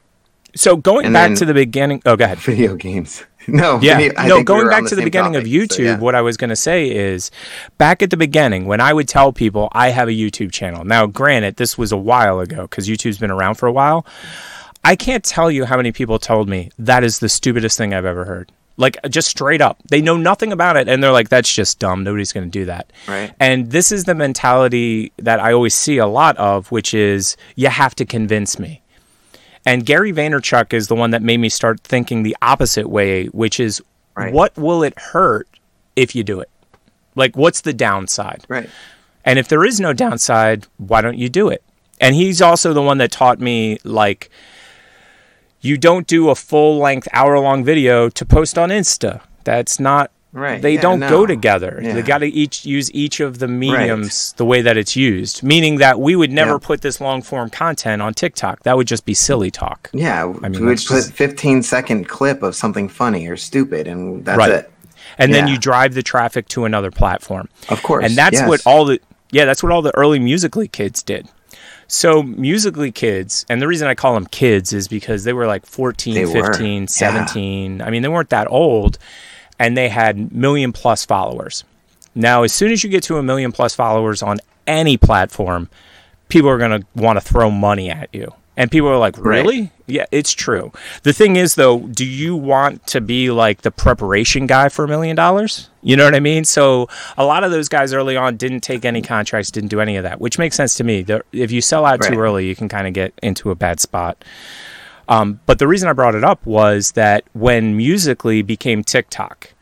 so 0.54 0.76
going 0.76 1.06
And 1.06 1.12
back 1.12 1.34
to 1.36 1.44
the 1.44 1.54
beginning. 1.54 2.02
Oh, 2.06 2.16
go 2.16 2.24
ahead. 2.24 2.38
Video 2.40 2.76
games. 2.76 3.24
No, 3.48 3.80
Yeah, 3.80 3.98
no. 3.98 4.36
think 4.36 4.38
we 4.38 4.44
Going 4.44 4.64
were 4.64 4.70
back 4.70 4.84
to 4.84 4.90
the 4.90 4.96
same 4.96 5.04
beginning 5.04 5.36
of 5.36 5.42
topic, 5.44 5.72
so 5.72 5.78
YouTube, 5.78 5.84
yeah. 5.84 5.98
what 5.98 6.14
I 6.14 6.22
was 6.22 6.36
going 6.36 6.50
to 6.50 6.56
say 6.56 6.90
is, 6.90 7.30
back 7.78 8.02
at 8.02 8.10
the 8.10 8.16
beginning 8.16 8.66
when 8.66 8.80
I 8.80 8.92
would 8.92 9.08
tell 9.08 9.32
people 9.32 9.68
I 9.72 9.90
have 9.90 10.08
a 10.08 10.12
YouTube 10.12 10.52
channel. 10.52 10.84
Now, 10.84 11.06
granted, 11.06 11.56
this 11.56 11.76
was 11.78 11.92
a 11.92 11.96
while 11.96 12.40
ago 12.40 12.62
because 12.62 12.88
YouTube's 12.88 13.18
been 13.18 13.30
around 13.30 13.54
for 13.56 13.66
a 13.66 13.72
while. 13.72 14.06
I 14.84 14.94
can't 14.96 15.24
tell 15.24 15.50
you 15.50 15.64
how 15.64 15.76
many 15.76 15.90
people 15.92 16.18
told 16.18 16.48
me 16.48 16.70
that 16.78 17.02
is 17.02 17.18
the 17.18 17.28
stupidest 17.28 17.76
thing 17.76 17.92
I've 17.92 18.04
ever 18.04 18.24
heard. 18.24 18.52
Like 18.76 18.98
just 19.08 19.28
straight 19.28 19.62
up, 19.62 19.78
they 19.88 20.02
know 20.02 20.16
nothing 20.18 20.52
about 20.52 20.76
it, 20.76 20.86
and 20.86 21.02
they're 21.02 21.10
like, 21.10 21.30
"That's 21.30 21.52
just 21.52 21.78
dumb. 21.78 22.04
Nobody's 22.04 22.32
going 22.32 22.44
to 22.44 22.50
do 22.50 22.66
that." 22.66 22.92
Right. 23.08 23.32
And 23.40 23.70
this 23.70 23.90
is 23.90 24.04
the 24.04 24.14
mentality 24.14 25.12
that 25.16 25.40
I 25.40 25.54
always 25.54 25.74
see 25.74 25.96
a 25.96 26.06
lot 26.06 26.36
of, 26.36 26.70
which 26.70 26.92
is 26.92 27.38
you 27.54 27.68
have 27.68 27.94
to 27.94 28.04
convince 28.04 28.58
me. 28.58 28.82
And 29.66 29.84
Gary 29.84 30.12
Vaynerchuk 30.12 30.72
is 30.72 30.86
the 30.88 30.94
one 30.94 31.10
that 31.10 31.22
made 31.22 31.38
me 31.38 31.48
start 31.48 31.80
thinking 31.80 32.22
the 32.22 32.36
opposite 32.40 32.88
way, 32.88 33.26
which 33.26 33.58
is 33.60 33.82
Right. 34.16 34.32
what 34.32 34.56
will 34.56 34.82
it 34.82 34.98
hurt 34.98 35.48
if 35.96 36.14
you 36.14 36.22
do 36.24 36.40
it? 36.40 36.48
Like, 37.16 37.36
what's 37.36 37.60
the 37.62 37.74
downside? 37.74 38.44
right. 38.48 38.70
And 39.24 39.38
if 39.40 39.48
there 39.48 39.64
is 39.64 39.80
no 39.80 39.92
downside, 39.92 40.66
why 40.76 41.00
don't 41.02 41.18
you 41.18 41.28
do 41.28 41.48
it? 41.48 41.62
And 42.00 42.14
he's 42.14 42.40
also 42.40 42.72
the 42.72 42.80
one 42.80 42.98
that 42.98 43.10
taught 43.10 43.40
me, 43.40 43.78
like, 43.82 44.30
you 45.60 45.76
don't 45.76 46.06
do 46.06 46.30
a 46.30 46.36
full 46.36 46.78
length 46.78 47.08
hour 47.12 47.36
long 47.40 47.64
video 47.64 48.08
to 48.08 48.24
post 48.24 48.56
on 48.56 48.68
Insta. 48.68 49.20
That's 49.42 49.80
not, 49.80 50.12
Right, 50.36 50.60
they 50.60 50.74
yeah, 50.74 50.82
don't 50.82 51.00
no. 51.00 51.08
go 51.08 51.24
together. 51.24 51.78
They 51.82 52.02
got 52.02 52.18
to 52.18 52.26
each 52.26 52.66
use 52.66 52.92
each 52.92 53.20
of 53.20 53.38
the 53.38 53.48
mediums 53.48 54.34
the 54.36 54.44
way 54.44 54.60
that 54.60 54.76
it's 54.76 54.94
used, 54.94 55.42
meaning 55.42 55.78
that 55.78 55.98
we 55.98 56.14
would 56.14 56.30
never 56.30 56.52
Yeah. 56.52 56.58
put 56.60 56.82
this 56.82 57.00
long 57.00 57.22
form 57.22 57.48
content 57.48 58.02
on 58.02 58.12
TikTok. 58.12 58.62
That 58.64 58.76
would 58.76 58.86
just 58.86 59.06
be 59.06 59.14
silly 59.14 59.50
talk. 59.50 59.88
Yeah, 59.94 60.32
I 60.42 60.48
mean, 60.50 60.60
we 60.60 60.66
would 60.66 60.78
put 60.84 60.96
just- 60.96 61.12
15 61.14 61.62
second 61.62 62.06
clip 62.06 62.42
of 62.42 62.54
something 62.54 62.88
funny 62.90 63.26
or 63.28 63.36
stupid, 63.38 63.86
and 63.88 64.26
that's 64.26 64.36
Right. 64.36 64.50
it. 64.50 64.70
and 65.18 65.32
then 65.32 65.48
you 65.48 65.56
drive 65.56 65.94
the 65.94 66.02
traffic 66.02 66.48
to 66.48 66.66
another 66.66 66.90
platform. 66.90 67.48
Of 67.70 67.82
course, 67.82 68.04
And 68.04 68.14
that's 68.14 68.34
yes. 68.40 68.46
what 68.48 68.60
all 68.66 68.84
the 68.84 69.00
yeah, 69.30 69.46
that's 69.46 69.62
what 69.62 69.72
all 69.72 69.80
the 69.82 69.94
early 69.96 70.18
musical.ly 70.18 70.66
kids 70.68 71.02
did. 71.02 71.26
So 71.88 72.22
musical.ly 72.22 72.90
kids, 72.90 73.46
and 73.48 73.62
the 73.62 73.66
reason 73.68 73.88
I 73.88 73.94
call 73.94 74.12
them 74.14 74.26
kids 74.26 74.72
is 74.72 74.86
because 74.88 75.24
they 75.24 75.32
were 75.32 75.46
like 75.46 75.64
14, 75.64 76.14
They 76.14 76.26
were, 76.26 76.46
15, 76.52 76.82
yeah. 76.82 76.86
17. 76.86 77.80
I 77.80 77.90
mean, 77.90 78.02
they 78.02 78.08
weren't 78.08 78.30
that 78.30 78.48
old 78.50 78.98
and 79.58 79.76
they 79.76 79.88
had 79.88 80.32
million 80.32 80.72
plus 80.72 81.04
followers. 81.04 81.64
Now, 82.14 82.42
as 82.42 82.52
soon 82.52 82.72
as 82.72 82.82
you 82.82 82.90
get 82.90 83.02
to 83.04 83.18
a 83.18 83.22
million 83.22 83.52
plus 83.52 83.74
followers 83.74 84.22
on 84.22 84.38
any 84.66 84.96
platform, 84.96 85.68
people 86.28 86.48
are 86.50 86.58
going 86.58 86.80
to 86.80 86.86
want 86.94 87.16
to 87.18 87.20
throw 87.20 87.50
money 87.50 87.90
at 87.90 88.08
you. 88.12 88.32
And 88.58 88.70
people 88.70 88.88
are 88.88 88.96
like, 88.98 89.18
Right. 89.18 89.44
really? 89.44 89.70
Yeah, 89.86 90.06
it's 90.10 90.32
true. 90.32 90.72
The 91.02 91.12
thing 91.12 91.36
is, 91.36 91.54
though, 91.56 91.80
do 91.80 92.06
you 92.06 92.34
want 92.34 92.86
to 92.88 93.00
be 93.02 93.30
like 93.30 93.60
the 93.62 93.70
preparation 93.70 94.46
guy 94.46 94.70
for 94.70 94.84
a 94.84 94.88
million 94.88 95.14
dollars? 95.14 95.68
You 95.82 95.94
know 95.96 96.04
what 96.04 96.14
I 96.14 96.20
mean? 96.20 96.44
So 96.44 96.88
a 97.18 97.24
lot 97.24 97.44
of 97.44 97.50
those 97.50 97.68
guys 97.68 97.92
early 97.92 98.16
on 98.16 98.36
didn't 98.38 98.60
take 98.62 98.84
any 98.86 99.02
contracts, 99.02 99.50
didn't 99.50 99.68
do 99.68 99.80
any 99.80 99.96
of 99.96 100.04
that, 100.04 100.20
which 100.20 100.38
makes 100.38 100.56
sense 100.56 100.74
to 100.76 100.84
me. 100.84 101.04
If 101.32 101.52
you 101.52 101.60
sell 101.60 101.84
out 101.84 102.00
too 102.02 102.18
early, 102.18 102.46
you 102.48 102.56
can 102.56 102.68
kind 102.68 102.86
of 102.88 102.94
get 102.94 103.12
into 103.22 103.50
a 103.50 103.54
bad 103.54 103.78
spot. 103.78 104.24
Um, 105.08 105.40
but 105.46 105.58
the 105.58 105.68
reason 105.68 105.88
I 105.88 105.92
brought 105.92 106.14
it 106.14 106.24
up 106.24 106.44
was 106.46 106.92
that 106.92 107.24
when 107.32 107.76
Musical.ly 107.76 108.42
became 108.42 108.82
TikTok, 108.82 109.52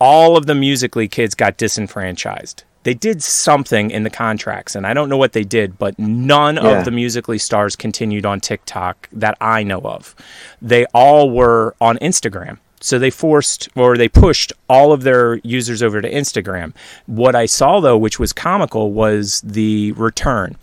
all 0.00 0.36
of 0.36 0.46
the 0.46 0.54
Musical.ly 0.54 1.08
kids 1.08 1.34
got 1.34 1.56
disenfranchised. 1.56 2.64
They 2.84 2.94
did 2.94 3.22
something 3.22 3.90
in 3.90 4.04
the 4.04 4.10
contracts, 4.10 4.74
and 4.76 4.86
I 4.86 4.94
don't 4.94 5.08
know 5.08 5.16
what 5.16 5.32
they 5.32 5.42
did, 5.42 5.78
but 5.78 5.98
none 5.98 6.56
Yeah. 6.56 6.78
of 6.78 6.84
the 6.84 6.90
Musical.ly 6.92 7.38
stars 7.38 7.74
continued 7.76 8.24
on 8.24 8.40
TikTok 8.40 9.08
that 9.12 9.36
I 9.40 9.62
know 9.64 9.80
of. 9.80 10.14
They 10.62 10.86
all 10.94 11.30
were 11.30 11.74
on 11.80 11.98
Instagram. 11.98 12.58
So 12.80 12.96
they 13.00 13.10
forced 13.10 13.68
or 13.74 13.96
they 13.96 14.08
pushed 14.08 14.52
all 14.68 14.92
of 14.92 15.02
their 15.02 15.40
users 15.42 15.82
over 15.82 16.00
to 16.00 16.08
Instagram. 16.08 16.72
What 17.06 17.34
I 17.34 17.44
saw 17.46 17.80
though, 17.80 17.98
which 17.98 18.20
was 18.20 18.32
comical, 18.32 18.92
was 18.92 19.40
the 19.44 19.90
return. 19.96 20.54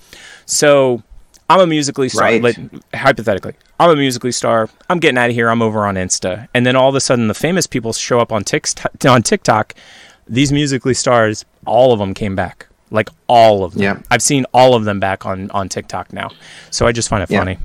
So 0.46 1.04
I'm 1.50 1.60
a 1.60 1.68
musical.ly 1.68 2.08
star. 2.08 2.24
Right. 2.24 2.42
Like, 2.42 2.58
hypothetically, 2.94 3.54
I'm 3.80 3.90
a 3.92 3.96
musical.ly 3.96 4.32
star. 4.32 4.70
I'm 4.90 5.00
getting 5.00 5.18
out 5.18 5.30
of 5.30 5.36
here. 5.36 5.50
I'm 5.50 5.62
over 5.62 5.86
on 5.86 5.96
Insta, 5.96 6.48
and 6.54 6.66
then 6.66 6.76
all 6.76 6.90
of 6.90 6.96
a 6.96 7.00
sudden, 7.02 7.28
the 7.28 7.34
famous 7.36 7.68
people 7.68 7.94
show 7.94 8.20
up 8.20 8.32
on 8.32 8.44
TikTok. 8.44 8.92
On 9.08 9.22
TikTok, 9.22 9.76
these 10.28 10.52
musical.ly 10.52 10.94
stars, 10.94 11.46
all 11.66 11.94
of 11.94 12.00
them 12.00 12.14
came 12.14 12.36
back. 12.36 12.68
Like 12.92 13.10
all 13.28 13.64
of 13.64 13.74
them. 13.74 13.84
Yeah. 13.84 14.00
I've 14.12 14.22
seen 14.22 14.46
all 14.54 14.76
of 14.76 14.86
them 14.86 15.00
back 15.00 15.26
on 15.26 15.50
on 15.52 15.70
TikTok 15.70 16.14
now. 16.14 16.32
So 16.72 16.86
I 16.88 16.92
just 16.92 17.10
find 17.10 17.22
it 17.24 17.30
Yeah. 17.30 17.40
funny. 17.40 17.58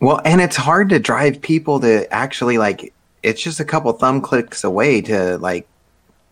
Well, 0.00 0.20
and 0.24 0.40
it's 0.40 0.56
hard 0.56 0.90
to 0.90 0.98
drive 0.98 1.40
people 1.42 1.80
to 1.80 2.10
actually 2.12 2.56
like. 2.58 2.92
It's 3.22 3.42
just 3.42 3.58
a 3.58 3.64
couple 3.64 3.92
thumb 3.92 4.20
clicks 4.20 4.62
away 4.64 5.00
to 5.02 5.38
like 5.38 5.66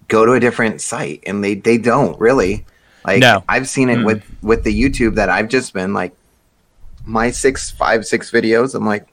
go 0.08 0.24
to 0.24 0.32
a 0.32 0.40
different 0.40 0.80
site, 0.80 1.22
and 1.26 1.42
they 1.42 1.54
they 1.54 1.76
don't 1.78 2.18
really. 2.20 2.64
Like 3.04 3.20
No. 3.20 3.42
I've 3.48 3.68
seen 3.68 3.88
it 3.88 4.04
with 4.04 4.22
with 4.42 4.62
the 4.64 4.72
YouTube 4.82 5.16
that 5.16 5.28
I've 5.28 5.48
just 5.48 5.72
been 5.72 5.92
like 5.92 6.12
my 7.06 7.30
six 7.30 7.70
five 7.70 8.04
six 8.06 8.30
videos. 8.30 8.74
I'm 8.74 8.84
like, 8.84 9.06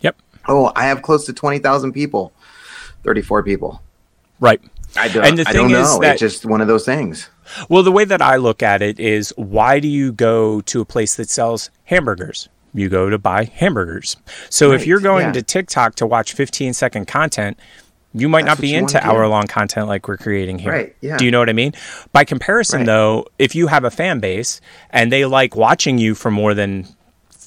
Yep. 0.00 0.16
oh, 0.48 0.72
I 0.74 0.84
have 0.84 1.02
close 1.02 1.26
to 1.26 1.32
twenty 1.34 1.58
thousand 1.58 1.92
people, 1.92 2.32
thirty 3.04 3.20
four 3.22 3.42
people. 3.42 3.82
Right. 4.40 4.60
I 4.96 5.08
don't. 5.08 5.24
And 5.24 5.38
the 5.38 5.42
I 5.48 5.52
thing 5.52 5.68
don't 5.68 5.80
is 5.80 5.92
know. 5.94 6.00
that- 6.00 6.12
it's 6.14 6.20
just 6.20 6.46
one 6.46 6.60
of 6.60 6.68
those 6.68 6.84
things. 6.86 7.28
Well, 7.68 7.82
the 7.82 7.92
way 7.92 8.04
that 8.04 8.22
I 8.22 8.36
look 8.36 8.62
at 8.62 8.80
it 8.80 8.98
is 9.00 9.34
why 9.36 9.80
do 9.80 9.88
you 9.88 10.12
go 10.12 10.60
to 10.62 10.80
a 10.80 10.84
place 10.84 11.16
that 11.16 11.28
sells 11.28 11.68
hamburgers? 11.84 12.48
You 12.72 12.88
go 12.88 13.10
to 13.10 13.18
buy 13.18 13.44
hamburgers. 13.44 14.16
So 14.48 14.70
if 14.70 14.86
you're 14.86 15.00
going 15.00 15.26
yeah. 15.26 15.32
to 15.32 15.42
TikTok 15.42 15.96
to 15.96 16.06
watch 16.06 16.32
15 16.34 16.72
second 16.74 17.06
content, 17.08 17.58
you 18.12 18.28
might 18.28 18.44
That's 18.44 18.58
not 18.60 18.62
be 18.62 18.74
into 18.76 19.04
hour 19.04 19.26
long 19.26 19.48
content 19.48 19.88
like 19.88 20.06
we're 20.06 20.16
creating 20.16 20.60
here. 20.60 20.70
Right, 20.72 20.96
yeah. 21.00 21.16
Do 21.16 21.24
you 21.24 21.32
know 21.32 21.40
what 21.40 21.48
I 21.50 21.52
mean? 21.52 21.72
By 22.12 22.22
comparison, 22.24 22.80
Right. 22.80 22.86
though, 22.86 23.26
if 23.40 23.56
you 23.56 23.66
have 23.66 23.82
a 23.84 23.90
fan 23.90 24.20
base 24.20 24.60
and 24.90 25.10
they 25.12 25.24
like 25.24 25.56
watching 25.56 25.98
you 25.98 26.14
for 26.14 26.30
more 26.30 26.54
than 26.54 26.86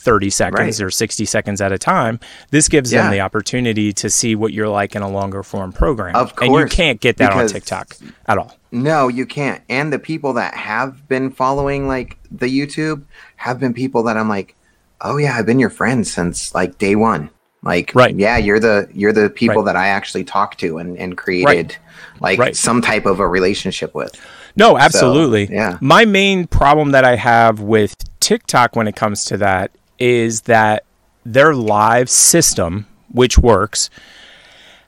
30 0.04 0.30
seconds 0.30 0.80
Right. 0.82 0.86
or 0.86 0.92
60 0.92 1.26
seconds 1.26 1.62
at 1.62 1.72
a 1.72 1.78
time, 1.78 2.20
this 2.52 2.68
gives 2.68 2.92
Yeah. 2.92 3.04
them 3.04 3.12
the 3.12 3.22
opportunity 3.22 3.94
to 3.94 4.10
see 4.10 4.36
what 4.36 4.54
you're 4.54 4.68
like 4.70 4.96
in 4.96 5.02
a 5.02 5.10
longer 5.10 5.44
form 5.44 5.72
program. 5.72 6.16
Of 6.16 6.34
And 6.42 6.54
you 6.54 6.66
can't 6.66 7.00
get 7.00 7.18
that 7.18 7.32
on 7.34 7.48
TikTok 7.48 7.96
at 8.28 8.38
all. 8.38 8.56
No, 8.72 9.08
you 9.08 9.26
can't. 9.26 9.62
And 9.70 9.94
the 9.94 10.00
people 10.00 10.34
that 10.34 10.54
have 10.56 11.08
been 11.08 11.30
following 11.32 11.88
like 11.88 12.18
the 12.32 12.48
YouTube 12.48 13.04
have 13.38 13.60
been 13.60 13.74
people 13.74 14.04
that 14.04 14.18
I'm 14.18 14.30
like, 14.30 14.56
oh 15.02 15.18
yeah, 15.18 15.36
I've 15.38 15.46
been 15.46 15.60
your 15.60 15.70
friend 15.70 16.06
since 16.08 16.54
like 16.56 16.78
day 16.78 16.96
one. 16.96 17.30
Like, 17.62 17.92
Right. 17.96 18.14
yeah, 18.16 18.38
you're 18.38 18.60
the 18.60 18.90
you're 18.94 19.14
the 19.14 19.30
people 19.30 19.58
Right. 19.64 19.66
that 19.74 19.76
I 19.78 19.88
actually 19.88 20.24
talked 20.26 20.60
to 20.62 20.80
and 20.80 20.98
and 20.98 21.16
created 21.18 21.78
like 22.20 22.38
Right. 22.40 22.56
some 22.56 22.82
type 22.82 23.06
of 23.06 23.20
a 23.20 23.28
relationship 23.28 23.94
with. 23.96 24.20
No, 24.56 24.78
absolutely. 24.78 25.48
yeah. 25.52 25.78
My 25.82 26.06
main 26.06 26.46
problem 26.46 26.92
that 26.92 27.06
I 27.06 27.16
have 27.16 27.60
with 27.62 27.96
TikTok 28.20 28.76
when 28.76 28.88
it 28.88 28.96
comes 28.96 29.24
to 29.26 29.38
that 29.38 29.72
is 30.00 30.42
that 30.42 30.84
their 31.26 31.54
live 31.56 32.10
system, 32.10 32.88
which 33.12 33.38
works, 33.38 33.90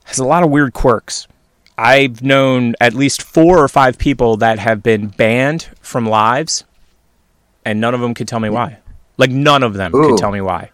has 0.06 0.20
a 0.20 0.26
lot 0.26 0.44
of 0.44 0.50
weird 0.50 0.74
quirks. 0.74 1.28
I've 1.78 2.22
known 2.22 2.76
at 2.80 2.94
least 2.94 3.22
four 3.22 3.62
or 3.62 3.68
five 3.68 3.98
people 3.98 4.38
that 4.38 4.60
have 4.60 4.82
been 4.82 5.08
banned 5.08 5.70
from 5.82 6.06
lives, 6.06 6.64
and 7.66 7.82
none 7.82 7.94
of 7.94 8.02
them 8.02 8.14
could 8.14 8.28
tell 8.28 8.40
me 8.40 8.50
why. 8.50 8.78
Like 9.18 9.32
none 9.32 9.64
of 9.64 9.74
them 9.74 9.94
Ooh. 9.94 10.10
could 10.10 10.18
tell 10.18 10.32
me 10.32 10.42
why. 10.42 10.70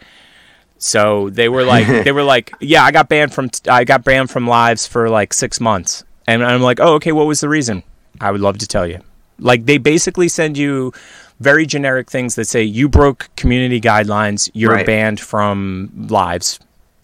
So 0.78 1.30
they 1.30 1.50
were 1.50 1.64
like, 1.64 1.88
they 2.04 2.12
were 2.12 2.24
like, 2.24 2.54
yeah, 2.60 2.84
I 2.84 2.92
got 2.92 3.10
banned 3.10 3.34
from, 3.34 3.50
I 3.68 3.84
got 3.84 4.04
banned 4.04 4.30
from 4.30 4.48
lives 4.48 4.86
for 4.86 5.10
like 5.10 5.34
six 5.34 5.60
months, 5.60 6.04
and 6.28 6.44
I'm 6.44 6.62
like, 6.62 6.80
oh, 6.80 6.96
okay, 6.96 7.12
what 7.12 7.28
was 7.28 7.42
the 7.42 7.50
reason? 7.50 7.84
I 8.20 8.32
would 8.32 8.42
love 8.42 8.60
to 8.60 8.68
tell 8.68 8.86
you. 8.86 9.00
Like 9.40 9.66
they 9.66 9.80
basically 9.80 10.28
send 10.28 10.58
you 10.58 10.94
very 11.42 11.66
generic 11.66 12.10
things 12.10 12.36
that 12.36 12.46
say 12.46 12.62
you 12.64 12.88
broke 12.88 13.30
community 13.36 13.82
guidelines, 13.82 14.50
you're 14.54 14.72
Right. 14.74 14.86
banned 14.86 15.20
from 15.20 15.90
lives. 16.10 16.60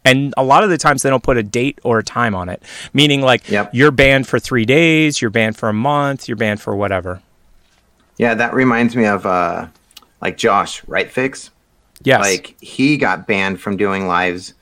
And 0.05 0.33
a 0.37 0.43
lot 0.43 0.63
of 0.63 0.69
the 0.69 0.77
times 0.77 1.01
they 1.01 1.09
don't 1.09 1.23
put 1.23 1.37
a 1.37 1.43
date 1.43 1.79
or 1.83 1.99
a 1.99 2.03
time 2.03 2.33
on 2.35 2.47
it, 2.47 2.61
meaning 2.93 3.21
like 3.21 3.49
Yep. 3.49 3.71
you're 3.73 3.91
banned 3.91 4.27
for 4.27 4.39
three 4.39 4.63
days, 4.63 5.21
you're 5.21 5.31
banned 5.31 5.57
for 5.57 5.67
a 5.69 5.73
month, 5.73 6.27
you're 6.29 6.37
banned 6.37 6.61
for 6.61 6.75
whatever. 6.75 7.19
Yeah, 8.17 8.33
that 8.35 8.53
reminds 8.53 8.95
me 8.95 9.05
of 9.05 9.25
uh 9.25 9.67
like 10.21 10.37
Josh, 10.37 10.81
right 10.87 11.11
fix? 11.11 11.49
Yes. 12.03 12.21
Like 12.21 12.55
he 12.61 12.97
got 12.97 13.27
banned 13.27 13.59
from 13.59 13.75
doing 13.75 14.07
lives 14.07 14.53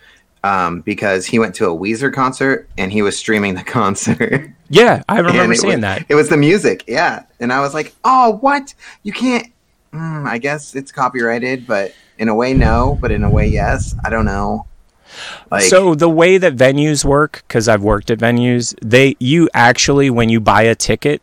um 0.43 0.81
because 0.81 1.25
he 1.25 1.37
went 1.37 1.53
to 1.55 1.65
a 1.69 1.75
Weezer 1.77 2.11
concert 2.13 2.67
and 2.77 2.91
he 2.91 3.01
was 3.01 3.17
streaming 3.17 3.55
the 3.55 3.63
concert. 3.79 4.49
yeah, 4.69 5.03
I 5.09 5.19
remember 5.19 5.53
seeing 5.55 5.73
was, 5.75 5.81
that. 5.81 6.05
It 6.09 6.15
was 6.15 6.29
the 6.29 6.37
music, 6.37 6.83
yeah. 6.87 7.23
And 7.39 7.51
I 7.53 7.59
was 7.59 7.73
like, 7.73 7.93
oh, 8.03 8.37
what? 8.41 8.73
You 9.03 9.11
can't. 9.13 9.47
Mm, 9.95 10.27
I 10.27 10.37
guess 10.37 10.75
it's 10.75 10.91
copyrighted, 10.91 11.65
but 11.65 11.93
in 12.17 12.27
a 12.27 12.35
way, 12.35 12.53
no. 12.53 12.97
But 12.99 13.11
in 13.11 13.23
a 13.23 13.29
way, 13.29 13.47
yes. 13.47 13.95
I 14.03 14.09
don't 14.09 14.25
know. 14.25 14.67
Like, 15.49 15.63
so 15.63 15.95
the 15.95 16.09
way 16.09 16.37
that 16.37 16.55
venues 16.55 17.05
work, 17.05 17.43
because 17.47 17.69
I've 17.69 17.83
worked 17.83 18.11
at 18.11 18.19
venues, 18.19 18.75
they 18.81 19.15
you 19.19 19.49
actually 19.53 20.09
when 20.09 20.29
you 20.29 20.41
buy 20.41 20.63
a 20.63 20.75
ticket 20.75 21.21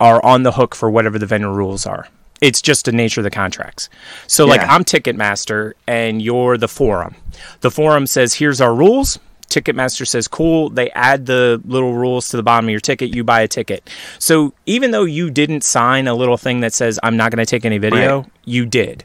are 0.00 0.24
on 0.24 0.42
the 0.42 0.52
hook 0.52 0.74
for 0.74 0.90
whatever 0.90 1.18
the 1.18 1.26
venue 1.26 1.50
rules 1.50 1.86
are. 1.86 2.08
It's 2.40 2.60
just 2.60 2.86
the 2.86 2.92
nature 2.92 3.20
of 3.20 3.24
the 3.24 3.30
contracts. 3.30 3.88
So 4.26 4.46
like 4.46 4.62
I'm 4.62 4.82
Ticketmaster 4.82 5.74
and 5.86 6.20
you're 6.20 6.58
the 6.58 6.66
forum. 6.66 7.14
The 7.60 7.70
forum 7.70 8.06
says 8.06 8.34
here's 8.34 8.60
our 8.60 8.74
rules. 8.74 9.20
Ticketmaster 9.52 10.06
says 10.06 10.26
cool. 10.28 10.70
They 10.70 10.90
add 10.92 11.26
the 11.26 11.60
little 11.64 11.94
rules 11.94 12.28
to 12.30 12.36
the 12.38 12.42
bottom 12.42 12.66
of 12.66 12.70
your 12.70 12.80
ticket. 12.80 13.14
You 13.14 13.22
buy 13.24 13.42
a 13.42 13.48
ticket. 13.48 13.88
So 14.18 14.54
even 14.66 14.90
though 14.90 15.04
you 15.04 15.30
didn't 15.30 15.62
sign 15.62 16.08
a 16.08 16.14
little 16.14 16.36
thing 16.38 16.60
that 16.60 16.72
says 16.72 16.98
I'm 17.02 17.16
not 17.16 17.30
going 17.30 17.44
to 17.44 17.48
take 17.50 17.64
any 17.64 17.78
video, 17.78 18.20
Right. 18.22 18.30
you 18.44 18.64
did 18.66 19.04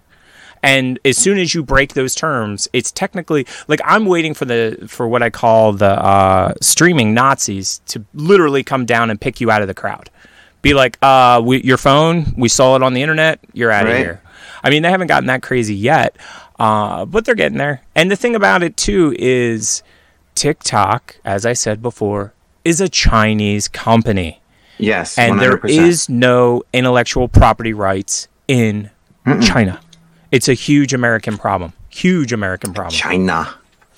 and 0.63 0.97
as 1.05 1.15
soon 1.15 1.37
as 1.37 1.53
you 1.53 1.61
break 1.61 1.93
those 1.93 2.15
terms 2.15 2.67
it's 2.73 2.91
technically 2.91 3.45
like 3.67 3.79
i'm 3.85 4.07
waiting 4.07 4.33
for 4.33 4.45
the 4.45 4.75
for 4.87 5.07
what 5.07 5.21
i 5.21 5.29
call 5.29 5.71
the 5.71 5.85
uh, 6.03 6.51
streaming 6.61 7.13
nazis 7.13 7.79
to 7.85 8.03
literally 8.15 8.63
come 8.63 8.83
down 8.83 9.11
and 9.11 9.21
pick 9.21 9.39
you 9.39 9.51
out 9.51 9.61
of 9.61 9.67
the 9.67 9.73
crowd 9.75 10.09
be 10.63 10.73
like 10.73 10.97
uh 11.03 11.39
we, 11.45 11.61
your 11.61 11.77
phone 11.77 12.33
we 12.35 12.49
saw 12.49 12.75
it 12.75 12.81
on 12.81 12.95
the 12.95 13.03
internet 13.03 13.39
you're 13.53 13.69
out 13.69 13.85
of 13.85 13.91
Right. 13.91 13.99
here 13.99 14.19
i 14.63 14.71
mean 14.71 14.81
they 14.81 14.89
haven't 14.89 15.07
gotten 15.07 15.27
that 15.27 15.43
crazy 15.43 15.75
yet 15.75 16.17
uh, 16.57 17.05
but 17.05 17.23
they're 17.23 17.35
getting 17.35 17.59
there 17.59 17.83
and 17.93 18.09
the 18.09 18.15
thing 18.15 18.35
about 18.35 18.63
it 18.63 18.75
too 18.75 19.13
is 19.19 19.83
tiktok 20.37 21.17
as 21.25 21.45
i 21.45 21.53
said 21.53 21.81
before 21.81 22.33
is 22.63 22.79
a 22.79 22.89
chinese 22.89 23.67
company 23.67 24.41
yes, 24.77 25.17
and 25.17 25.35
100%. 25.35 25.39
there 25.39 25.59
is 25.65 26.09
no 26.09 26.63
intellectual 26.73 27.27
property 27.27 27.73
rights 27.73 28.27
in 28.47 28.89
China. 29.41 29.79
It's 30.31 30.47
a 30.47 30.53
huge 30.53 30.93
American 30.93 31.37
problem. 31.37 31.73
Huge 31.89 32.33
American 32.33 32.73
problem. 32.73 32.93
China. 32.93 33.55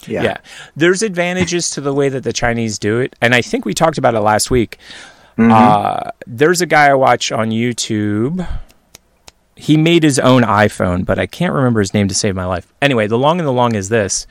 Yeah. 0.07 0.23
Yeah. 0.23 0.37
There's 0.75 1.01
advantages 1.01 1.69
to 1.71 1.81
the 1.81 1.93
way 1.93 2.09
that 2.09 2.23
the 2.23 2.33
Chinese 2.33 2.79
do 2.79 2.99
it. 2.99 3.15
And 3.21 3.35
I 3.35 3.41
think 3.41 3.65
we 3.65 3.73
talked 3.73 3.97
about 3.97 4.15
it 4.15 4.21
last 4.21 4.49
week. 4.49 4.77
Mm-hmm. 5.37 5.51
Uh, 5.51 6.11
there's 6.25 6.61
a 6.61 6.65
guy 6.65 6.87
I 6.87 6.93
watch 6.93 7.31
on 7.31 7.49
YouTube. 7.51 8.47
He 9.55 9.75
made 9.75 10.03
his 10.03 10.19
own 10.19 10.43
iPhone, 10.43 11.05
but 11.05 11.19
I 11.19 11.25
can't 11.25 11.53
remember 11.53 11.81
his 11.81 11.93
name 11.93 12.07
to 12.07 12.15
save 12.15 12.35
my 12.35 12.45
life. 12.45 12.71
Anyway, 12.81 13.07
the 13.07 13.17
long 13.17 13.39
and 13.39 13.47
the 13.47 13.53
long 13.53 13.75
is 13.75 13.89
this. 13.89 14.25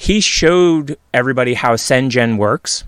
He 0.00 0.20
showed 0.20 0.96
everybody 1.12 1.54
how 1.54 1.74
Shenzhen 1.74 2.38
works. 2.38 2.84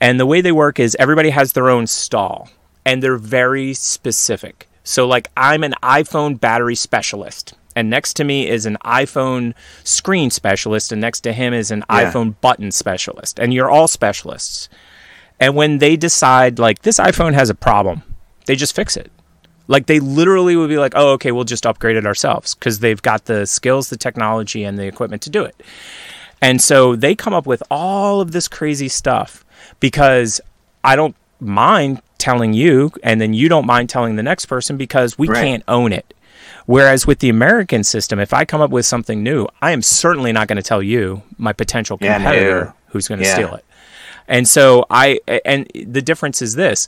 And 0.00 0.18
the 0.18 0.26
way 0.26 0.40
they 0.40 0.52
work 0.52 0.78
is 0.78 0.96
everybody 0.98 1.30
has 1.30 1.52
their 1.52 1.70
own 1.70 1.86
stall, 1.86 2.50
and 2.84 3.02
they're 3.02 3.16
very 3.16 3.74
specific. 3.74 4.68
So, 4.84 5.06
like, 5.06 5.28
I'm 5.36 5.62
an 5.64 5.74
iPhone 5.82 6.38
battery 6.38 6.74
specialist, 6.74 7.54
and 7.76 7.88
next 7.88 8.14
to 8.14 8.24
me 8.24 8.48
is 8.48 8.66
an 8.66 8.76
iPhone 8.84 9.54
screen 9.84 10.30
specialist, 10.30 10.92
and 10.92 11.00
next 11.00 11.20
to 11.20 11.32
him 11.32 11.52
is 11.54 11.70
an 11.70 11.84
Yeah. 11.90 12.10
iPhone 12.12 12.34
button 12.40 12.70
specialist, 12.70 13.38
and 13.38 13.54
you're 13.54 13.70
all 13.70 13.88
specialists. 13.88 14.68
And 15.40 15.54
when 15.54 15.78
they 15.78 15.96
decide, 15.96 16.58
like, 16.58 16.82
this 16.82 16.98
iPhone 16.98 17.34
has 17.34 17.50
a 17.50 17.54
problem, 17.54 18.02
they 18.46 18.56
just 18.56 18.74
fix 18.74 18.96
it. 18.96 19.12
Like, 19.68 19.86
they 19.86 20.00
literally 20.00 20.56
would 20.56 20.70
be 20.70 20.78
like, 20.78 20.94
oh, 20.96 21.10
okay, 21.12 21.30
we'll 21.30 21.44
just 21.44 21.66
upgrade 21.66 21.96
it 21.96 22.06
ourselves 22.06 22.54
because 22.54 22.78
they've 22.80 23.02
got 23.02 23.26
the 23.26 23.46
skills, 23.46 23.90
the 23.90 23.96
technology, 23.96 24.64
and 24.64 24.78
the 24.78 24.86
equipment 24.86 25.22
to 25.22 25.30
do 25.30 25.44
it. 25.44 25.60
And 26.40 26.60
so 26.60 26.94
they 26.96 27.14
come 27.14 27.34
up 27.34 27.46
with 27.46 27.62
all 27.70 28.20
of 28.20 28.32
this 28.32 28.48
crazy 28.48 28.88
stuff 28.88 29.44
because 29.80 30.40
I 30.84 30.96
don't 30.96 31.16
mind 31.40 32.00
telling 32.18 32.52
you, 32.52 32.92
and 33.02 33.20
then 33.20 33.34
you 33.34 33.48
don't 33.48 33.66
mind 33.66 33.88
telling 33.88 34.16
the 34.16 34.22
next 34.22 34.46
person 34.46 34.76
because 34.76 35.18
we 35.18 35.28
Right. 35.28 35.42
can't 35.44 35.62
own 35.68 35.92
it. 35.92 36.14
Whereas 36.66 37.06
with 37.06 37.20
the 37.20 37.28
American 37.28 37.82
system, 37.84 38.18
if 38.18 38.34
I 38.34 38.44
come 38.44 38.60
up 38.60 38.70
with 38.70 38.84
something 38.86 39.22
new, 39.22 39.46
I 39.62 39.70
am 39.70 39.82
certainly 39.82 40.32
not 40.32 40.48
going 40.48 40.56
to 40.56 40.62
tell 40.62 40.82
you, 40.82 41.22
my 41.38 41.52
potential 41.52 41.96
competitor, 41.96 42.64
no. 42.66 42.72
who's 42.88 43.08
going 43.08 43.20
to 43.20 43.24
Yeah. 43.26 43.34
steal 43.34 43.54
it. 43.54 43.64
And 44.26 44.46
so 44.46 44.84
I, 44.90 45.20
and 45.44 45.66
the 45.74 46.02
difference 46.02 46.42
is 46.42 46.54
this 46.54 46.86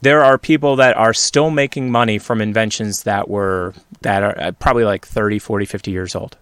there 0.00 0.24
are 0.24 0.36
people 0.38 0.74
that 0.76 0.96
are 0.96 1.12
still 1.14 1.50
making 1.50 1.90
money 1.90 2.18
from 2.18 2.40
inventions 2.40 3.02
that 3.04 3.28
were 3.28 3.74
that 4.00 4.22
are 4.22 4.36
uh, 4.40 4.52
probably 4.52 4.84
like 4.84 5.06
30 5.06 5.38
40 5.38 5.64
50 5.66 5.90
years 5.92 6.16
old 6.16 6.36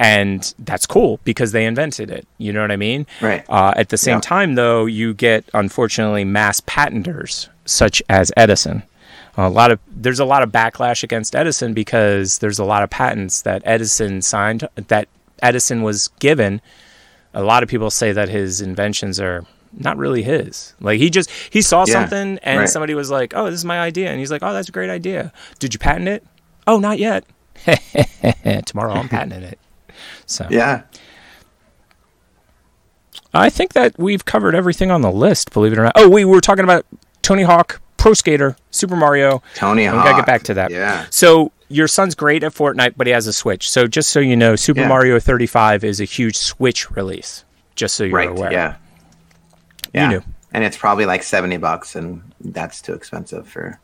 and 0.00 0.54
that's 0.60 0.86
cool 0.86 1.18
because 1.24 1.52
they 1.52 1.64
invented 1.66 2.10
it 2.10 2.26
you 2.38 2.52
know 2.52 2.60
what 2.60 2.70
i 2.70 2.76
mean 2.76 3.06
Right. 3.20 3.44
uh, 3.48 3.72
at 3.76 3.88
the 3.88 3.96
same 3.98 4.16
Yeah. 4.16 4.20
time 4.20 4.54
though 4.54 4.86
you 4.86 5.14
get 5.14 5.44
unfortunately 5.54 6.24
mass 6.24 6.60
patenters 6.60 7.48
such 7.64 8.02
as 8.08 8.30
edison 8.36 8.82
a 9.36 9.48
lot 9.48 9.70
of 9.70 9.78
there's 9.88 10.20
a 10.20 10.24
lot 10.24 10.42
of 10.42 10.50
backlash 10.50 11.02
against 11.02 11.34
edison 11.36 11.74
because 11.74 12.38
there's 12.38 12.58
a 12.58 12.64
lot 12.64 12.82
of 12.82 12.90
patents 12.90 13.42
that 13.42 13.62
edison 13.64 14.22
signed 14.22 14.68
that 14.88 15.08
edison 15.42 15.82
was 15.82 16.08
given 16.20 16.60
a 17.34 17.42
lot 17.42 17.62
of 17.62 17.68
people 17.68 17.90
say 17.90 18.10
that 18.12 18.28
his 18.28 18.60
inventions 18.60 19.20
are 19.20 19.44
not 19.74 19.98
really 19.98 20.22
his. 20.22 20.72
Like 20.80 20.98
he 20.98 21.10
just 21.10 21.30
he 21.30 21.60
saw 21.60 21.84
Yeah, 21.86 21.92
something 21.92 22.38
and 22.42 22.60
right. 22.60 22.68
somebody 22.68 22.94
was 22.94 23.10
like, 23.10 23.34
"Oh, 23.36 23.44
this 23.50 23.56
is 23.60 23.66
my 23.66 23.78
idea," 23.78 24.08
and 24.08 24.18
he's 24.18 24.30
like, 24.30 24.42
"Oh, 24.42 24.54
that's 24.54 24.70
a 24.70 24.72
great 24.72 24.88
idea. 24.88 25.30
Did 25.58 25.74
you 25.74 25.78
patent 25.78 26.08
it?" 26.08 26.24
"Oh, 26.66 26.78
not 26.80 26.98
yet." 26.98 27.24
Tomorrow 28.66 28.94
I'm 28.94 29.08
patenting 29.10 29.42
it. 29.42 29.58
So 30.26 30.46
Yeah. 30.50 30.82
I 33.34 33.50
think 33.50 33.74
that 33.74 33.98
we've 33.98 34.24
covered 34.24 34.54
everything 34.54 34.90
on 34.90 35.02
the 35.02 35.10
list. 35.12 35.52
Believe 35.52 35.72
it 35.72 35.78
or 35.78 35.84
not. 35.84 35.92
Oh, 35.96 36.08
we 36.08 36.24
were 36.24 36.40
talking 36.40 36.64
about 36.64 36.86
Tony 37.22 37.42
Hawk, 37.42 37.80
Pro 37.98 38.14
Skater, 38.14 38.56
Super 38.70 38.96
Mario. 38.96 39.42
Tony 39.54 39.82
We 39.82 39.88
Hawk. 39.88 40.04
gotta 40.04 40.16
get 40.16 40.26
back 40.26 40.42
to 40.44 40.54
that. 40.54 40.70
Yeah. 40.70 41.04
So 41.10 41.52
your 41.68 41.88
son's 41.88 42.14
great 42.14 42.42
at 42.42 42.52
Fortnite, 42.54 42.94
but 42.96 43.06
he 43.06 43.12
has 43.12 43.26
a 43.26 43.32
Switch. 43.32 43.70
So 43.70 43.86
just 43.86 44.10
so 44.10 44.20
you 44.20 44.36
know, 44.36 44.56
Super 44.56 44.80
Yeah. 44.80 44.88
Mario 44.88 45.20
35 45.20 45.84
is 45.84 46.00
a 46.00 46.04
huge 46.04 46.36
Switch 46.36 46.90
release. 46.90 47.44
Just 47.76 47.94
so 47.96 48.04
you're 48.04 48.16
Right. 48.16 48.30
aware. 48.30 48.50
Yeah. 48.52 48.74
Yeah. 49.92 50.08
knew. 50.08 50.22
And 50.52 50.64
it's 50.64 50.78
probably 50.78 51.04
like 51.04 51.22
70 51.22 51.58
bucks, 51.58 51.94
and 51.94 52.22
that's 52.40 52.80
too 52.80 52.94
expensive 52.94 53.46
for. 53.46 53.78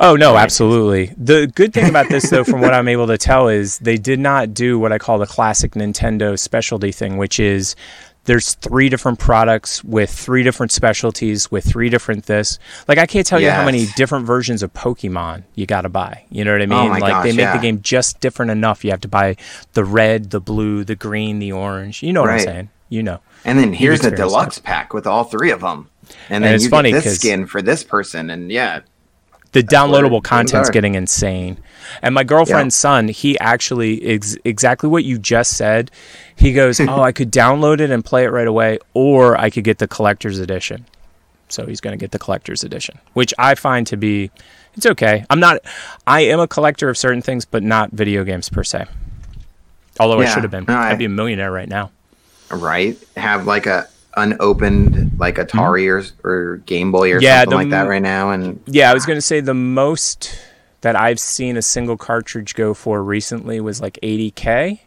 Oh 0.00 0.16
no, 0.16 0.36
absolutely. 0.36 1.14
The 1.16 1.46
good 1.46 1.72
thing 1.72 1.88
about 1.88 2.08
this, 2.08 2.30
though, 2.30 2.42
from 2.42 2.60
what 2.60 2.74
I'm 2.74 2.88
able 2.88 3.06
to 3.06 3.16
tell, 3.16 3.48
is 3.48 3.78
they 3.78 3.96
did 3.96 4.18
not 4.18 4.52
do 4.52 4.78
what 4.78 4.92
I 4.92 4.98
call 4.98 5.18
the 5.18 5.26
classic 5.26 5.72
Nintendo 5.72 6.36
specialty 6.36 6.90
thing, 6.90 7.16
which 7.16 7.38
is 7.38 7.76
there's 8.24 8.54
three 8.54 8.88
different 8.88 9.18
products 9.18 9.82
with 9.82 10.10
three 10.10 10.42
different 10.42 10.72
specialties 10.72 11.50
with 11.50 11.64
three 11.64 11.88
different 11.88 12.26
this. 12.26 12.58
Like 12.86 12.98
I 12.98 13.06
can't 13.06 13.26
tell 13.26 13.40
you 13.40 13.50
how 13.50 13.64
many 13.64 13.86
different 13.96 14.26
versions 14.26 14.62
of 14.62 14.72
Pokemon 14.72 15.44
you 15.54 15.66
got 15.66 15.82
to 15.82 15.88
buy. 15.88 16.24
You 16.30 16.44
know 16.44 16.52
what 16.52 16.60
I 16.60 16.64
oh 16.64 16.68
mean? 16.68 16.96
Oh 16.96 16.98
like 16.98 17.22
they 17.22 17.32
make 17.32 17.44
yeah. 17.44 17.56
the 17.56 17.62
game 17.62 17.80
just 17.82 18.20
different 18.20 18.50
enough. 18.50 18.84
You 18.84 18.90
have 18.90 19.00
to 19.02 19.08
buy 19.08 19.36
the 19.72 19.84
red, 19.84 20.30
the 20.30 20.40
blue, 20.40 20.84
the 20.84 20.96
green, 20.96 21.38
the 21.38 21.52
orange. 21.52 22.02
You 22.02 22.12
know 22.12 22.22
what 22.22 22.30
I'm 22.30 22.40
saying? 22.40 22.70
You 22.88 23.02
know. 23.02 23.20
And 23.44 23.58
then 23.58 23.72
here's 23.72 24.00
the 24.00 24.10
deluxe 24.10 24.58
pack 24.58 24.92
with 24.92 25.06
all 25.06 25.24
three 25.24 25.50
of 25.50 25.60
them. 25.60 25.88
And 26.28 26.42
then 26.44 26.54
it's 26.54 26.64
you 26.64 26.70
funny 26.70 26.92
this 26.92 27.18
skin 27.18 27.46
for 27.46 27.62
this 27.62 27.82
person, 27.84 28.30
and 28.30 28.50
yeah, 28.50 28.80
the 29.52 29.62
downloadable 29.62 30.22
content's 30.22 30.70
getting 30.70 30.94
insane. 30.94 31.58
And 32.02 32.14
my 32.14 32.22
girlfriend's 32.24 32.76
son, 32.76 33.08
he 33.08 33.38
actually 33.40 34.00
ex- 34.04 34.36
exactly 34.44 34.88
what 34.88 35.02
you 35.04 35.18
just 35.18 35.56
said. 35.56 35.90
He 36.36 36.52
goes, 36.52 36.78
"Oh, 36.80 37.02
I 37.02 37.10
could 37.12 37.32
download 37.32 37.80
it 37.80 37.90
and 37.90 38.04
play 38.04 38.24
it 38.24 38.28
right 38.30 38.46
away, 38.46 38.78
or 38.94 39.36
I 39.36 39.50
could 39.50 39.64
get 39.64 39.78
the 39.78 39.88
collector's 39.88 40.38
edition." 40.38 40.86
So 41.48 41.66
he's 41.66 41.80
going 41.80 41.98
to 41.98 42.00
get 42.00 42.12
the 42.12 42.18
collector's 42.20 42.62
edition, 42.62 42.98
which 43.14 43.34
I 43.38 43.56
find 43.56 43.84
to 43.88 43.96
be 43.96 44.30
it's 44.76 44.86
okay. 44.86 45.24
I'm 45.30 45.40
not 45.40 45.58
I 46.06 46.20
am 46.20 46.38
a 46.38 46.46
collector 46.46 46.88
of 46.88 46.96
certain 46.96 47.22
things, 47.22 47.44
but 47.44 47.64
not 47.64 47.90
video 47.90 48.22
games 48.22 48.48
per 48.48 48.62
se. 48.62 48.86
Although 49.98 50.20
I 50.20 50.26
should 50.26 50.44
have 50.44 50.52
been. 50.52 50.64
no, 50.68 50.74
I- 50.74 50.90
I'd 50.90 50.98
be 50.98 51.06
a 51.06 51.08
millionaire 51.08 51.50
right 51.50 51.68
now. 51.68 51.90
right? 52.50 52.96
Have 53.16 53.46
like 53.48 53.66
a 53.66 53.88
unopened 54.16 54.99
like 55.20 55.36
mm-hmm. 55.36 55.58
Atari 55.58 55.88
or, 56.24 56.28
or 56.28 56.56
Game 56.58 56.90
Boy 56.90 57.12
or? 57.12 57.20
Yeah, 57.20 57.40
something 57.42 57.50
the 57.50 57.56
like 57.56 57.70
that 57.70 57.88
right 57.88 58.02
now, 58.02 58.30
and 58.30 58.60
Yeah, 58.66 58.90
I 58.90 58.94
was 58.94 59.06
going 59.06 59.16
to 59.18 59.22
say 59.22 59.40
the 59.40 59.54
most 59.54 60.36
that 60.80 60.96
I've 60.96 61.20
seen 61.20 61.56
a 61.56 61.62
single 61.62 61.96
cartridge 61.96 62.54
go 62.54 62.74
for 62.74 63.02
recently 63.04 63.60
was 63.60 63.80
like 63.80 63.98
80k, 64.02 64.80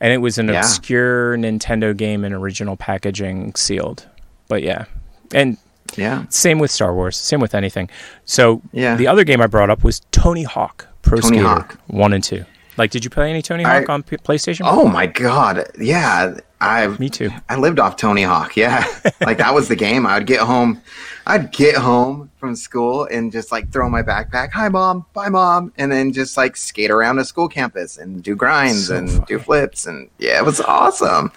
and 0.00 0.12
it 0.12 0.18
was 0.18 0.38
an 0.38 0.48
Yeah. 0.48 0.60
obscure 0.60 1.36
Nintendo 1.36 1.96
game 1.96 2.24
in 2.24 2.32
original 2.32 2.76
packaging, 2.76 3.54
sealed. 3.54 4.06
But 4.48 4.62
yeah, 4.62 4.86
and 5.32 5.58
yeah, 5.96 6.24
same 6.30 6.58
with 6.58 6.70
Star 6.70 6.94
Wars, 6.94 7.16
same 7.16 7.40
with 7.40 7.54
anything. 7.54 7.88
So 8.24 8.62
Yeah. 8.72 8.96
the 8.96 9.06
other 9.06 9.24
game 9.24 9.40
I 9.40 9.46
brought 9.46 9.70
up 9.70 9.84
was 9.84 10.00
Tony 10.10 10.42
Hawk 10.44 10.88
Pro 11.02 11.18
Tony 11.18 11.36
Skater 11.38 11.48
Hawk. 11.48 11.78
One 11.86 12.12
and 12.12 12.24
Two. 12.24 12.44
Like, 12.76 12.90
did 12.90 13.04
you 13.04 13.10
play 13.10 13.30
any 13.30 13.42
Tony 13.42 13.64
I- 13.64 13.80
Hawk 13.80 13.88
on 13.88 14.02
P- 14.02 14.16
PlayStation? 14.16 14.62
Oh 14.64 14.88
my 14.88 15.06
god, 15.06 15.66
yeah, 15.78 16.34
I 16.64 16.86
Me 16.98 17.08
too. 17.08 17.30
I 17.48 17.56
lived 17.56 17.78
off 17.78 17.96
Tony 17.96 18.22
Hawk. 18.22 18.56
Yeah, 18.56 18.84
like 19.20 19.38
that 19.38 19.52
was 19.54 19.68
the 19.68 19.76
game. 19.76 20.06
I 20.06 20.18
would 20.18 20.26
get 20.26 20.40
home, 20.40 20.80
I'd 21.26 21.52
get 21.52 21.76
home 21.76 22.30
from 22.38 22.56
school 22.56 23.04
and 23.04 23.30
just 23.30 23.52
like 23.52 23.70
throw 23.70 23.88
my 23.88 24.02
backpack. 24.02 24.50
Hi 24.52 24.68
mom, 24.68 25.04
bye 25.12 25.28
mom, 25.28 25.72
and 25.76 25.92
then 25.92 26.12
just 26.12 26.36
like 26.36 26.56
skate 26.56 26.90
around 26.90 27.16
the 27.16 27.24
school 27.24 27.48
campus 27.48 27.98
and 27.98 28.22
do 28.22 28.34
grinds 28.34 28.86
So 28.88 28.96
and 28.96 29.10
fun. 29.10 29.24
do 29.28 29.38
flips 29.38 29.86
and 29.86 30.08
yeah, 30.18 30.38
it 30.38 30.44
was 30.44 30.60
awesome. 30.60 31.32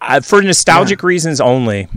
uh, 0.00 0.20
for 0.20 0.42
nostalgic 0.42 1.02
reasons 1.02 1.40
only, 1.40 1.88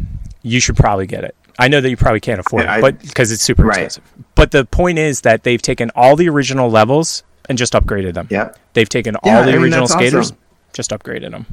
you 0.42 0.60
should 0.60 0.76
probably 0.76 1.06
get 1.08 1.24
it. 1.24 1.36
I 1.60 1.68
know 1.68 1.82
that 1.82 1.90
you 1.90 1.98
probably 1.98 2.20
can't 2.22 2.40
afford 2.40 2.66
I- 2.66 2.78
it, 2.78 2.82
but 2.82 3.00
because 3.02 3.32
it's 3.32 3.44
super 3.44 3.64
Right. 3.64 3.84
expensive. 3.86 4.04
But 4.36 4.52
the 4.52 4.66
point 4.66 4.98
is 4.98 5.22
that 5.22 5.44
they've 5.44 5.62
taken 5.62 5.92
all 5.96 6.16
the 6.16 6.28
original 6.30 6.70
levels 6.72 7.24
and 7.50 7.58
just 7.58 7.74
upgraded 7.74 8.14
them. 8.14 8.28
Yeah, 8.32 8.52
They've 8.74 8.88
taken 8.90 9.16
Yeah, 9.24 9.38
all 9.40 9.44
the 9.44 9.50
I 9.50 9.54
mean, 9.54 9.64
original 9.64 9.88
skaters 9.88 10.28
awesome. 10.28 10.38
Just 10.74 10.92
upgraded 10.92 11.32
them. 11.32 11.46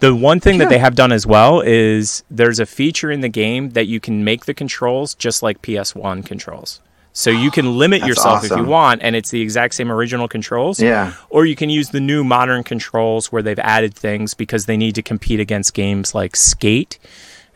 The 0.00 0.14
one 0.14 0.40
thing 0.40 0.58
that 0.58 0.68
they 0.68 0.78
have 0.78 0.94
done 0.94 1.12
as 1.12 1.26
well 1.26 1.60
is 1.60 2.22
there's 2.30 2.60
a 2.60 2.66
feature 2.66 3.10
in 3.10 3.20
the 3.20 3.28
game 3.28 3.70
that 3.70 3.86
you 3.86 4.00
can 4.00 4.24
make 4.24 4.46
the 4.46 4.54
controls 4.54 5.14
just 5.14 5.42
like 5.42 5.62
PS1 5.62 6.24
controls. 6.24 6.80
So 7.12 7.30
you 7.30 7.50
can 7.50 7.78
limit 7.78 8.06
yourself 8.06 8.44
if 8.44 8.50
you 8.50 8.64
want, 8.64 9.02
and 9.02 9.16
it's 9.16 9.30
the 9.30 9.40
exact 9.40 9.74
same 9.74 9.90
original 9.90 10.28
controls. 10.28 10.80
Yeah. 10.80 11.14
Or 11.30 11.46
you 11.46 11.56
can 11.56 11.70
use 11.70 11.90
the 11.90 12.00
new 12.00 12.22
modern 12.22 12.62
controls 12.62 13.32
where 13.32 13.42
they've 13.42 13.58
added 13.58 13.94
things 13.94 14.34
because 14.34 14.66
they 14.66 14.76
need 14.76 14.94
to 14.94 15.02
compete 15.02 15.40
against 15.40 15.74
games 15.74 16.14
like 16.14 16.36
Skate, 16.36 16.98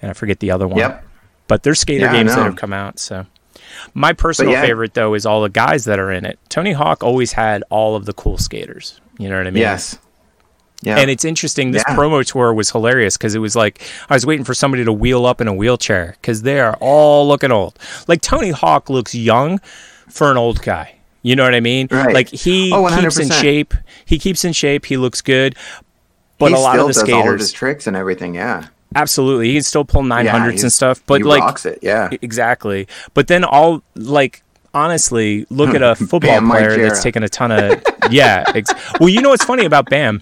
and 0.00 0.10
I 0.10 0.14
forget 0.14 0.40
the 0.40 0.50
other 0.50 0.66
one. 0.66 0.78
Yep. 0.78 1.04
But 1.46 1.62
there's 1.62 1.80
skater 1.80 2.06
Yeah, 2.06 2.12
games 2.12 2.34
that 2.34 2.42
have 2.42 2.56
come 2.56 2.72
out. 2.72 2.98
So 2.98 3.26
my 3.94 4.12
personal 4.12 4.52
yeah. 4.52 4.62
favorite 4.62 4.94
though 4.94 5.14
is 5.14 5.26
all 5.26 5.42
the 5.42 5.48
guys 5.48 5.84
that 5.84 5.98
are 5.98 6.10
in 6.10 6.24
it. 6.24 6.38
Tony 6.48 6.72
Hawk 6.72 7.02
always 7.02 7.32
had 7.32 7.62
all 7.70 7.94
of 7.94 8.06
the 8.06 8.12
cool 8.12 8.38
skaters. 8.38 9.00
You 9.18 9.28
know 9.28 9.36
what 9.36 9.46
I 9.46 9.50
mean? 9.50 9.60
Yes. 9.60 9.98
Yeah. 10.82 10.98
And 10.98 11.10
it's 11.10 11.24
interesting. 11.24 11.70
This 11.70 11.84
Yeah. 11.88 11.96
promo 11.96 12.24
tour 12.26 12.52
was 12.52 12.70
hilarious 12.70 13.16
because 13.16 13.34
it 13.34 13.38
was 13.38 13.54
like 13.54 13.80
I 14.10 14.14
was 14.14 14.26
waiting 14.26 14.44
for 14.44 14.54
somebody 14.54 14.84
to 14.84 14.92
wheel 14.92 15.26
up 15.26 15.40
in 15.40 15.48
a 15.48 15.54
wheelchair 15.54 16.16
because 16.20 16.42
they 16.42 16.60
are 16.60 16.76
all 16.80 17.26
looking 17.26 17.52
old. 17.52 17.78
Like 18.08 18.20
Tony 18.20 18.50
Hawk 18.50 18.90
looks 18.90 19.14
young 19.14 19.60
for 20.08 20.30
an 20.30 20.36
old 20.36 20.60
guy. 20.62 20.96
You 21.22 21.36
know 21.36 21.44
what 21.44 21.54
I 21.54 21.60
mean? 21.60 21.86
Right. 21.90 22.14
Like 22.14 22.28
he 22.28 22.72
Oh, 22.74 22.88
keeps 23.00 23.18
in 23.18 23.30
shape. 23.30 23.74
He 24.04 24.18
keeps 24.18 24.44
in 24.44 24.52
shape. 24.52 24.86
He 24.86 24.96
looks 24.96 25.20
good. 25.20 25.54
But 26.38 26.48
he 26.48 26.54
a 26.54 26.58
lot 26.58 26.78
of 26.80 26.88
the 26.88 26.92
does 26.92 27.02
all 27.08 27.28
of 27.28 27.38
his 27.38 27.50
skaters, 27.50 27.52
tricks 27.52 27.86
and 27.86 27.96
everything. 27.96 28.34
Yeah. 28.34 28.66
absolutely, 28.96 29.48
he 29.48 29.54
can 29.54 29.62
still 29.62 29.84
pull 29.84 30.02
900s 30.02 30.24
Yeah, 30.24 30.62
and 30.62 30.72
stuff. 30.72 31.02
But 31.06 31.20
he 31.20 31.24
like, 31.24 31.40
rocks 31.40 31.64
it. 31.64 31.78
Yeah. 31.82 32.10
exactly. 32.20 32.88
But 33.14 33.28
then 33.28 33.44
all 33.44 33.82
like 33.94 34.42
honestly, 34.74 35.46
look 35.50 35.70
hmm. 35.70 35.76
at 35.76 35.82
a 35.82 35.94
football 35.94 36.40
Bam 36.40 36.50
player 36.50 36.76
that's 36.76 37.02
taken 37.02 37.22
a 37.22 37.28
ton 37.28 37.52
of 37.52 37.82
yeah. 38.10 38.44
Ex- 38.54 38.72
well, 38.98 39.08
you 39.08 39.22
know 39.22 39.30
what's 39.30 39.44
funny 39.44 39.64
about 39.64 39.88
Bam? 39.88 40.20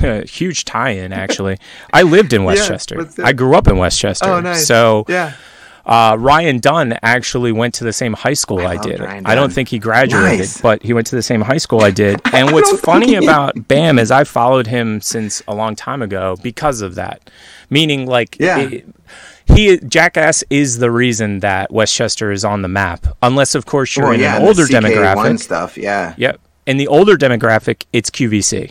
Huge 0.28 0.64
tie-in, 0.64 1.12
actually. 1.12 1.58
I 1.92 2.02
lived 2.02 2.32
in 2.32 2.44
Westchester. 2.50 2.96
what's 2.98 3.14
that? 3.16 3.26
I 3.26 3.32
grew 3.32 3.54
up 3.54 3.68
in 3.68 3.78
Westchester. 3.78 4.26
Oh, 4.28 4.40
nice. 4.40 4.66
So 4.66 5.04
Yeah. 5.08 5.32
uh, 5.86 6.16
Ryan 6.18 6.58
Dunn 6.60 6.98
actually 7.02 7.52
went 7.52 7.74
to 7.74 7.84
the 7.84 7.92
same 7.92 8.12
high 8.12 8.34
school 8.34 8.60
I, 8.60 8.74
loved 8.74 8.84
did. 8.88 9.00
I 9.00 9.34
don't 9.34 9.52
think 9.52 9.68
he 9.68 9.78
graduated, 9.78 10.38
Nice. 10.40 10.60
but 10.60 10.82
he 10.82 10.92
went 10.92 11.06
to 11.08 11.16
the 11.16 11.22
same 11.22 11.40
high 11.40 11.58
school 11.58 11.82
I 11.82 11.90
did. 11.90 12.20
And 12.32 12.52
what's 12.52 12.78
funny 12.80 13.14
about 13.16 13.68
Bam 13.68 13.98
is 13.98 14.10
I 14.10 14.24
followed 14.24 14.66
him 14.66 15.00
since 15.00 15.42
a 15.48 15.54
long 15.54 15.76
time 15.76 16.02
ago 16.02 16.36
because 16.42 16.80
of 16.80 16.94
that. 16.96 17.28
Meaning, 17.70 18.06
like, 18.06 18.36
Yeah. 18.38 18.58
it- 18.58 18.86
he 19.44 19.76
Jackass 19.78 20.44
is 20.50 20.78
the 20.78 20.90
reason 20.90 21.40
that 21.40 21.70
Westchester 21.72 22.30
is 22.30 22.44
on 22.44 22.62
the 22.62 22.68
map. 22.68 23.06
Unless, 23.22 23.54
of 23.56 23.66
course, 23.66 23.96
you're 23.96 24.06
Well, 24.06 24.14
in 24.14 24.20
yeah. 24.20 24.36
an 24.36 24.42
and 24.42 24.44
the 24.44 24.48
older 24.48 24.66
CK1 24.66 24.94
demographic. 24.94 25.40
stuff. 25.40 25.76
Yeah. 25.76 26.14
Yep. 26.16 26.40
In 26.66 26.76
the 26.76 26.86
older 26.86 27.16
demographic, 27.16 27.82
it's 27.92 28.08
QVC 28.08 28.70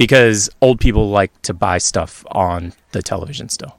because 0.00 0.48
old 0.62 0.80
people 0.80 1.10
like 1.10 1.30
to 1.42 1.52
buy 1.52 1.76
stuff 1.76 2.24
on 2.32 2.72
the 2.92 3.02
television 3.02 3.50
still. 3.50 3.76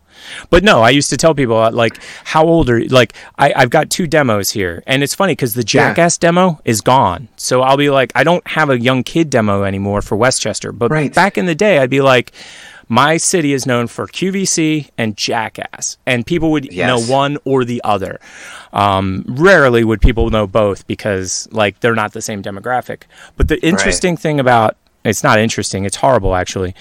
But 0.52 0.64
no, 0.64 0.84
I 0.84 0.92
used 0.92 1.10
to 1.10 1.18
tell 1.18 1.34
people 1.34 1.58
uh, 1.58 1.72
like, 1.72 1.98
how 2.26 2.46
old 2.46 2.70
are 2.70 2.78
you? 2.78 2.90
Like, 2.90 3.14
I, 3.40 3.54
I've 3.56 3.72
got 3.72 3.90
two 3.90 4.06
demos 4.06 4.52
here, 4.52 4.84
and 4.86 5.02
it's 5.02 5.16
funny 5.16 5.32
because 5.34 5.56
the 5.56 5.64
Jackass 5.64 6.20
demo 6.20 6.60
is 6.64 6.82
gone. 6.82 7.28
So 7.38 7.62
I'll 7.64 7.76
be 7.78 7.90
like, 7.90 8.12
I 8.14 8.24
don't 8.24 8.46
have 8.48 8.70
a 8.70 8.80
young 8.80 9.02
kid 9.04 9.32
demo 9.32 9.64
anymore 9.64 10.04
for 10.04 10.16
Westchester. 10.16 10.72
But 10.72 10.92
Right. 10.92 11.12
back 11.12 11.40
in 11.40 11.48
the 11.48 11.56
day, 11.56 11.80
I'd 11.80 11.90
be 11.90 12.02
like, 12.02 12.34
my 12.88 13.18
city 13.18 13.52
is 13.54 13.66
known 13.66 13.88
for 13.88 14.06
QVC 14.06 14.90
and 14.96 15.18
Jackass, 15.18 15.98
and 16.06 16.24
people 16.24 16.52
would 16.52 16.72
Yes. 16.72 16.88
know 16.88 17.12
one 17.12 17.40
or 17.44 17.66
the 17.66 17.82
other. 17.84 18.20
Um, 18.74 19.26
rarely 19.28 19.84
would 19.84 20.02
people 20.02 20.30
know 20.30 20.46
both 20.46 20.86
because 20.86 21.48
like 21.52 21.80
they're 21.80 21.96
not 21.96 22.14
the 22.14 22.22
same 22.22 22.44
demographic. 22.44 23.04
But 23.38 23.48
the 23.48 23.66
interesting 23.66 24.18
thing 24.18 24.40
about 24.40 24.76
it's 25.04 25.24
not 25.24 25.40
interesting; 25.40 25.86
it's 25.86 25.98
horrible 25.98 26.36
actually. 26.36 26.76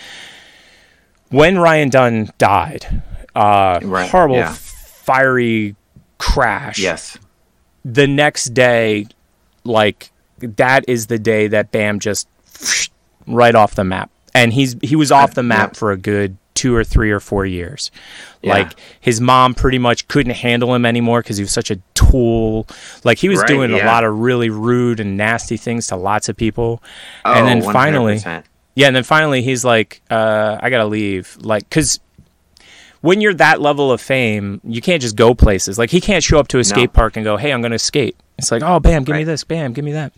When 1.31 1.59
Ryan 1.59 1.91
Dunn 1.91 2.31
died, 2.39 3.03
uh, 3.35 3.81
Right, 3.83 4.11
horrible 4.11 4.37
yeah. 4.37 4.53
fiery 4.53 5.77
crash. 6.19 6.79
Yes. 6.79 7.19
The 7.85 8.07
next 8.07 8.47
day, 8.53 9.07
like 9.65 10.11
that 10.41 10.85
is 10.89 11.07
the 11.07 11.19
day 11.19 11.49
that 11.49 11.71
Bam 11.71 12.01
just 12.01 12.29
right 13.27 13.55
off 13.55 13.75
the 13.75 13.85
map, 13.85 14.11
and 14.35 14.53
he's 14.53 14.77
he 14.83 14.97
was 14.97 15.11
off 15.13 15.35
the 15.35 15.43
map 15.43 15.71
yeah. 15.73 15.79
for 15.79 15.93
a 15.93 15.97
good 15.97 16.37
two 16.55 16.75
or 16.75 16.85
three 16.85 17.11
or 17.11 17.21
four 17.21 17.47
years. 17.47 17.91
Yeah. 18.43 18.53
Like 18.55 18.73
his 19.01 19.21
mom 19.21 19.55
pretty 19.55 19.79
much 19.79 20.09
couldn't 20.09 20.35
handle 20.35 20.75
him 20.75 20.85
anymore 20.85 21.23
because 21.23 21.37
he 21.37 21.43
was 21.45 21.53
such 21.53 21.71
a 21.71 21.77
tool. 21.95 22.67
Like 23.05 23.19
he 23.19 23.29
was 23.29 23.39
Right, 23.41 23.49
doing 23.49 23.73
a 23.73 23.85
lot 23.85 24.05
of 24.05 24.19
really 24.19 24.51
rude 24.51 25.01
and 25.01 25.17
nasty 25.17 25.57
things 25.57 25.87
to 25.89 25.97
lots 25.97 26.29
of 26.29 26.37
people. 26.37 26.83
Oh, 27.25 27.33
and 27.33 27.47
then 27.47 27.73
finally, 27.73 28.17
100%. 28.17 28.45
yeah, 28.75 28.89
and 28.89 28.97
then 28.97 29.05
finally 29.05 29.43
he's 29.43 29.65
like, 29.65 30.03
uh, 30.11 30.59
I 30.61 30.71
gotta 30.71 30.87
leave. 30.87 31.37
Like, 31.41 31.69
cause 31.71 32.01
when 33.01 33.21
you're 33.23 33.35
that 33.35 33.61
level 33.63 33.91
of 33.91 34.01
fame, 34.01 34.61
you 34.63 34.83
can't 34.83 35.01
just 35.01 35.17
go 35.17 35.35
places. 35.35 35.79
Like 35.79 35.91
he 35.91 36.01
can't 36.01 36.23
show 36.23 36.39
up 36.39 36.49
to 36.49 36.59
a 36.59 36.65
skate 36.65 36.93
park 36.93 37.17
and 37.17 37.25
go, 37.25 37.37
Hey, 37.39 37.53
I'm 37.53 37.63
gonna 37.63 37.79
skate. 37.79 38.17
It's 38.39 38.51
like, 38.51 38.63
oh 38.63 38.81
bam, 38.81 39.05
give 39.05 39.17
me 39.17 39.25
this, 39.25 39.45
bam, 39.45 39.73
give 39.73 39.85
me 39.85 39.93
that. 39.93 40.13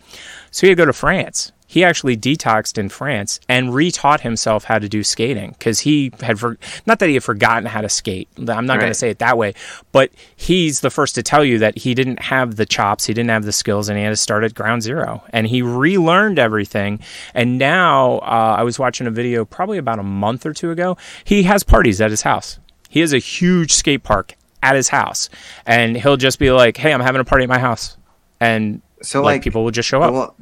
So 0.51 0.61
he 0.61 0.69
had 0.69 0.77
to 0.77 0.81
go 0.81 0.85
to 0.85 0.93
France. 0.93 1.51
He 1.67 1.83
actually 1.83 2.15
detoxed 2.15 2.77
in 2.77 2.89
France 2.89 3.39
and 3.49 3.69
retaught 3.69 4.19
himself 4.19 4.65
how 4.65 4.79
to 4.79 4.87
do 4.87 5.03
skating 5.03 5.51
because 5.51 5.79
he 5.79 6.11
had 6.21 6.39
for 6.39 6.57
not 6.85 6.99
that 6.99 7.07
he 7.07 7.15
had 7.15 7.23
forgotten 7.23 7.65
how 7.65 7.81
to 7.81 7.89
skate. 7.89 8.27
I'm 8.37 8.65
not 8.65 8.79
going 8.79 8.91
to 8.91 8.93
say 8.93 9.09
it 9.09 9.19
that 9.19 9.37
way, 9.37 9.53
but 9.91 10.11
he's 10.35 10.81
the 10.81 10.89
first 10.89 11.15
to 11.15 11.23
tell 11.23 11.43
you 11.43 11.59
that 11.59 11.77
he 11.79 11.93
didn't 11.95 12.21
have 12.21 12.57
the 12.57 12.65
chops, 12.65 13.05
he 13.05 13.13
didn't 13.13 13.31
have 13.31 13.45
the 13.45 13.51
skills, 13.51 13.89
and 13.89 13.97
he 13.97 14.03
had 14.03 14.11
to 14.11 14.17
start 14.17 14.43
at 14.43 14.53
ground 14.53 14.83
zero. 14.83 15.23
And 15.31 15.47
he 15.47 15.61
relearned 15.61 16.37
everything. 16.37 16.99
And 17.33 17.57
now 17.57 18.19
uh, 18.19 18.55
I 18.57 18.63
was 18.63 18.77
watching 18.77 19.07
a 19.07 19.11
video 19.11 19.45
probably 19.45 19.77
about 19.77 19.99
a 19.99 20.03
month 20.03 20.45
or 20.45 20.53
two 20.53 20.71
ago. 20.71 20.97
He 21.23 21.43
has 21.43 21.63
parties 21.63 21.99
at 22.01 22.11
his 22.11 22.21
house. 22.21 22.59
He 22.89 22.99
has 22.99 23.13
a 23.13 23.17
huge 23.17 23.73
skate 23.73 24.03
park 24.03 24.35
at 24.61 24.75
his 24.75 24.89
house, 24.89 25.29
and 25.65 25.97
he'll 25.97 26.17
just 26.17 26.37
be 26.39 26.51
like, 26.51 26.77
"Hey, 26.77 26.93
I'm 26.93 27.01
having 27.01 27.19
a 27.19 27.25
party 27.25 27.43
at 27.43 27.49
my 27.49 27.59
house," 27.59 27.97
and 28.39 28.81
So 29.01 29.21
like, 29.21 29.37
like 29.37 29.43
people 29.43 29.63
will 29.63 29.71
just 29.71 29.89
show 29.89 30.01
up. 30.01 30.13
Well, 30.13 30.35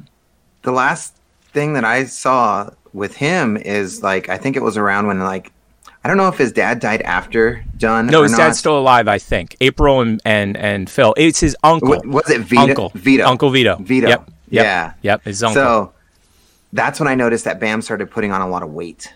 the 0.62 0.72
last 0.72 1.14
thing 1.52 1.74
that 1.74 1.84
I 1.84 2.04
saw 2.04 2.70
with 2.92 3.16
him 3.16 3.56
is 3.56 4.02
like 4.02 4.28
I 4.28 4.38
think 4.38 4.56
it 4.56 4.62
was 4.62 4.76
around 4.76 5.06
when 5.06 5.20
like 5.20 5.52
I 6.04 6.08
don't 6.08 6.16
know 6.16 6.28
if 6.28 6.36
his 6.36 6.50
dad 6.52 6.80
died 6.80 7.02
after 7.02 7.64
Dunn. 7.76 8.06
No, 8.08 8.22
his 8.24 8.32
not. 8.32 8.38
dad's 8.38 8.58
still 8.58 8.76
alive, 8.78 9.06
I 9.06 9.18
think. 9.18 9.56
April 9.60 10.00
and 10.00 10.20
and, 10.24 10.56
and 10.56 10.90
Phil. 10.90 11.14
It's 11.16 11.40
his 11.40 11.56
uncle. 11.62 11.90
Wa- 11.90 12.00
Was 12.22 12.30
it 12.30 12.40
Vito? 12.40 12.62
Uncle. 12.62 12.92
Vito. 12.94 13.24
Uncle 13.26 13.50
Vito. 13.50 13.76
Vito. 13.76 14.08
Yep. 14.08 14.30
Yep. 14.50 14.64
Yeah. 14.64 14.92
Yep. 15.02 15.24
His 15.24 15.42
uncle. 15.42 15.62
So 15.62 15.92
that's 16.72 16.98
when 16.98 17.08
I 17.08 17.14
noticed 17.14 17.44
that 17.44 17.60
Bam 17.60 17.82
started 17.82 18.10
putting 18.10 18.32
on 18.32 18.40
a 18.40 18.48
lot 18.48 18.62
of 18.62 18.70
weight. 18.72 19.12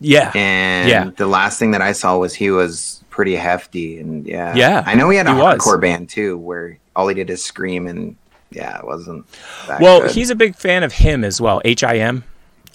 yeah. 0.00 0.30
And 0.34 0.88
Yeah. 0.88 1.10
the 1.16 1.26
last 1.26 1.58
thing 1.58 1.70
that 1.70 1.80
I 1.80 1.92
saw 1.92 2.18
was 2.18 2.34
he 2.34 2.50
was 2.50 3.02
pretty 3.10 3.34
hefty 3.36 3.98
and 3.98 4.26
yeah. 4.26 4.54
Yeah, 4.54 4.82
I 4.84 4.94
know 4.94 5.08
he 5.08 5.16
had 5.16 5.26
a 5.26 5.34
he 5.34 5.40
was. 5.40 5.58
hardcore 5.58 5.80
band 5.80 6.10
too 6.10 6.36
where 6.36 6.78
all 6.94 7.08
he 7.08 7.14
did 7.14 7.30
is 7.30 7.42
scream 7.42 7.86
and 7.86 8.14
yeah, 8.50 8.78
it 8.78 8.84
wasn't 8.86 9.26
that 9.66 9.80
well, 9.80 10.02
good. 10.02 10.10
he's 10.12 10.30
a 10.30 10.34
big 10.34 10.56
fan 10.56 10.82
of 10.82 10.92
him 10.92 11.24
as 11.24 11.40
well. 11.40 11.60
H 11.64 11.82
I 11.84 11.98
M. 11.98 12.24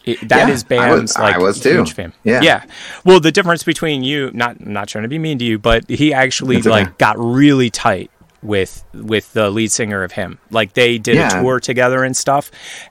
That 0.06 0.24
Yeah, 0.30 0.50
is 0.50 0.66
I 0.72 0.92
was- 0.94 1.18
like 1.18 1.36
I 1.36 1.38
was 1.38 1.60
too. 1.60 1.74
huge 1.76 1.94
fan. 1.94 2.12
Yeah. 2.24 2.42
Yeah. 2.42 2.64
Well, 3.06 3.20
the 3.20 3.32
difference 3.32 3.64
between 3.64 4.04
you, 4.04 4.32
not 4.34 4.58
I'm 4.60 4.74
not 4.74 4.88
trying 4.88 5.04
to 5.04 5.08
be 5.08 5.20
mean 5.20 5.38
to 5.40 5.46
you, 5.46 5.60
but 5.60 5.88
he 5.90 6.12
actually 6.14 6.58
It's 6.58 6.66
okay. 6.66 6.86
like 6.86 6.98
got 6.98 7.16
really 7.20 7.70
tight 7.70 8.10
with 8.42 8.84
with 8.96 9.32
the 9.34 9.52
lead 9.52 9.72
singer 9.72 10.04
of 10.04 10.14
HIM. 10.14 10.40
Like 10.50 10.74
they 10.74 10.98
did 10.98 11.16
Yeah. 11.18 11.38
a 11.38 11.42
tour 11.44 11.60
together 11.60 12.04
and 12.04 12.18
stuff. 12.18 12.50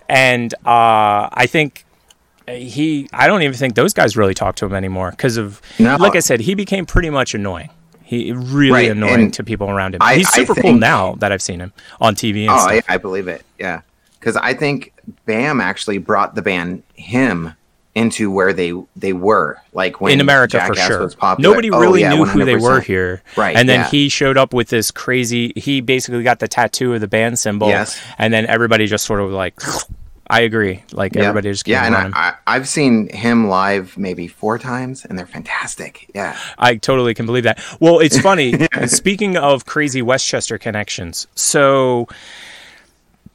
And 0.08 0.54
uh, 0.64 1.28
I 1.32 1.46
think 1.50 1.84
he 2.48 3.08
I 3.12 3.26
don't 3.26 3.42
even 3.42 3.56
think 3.56 3.74
those 3.74 3.92
guys 3.92 4.16
really 4.16 4.34
talk 4.34 4.54
to 4.56 4.66
him 4.66 4.74
anymore 4.74 5.10
because 5.10 5.36
of 5.36 5.60
No. 5.80 5.96
like 5.96 6.14
I 6.14 6.20
said, 6.20 6.38
he 6.40 6.54
became 6.54 6.86
pretty 6.86 7.10
much 7.10 7.34
annoying. 7.34 7.70
He 8.10 8.32
really 8.32 8.72
Right, 8.72 8.90
annoying 8.90 9.14
and 9.20 9.34
to 9.34 9.44
people 9.44 9.70
around 9.70 9.94
him. 9.94 10.02
I- 10.02 10.16
He's 10.16 10.28
super 10.30 10.52
cool 10.56 10.72
now 10.72 11.14
that 11.20 11.30
I've 11.30 11.40
seen 11.40 11.60
him 11.60 11.72
on 12.00 12.16
TV 12.16 12.40
and 12.42 12.50
Oh, 12.50 12.58
stuff. 12.58 12.84
I, 12.88 12.94
I 12.94 12.96
believe 12.98 13.28
it. 13.28 13.44
Yeah, 13.56 13.82
because 14.18 14.34
I 14.36 14.52
think 14.52 14.92
Bam 15.26 15.60
actually 15.60 15.98
brought 15.98 16.34
the 16.34 16.42
band 16.42 16.82
HIM 16.96 17.52
into 17.94 18.28
where 18.30 18.52
they 18.52 18.72
they 18.96 19.12
were 19.12 19.58
like 19.72 20.00
when 20.00 20.12
in 20.12 20.20
America 20.20 20.60
for 20.66 20.74
sure. 20.74 21.10
Nobody 21.38 21.70
Oh, 21.70 21.78
really 21.80 22.00
yeah, 22.00 22.14
knew 22.14 22.24
who 22.24 22.44
they 22.44 22.56
were 22.56 22.80
here. 22.80 23.22
Right, 23.36 23.54
And 23.56 23.68
then 23.68 23.80
yeah. 23.80 23.88
he 23.90 24.08
showed 24.08 24.36
up 24.36 24.52
with 24.52 24.68
this 24.70 24.90
crazy 24.90 25.52
he 25.54 25.80
basically 25.80 26.22
got 26.24 26.40
the 26.40 26.48
tattoo 26.48 26.94
of 26.94 27.00
the 27.00 27.08
band 27.08 27.38
symbol. 27.38 27.68
Yes. 27.68 28.00
And 28.18 28.32
then 28.34 28.44
everybody 28.46 28.86
just 28.88 29.04
sort 29.04 29.20
of 29.20 29.30
like 29.30 29.54
I 30.30 30.40
agree. 30.40 30.82
Like 30.92 31.14
Yeah. 31.14 31.22
everybody 31.24 31.50
just 31.50 31.66
yeah, 31.68 31.86
and. 31.86 31.94
I, 31.96 32.10
I, 32.14 32.34
I've 32.46 32.68
seen 32.68 33.08
him 33.08 33.48
live 33.48 33.98
maybe 33.98 34.28
four 34.28 34.58
times, 34.58 35.04
and 35.04 35.18
they're 35.18 35.26
fantastic. 35.26 36.10
Yeah, 36.14 36.36
I 36.58 36.76
totally 36.76 37.14
can 37.14 37.26
believe 37.26 37.44
that. 37.44 37.58
Well, 37.80 37.98
it's 37.98 38.18
funny. 38.30 38.54
Speaking 38.86 39.36
of 39.36 39.66
crazy 39.66 40.02
Westchester 40.02 40.56
connections, 40.58 41.26
so 41.34 42.08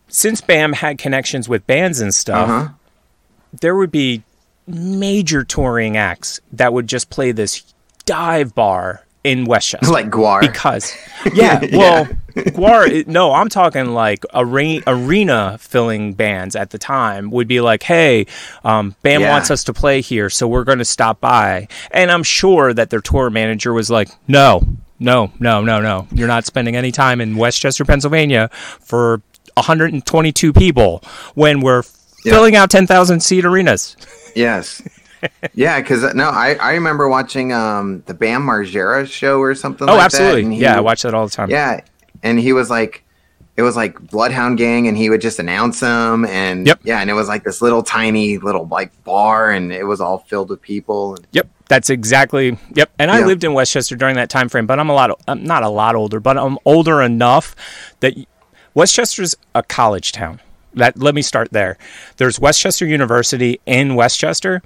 since 0.07 0.41
Bam 0.41 0.73
had 0.73 0.97
connections 0.97 1.49
with 1.49 1.65
bands 1.67 1.99
and 1.99 2.13
stuff, 2.13 2.49
Uh-huh. 2.49 2.69
there 3.61 3.75
would 3.75 3.91
be 3.91 4.23
major 4.67 5.43
touring 5.43 5.97
acts 5.97 6.39
that 6.53 6.73
would 6.73 6.87
just 6.87 7.09
play 7.09 7.31
this 7.31 7.63
dive 8.05 8.55
bar 8.55 9.04
in 9.25 9.45
Westchester. 9.45 9.91
Like 9.91 10.07
GWAR. 10.09 10.41
Because, 10.41 10.95
yeah, 11.33 11.59
well, 11.73 12.05
GWAR, 12.35 13.07
no, 13.07 13.33
I'm 13.33 13.49
talking 13.49 13.87
like 13.93 14.23
arena, 14.33 14.83
arena 14.87 15.57
filling 15.59 16.13
bands 16.13 16.55
at 16.55 16.69
the 16.69 16.77
time 16.77 17.31
would 17.31 17.47
be 17.47 17.59
like, 17.61 17.83
hey, 17.83 18.27
um, 18.63 18.95
Bam 19.01 19.21
Yeah. 19.21 19.31
wants 19.31 19.49
us 19.49 19.63
to 19.65 19.73
play 19.73 20.01
here, 20.01 20.29
so 20.29 20.47
we're 20.47 20.63
going 20.63 20.77
to 20.77 20.85
stop 20.85 21.19
by. 21.19 21.67
And 21.91 22.11
I'm 22.11 22.23
sure 22.23 22.73
that 22.73 22.89
their 22.91 23.01
tour 23.01 23.29
manager 23.29 23.73
was 23.73 23.89
like, 23.89 24.09
no, 24.27 24.61
no, 24.99 25.31
no, 25.39 25.61
no, 25.61 25.81
no. 25.81 26.07
You're 26.11 26.27
not 26.27 26.45
spending 26.45 26.75
any 26.75 26.91
time 26.91 27.19
in 27.19 27.35
Westchester, 27.35 27.83
Pennsylvania 27.83 28.49
for 28.79 29.21
122 29.55 30.53
people 30.53 31.01
when 31.33 31.61
we're 31.61 31.81
filling 32.23 32.55
out 32.55 32.69
10,000 32.69 33.21
seat 33.21 33.45
arenas. 33.45 33.95
Yes. 34.35 34.81
Yeah, 35.53 35.79
because 35.79 36.13
no, 36.13 36.29
I, 36.29 36.55
I 36.55 36.73
remember 36.73 37.07
watching 37.09 37.51
um 37.53 38.03
the 38.05 38.13
Bam 38.13 38.41
Margera 38.45 39.07
show 39.09 39.39
or 39.39 39.55
something. 39.55 39.89
Oh, 39.89 39.93
like 39.95 40.05
absolutely. 40.05 40.43
That, 40.45 40.51
he 40.53 40.61
yeah, 40.61 40.77
I 40.77 40.81
watch 40.81 41.01
that 41.03 41.13
all 41.13 41.25
the 41.25 41.31
time. 41.31 41.49
Yeah, 41.49 41.81
and 42.23 42.39
he 42.39 42.53
was 42.53 42.69
like, 42.69 43.03
it 43.57 43.61
was 43.61 43.75
like 43.75 43.99
Bloodhound 44.09 44.57
Gang, 44.57 44.87
and 44.87 44.97
he 44.97 45.09
would 45.09 45.21
just 45.21 45.39
announce 45.39 45.79
them, 45.79 46.25
and 46.25 46.67
Yep. 46.67 46.79
yeah, 46.83 46.99
and 46.99 47.09
it 47.09 47.13
was 47.13 47.27
like 47.27 47.43
this 47.43 47.61
little 47.61 47.83
tiny 47.83 48.37
little 48.37 48.65
like 48.67 48.91
bar, 49.03 49.51
and 49.51 49.71
it 49.71 49.85
was 49.85 50.01
all 50.01 50.19
filled 50.19 50.49
with 50.49 50.61
people. 50.61 51.17
Yep, 51.31 51.47
that's 51.67 51.89
exactly. 51.89 52.57
Yep, 52.73 52.91
and 52.99 53.09
I 53.11 53.19
Yeah. 53.19 53.25
lived 53.27 53.43
in 53.43 53.53
Westchester 53.53 53.95
during 53.95 54.15
that 54.15 54.29
time 54.29 54.49
frame, 54.49 54.65
but 54.65 54.79
I'm 54.79 54.89
a 54.89 54.93
lot. 54.93 55.19
I'm 55.27 55.43
not 55.43 55.63
a 55.63 55.69
lot 55.69 55.95
older, 55.95 56.19
but 56.19 56.37
I'm 56.37 56.57
older 56.65 57.01
enough 57.01 57.55
that 58.01 58.13
Westchester's 58.73 59.35
a 59.53 59.63
college 59.63 60.11
town. 60.11 60.39
That 60.73 60.99
let 60.99 61.15
me 61.15 61.21
start 61.21 61.53
there. 61.53 61.77
There's 62.17 62.37
Westchester 62.37 62.85
University 62.85 63.61
in 63.65 63.95
Westchester, 63.95 64.61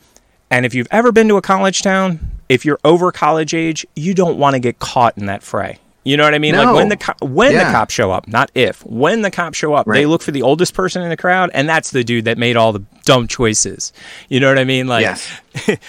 and 0.52 0.66
if 0.66 0.74
you've 0.74 0.88
ever 0.92 1.12
been 1.12 1.28
to 1.30 1.38
a 1.38 1.42
college 1.42 1.82
town, 1.82 2.20
if 2.50 2.66
you're 2.66 2.80
over 2.84 3.12
college 3.12 3.54
age, 3.54 3.86
you 3.96 4.14
don't 4.14 4.38
want 4.38 4.54
to 4.56 4.60
get 4.60 4.80
caught 4.80 5.18
in 5.18 5.26
that 5.28 5.44
fray. 5.44 5.78
You 6.06 6.18
know 6.18 6.24
what 6.24 6.34
I 6.34 6.40
mean? 6.40 6.56
Like 6.56 6.66
No. 6.68 6.76
when 6.76 6.90
the 6.90 6.98
co- 6.98 7.14
when 7.26 7.54
the 7.54 7.64
cops 7.66 7.94
show 7.94 8.10
up, 8.12 8.28
not 8.28 8.50
if. 8.56 8.84
When 8.86 9.22
the 9.22 9.30
cops 9.30 9.58
show 9.58 9.74
up, 9.74 9.86
they 9.86 10.06
look 10.06 10.22
for 10.22 10.32
the 10.32 10.42
oldest 10.42 10.74
person 10.74 11.02
in 11.04 11.10
the 11.10 11.18
crowd, 11.18 11.52
and 11.54 11.68
that's 11.70 11.92
the 11.92 12.04
dude 12.04 12.26
that 12.26 12.38
made 12.38 12.56
all 12.56 12.72
the 12.72 12.84
dumb 13.06 13.28
choices. 13.28 13.92
You 14.30 14.40
know 14.40 14.48
what 14.48 14.58
I 14.58 14.64
mean? 14.64 14.88
Like 14.88 15.02
Yes. 15.04 15.30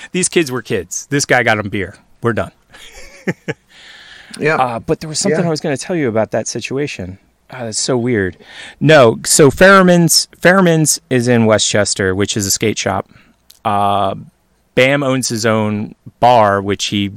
these 0.12 0.28
kids 0.28 0.50
were 0.50 0.62
kids. 0.62 1.06
This 1.06 1.24
guy 1.24 1.42
got 1.42 1.56
them 1.56 1.68
beer. 1.70 1.96
We're 2.22 2.32
done. 2.34 2.52
Yeah, 4.38 4.56
Uh, 4.56 4.78
but 4.78 5.00
there 5.00 5.08
was 5.08 5.18
something 5.18 5.40
Yeah. 5.40 5.46
I 5.46 5.50
was 5.50 5.60
going 5.60 5.76
to 5.76 5.82
tell 5.82 5.96
you 5.96 6.08
about 6.08 6.30
that 6.30 6.46
situation. 6.46 7.18
Uh, 7.50 7.64
that's 7.64 7.80
so 7.80 7.98
weird. 7.98 8.36
No, 8.78 9.18
so 9.24 9.50
Fairman's 9.50 10.28
Fairman's 10.38 11.00
is 11.10 11.26
in 11.26 11.46
Westchester, 11.46 12.14
which 12.14 12.36
is 12.36 12.46
a 12.46 12.50
skate 12.50 12.78
shop. 12.78 13.10
Uh, 13.64 14.14
Bam 14.84 15.02
owns 15.02 15.28
his 15.28 15.44
own 15.46 15.94
bar, 16.20 16.60
which 16.62 16.86
he, 16.86 17.10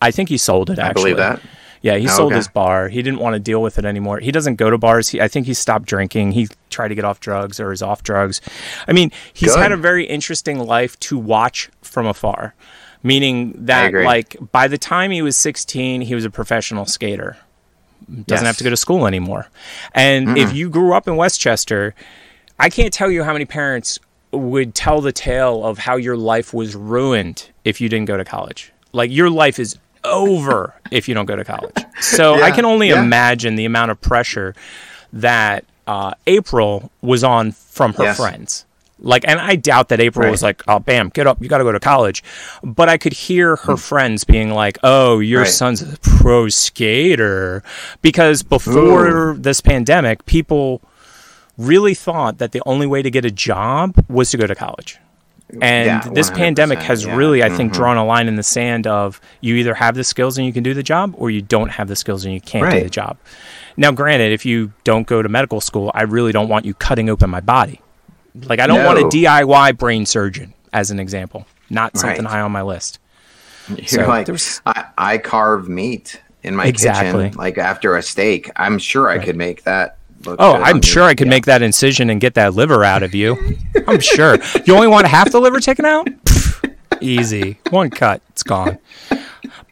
I 0.00 0.10
think 0.10 0.28
he 0.28 0.38
sold 0.38 0.70
it. 0.70 0.78
I 0.78 0.88
Actually, 0.88 1.14
believe 1.14 1.16
that. 1.18 1.40
Yeah, 1.82 1.96
he 1.96 2.06
Oh, 2.08 2.10
sold 2.10 2.32
okay. 2.32 2.38
his 2.38 2.48
bar. 2.48 2.88
He 2.88 3.00
didn't 3.02 3.20
want 3.20 3.34
to 3.34 3.38
deal 3.40 3.62
with 3.62 3.78
it 3.78 3.84
anymore. 3.84 4.18
He 4.18 4.32
doesn't 4.32 4.56
go 4.56 4.70
to 4.70 4.78
bars. 4.78 5.08
He, 5.08 5.20
I 5.20 5.28
think 5.28 5.46
he 5.46 5.54
stopped 5.54 5.86
drinking. 5.86 6.32
He 6.32 6.48
tried 6.70 6.88
to 6.88 6.94
get 6.94 7.04
off 7.04 7.20
drugs 7.20 7.60
or 7.60 7.70
is 7.72 7.82
off 7.82 8.02
drugs. 8.02 8.40
I 8.88 8.92
mean, 8.92 9.12
he's 9.32 9.54
Good. 9.54 9.60
had 9.62 9.72
a 9.72 9.76
very 9.76 10.04
interesting 10.04 10.58
life 10.58 10.98
to 11.00 11.16
watch 11.18 11.70
from 11.82 12.06
afar. 12.06 12.54
Meaning 13.02 13.52
that, 13.66 13.92
like, 13.94 14.36
by 14.52 14.66
the 14.66 14.78
time 14.78 15.12
he 15.12 15.22
was 15.22 15.36
16, 15.36 16.00
he 16.00 16.14
was 16.14 16.24
a 16.24 16.30
professional 16.30 16.86
skater. 16.86 17.36
Doesn't 18.26 18.46
have 18.46 18.56
to 18.56 18.64
go 18.64 18.70
to 18.70 18.76
school 18.76 19.06
anymore. 19.06 19.46
And 19.94 20.36
if 20.36 20.52
you 20.52 20.68
grew 20.70 20.92
up 20.92 21.06
in 21.06 21.14
Westchester, 21.16 21.94
I 22.58 22.68
can't 22.68 22.92
tell 22.92 23.10
you 23.10 23.22
how 23.22 23.32
many 23.32 23.44
parents 23.44 24.00
would 24.38 24.74
tell 24.74 25.00
the 25.00 25.12
tale 25.12 25.64
of 25.64 25.78
how 25.78 25.96
your 25.96 26.16
life 26.16 26.52
was 26.54 26.74
ruined 26.76 27.48
if 27.64 27.80
you 27.80 27.88
didn't 27.88 28.06
go 28.06 28.16
to 28.16 28.24
college. 28.24 28.72
Like 28.92 29.10
your 29.10 29.30
life 29.30 29.58
is 29.58 29.76
over 30.04 30.74
if 30.90 31.08
you 31.08 31.14
don't 31.14 31.26
go 31.26 31.36
to 31.36 31.44
college. 31.44 31.74
So 32.00 32.34
I 32.42 32.50
can 32.50 32.64
only 32.64 32.90
yeah. 32.90 33.02
imagine 33.02 33.56
the 33.56 33.64
amount 33.64 33.90
of 33.90 34.00
pressure 34.00 34.54
that 35.12 35.64
uh, 35.86 36.12
April 36.26 36.90
was 37.02 37.22
on 37.24 37.52
from 37.52 37.92
her 37.94 38.04
Yes. 38.04 38.16
friends. 38.16 38.64
Like, 38.98 39.24
and 39.28 39.38
I 39.38 39.56
doubt 39.56 39.90
that 39.90 40.00
April 40.00 40.24
Right. 40.24 40.30
was 40.30 40.42
like, 40.42 40.62
"Oh, 40.66 40.78
bam, 40.78 41.10
get 41.10 41.26
up, 41.26 41.36
you 41.42 41.48
got 41.48 41.58
to 41.58 41.64
go 41.64 41.72
to 41.72 41.78
college." 41.80 42.24
But 42.64 42.88
I 42.88 42.96
could 42.96 43.12
hear 43.12 43.56
her 43.56 43.76
friends 43.76 44.24
being 44.24 44.50
like, 44.54 44.78
"Oh, 44.82 45.18
your. 45.18 45.42
Right. 45.42 45.50
son's 45.50 45.82
a 45.82 45.98
pro 46.00 46.48
skater," 46.48 47.62
because 48.00 48.42
before 48.42 49.36
this 49.38 49.60
pandemic, 49.60 50.24
people 50.24 50.80
really 51.58 51.94
thought 51.94 52.38
that 52.38 52.52
the 52.52 52.62
only 52.66 52.86
way 52.86 53.02
to 53.02 53.10
get 53.10 53.24
a 53.24 53.30
job 53.30 54.04
was 54.08 54.30
to 54.30 54.36
go 54.36 54.46
to 54.46 54.54
college. 54.54 54.98
And 55.62 55.86
Yeah, 55.86 56.00
this 56.12 56.28
pandemic 56.30 56.80
has 56.80 57.04
yeah. 57.04 57.14
really, 57.14 57.42
I 57.42 57.48
think, 57.48 57.72
Mhm. 57.72 57.76
drawn 57.76 57.96
a 57.96 58.04
line 58.04 58.26
in 58.26 58.34
the 58.36 58.42
sand 58.42 58.86
of 58.86 59.20
you 59.40 59.54
either 59.54 59.74
have 59.74 59.94
the 59.94 60.02
skills 60.04 60.36
and 60.36 60.46
you 60.46 60.52
can 60.52 60.62
do 60.64 60.74
the 60.74 60.82
job, 60.82 61.14
or 61.16 61.30
you 61.30 61.40
don't 61.40 61.68
have 61.70 61.86
the 61.88 61.94
skills 61.96 62.24
and 62.24 62.34
you 62.34 62.40
can't 62.40 62.68
do 62.70 62.82
the 62.82 62.90
job. 62.90 63.16
Now, 63.76 63.92
granted, 63.92 64.32
if 64.32 64.44
you 64.44 64.72
don't 64.84 65.06
go 65.06 65.22
to 65.22 65.28
medical 65.28 65.60
school, 65.60 65.92
I 65.94 66.02
really 66.02 66.32
don't 66.32 66.48
want 66.48 66.64
you 66.64 66.74
cutting 66.74 67.08
open 67.08 67.30
my 67.30 67.40
body. 67.40 67.80
Like, 68.34 68.58
I 68.58 68.66
don't 68.66 68.84
want 68.84 68.98
a 68.98 69.08
DIY 69.08 69.72
brain 69.72 70.04
surgeon, 70.04 70.52
as 70.72 70.90
an 70.90 70.98
example. 70.98 71.46
Not 71.70 71.96
something 71.96 72.24
Right. 72.24 72.32
high 72.32 72.40
on 72.40 72.52
my 72.52 72.62
list. 72.62 72.98
You're 73.68 73.86
So 73.86 74.06
like, 74.08 74.28
I, 74.66 74.84
I 74.98 75.18
carve 75.18 75.68
meat 75.68 76.20
in 76.42 76.54
my 76.56 76.66
Exactly. 76.66 77.24
kitchen, 77.26 77.38
like 77.38 77.56
after 77.58 77.96
a 77.96 78.02
steak. 78.02 78.50
I'm 78.56 78.78
sure 78.78 79.08
I 79.08 79.18
could 79.18 79.36
make 79.36 79.62
that. 79.64 79.96
Look 80.26 80.36
Oh, 80.40 80.54
I'm 80.54 80.80
sure 80.82 81.04
you. 81.04 81.08
I 81.10 81.14
could 81.14 81.26
Yeah. 81.26 81.30
make 81.30 81.46
that 81.46 81.62
incision 81.62 82.10
and 82.10 82.20
get 82.20 82.34
that 82.34 82.54
liver 82.54 82.84
out 82.84 83.02
of 83.02 83.14
you. 83.14 83.56
I'm 83.86 84.00
sure. 84.00 84.38
You 84.64 84.74
only 84.74 84.88
want 84.88 85.06
half 85.06 85.30
the 85.30 85.40
liver 85.40 85.60
taken 85.60 85.84
out? 85.84 86.08
Easy. 87.00 87.58
One 87.70 87.90
cut, 87.90 88.22
it's 88.30 88.42
gone. 88.42 88.78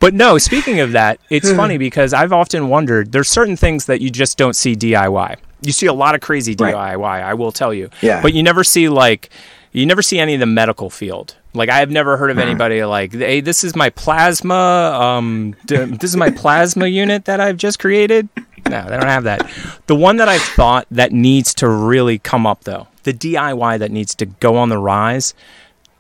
But 0.00 0.12
no, 0.14 0.36
speaking 0.38 0.80
of 0.80 0.92
that, 0.92 1.18
it's 1.30 1.50
funny 1.56 1.78
because 1.78 2.12
I've 2.12 2.32
often 2.32 2.68
wondered 2.68 3.12
there's 3.12 3.28
certain 3.28 3.56
things 3.56 3.86
that 3.86 4.00
you 4.00 4.10
just 4.10 4.36
don't 4.36 4.54
see 4.54 4.74
DIY. 4.76 5.36
You 5.62 5.72
see 5.72 5.86
a 5.86 5.94
lot 5.94 6.14
of 6.14 6.20
crazy 6.20 6.54
Right. 6.58 6.74
DIY, 6.74 7.22
I 7.24 7.34
will 7.34 7.52
tell 7.52 7.72
you. 7.72 7.88
Yeah. 8.02 8.20
But 8.20 8.34
you 8.34 8.42
never 8.42 8.62
see 8.64 8.88
like 8.88 9.30
you 9.72 9.86
never 9.86 10.02
see 10.02 10.18
any 10.20 10.34
of 10.34 10.40
the 10.40 10.46
medical 10.46 10.90
field. 10.90 11.34
Like 11.54 11.68
I 11.70 11.78
have 11.78 11.90
never 11.90 12.16
heard 12.16 12.30
of 12.30 12.38
anybody 12.38 12.84
like, 12.84 13.12
"Hey, 13.14 13.40
this 13.40 13.64
is 13.64 13.74
my 13.74 13.88
plasma 13.90 14.54
um 14.54 15.54
d- 15.66 15.76
this 15.76 16.10
is 16.10 16.16
my 16.16 16.30
plasma 16.30 16.86
unit 16.86 17.24
that 17.24 17.40
I've 17.40 17.56
just 17.56 17.78
created." 17.78 18.28
No, 18.68 18.82
they 18.84 18.96
don't 18.96 19.02
have 19.08 19.24
that. 19.24 19.48
The 19.86 19.94
one 19.94 20.16
that 20.16 20.28
I've 20.28 20.40
thought 20.42 20.86
that 20.90 21.12
needs 21.12 21.52
to 21.54 21.68
really 21.68 22.18
come 22.18 22.46
up 22.46 22.64
though, 22.64 22.88
the 23.02 23.12
DIY 23.12 23.78
that 23.78 23.90
needs 23.90 24.14
to 24.16 24.26
go 24.26 24.56
on 24.56 24.68
the 24.70 24.78
rise, 24.78 25.34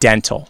dental. 0.00 0.48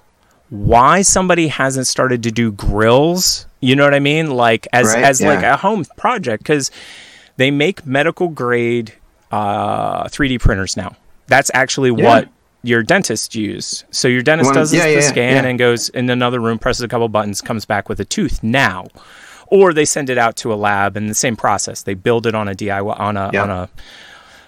Why 0.51 1.03
somebody 1.03 1.49
hasn't 1.49 1.87
started 1.87 2.23
to 2.23 2.31
do 2.31 2.53
grills? 2.53 3.47
You 3.61 3.75
know 3.75 3.85
what 3.85 3.95
I 3.95 3.99
mean? 4.01 4.31
Like 4.31 4.69
as 4.73 4.87
Right, 4.95 5.03
as 5.05 5.21
like 5.21 5.43
a 5.43 5.57
home 5.57 5.85
project 5.97 6.43
because 6.45 6.71
they 7.37 7.51
make 7.51 7.85
medical 7.87 8.29
grade 8.29 8.93
uh, 9.33 10.05
3D 10.05 10.39
printers 10.41 10.77
now. 10.77 10.95
That's 11.27 11.51
actually 11.55 11.91
Yeah. 12.01 12.09
what 12.09 12.29
your 12.63 12.83
dentist 12.85 13.35
use. 13.35 13.85
So 13.91 14.07
your 14.07 14.23
dentist 14.23 14.49
One- 14.49 14.55
does 14.55 14.73
yeah, 14.73 14.85
the 14.87 14.93
yeah, 14.95 15.01
scan 15.01 15.43
yeah. 15.45 15.51
and 15.51 15.59
goes 15.59 15.89
in 15.89 16.09
another 16.09 16.39
room, 16.41 16.59
presses 16.59 16.83
a 16.83 16.89
couple 16.89 17.09
buttons, 17.09 17.41
comes 17.41 17.65
back 17.65 17.89
with 17.89 17.99
a 17.99 18.05
tooth 18.05 18.43
now. 18.43 18.87
Or 19.49 19.73
they 19.73 19.85
send 19.85 20.11
it 20.11 20.19
out 20.19 20.37
to 20.37 20.53
a 20.53 20.57
lab 20.57 20.97
and 20.97 21.09
the 21.09 21.15
same 21.15 21.37
process. 21.37 21.83
They 21.83 21.95
build 21.95 22.27
it 22.27 22.35
on 22.35 22.49
a 22.49 22.55
DIY 22.55 22.99
on 22.99 23.17
a 23.17 23.31
Yeah. 23.33 23.43
on 23.43 23.51
a 23.51 23.69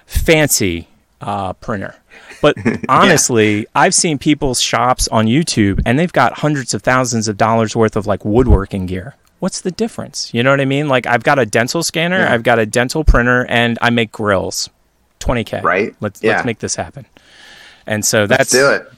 fancy 0.07 0.89
uh, 1.21 1.53
printer. 1.55 1.95
But 2.43 2.57
honestly, 2.89 3.67
I've 3.75 3.95
seen 3.95 4.19
people's 4.19 4.61
shops 4.61 5.09
on 5.09 5.27
YouTube 5.27 5.81
and 5.87 5.99
they've 5.99 6.13
got 6.13 6.35
hundreds 6.39 6.75
of 6.75 6.83
thousands 6.83 7.29
of 7.29 7.37
dollars 7.37 7.75
worth 7.75 7.97
of 7.97 8.07
like 8.07 8.25
woodworking 8.25 8.87
gear. 8.87 9.15
What's 9.39 9.61
the 9.61 9.71
difference? 9.71 10.33
You 10.33 10.43
know 10.43 10.51
what 10.51 10.61
I 10.61 10.65
mean? 10.65 10.89
Like 10.89 11.07
I've 11.07 11.23
got 11.23 11.39
a 11.39 11.47
dental 11.47 11.83
scanner, 11.83 12.19
Yeah. 12.19 12.33
I've 12.33 12.43
got 12.43 12.59
a 12.59 12.67
dental 12.67 13.05
printer, 13.05 13.45
and 13.49 13.79
I 13.83 13.91
make 13.91 14.11
grills. 14.13 14.71
20k. 15.21 15.63
Right? 15.63 15.95
Let's 16.01 16.23
Yeah. 16.23 16.33
let's 16.37 16.47
make 16.47 16.59
this 16.59 16.75
happen. 16.77 17.07
And 17.87 18.05
so 18.05 18.21
Let's 18.25 18.51
that's 18.51 18.51
do 18.51 18.71
it. 18.71 18.91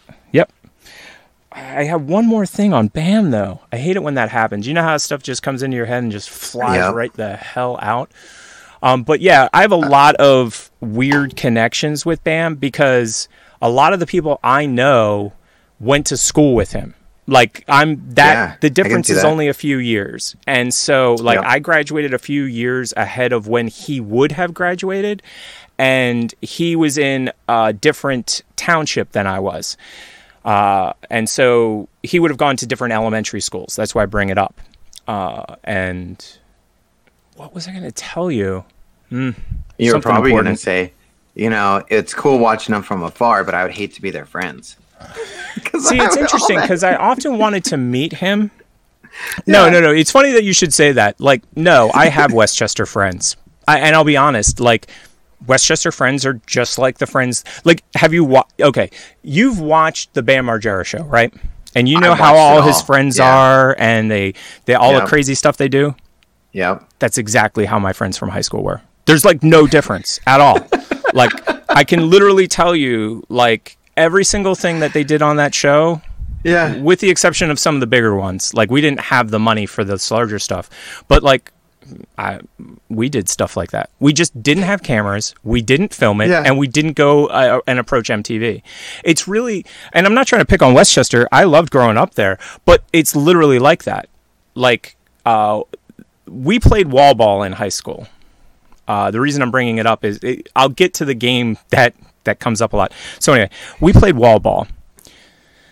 I 1.50 1.84
have 1.84 2.02
one 2.02 2.26
more 2.26 2.44
thing 2.46 2.72
on 2.74 2.88
BAM 2.88 3.30
though. 3.30 3.60
I 3.72 3.76
hate 3.78 3.96
it 3.96 4.02
when 4.02 4.14
that 4.14 4.28
happens. 4.30 4.66
You 4.66 4.74
know 4.74 4.82
how 4.82 4.96
stuff 4.98 5.22
just 5.22 5.42
comes 5.42 5.62
into 5.62 5.76
your 5.76 5.86
head 5.86 6.02
and 6.02 6.12
just 6.12 6.28
flies 6.28 6.76
Yep. 6.76 6.94
right 6.94 7.12
the 7.14 7.36
hell 7.36 7.78
out. 7.80 8.10
Um, 8.82 9.02
but 9.02 9.20
yeah, 9.20 9.48
I 9.52 9.62
have 9.62 9.72
a 9.72 9.76
lot 9.76 10.14
of 10.16 10.70
weird 10.80 11.36
connections 11.36 12.04
with 12.06 12.22
Bam 12.22 12.54
because 12.56 13.28
a 13.62 13.68
lot 13.70 13.92
of 13.92 13.98
the 13.98 14.06
people 14.06 14.38
I 14.44 14.66
know 14.66 15.32
went 15.80 16.06
to 16.08 16.16
school 16.16 16.54
with 16.54 16.72
him. 16.72 16.94
Like 17.26 17.64
I'm 17.66 18.02
that 18.14 18.32
Yeah, 18.34 18.56
the 18.60 18.70
difference 18.70 19.10
is 19.10 19.22
that. 19.22 19.28
only 19.28 19.48
a 19.48 19.54
few 19.54 19.78
years. 19.78 20.36
And 20.46 20.72
so 20.72 21.14
like 21.14 21.36
Yep. 21.36 21.44
I 21.46 21.58
graduated 21.60 22.14
a 22.14 22.18
few 22.18 22.44
years 22.44 22.92
ahead 22.96 23.32
of 23.32 23.48
when 23.48 23.68
he 23.68 24.00
would 24.00 24.32
have 24.32 24.54
graduated 24.54 25.22
and 25.78 26.34
he 26.40 26.76
was 26.76 26.98
in 26.98 27.32
a 27.48 27.72
different 27.72 28.42
township 28.56 29.12
than 29.12 29.26
I 29.26 29.40
was. 29.40 29.76
Uh, 30.44 30.92
and 31.10 31.28
so 31.28 31.88
he 32.02 32.18
would 32.18 32.30
have 32.30 32.38
gone 32.38 32.56
to 32.58 32.66
different 32.66 32.94
elementary 32.94 33.40
schools. 33.40 33.76
That's 33.76 33.94
why 33.94 34.02
I 34.02 34.06
bring 34.06 34.28
it 34.30 34.38
up. 34.38 34.60
Uh, 35.06 35.56
and 35.64 36.24
what 37.36 37.54
was 37.54 37.66
I 37.68 37.72
going 37.72 37.84
to 37.84 37.92
tell 37.92 38.30
you? 38.30 38.64
You're 39.10 40.00
probably 40.00 40.30
going 40.32 40.44
to 40.46 40.56
say, 40.56 40.92
you 41.34 41.50
know, 41.50 41.84
it's 41.88 42.14
cool 42.14 42.38
watching 42.38 42.72
them 42.72 42.82
from 42.82 43.02
afar, 43.02 43.44
but 43.44 43.54
I 43.54 43.62
would 43.64 43.72
hate 43.72 43.94
to 43.94 44.02
be 44.02 44.10
their 44.10 44.26
friends. 44.26 44.76
See, 45.78 45.98
it's 45.98 46.16
interesting 46.16 46.60
because 46.60 46.82
I 46.82 46.94
often 46.96 47.38
wanted 47.38 47.64
to 47.66 47.76
meet 47.76 48.12
him 48.14 48.50
No, 49.46 49.64
Yeah. 49.64 49.70
no, 49.70 49.80
no. 49.80 49.90
It's 49.92 50.10
funny 50.10 50.32
that 50.32 50.44
you 50.44 50.52
should 50.52 50.72
say 50.74 50.92
that. 50.92 51.20
Like, 51.20 51.42
no, 51.56 51.90
I 51.94 52.08
have 52.08 52.32
Westchester 52.32 52.86
friends. 52.86 53.36
I, 53.66 53.78
and 53.80 53.94
I'll 53.94 54.04
be 54.04 54.16
honest, 54.16 54.60
like, 54.60 54.86
Westchester 55.46 55.92
friends 55.92 56.26
are 56.26 56.34
just 56.46 56.78
like 56.78 56.98
the 56.98 57.06
friends. 57.06 57.44
Like, 57.64 57.82
have 57.94 58.12
you 58.12 58.24
watched? 58.24 58.60
Okay, 58.60 58.90
you've 59.22 59.60
watched 59.60 60.14
the 60.14 60.22
Bam 60.22 60.46
Margera 60.46 60.84
show, 60.84 61.04
right? 61.04 61.32
And 61.74 61.88
you 61.88 62.00
know 62.00 62.14
how 62.14 62.34
it 62.34 62.38
all 62.38 62.62
his 62.62 62.80
friends 62.82 63.18
Yeah. 63.18 63.32
are, 63.36 63.76
and 63.78 64.10
they, 64.10 64.34
they 64.64 64.74
all 64.74 64.94
the 64.98 65.06
crazy 65.06 65.34
stuff 65.34 65.56
they 65.58 65.68
do. 65.68 65.94
Yeah, 66.52 66.80
That's 66.98 67.18
exactly 67.18 67.66
how 67.66 67.78
my 67.78 67.92
friends 67.92 68.16
from 68.16 68.30
high 68.30 68.40
school 68.40 68.62
were. 68.64 68.80
There's 69.04 69.24
like 69.24 69.42
no 69.42 69.66
difference 69.66 70.18
at 70.26 70.40
all. 70.40 70.58
like, 71.14 71.30
I 71.70 71.84
can 71.84 72.08
literally 72.10 72.48
tell 72.48 72.74
you, 72.74 73.22
like, 73.28 73.76
every 73.96 74.24
single 74.24 74.54
thing 74.54 74.80
that 74.80 74.92
they 74.94 75.04
did 75.04 75.20
on 75.22 75.36
that 75.36 75.54
show 75.54 76.00
Yeah. 76.42 76.76
with 76.80 77.00
the 77.00 77.10
exception 77.10 77.50
of 77.50 77.58
some 77.58 77.74
of 77.74 77.80
the 77.80 77.86
bigger 77.86 78.14
ones. 78.16 78.54
Like 78.54 78.70
we 78.70 78.80
didn't 78.80 79.00
have 79.00 79.30
the 79.30 79.38
money 79.38 79.66
for 79.66 79.84
this 79.84 80.10
larger 80.10 80.38
stuff, 80.38 80.70
but 81.08 81.22
like 81.22 81.52
I, 82.16 82.40
we 82.88 83.08
did 83.08 83.28
stuff 83.28 83.56
like 83.56 83.70
that. 83.70 83.90
We 84.00 84.12
just 84.12 84.42
didn't 84.42 84.64
have 84.64 84.82
cameras. 84.82 85.34
We 85.42 85.62
didn't 85.62 85.92
film 85.94 86.20
it, 86.20 86.28
Yeah. 86.28 86.42
and 86.44 86.58
we 86.58 86.66
didn't 86.66 86.92
go 86.94 87.26
uh, 87.26 87.60
and 87.66 87.78
approach 87.78 88.08
MTV. 88.08 88.62
It's 89.04 89.26
really, 89.28 89.64
and 89.92 90.06
I'm 90.06 90.14
not 90.14 90.26
trying 90.26 90.40
to 90.40 90.46
pick 90.46 90.62
on 90.62 90.74
Westchester. 90.74 91.28
I 91.32 91.44
loved 91.44 91.70
growing 91.70 91.96
up 91.96 92.14
there, 92.14 92.38
but 92.64 92.82
it's 92.92 93.14
literally 93.16 93.58
like 93.58 93.84
that. 93.84 94.08
Like 94.54 94.96
uh, 95.26 95.62
we 96.26 96.58
played 96.60 96.88
wall 96.88 97.14
ball 97.14 97.42
in 97.42 97.52
high 97.52 97.68
school. 97.68 98.08
Uh, 98.86 99.10
the 99.10 99.20
reason 99.20 99.42
I'm 99.42 99.50
bringing 99.50 99.78
it 99.78 99.86
up 99.86 100.04
is 100.04 100.18
it, 100.22 100.48
I'll 100.56 100.68
get 100.70 100.94
to 100.94 101.04
the 101.04 101.14
game 101.14 101.58
that 101.70 101.94
that 102.24 102.40
comes 102.40 102.60
up 102.60 102.72
a 102.72 102.76
lot. 102.76 102.92
So 103.18 103.32
anyway, 103.32 103.50
we 103.80 103.92
played 103.92 104.16
wall 104.16 104.38
ball. 104.40 104.66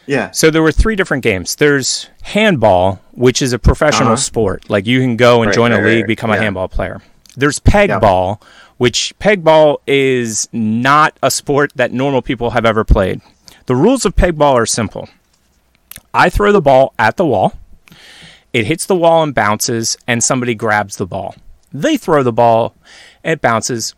Yeah. 0.07 0.31
So 0.31 0.51
there 0.51 0.63
were 0.63 0.73
three 0.73 0.97
different 0.97 1.23
games. 1.23 1.57
There's 1.57 2.09
handball, 2.23 3.01
which 3.13 3.43
is 3.43 3.53
a 3.53 3.59
professional 3.59 4.09
Uh-huh. 4.11 4.17
sport. 4.17 4.71
Like 4.71 4.87
you 4.87 5.01
can 5.01 5.17
go 5.17 5.43
and 5.43 5.49
Right, 5.49 5.55
join 5.55 5.73
a 5.73 5.81
league, 5.81 6.03
right, 6.03 6.07
become 6.07 6.31
a 6.31 6.37
handball 6.39 6.69
player. 6.69 7.01
There's 7.37 7.59
peg 7.59 7.89
Yeah. 7.91 7.99
ball, 7.99 8.41
which 8.79 9.15
peg 9.19 9.43
ball 9.43 9.81
is 9.87 10.49
not 10.53 11.17
a 11.23 11.31
sport 11.31 11.73
that 11.77 11.93
normal 11.93 12.23
people 12.23 12.51
have 12.51 12.65
ever 12.65 12.85
played. 12.85 13.21
The 13.67 13.75
rules 13.75 14.05
of 14.05 14.15
peg 14.15 14.39
ball 14.39 14.57
are 14.57 14.67
simple. 14.67 15.09
I 16.15 16.31
throw 16.31 16.53
the 16.53 16.63
ball 16.63 16.95
at 16.99 17.17
the 17.17 17.27
wall. 17.27 17.55
It 18.53 18.67
hits 18.67 18.87
the 18.87 18.95
wall 18.95 19.23
and 19.23 19.35
bounces, 19.35 19.99
and 20.07 20.23
somebody 20.25 20.55
grabs 20.55 20.97
the 20.97 21.07
ball. 21.07 21.35
They 21.73 21.97
throw 21.99 22.23
the 22.23 22.33
ball, 22.33 22.75
it 23.23 23.43
bounces, 23.43 23.95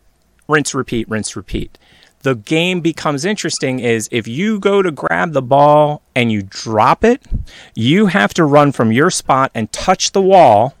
rinse, 0.49 0.73
repeat, 0.73 1.07
rinse, 1.07 1.35
repeat. 1.35 1.77
The 2.21 2.35
game 2.35 2.81
becomes 2.81 3.23
interesting 3.23 3.79
is 3.79 4.09
if 4.11 4.27
you 4.27 4.59
go 4.59 4.81
to 4.81 4.91
grab 4.91 5.31
the 5.31 5.41
ball 5.41 6.01
and 6.15 6.31
you 6.31 6.41
drop 6.41 7.03
it, 7.03 7.25
you 7.75 8.07
have 8.07 8.33
to 8.33 8.43
run 8.43 8.71
from 8.73 8.91
your 8.91 9.09
spot 9.09 9.51
and 9.55 9.71
touch 9.71 10.11
the 10.11 10.21
wall 10.21 10.75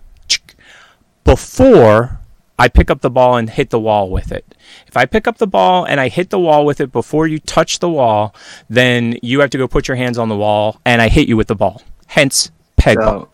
before 1.23 2.19
I 2.57 2.67
pick 2.67 2.91
up 2.91 2.99
the 2.99 3.09
ball 3.09 3.37
and 3.37 3.49
hit 3.49 3.69
the 3.69 3.79
wall 3.79 4.09
with 4.09 4.33
it. 4.33 4.53
If 4.85 4.97
I 4.97 5.05
pick 5.05 5.27
up 5.27 5.37
the 5.37 5.47
ball 5.47 5.85
and 5.85 6.01
I 6.01 6.09
hit 6.09 6.29
the 6.29 6.39
wall 6.39 6.65
with 6.65 6.81
it 6.81 6.91
before 6.91 7.25
you 7.25 7.39
touch 7.39 7.79
the 7.79 7.89
wall, 7.89 8.35
then 8.69 9.17
you 9.21 9.39
have 9.39 9.49
to 9.51 9.57
go 9.57 9.65
put 9.65 9.87
your 9.87 9.95
hands 9.95 10.17
on 10.17 10.27
the 10.27 10.35
wall 10.35 10.81
and 10.83 11.01
I 11.01 11.07
hit 11.07 11.29
you 11.29 11.37
with 11.37 11.47
the 11.47 11.55
ball. 11.55 11.81
Hence, 12.07 12.51
peg. 12.75 12.97
So 13.01 13.29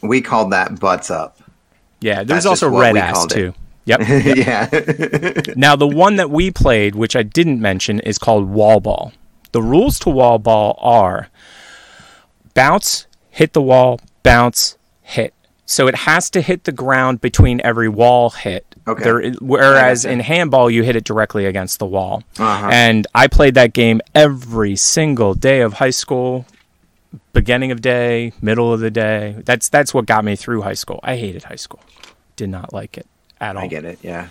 we 0.00 0.22
called 0.22 0.52
that 0.52 0.80
butts 0.80 1.10
up. 1.10 1.38
Yeah, 2.00 2.22
there's 2.22 2.44
that's 2.44 2.46
also 2.46 2.68
red 2.70 2.96
ass 2.96 3.26
too. 3.26 3.48
it. 3.48 3.67
Too. 3.96 4.04
Yep. 4.28 4.36
yeah. 4.36 5.54
Now, 5.56 5.76
the 5.76 5.86
one 5.88 6.16
that 6.16 6.30
we 6.30 6.50
played, 6.50 6.94
which 6.94 7.16
I 7.16 7.22
didn't 7.22 7.60
mention, 7.60 8.00
is 8.00 8.18
called 8.18 8.48
wall 8.48 8.80
ball. 8.80 9.12
The 9.52 9.62
rules 9.62 9.98
to 10.00 10.10
wall 10.10 10.38
ball 10.38 10.78
are 10.80 11.28
bounce, 12.54 13.06
hit 13.30 13.52
the 13.52 13.62
wall, 13.62 14.00
bounce, 14.22 14.76
hit. 15.00 15.32
So 15.64 15.86
it 15.86 15.94
has 15.94 16.30
to 16.30 16.40
hit 16.40 16.64
the 16.64 16.72
ground 16.72 17.20
between 17.20 17.60
every 17.62 17.88
wall 17.88 18.30
hit. 18.30 18.74
Okay. 18.86 19.04
There, 19.04 19.32
whereas 19.40 20.04
in 20.04 20.20
handball, 20.20 20.70
you 20.70 20.82
hit 20.82 20.96
it 20.96 21.04
directly 21.04 21.44
against 21.44 21.78
the 21.78 21.86
wall. 21.86 22.22
Uh-huh. 22.38 22.68
And 22.72 23.06
I 23.14 23.26
played 23.26 23.54
that 23.54 23.74
game 23.74 24.00
every 24.14 24.76
single 24.76 25.34
day 25.34 25.60
of 25.60 25.74
high 25.74 25.90
school, 25.90 26.46
beginning 27.34 27.70
of 27.70 27.82
day, 27.82 28.32
middle 28.40 28.72
of 28.72 28.80
the 28.80 28.90
day. 28.90 29.36
That's 29.44 29.68
that's 29.68 29.92
what 29.92 30.06
got 30.06 30.24
me 30.24 30.36
through 30.36 30.62
high 30.62 30.74
school. 30.74 31.00
I 31.02 31.16
hated 31.16 31.44
high 31.44 31.56
school. 31.56 31.80
Did 32.36 32.48
not 32.48 32.72
like 32.72 32.96
it 32.96 33.06
at 33.40 33.56
all. 33.56 33.64
I 33.64 33.66
get 33.66 33.84
it. 33.84 33.98
Yeah. 34.02 34.28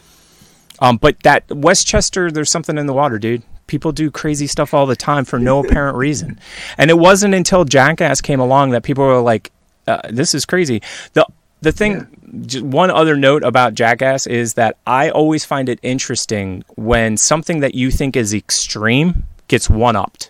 Um, 0.80 0.98
but 0.98 1.22
that 1.24 1.44
Westchester, 1.50 2.32
there's 2.32 2.50
something 2.50 2.78
in 2.78 2.86
the 2.86 2.94
water, 2.94 3.18
dude. 3.18 3.44
People 3.68 3.92
do 3.92 4.10
crazy 4.12 4.48
stuff 4.48 4.74
all 4.74 4.86
the 4.86 4.96
time 4.96 5.26
for 5.26 5.40
no 5.40 5.60
apparent 5.60 5.98
reason, 6.06 6.40
and 6.78 6.90
it 6.90 6.98
wasn't 6.98 7.34
until 7.34 7.66
Jackass 7.66 8.22
came 8.22 8.40
along 8.40 8.72
that 8.72 8.84
people 8.84 9.04
were 9.04 9.20
like, 9.22 9.52
uh, 9.88 10.02
"This 10.10 10.34
is 10.36 10.46
crazy." 10.46 10.82
the 11.14 11.26
The 11.62 11.72
thing, 11.72 12.08
j- 12.46 12.62
one 12.62 12.92
other 12.92 13.18
note 13.18 13.44
about 13.44 13.74
Jackass 13.74 14.28
is 14.28 14.54
that 14.54 14.78
I 14.86 15.10
always 15.10 15.44
find 15.44 15.68
it 15.68 15.80
interesting 15.82 16.64
when 16.76 17.18
something 17.18 17.60
that 17.62 17.74
you 17.76 17.90
think 17.92 18.16
is 18.16 18.34
extreme 18.34 19.24
gets 19.48 19.70
one 19.70 19.96
upped, 19.96 20.30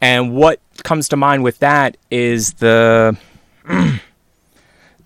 and 0.00 0.34
what 0.34 0.60
comes 0.84 1.08
to 1.08 1.16
mind 1.16 1.42
with 1.44 1.58
that 1.60 1.96
is 2.10 2.52
the. 2.54 3.16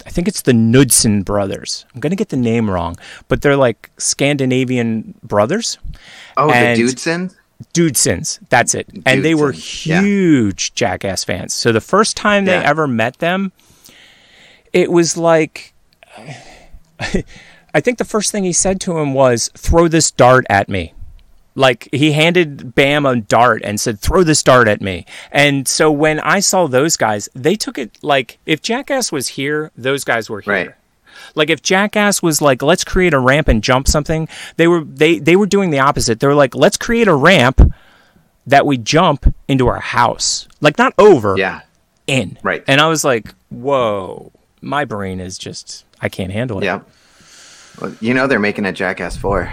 I 0.07 0.11
think 0.11 0.29
it's 0.29 0.43
the 0.43 0.53
Knudsen 0.53 1.23
brothers. 1.25 1.85
I'm 1.95 2.01
gonna 2.01 2.17
get 2.17 2.29
the 2.29 2.37
name 2.37 2.71
wrong, 2.71 2.97
but 3.29 3.43
they're 3.43 3.57
like 3.57 3.91
Scandinavian 3.99 5.15
brothers. 5.23 5.79
Oh, 6.37 6.51
And- 6.51 6.79
the 6.79 6.83
Dudesons? 6.87 7.37
Dudesons, 7.73 8.39
that's 8.51 8.75
it. 8.75 8.87
And 9.07 9.25
they 9.25 9.35
were 9.35 9.53
Dudesons, 9.53 9.87
yeah. 9.87 10.01
huge 10.03 10.75
Jackass 10.75 11.25
fans. 11.25 11.55
So 11.55 11.73
the 11.73 11.81
first 11.81 12.15
time 12.17 12.45
they 12.45 12.55
ever 12.57 12.87
met 12.87 13.19
them, 13.19 13.51
it 14.73 14.93
was 14.93 15.17
like 15.17 15.75
I 17.75 17.81
think 17.81 17.99
the 17.99 18.05
first 18.05 18.33
thing 18.33 18.45
he 18.45 18.53
said 18.53 18.81
to 18.83 18.99
him 18.99 19.13
was, 19.13 19.51
"Throw 19.57 19.89
this 19.89 20.11
dart 20.11 20.47
at 20.49 20.69
me." 20.69 20.95
Like 21.57 21.89
he 21.91 22.13
handed 22.13 22.75
Bam 22.75 23.05
a 23.07 23.17
dart 23.17 23.63
and 23.65 23.81
said, 23.81 23.99
"Throw 23.99 24.23
this 24.23 24.43
dart 24.43 24.69
at 24.69 24.81
me." 24.81 25.07
And 25.33 25.67
so 25.67 25.91
when 25.91 26.21
I 26.21 26.39
saw 26.41 26.67
those 26.69 26.97
guys, 26.97 27.29
they 27.35 27.57
took 27.57 27.79
it 27.79 27.97
like 28.03 28.39
if 28.47 28.61
Jackass 28.63 29.11
was 29.11 29.29
here, 29.29 29.73
those 29.77 30.05
guys 30.05 30.29
were 30.31 30.43
here. 30.43 30.53
Right. 30.55 30.71
Like 31.35 31.49
if 31.51 31.63
Jackass 31.63 32.23
was 32.23 32.41
like, 32.43 32.63
let's 32.63 32.85
create 32.85 33.15
a 33.15 33.19
ramp 33.19 33.49
and 33.49 33.63
jump 33.65 33.89
something, 33.89 34.29
they 34.59 34.69
were 34.69 34.85
they 34.85 35.19
they 35.19 35.35
were 35.35 35.47
doing 35.47 35.71
the 35.71 35.79
opposite. 35.81 36.21
They 36.21 36.27
were 36.27 36.35
like, 36.35 36.55
let's 36.55 36.77
create 36.77 37.09
a 37.09 37.15
ramp 37.15 37.73
that 38.47 38.67
we 38.67 38.77
jump 38.77 39.35
into 39.49 39.67
our 39.67 39.81
house. 39.81 40.47
Like 40.61 40.77
not 40.79 40.93
over, 40.99 41.37
Yeah. 41.39 41.63
in. 42.07 42.39
Right. 42.43 42.63
And 42.69 42.81
I 42.83 42.87
was 42.89 43.03
like, 43.03 43.35
whoa, 43.49 44.31
my 44.61 44.85
brain 44.85 45.21
is 45.21 45.39
just 45.39 45.85
I 46.03 46.11
can't 46.11 46.31
handle 46.33 46.59
it. 46.61 46.65
Yeah. 46.67 46.81
Well, 47.81 47.95
you 48.01 48.13
know 48.15 48.27
they're 48.27 48.39
making 48.39 48.67
a 48.67 48.73
Jackass 48.73 49.17
4. 49.17 49.53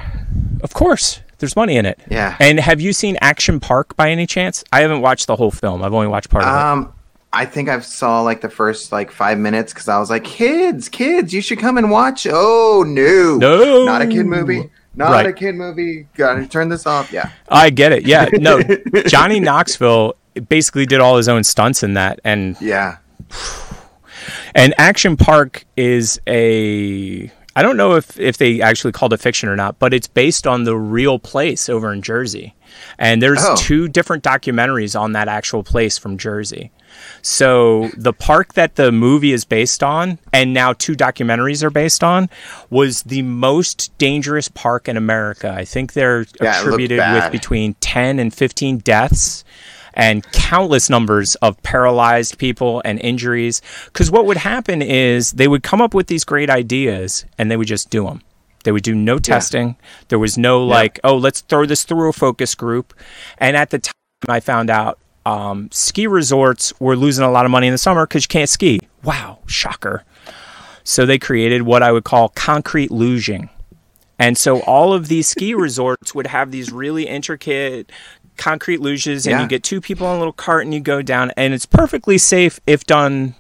Of 0.62 0.74
course. 0.74 1.22
There's 1.44 1.58
money 1.58 1.76
in 1.76 1.86
it. 1.86 2.00
Yeah. 2.10 2.38
And 2.40 2.58
have 2.58 2.80
you 2.80 2.94
seen 2.94 3.18
Action 3.20 3.60
Park 3.60 3.98
by 3.98 4.10
any 4.12 4.26
chance? 4.26 4.64
I 4.72 4.80
haven't 4.80 5.02
watched 5.02 5.28
the 5.28 5.36
whole 5.36 5.52
film. 5.52 5.84
I've 5.84 5.94
only 5.94 6.08
watched 6.08 6.30
part 6.30 6.46
of 6.46 6.50
it. 6.50 6.56
Um, 6.58 6.94
I 7.34 7.46
think 7.46 7.68
I 7.68 7.78
saw 7.82 8.22
like 8.22 8.40
the 8.40 8.50
first 8.50 8.94
like 8.94 9.12
five 9.12 9.38
minutes 9.38 9.74
because 9.74 9.90
I 9.90 10.00
was 10.00 10.10
like, 10.10 10.24
kids, 10.24 10.88
kids, 10.88 11.34
you 11.34 11.42
should 11.42 11.60
come 11.60 11.78
and 11.78 11.92
watch. 11.92 12.26
Oh 12.32 12.86
no, 12.88 13.36
No. 13.40 13.84
not 13.84 14.02
a 14.02 14.08
kid 14.08 14.26
movie, 14.26 14.70
not 14.96 15.12
Right. 15.12 15.26
a 15.26 15.34
kid 15.34 15.56
movie. 15.56 16.08
Gotta 16.16 16.48
turn 16.48 16.70
this 16.70 16.88
off. 16.88 17.12
Yeah, 17.12 17.30
I 17.50 17.70
get 17.72 17.92
it. 17.92 18.06
Yeah. 18.08 18.30
No, 18.36 18.62
Johnny 19.08 19.42
Knoxville 19.42 20.16
basically 20.48 20.86
did 20.86 21.02
all 21.02 21.18
his 21.18 21.28
own 21.28 21.44
stunts 21.44 21.84
in 21.84 21.96
that 21.96 22.22
and 22.24 22.56
yeah, 22.62 23.00
And 24.56 24.74
Action 24.78 25.18
Park 25.18 25.66
is 25.76 26.22
a 26.28 27.30
I 27.56 27.62
don't 27.62 27.78
know 27.78 27.96
if 27.96 28.20
if 28.20 28.38
they 28.38 28.62
actually 28.62 28.92
called 28.94 29.14
it 29.14 29.18
fiction 29.18 29.48
or 29.50 29.56
not, 29.56 29.78
but 29.80 29.94
it's 29.94 30.08
based 30.08 30.48
on 30.48 30.64
the 30.64 30.76
real 30.76 31.20
place 31.20 31.70
over 31.70 31.94
in 31.94 32.02
Jersey. 32.02 32.56
And 32.98 33.22
there's 33.22 33.44
Oh. 33.44 33.56
two 33.56 33.88
different 33.88 34.24
documentaries 34.24 35.00
on 35.00 35.12
that 35.12 35.28
actual 35.28 35.64
place 35.64 35.98
from 36.00 36.18
Jersey. 36.18 36.72
So 37.22 37.90
the 37.96 38.14
park 38.14 38.54
that 38.54 38.76
the 38.76 38.92
movie 38.92 39.32
is 39.34 39.46
based 39.46 39.84
on 39.84 40.20
and 40.32 40.54
now 40.54 40.74
two 40.74 40.96
documentaries 40.96 41.64
are 41.64 41.70
based 41.70 42.04
on 42.04 42.30
was 42.70 43.04
the 43.04 43.22
most 43.22 43.92
dangerous 43.98 44.48
park 44.48 44.88
in 44.88 44.98
America. 44.98 45.54
I 45.56 45.66
think 45.66 45.94
they're 45.94 46.26
Yeah, 46.42 46.60
attributed 46.60 47.00
with 47.00 47.32
between 47.32 47.76
10 47.82 48.20
and 48.20 48.34
15 48.34 48.78
deaths 48.80 49.44
and 49.94 50.24
countless 50.32 50.90
numbers 50.90 51.36
of 51.36 51.62
paralyzed 51.64 52.38
people 52.38 52.82
and 52.86 53.00
injuries. 53.02 53.62
Because 53.86 54.12
what 54.12 54.26
would 54.26 54.38
happen 54.38 54.82
is 54.82 55.32
they 55.32 55.48
would 55.48 55.64
come 55.64 55.82
up 55.82 55.94
with 55.94 56.08
these 56.08 56.24
great 56.24 56.50
ideas 56.50 57.26
and 57.38 57.50
they 57.50 57.58
would 57.58 57.68
just 57.68 57.90
do 57.90 58.06
them. 58.06 58.22
They 58.64 58.72
would 58.72 58.84
do 58.84 58.96
no 58.96 59.20
testing. 59.20 59.76
There 60.08 60.20
was 60.20 60.38
no 60.38 60.64
like, 60.66 61.00
oh, 61.04 61.18
let's 61.18 61.42
throw 61.42 61.66
this 61.66 61.84
through 61.84 62.10
a 62.10 62.14
focus 62.14 62.56
group. 62.56 62.94
And 63.38 63.58
at 63.58 63.70
the 63.70 63.80
time, 63.80 63.94
I 64.28 64.40
found 64.40 64.70
out 64.70 65.00
um, 65.26 65.70
ski 65.72 66.08
resorts 66.08 66.74
were 66.80 66.96
losing 66.96 67.26
a 67.26 67.32
lot 67.32 67.46
of 67.46 67.52
money 67.52 67.68
in 67.68 67.74
the 67.74 67.78
summer 67.78 68.06
because 68.06 68.24
you 68.24 68.30
can't 68.30 68.50
ski. 68.50 68.80
Wow, 69.04 69.40
shocker. 69.48 70.04
So 70.84 71.06
they 71.06 71.20
created 71.20 71.64
what 71.64 71.84
I 71.84 71.92
would 71.92 72.04
call 72.04 72.30
concrete 72.30 72.90
luging. 72.90 73.50
And 74.20 74.38
so 74.38 74.62
all 74.62 74.94
of 74.94 75.08
these 75.08 75.28
ski 75.28 75.54
resorts 75.54 76.14
would 76.14 76.28
have 76.28 76.52
these 76.52 76.72
really 76.72 77.08
intricate 77.08 77.92
concrete 78.38 78.80
luges, 78.80 79.26
and 79.26 79.32
Yeah. 79.34 79.42
you 79.42 79.48
get 79.48 79.64
two 79.64 79.80
people 79.82 80.08
on 80.08 80.16
a 80.16 80.20
little 80.20 80.34
cart 80.34 80.64
and 80.66 80.74
you 80.74 80.80
go 80.80 81.02
down, 81.02 81.32
and 81.38 81.54
it's 81.54 81.66
perfectly 81.66 82.18
safe 82.18 82.60
if 82.68 82.86
done 82.86 83.36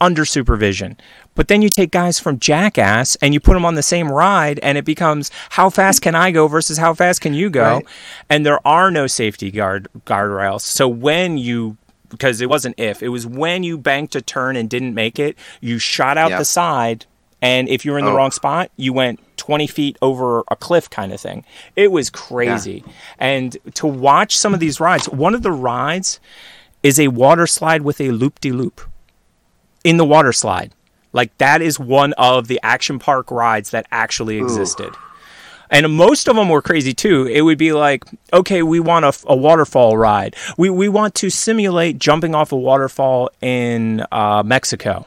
under 0.00 0.24
supervision. 0.24 0.96
But 1.34 1.48
then 1.48 1.62
you 1.62 1.68
take 1.68 1.90
guys 1.90 2.18
from 2.18 2.38
Jackass 2.38 3.16
and 3.16 3.34
you 3.34 3.40
put 3.40 3.54
them 3.54 3.64
on 3.64 3.74
the 3.74 3.82
same 3.82 4.10
ride, 4.10 4.58
and 4.62 4.76
it 4.78 4.84
becomes 4.84 5.30
how 5.50 5.70
fast 5.70 6.02
can 6.02 6.14
I 6.14 6.30
go 6.30 6.48
versus 6.48 6.78
how 6.78 6.94
fast 6.94 7.20
can 7.20 7.34
you 7.34 7.50
go? 7.50 7.76
Right. 7.76 7.86
And 8.28 8.44
there 8.44 8.66
are 8.66 8.90
no 8.90 9.06
safety 9.06 9.50
guard 9.50 9.88
guardrails. 10.06 10.62
So 10.62 10.88
when 10.88 11.38
you 11.38 11.76
because 12.08 12.40
it 12.40 12.48
wasn't 12.50 12.74
if 12.78 13.02
it 13.04 13.08
was 13.10 13.24
when 13.24 13.62
you 13.62 13.78
banked 13.78 14.16
a 14.16 14.20
turn 14.20 14.56
and 14.56 14.68
didn't 14.68 14.94
make 14.94 15.18
it, 15.20 15.36
you 15.60 15.78
shot 15.78 16.18
out 16.18 16.30
Yep. 16.30 16.38
the 16.40 16.44
side, 16.44 17.06
and 17.42 17.68
if 17.68 17.84
you 17.84 17.92
were 17.92 17.98
in 17.98 18.04
the 18.04 18.10
Oh. 18.10 18.16
wrong 18.16 18.30
spot, 18.30 18.70
you 18.76 18.92
went 18.92 19.20
20 19.36 19.66
feet 19.66 19.96
over 20.02 20.42
a 20.50 20.56
cliff 20.56 20.90
kind 20.90 21.12
of 21.12 21.20
thing. 21.20 21.44
It 21.76 21.90
was 21.90 22.10
crazy. 22.10 22.84
And 23.18 23.56
to 23.74 23.86
watch 23.86 24.36
some 24.36 24.52
of 24.54 24.60
these 24.60 24.80
rides, 24.80 25.08
one 25.08 25.34
of 25.34 25.42
the 25.42 25.52
rides 25.52 26.20
is 26.82 26.98
a 27.00 27.08
water 27.08 27.46
slide 27.46 27.82
with 27.82 28.00
a 28.00 28.10
loop 28.10 28.40
de 28.40 28.52
loop 28.52 28.80
in 29.84 29.96
the 29.96 30.04
water 30.04 30.32
slide. 30.32 30.72
Like 31.12 31.36
that 31.38 31.62
is 31.62 31.78
one 31.80 32.12
of 32.14 32.46
the 32.48 32.60
action 32.62 32.98
park 32.98 33.30
rides 33.30 33.70
that 33.70 33.86
actually 33.90 34.38
existed. 34.38 34.94
And 35.72 35.92
most 35.94 36.28
of 36.28 36.34
them 36.36 36.48
were 36.48 36.62
crazy 36.62 36.92
too. 36.92 37.26
It 37.26 37.42
would 37.42 37.56
be 37.58 37.72
like, 37.72 38.04
okay, 38.32 38.62
we 38.62 38.80
want 38.80 39.04
a, 39.04 39.12
a 39.26 39.36
waterfall 39.36 39.96
ride. 39.96 40.34
We, 40.58 40.68
we 40.68 40.88
want 40.88 41.14
to 41.16 41.30
simulate 41.30 41.98
jumping 41.98 42.34
off 42.34 42.50
a 42.52 42.56
waterfall 42.56 43.30
in 43.40 44.04
uh, 44.10 44.42
Mexico. 44.44 45.06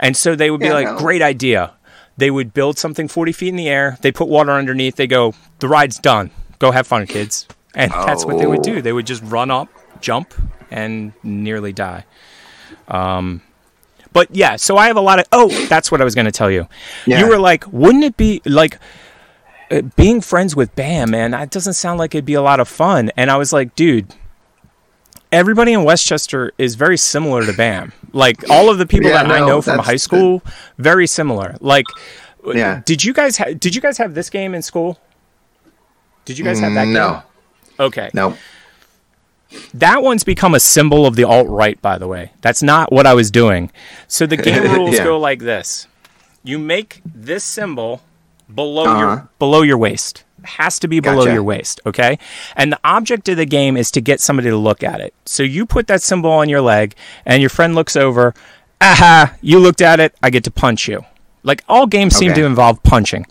And 0.00 0.16
so 0.16 0.34
they 0.36 0.50
would 0.50 0.60
be 0.60 0.66
Yeah, 0.66 0.74
like, 0.74 0.86
no. 0.86 0.98
great 0.98 1.22
idea. 1.22 1.72
They 2.16 2.30
would 2.30 2.52
build 2.52 2.78
something 2.78 3.08
40 3.08 3.32
feet 3.32 3.48
in 3.48 3.56
the 3.56 3.68
air. 3.68 3.96
They 4.02 4.10
put 4.12 4.28
water 4.28 4.50
underneath. 4.52 4.96
They 4.96 5.06
go, 5.06 5.34
the 5.60 5.68
ride's 5.68 5.98
done. 5.98 6.30
Go 6.58 6.70
have 6.72 6.86
fun, 6.86 7.06
kids. 7.06 7.46
And 7.74 7.92
that's 7.92 8.24
what 8.24 8.38
they 8.38 8.46
would 8.46 8.62
do. 8.62 8.78
Oh. 8.78 8.80
They 8.80 8.92
would 8.92 9.06
just 9.06 9.22
run 9.22 9.50
up, 9.50 9.68
jump, 10.00 10.34
and 10.70 11.12
nearly 11.22 11.72
die. 11.72 12.04
Um, 12.88 13.42
but 14.12 14.34
yeah, 14.34 14.56
so 14.56 14.76
I 14.76 14.86
have 14.88 14.96
a 14.96 15.00
lot 15.00 15.18
of. 15.20 15.26
Oh, 15.30 15.48
that's 15.68 15.92
what 15.92 16.00
I 16.00 16.04
was 16.04 16.14
going 16.14 16.24
to 16.24 16.32
tell 16.32 16.50
you. 16.50 16.66
Yeah. 17.06 17.20
You 17.20 17.28
were 17.28 17.38
like, 17.38 17.64
wouldn't 17.72 18.02
it 18.04 18.16
be 18.16 18.40
like 18.44 18.78
uh, 19.70 19.82
being 19.96 20.20
friends 20.20 20.56
with 20.56 20.74
Bam, 20.74 21.10
man? 21.10 21.30
That 21.32 21.50
doesn't 21.50 21.74
sound 21.74 21.98
like 21.98 22.14
it'd 22.14 22.24
be 22.24 22.34
a 22.34 22.42
lot 22.42 22.58
of 22.58 22.66
fun. 22.68 23.12
And 23.16 23.30
I 23.30 23.36
was 23.36 23.52
like, 23.52 23.74
dude, 23.76 24.12
everybody 25.32 25.72
in 25.72 25.84
Westchester 25.84 26.52
is 26.58 26.74
very 26.74 26.96
similar 26.96 27.44
to 27.44 27.52
Bam. 27.52 27.92
Like 28.12 28.48
all 28.50 28.70
of 28.70 28.78
the 28.78 28.86
people 28.86 29.10
Yeah, 29.10 29.22
that 29.22 29.32
I 29.32 29.40
know 29.40 29.60
from 29.62 29.78
high 29.80 29.96
school, 29.96 30.42
very 30.78 31.06
similar. 31.06 31.56
Like, 31.60 31.86
Yeah. 32.54 32.82
did 32.84 33.04
you 33.04 33.12
guys 33.12 33.36
ha- 33.36 33.52
did 33.58 33.74
you 33.74 33.80
guys 33.80 33.98
have 33.98 34.14
this 34.14 34.30
game 34.30 34.54
in 34.54 34.62
school? 34.62 34.98
Did 36.24 36.38
you 36.38 36.44
guys 36.44 36.60
have 36.60 36.74
that 36.74 36.84
game? 36.84 36.92
No, 36.94 37.22
Okay. 37.80 38.10
no. 38.14 38.36
That 39.72 40.02
one's 40.02 40.24
become 40.24 40.54
a 40.54 40.60
symbol 40.60 41.06
of 41.06 41.16
the 41.16 41.24
alt 41.24 41.48
right, 41.48 41.80
by 41.80 41.96
the 41.96 42.06
way. 42.06 42.32
That's 42.42 42.62
not 42.62 42.92
what 42.92 43.06
I 43.06 43.14
was 43.14 43.30
doing. 43.30 43.70
So 44.06 44.26
the 44.26 44.36
game 44.36 44.62
rules 44.74 44.96
Yeah. 44.96 45.04
go 45.04 45.18
like 45.18 45.40
this: 45.40 45.86
you 46.44 46.58
make 46.58 47.00
this 47.04 47.44
symbol 47.44 48.02
below 48.54 48.84
Uh-huh. 48.84 48.98
your 49.00 49.28
below 49.38 49.62
your 49.62 49.78
waist. 49.78 50.24
Has 50.48 50.78
to 50.80 50.88
be 50.88 51.00
below 51.00 51.24
Gotcha. 51.24 51.34
your 51.34 51.42
waist, 51.42 51.80
okay? 51.86 52.18
And 52.56 52.72
the 52.72 52.80
object 52.82 53.28
of 53.28 53.36
the 53.36 53.46
game 53.46 53.76
is 53.76 53.90
to 53.92 54.00
get 54.00 54.20
somebody 54.20 54.48
to 54.50 54.56
look 54.56 54.82
at 54.82 55.00
it. 55.00 55.14
So 55.26 55.42
you 55.42 55.66
put 55.66 55.86
that 55.88 56.02
symbol 56.02 56.30
on 56.30 56.48
your 56.48 56.60
leg, 56.60 56.94
and 57.26 57.40
your 57.40 57.50
friend 57.50 57.74
looks 57.74 57.96
over. 57.96 58.34
Aha! 58.80 59.34
You 59.40 59.58
looked 59.58 59.80
at 59.80 60.00
it. 60.00 60.14
I 60.22 60.30
get 60.30 60.44
to 60.44 60.50
punch 60.50 60.88
you. 60.88 61.04
Like 61.42 61.62
all 61.68 61.86
games 61.86 62.16
seem 62.16 62.34
to 62.34 62.44
involve 62.44 62.82
punching. 62.82 63.26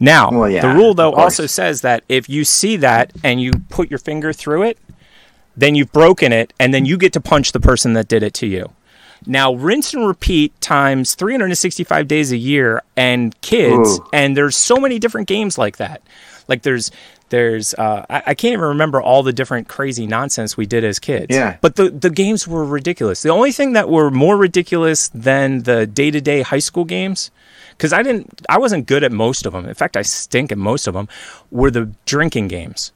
Now, 0.00 0.30
Well, 0.30 0.48
yeah, 0.50 0.60
the 0.62 0.74
rule 0.78 0.94
though 0.94 1.12
also 1.12 1.46
says 1.46 1.80
that 1.82 2.04
if 2.08 2.28
you 2.28 2.44
see 2.44 2.76
that 2.76 3.12
and 3.24 3.40
you 3.40 3.52
put 3.68 3.90
your 3.90 3.98
finger 3.98 4.32
through 4.32 4.62
it, 4.62 4.78
then 5.56 5.74
you've 5.74 5.92
broken 5.92 6.32
it, 6.32 6.52
and 6.60 6.72
then 6.72 6.84
you 6.84 6.96
get 6.96 7.12
to 7.14 7.20
punch 7.20 7.52
the 7.52 7.60
person 7.60 7.92
that 7.94 8.06
did 8.08 8.22
it 8.22 8.32
to 8.34 8.46
you. 8.46 8.70
Now, 9.26 9.52
rinse 9.52 9.92
and 9.92 10.06
repeat 10.06 10.58
times 10.60 11.14
365 11.16 12.06
days 12.06 12.30
a 12.30 12.36
year, 12.36 12.82
and 12.96 13.38
kids, 13.40 13.98
Ooh. 13.98 14.06
and 14.12 14.36
there's 14.36 14.56
so 14.56 14.76
many 14.76 15.00
different 15.00 15.26
games 15.26 15.58
like 15.58 15.78
that. 15.78 16.00
Like 16.48 16.62
there's 16.62 16.90
there's 17.28 17.74
uh, 17.74 18.06
I, 18.08 18.22
I 18.28 18.34
can't 18.34 18.52
even 18.54 18.64
remember 18.64 19.00
all 19.02 19.22
the 19.22 19.32
different 19.32 19.68
crazy 19.68 20.06
nonsense 20.06 20.56
we 20.56 20.66
did 20.66 20.82
as 20.84 20.98
kids. 20.98 21.26
Yeah. 21.30 21.58
But 21.60 21.76
the 21.76 21.90
the 21.90 22.10
games 22.10 22.48
were 22.48 22.64
ridiculous. 22.64 23.22
The 23.22 23.28
only 23.30 23.52
thing 23.52 23.74
that 23.74 23.88
were 23.88 24.10
more 24.10 24.36
ridiculous 24.36 25.08
than 25.08 25.62
the 25.64 25.86
day 25.86 26.10
to 26.10 26.20
day 26.20 26.40
high 26.42 26.58
school 26.58 26.84
games, 26.86 27.30
because 27.72 27.92
I 27.92 28.02
didn't 28.02 28.42
I 28.48 28.58
wasn't 28.58 28.86
good 28.86 29.04
at 29.04 29.12
most 29.12 29.44
of 29.46 29.52
them. 29.52 29.66
In 29.68 29.74
fact, 29.74 29.96
I 29.96 30.02
stink 30.02 30.50
at 30.50 30.58
most 30.58 30.86
of 30.86 30.94
them. 30.94 31.08
Were 31.50 31.70
the 31.70 31.90
drinking 32.06 32.48
games. 32.48 32.92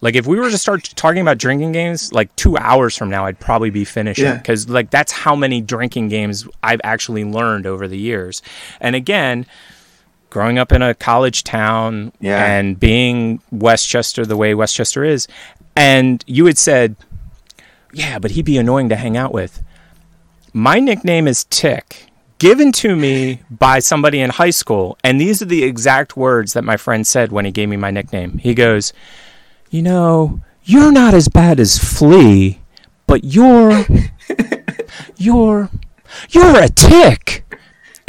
Like 0.00 0.16
if 0.16 0.26
we 0.26 0.36
were 0.40 0.50
to 0.50 0.58
start 0.58 0.82
talking 0.96 1.20
about 1.20 1.38
drinking 1.38 1.70
games, 1.72 2.12
like 2.12 2.34
two 2.34 2.56
hours 2.56 2.96
from 2.96 3.08
now, 3.08 3.24
I'd 3.26 3.38
probably 3.38 3.70
be 3.70 3.84
finishing 3.84 4.24
Yeah. 4.24 4.36
because 4.36 4.68
like 4.68 4.90
that's 4.90 5.12
how 5.12 5.36
many 5.36 5.60
drinking 5.60 6.08
games 6.08 6.46
I've 6.62 6.80
actually 6.82 7.24
learned 7.24 7.66
over 7.66 7.86
the 7.86 7.98
years. 7.98 8.42
And 8.80 8.96
again, 8.96 9.46
growing 10.32 10.58
up 10.58 10.72
in 10.72 10.80
a 10.80 10.94
college 10.94 11.44
town 11.44 12.10
Yeah. 12.18 12.42
and 12.42 12.80
being 12.80 13.38
Westchester 13.50 14.24
the 14.24 14.36
way 14.36 14.54
Westchester 14.54 15.04
is, 15.04 15.28
and 15.76 16.24
you 16.26 16.46
had 16.46 16.56
said, 16.56 16.96
"Yeah, 17.92 18.18
but 18.18 18.30
he'd 18.30 18.46
be 18.46 18.56
annoying 18.56 18.88
to 18.88 18.96
hang 18.96 19.14
out 19.14 19.34
with." 19.34 19.62
My 20.54 20.80
nickname 20.80 21.28
is 21.28 21.44
Tick, 21.44 22.06
given 22.38 22.72
to 22.72 22.96
me 22.96 23.40
by 23.50 23.78
somebody 23.78 24.20
in 24.20 24.30
high 24.30 24.50
school, 24.62 24.96
and 25.04 25.20
these 25.20 25.42
are 25.42 25.46
the 25.46 25.64
exact 25.64 26.16
words 26.16 26.54
that 26.54 26.64
my 26.64 26.78
friend 26.78 27.06
said 27.06 27.30
when 27.30 27.44
he 27.44 27.50
gave 27.50 27.68
me 27.68 27.76
my 27.76 27.90
nickname. 27.90 28.38
He 28.38 28.54
goes, 28.54 28.94
"You 29.70 29.82
know, 29.82 30.40
you're 30.64 30.92
not 30.92 31.12
as 31.12 31.28
bad 31.28 31.60
as 31.60 31.76
Flea, 31.78 32.58
but 33.06 33.22
you're 33.22 33.84
you're 35.18 35.68
you're 36.30 36.58
a 36.58 36.68
tick." 36.70 37.41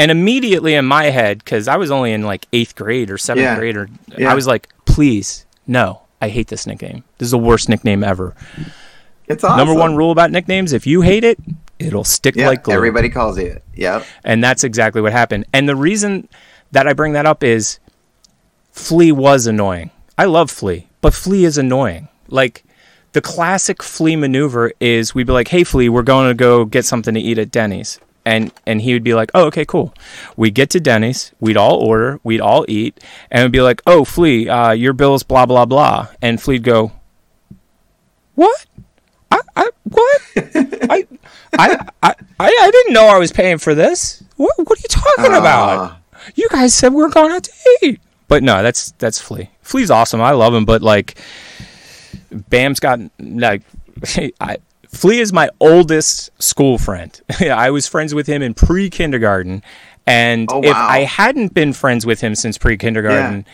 And 0.04 0.12
immediately 0.12 0.74
in 0.76 0.84
my 0.86 1.06
head, 1.06 1.38
because 1.38 1.70
I 1.70 1.78
was 1.78 1.90
only 1.90 2.12
in 2.12 2.24
like 2.24 2.46
eighth 2.52 2.76
grade 2.76 3.10
or 3.10 3.18
seventh 3.18 3.44
Yeah. 3.44 3.56
grade, 3.56 3.78
or 3.78 3.88
Yeah. 4.18 4.30
I 4.30 4.34
was 4.36 4.46
like, 4.46 4.68
"Please, 4.86 5.46
no, 5.66 6.02
I 6.22 6.28
hate 6.28 6.48
this 6.50 6.68
nickname. 6.68 7.04
This 7.20 7.28
is 7.28 7.32
the 7.32 7.38
worst 7.38 7.70
nickname 7.70 8.04
ever." 8.04 8.36
It's 9.30 9.44
awesome. 9.46 9.58
Number 9.58 9.74
one 9.74 9.96
rule 9.96 10.12
about 10.12 10.30
nicknames: 10.32 10.74
if 10.74 10.86
you 10.86 11.02
hate 11.02 11.24
it, 11.24 11.40
it'll 11.80 12.04
stick 12.04 12.36
Yeah, 12.36 12.48
like 12.48 12.64
glue. 12.64 12.76
everybody 12.76 13.08
calls 13.08 13.38
it. 13.38 13.64
Yep. 13.76 14.06
And 14.26 14.44
that's 14.44 14.66
exactly 14.66 15.02
what 15.02 15.14
happened. 15.14 15.46
And 15.54 15.70
the 15.70 15.76
reason 15.76 16.28
that 16.74 16.86
I 16.88 16.92
bring 16.94 17.14
that 17.14 17.26
up 17.26 17.42
is 17.42 17.80
Flea 18.74 19.12
was 19.14 19.48
annoying. 19.48 19.90
I 20.18 20.26
love 20.26 20.52
Flea, 20.52 20.88
but 21.00 21.14
Flea 21.14 21.46
is 21.46 21.58
annoying. 21.58 22.10
Like 22.28 22.64
the 23.14 23.22
classic 23.22 23.82
Flea 23.82 24.18
maneuver 24.18 24.74
is 24.82 25.16
we'd 25.16 25.28
be 25.28 25.34
like, 25.34 25.48
"Hey 25.48 25.64
Flea, 25.64 25.88
we're 25.88 26.02
going 26.04 26.28
to 26.28 26.34
go 26.34 26.66
get 26.66 26.84
something 26.84 27.14
to 27.14 27.20
eat 27.22 27.38
at 27.38 27.52
Denny's." 27.52 28.00
And 28.26 28.52
and 28.66 28.82
he 28.82 28.94
would 28.94 29.04
be 29.04 29.14
like, 29.14 29.32
"Oh, 29.34 29.46
okay, 29.46 29.66
cool." 29.66 29.94
We'd 30.38 30.56
get 30.56 30.70
to 30.72 30.80
Denny's, 30.80 31.34
we'd 31.42 31.58
all 31.58 31.76
order, 31.76 32.20
we'd 32.24 32.40
all 32.40 32.66
eat, 32.70 33.00
and 33.30 33.42
it'd 33.42 33.52
be 33.52 33.62
like, 33.62 33.82
"Oh, 33.86 34.06
Flea, 34.06 34.48
uh, 34.48 34.72
your 34.72 34.94
bill's 34.94 35.24
blah 35.24 35.46
blah 35.46 35.66
blah." 35.66 36.08
And 36.22 36.42
Flea'd 36.42 36.64
go, 36.64 36.94
"What? 38.36 38.66
I, 39.30 39.40
I 39.56 39.70
what? 39.84 40.22
I, 40.90 41.06
I, 41.58 41.78
I, 42.02 42.16
I 42.40 42.72
didn't 42.72 42.94
know 42.94 43.08
I 43.08 43.18
was 43.18 43.32
paying 43.32 43.58
for 43.58 43.76
this. 43.76 44.24
What, 44.38 44.54
what 44.58 44.78
are 44.78 44.82
you 44.82 44.90
talking 44.90 45.26
about? 45.26 45.80
Ah. 45.80 46.00
You 46.36 46.48
guys 46.50 46.74
said 46.74 46.94
we 46.94 47.04
are 47.04 47.10
going 47.10 47.32
out 47.32 47.44
to 47.44 47.52
eat. 47.82 48.00
But 48.28 48.44
no, 48.44 48.64
that's 48.64 48.92
that's 48.94 49.20
Flea. 49.20 49.50
Flea's 49.62 49.92
awesome. 49.92 50.22
I 50.22 50.32
love 50.32 50.54
him, 50.54 50.66
but 50.66 50.82
like, 50.82 51.18
Bam's 52.32 52.80
got 52.80 53.00
like, 53.20 53.62
I, 54.40 54.58
Flea 54.94 55.20
is 55.20 55.34
my 55.34 55.50
oldest 55.60 56.30
school 56.42 56.78
friend. 56.78 57.20
I 57.42 57.72
was 57.72 57.88
friends 57.88 58.14
with 58.14 58.28
him 58.28 58.42
in 58.42 58.54
pre 58.54 58.90
kindergarten, 58.90 59.64
and 60.08 60.48
Oh, 60.52 60.62
if. 60.64 60.76
I 60.76 61.00
hadn't 61.00 61.54
been 61.54 61.74
friends 61.74 62.06
with 62.06 62.22
him 62.22 62.36
since 62.36 62.58
pre 62.58 62.78
kindergarten. 62.78 63.46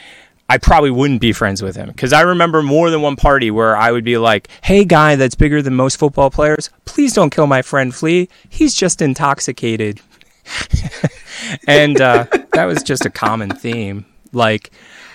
I 0.51 0.57
probably 0.57 0.89
wouldn't 0.89 1.21
be 1.21 1.31
friends 1.31 1.61
with 1.61 1.75
him 1.75 1.89
because 1.89 2.11
I 2.11 2.21
remember 2.21 2.63
more 2.63 2.89
than 2.89 3.01
one 3.03 3.15
party 3.15 3.51
where 3.51 3.77
I 3.77 3.91
would 3.91 4.03
be 4.03 4.17
like, 4.17 4.47
"Hey, 4.63 4.83
guy 4.83 5.15
that's 5.15 5.35
bigger 5.35 5.61
than 5.61 5.75
most 5.75 5.97
football 5.97 6.29
players, 6.31 6.69
please 6.85 7.13
don't 7.13 7.29
kill 7.29 7.45
my 7.47 7.61
friend 7.61 7.93
Flea. 7.93 8.27
He's 8.49 8.73
just 8.73 9.01
intoxicated." 9.01 10.01
and 11.67 12.01
uh, 12.01 12.25
that 12.53 12.65
was 12.65 12.81
just 12.83 13.05
a 13.05 13.09
common 13.11 13.51
theme. 13.51 14.05
Like, 14.33 14.71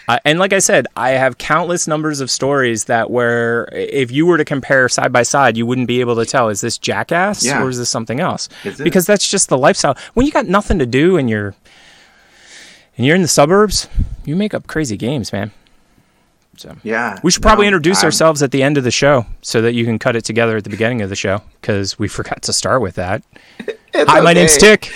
uh, 0.09 0.18
and 0.24 0.39
like 0.39 0.52
I 0.52 0.59
said, 0.59 0.86
I 0.97 1.10
have 1.10 1.39
countless 1.39 1.86
numbers 1.89 2.20
of 2.20 2.31
stories 2.31 2.85
that 2.85 3.10
where 3.10 3.68
if 3.72 4.10
you 4.10 4.26
were 4.26 4.36
to 4.39 4.44
compare 4.44 4.89
side 4.89 5.12
by 5.12 5.22
side, 5.22 5.56
you 5.56 5.64
wouldn't 5.66 5.89
be 5.89 6.01
able 6.01 6.16
to 6.16 6.26
tell 6.26 6.48
is 6.48 6.60
this 6.60 6.76
jackass 6.78 7.44
Yeah. 7.44 7.62
or 7.62 7.68
is 7.68 7.78
this 7.78 7.90
something 7.90 8.20
else? 8.20 8.48
Because 8.78 9.06
that's 9.06 9.28
just 9.28 9.48
the 9.48 9.59
lifestyle. 9.59 9.97
When 10.14 10.26
you 10.26 10.32
got 10.32 10.47
nothing 10.47 10.78
to 10.78 10.86
do 10.86 11.16
and 11.16 11.28
you're 11.31 11.55
and 12.97 13.05
you're 13.06 13.16
in 13.16 13.22
the 13.22 13.28
suburbs, 13.28 13.89
you 14.24 14.36
make 14.36 14.55
up 14.55 14.66
crazy 14.66 14.97
games, 14.97 15.32
man. 15.32 15.51
So 16.56 16.76
Yeah. 16.85 17.18
we 17.24 17.32
should 17.32 17.43
probably 17.43 17.64
No, 17.64 17.68
introduce 17.68 17.98
I'm- 17.98 18.05
ourselves 18.06 18.40
at 18.43 18.52
the 18.52 18.62
end 18.62 18.78
of 18.78 18.85
the 18.85 18.93
show 18.93 19.26
so 19.43 19.60
that 19.62 19.74
you 19.74 19.85
can 19.85 19.98
cut 19.98 20.14
it 20.14 20.24
together 20.24 20.56
at 20.56 20.62
the 20.64 20.70
beginning 20.70 21.02
of 21.02 21.09
the 21.10 21.16
show 21.16 21.43
because 21.60 21.98
we 21.98 22.06
forgot 22.06 22.43
to 22.43 22.52
start 22.52 22.81
with 22.81 22.94
that. 22.94 23.22
Hi, 23.97 24.20
my 24.20 24.32
name's. 24.32 24.56
Tick. 24.56 24.93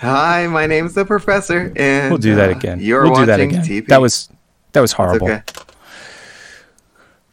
Hi, 0.00 0.46
my 0.46 0.66
name's 0.66 0.94
the 0.94 1.04
professor, 1.04 1.72
and 1.76 2.10
We'll 2.10 2.18
do 2.18 2.34
that 2.36 2.48
uh, 2.48 2.52
again. 2.56 2.80
You're 2.80 3.02
we'll 3.04 3.16
do 3.16 3.26
that 3.26 3.38
watching 3.38 3.50
again. 3.56 3.64
TP. 3.64 3.86
That 3.88 4.00
was 4.00 4.28
that 4.72 4.80
was 4.80 4.92
horrible. 4.92 5.28
okay. 5.28 5.42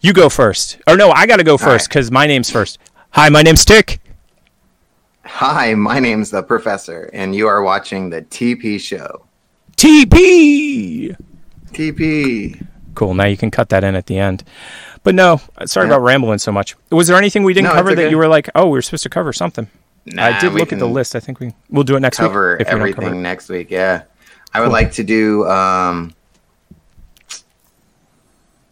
You 0.02 0.12
go 0.14 0.28
first. 0.30 0.78
Or 0.86 0.98
no, 0.98 1.12
I 1.12 1.26
got 1.28 1.38
to 1.38 1.44
go 1.44 1.58
first 1.58 1.88
because 1.90 2.12
my 2.12 2.28
name's 2.28 2.52
first. 2.52 2.78
Hi, 3.12 3.30
my 3.30 3.42
name's 3.42 3.64
Tick. 3.66 4.02
Hi, 5.24 5.74
my 5.76 6.00
name's 6.00 6.30
the 6.32 6.44
Professor, 6.44 7.10
and 7.14 7.34
you 7.36 7.48
are 7.48 7.62
watching 7.62 8.10
the 8.10 8.22
TP 8.22 8.80
Show. 8.80 9.26
TP. 9.78 11.16
TP. 11.72 12.66
Cool. 12.96 13.14
Now 13.14 13.26
you 13.26 13.38
can 13.38 13.50
cut 13.52 13.70
that 13.70 13.84
in 13.84 13.96
at 13.96 14.08
the 14.08 14.18
end. 14.18 14.44
But 15.04 15.16
no, 15.16 15.40
sorry 15.66 15.88
Yeah. 15.88 15.94
about 15.96 16.04
rambling 16.04 16.40
so 16.40 16.52
much. 16.52 16.76
Was 16.92 17.08
there 17.08 17.16
anything 17.18 17.44
we 17.44 17.54
didn't 17.54 17.70
No, 17.70 17.74
cover 17.76 17.96
that 17.96 18.02
okay. 18.02 18.10
you 18.10 18.18
were 18.18 18.28
like, 18.28 18.50
oh, 18.56 18.66
we 18.66 18.72
were 18.72 18.82
supposed 18.82 19.04
to 19.04 19.10
cover 19.10 19.32
something? 19.32 19.68
I 20.18 20.40
did 20.40 20.54
look 20.54 20.72
at 20.74 20.80
the 20.80 20.88
list. 20.88 21.16
I 21.16 21.20
think 21.20 21.40
we 21.40 21.54
we'll 21.70 21.84
do 21.84 21.96
it 21.96 22.00
next 22.00 22.18
Cover 22.18 22.54
week. 22.54 22.62
if 22.62 22.68
we 22.68 22.72
don't 22.72 22.80
everything 22.82 23.04
cover 23.04 23.16
it. 23.16 23.20
next 23.20 23.50
week. 23.50 23.70
Yeah, 23.72 24.04
I 24.54 24.60
would 24.60 24.66
Cool. 24.68 24.74
like 24.74 24.92
to 24.94 25.04
do 25.04 25.46
um, 25.48 26.14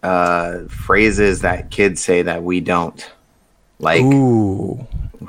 uh, 0.04 0.60
phrases 0.70 1.42
that 1.42 1.72
kids 1.72 2.02
say 2.02 2.22
that 2.22 2.44
we 2.44 2.60
don't 2.60 3.10
like. 3.80 4.02
Ooh. 4.02 4.76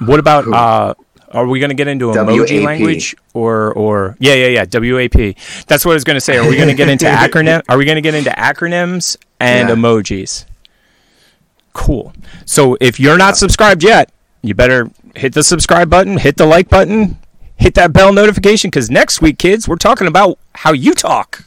What 0.00 0.18
about 0.18 0.46
uh 0.48 0.94
are 1.32 1.46
we 1.46 1.58
going 1.58 1.70
to 1.70 1.74
get 1.74 1.88
into 1.88 2.06
emoji 2.12 2.58
WAP. 2.60 2.64
language 2.66 3.16
or 3.34 3.72
or 3.74 4.16
yeah 4.20 4.34
yeah 4.34 4.64
yeah 4.64 4.64
WAP? 4.94 5.36
That's 5.66 5.84
what 5.84 5.92
I 5.92 5.94
was 5.94 6.04
going 6.04 6.16
to 6.16 6.20
say. 6.20 6.36
Are 6.36 6.48
we 6.48 6.56
going 6.56 6.68
to 6.68 6.74
get 6.74 6.88
into 6.88 7.04
acronym? 7.06 7.62
Are 7.68 7.76
we 7.78 7.84
going 7.84 7.96
to 7.96 8.02
get 8.02 8.14
into 8.14 8.30
acronyms 8.30 9.16
and 9.40 9.68
Yeah. 9.68 9.74
emojis? 9.74 10.44
Cool. 11.72 12.12
So 12.44 12.76
if 12.80 12.98
you're 13.00 13.18
not 13.18 13.36
subscribed 13.36 13.82
yet, 13.82 14.10
you 14.42 14.54
better 14.54 14.90
hit 15.16 15.32
the 15.34 15.42
subscribe 15.42 15.90
button, 15.90 16.18
hit 16.18 16.36
the 16.36 16.46
like 16.46 16.68
button, 16.68 17.18
hit 17.56 17.74
that 17.74 17.92
bell 17.92 18.12
notification 18.12 18.70
because 18.70 18.90
next 18.90 19.20
week, 19.22 19.38
kids, 19.38 19.66
we're 19.68 19.76
talking 19.76 20.06
about 20.06 20.38
how 20.54 20.72
you 20.72 20.94
talk. 20.94 21.44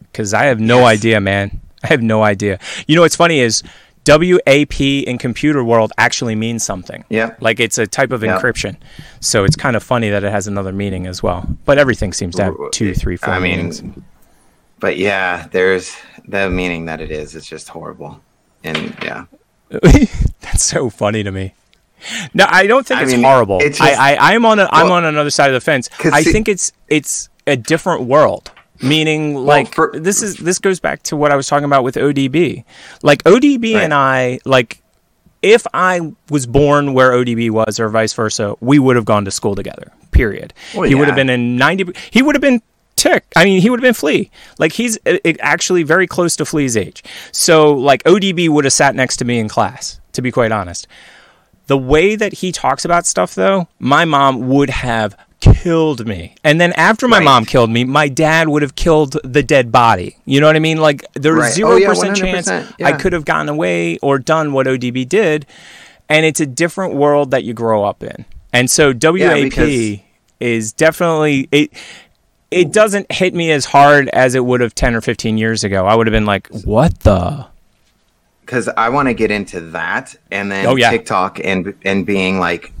Because 0.00 0.34
I 0.34 0.44
have 0.46 0.58
no 0.58 0.78
Yes. 0.80 0.98
idea, 0.98 1.20
man. 1.20 1.60
I 1.84 1.88
have 1.88 2.02
no 2.02 2.22
idea. 2.22 2.58
You 2.86 2.96
know 2.96 3.02
what's 3.02 3.16
funny 3.16 3.40
is 3.40 3.62
WAP 4.06 4.80
in 5.04 5.18
computer 5.18 5.62
world 5.62 5.92
actually 5.98 6.34
means 6.34 6.64
something. 6.64 7.04
Yeah. 7.10 7.34
Like 7.40 7.60
it's 7.60 7.78
a 7.78 7.86
type 7.86 8.10
of 8.12 8.22
Yeah. 8.24 8.38
encryption. 8.38 8.76
So 9.20 9.44
it's 9.44 9.56
kind 9.56 9.76
of 9.76 9.82
funny 9.82 10.08
that 10.10 10.24
it 10.24 10.32
has 10.32 10.46
another 10.46 10.72
meaning 10.72 11.06
as 11.06 11.22
well. 11.22 11.46
But 11.64 11.78
everything 11.78 12.12
seems 12.12 12.34
to 12.36 12.44
have 12.44 12.54
two, 12.72 12.94
three, 12.94 13.16
four 13.16 13.34
I 13.34 13.38
mean, 13.38 13.56
meanings. 13.56 13.82
but 14.80 14.96
yeah, 14.96 15.46
there's 15.52 15.94
the 16.26 16.50
meaning 16.50 16.86
that 16.86 17.00
it 17.00 17.10
is. 17.10 17.34
It's 17.36 17.46
just 17.46 17.68
horrible, 17.68 18.20
and 18.64 18.94
yeah, 19.02 19.24
That's 19.70 20.64
so 20.64 20.90
funny 20.90 21.22
to 21.22 21.30
me. 21.30 21.54
No, 22.34 22.46
I 22.48 22.66
don't 22.66 22.86
think 22.86 23.00
I 23.00 23.02
it's 23.04 23.12
mean, 23.12 23.22
horrible. 23.22 23.58
it's 23.60 23.78
just- 23.78 23.98
I, 24.00 24.14
I, 24.16 24.34
I'm 24.34 24.44
on 24.46 24.58
a, 24.58 24.68
I'm 24.70 24.86
Well- 24.86 24.94
on 24.94 25.04
another 25.04 25.30
side 25.30 25.48
of 25.48 25.54
the 25.54 25.60
fence. 25.60 25.88
I 26.04 26.22
think 26.22 26.48
it's 26.48 26.72
it's 26.88 27.28
a 27.46 27.56
different 27.56 28.02
world. 28.02 28.50
Meaning, 28.82 29.34
like 29.36 29.74
for- 29.74 29.92
this 29.94 30.22
is 30.22 30.36
this 30.36 30.58
goes 30.58 30.80
back 30.80 31.02
to 31.04 31.16
what 31.16 31.30
I 31.32 31.36
was 31.36 31.46
talking 31.46 31.66
about 31.66 31.84
with 31.84 31.96
ODB. 31.96 32.64
Like 33.02 33.22
ODB 33.24 33.74
Right. 33.74 33.82
and 33.84 33.92
I, 33.92 34.38
like 34.46 34.82
if 35.42 35.66
I 35.74 36.12
was 36.30 36.46
born 36.46 36.94
where 36.94 37.12
ODB 37.12 37.50
was 37.50 37.78
or 37.78 37.88
vice 37.90 38.12
versa, 38.14 38.54
we 38.60 38.78
would 38.78 38.96
have 38.96 39.04
gone 39.04 39.24
to 39.26 39.30
school 39.30 39.54
together. 39.54 39.92
Period. 40.12 40.54
Well, 40.74 40.84
he 40.88 40.94
would 40.94 41.08
have 41.08 41.16
been 41.16 41.28
in 41.30 41.56
ninety. 41.56 41.84
He 42.10 42.22
would 42.22 42.34
have 42.34 42.40
been 42.42 42.62
Tick. 42.96 43.24
I 43.36 43.44
mean, 43.44 43.60
he 43.62 43.70
would 43.70 43.78
have 43.80 43.82
been 43.84 43.94
Flea. 43.94 44.30
Like 44.58 44.72
he's 44.72 44.98
actually 45.40 45.82
very 45.82 46.06
close 46.06 46.36
to 46.36 46.44
Flea's 46.44 46.76
age. 46.76 47.02
So 47.32 47.72
like 47.72 48.02
ODB 48.04 48.48
would 48.48 48.64
have 48.64 48.72
sat 48.72 48.94
next 48.94 49.18
to 49.18 49.24
me 49.24 49.38
in 49.38 49.48
class. 49.48 50.00
To 50.14 50.22
be 50.22 50.30
quite 50.32 50.52
honest, 50.52 50.86
the 51.70 51.78
way 51.78 52.16
that 52.16 52.32
he 52.32 52.50
talks 52.50 52.84
about 52.84 53.06
stuff, 53.06 53.32
though, 53.36 53.68
my 53.78 54.04
mom 54.04 54.48
would 54.48 54.70
have 54.70 55.16
killed 55.38 56.04
me. 56.04 56.34
And 56.42 56.60
then 56.60 56.72
after 56.72 57.06
my 57.06 57.18
Right. 57.18 57.24
mom 57.24 57.44
killed 57.44 57.70
me, 57.70 57.84
my 57.84 58.08
dad 58.08 58.48
would 58.48 58.62
have 58.62 58.74
killed 58.74 59.16
the 59.22 59.44
dead 59.44 59.70
body. 59.70 60.16
You 60.24 60.40
know 60.40 60.48
what 60.48 60.56
I 60.56 60.58
mean? 60.58 60.78
Like 60.78 61.04
there's 61.14 61.38
Right. 61.38 61.52
zero 61.52 61.70
Oh, 61.74 61.76
yeah, 61.76 61.86
percent 61.86 62.16
chance 62.16 62.48
100%, 62.48 62.74
I 62.84 62.92
could 62.92 63.12
have 63.12 63.24
gotten 63.24 63.48
away 63.48 63.98
or 64.02 64.18
done 64.18 64.52
what 64.52 64.66
ODB 64.66 65.04
did. 65.04 65.46
And 66.08 66.26
it's 66.26 66.40
a 66.40 66.46
different 66.46 66.94
world 66.96 67.30
that 67.30 67.44
you 67.44 67.54
grow 67.54 67.84
up 67.84 68.02
in. 68.02 68.24
And 68.52 68.68
so 68.68 68.92
WAP 68.92 69.44
because- 69.44 69.98
is 70.40 70.72
definitely 70.72 71.48
it. 71.52 71.70
It 72.50 72.72
doesn't 72.72 73.12
hit 73.12 73.32
me 73.32 73.52
as 73.52 73.66
hard 73.66 74.08
as 74.08 74.34
it 74.34 74.44
would 74.44 74.60
have 74.60 74.74
10 74.74 74.96
or 74.96 75.00
15 75.00 75.38
years 75.38 75.62
ago. 75.62 75.86
I 75.86 75.94
would 75.94 76.08
have 76.08 76.12
been 76.12 76.26
like, 76.26 76.48
what 76.64 76.98
the? 77.00 77.46
Because 78.50 78.68
I 78.76 78.88
want 78.88 79.06
to 79.06 79.14
get 79.14 79.30
into 79.30 79.60
that, 79.60 80.16
and 80.32 80.50
then 80.50 80.66
Oh, 80.66 80.74
yeah. 80.74 80.90
TikTok 80.90 81.38
and 81.44 81.72
and 81.84 82.04
being 82.04 82.40
like, 82.40 82.72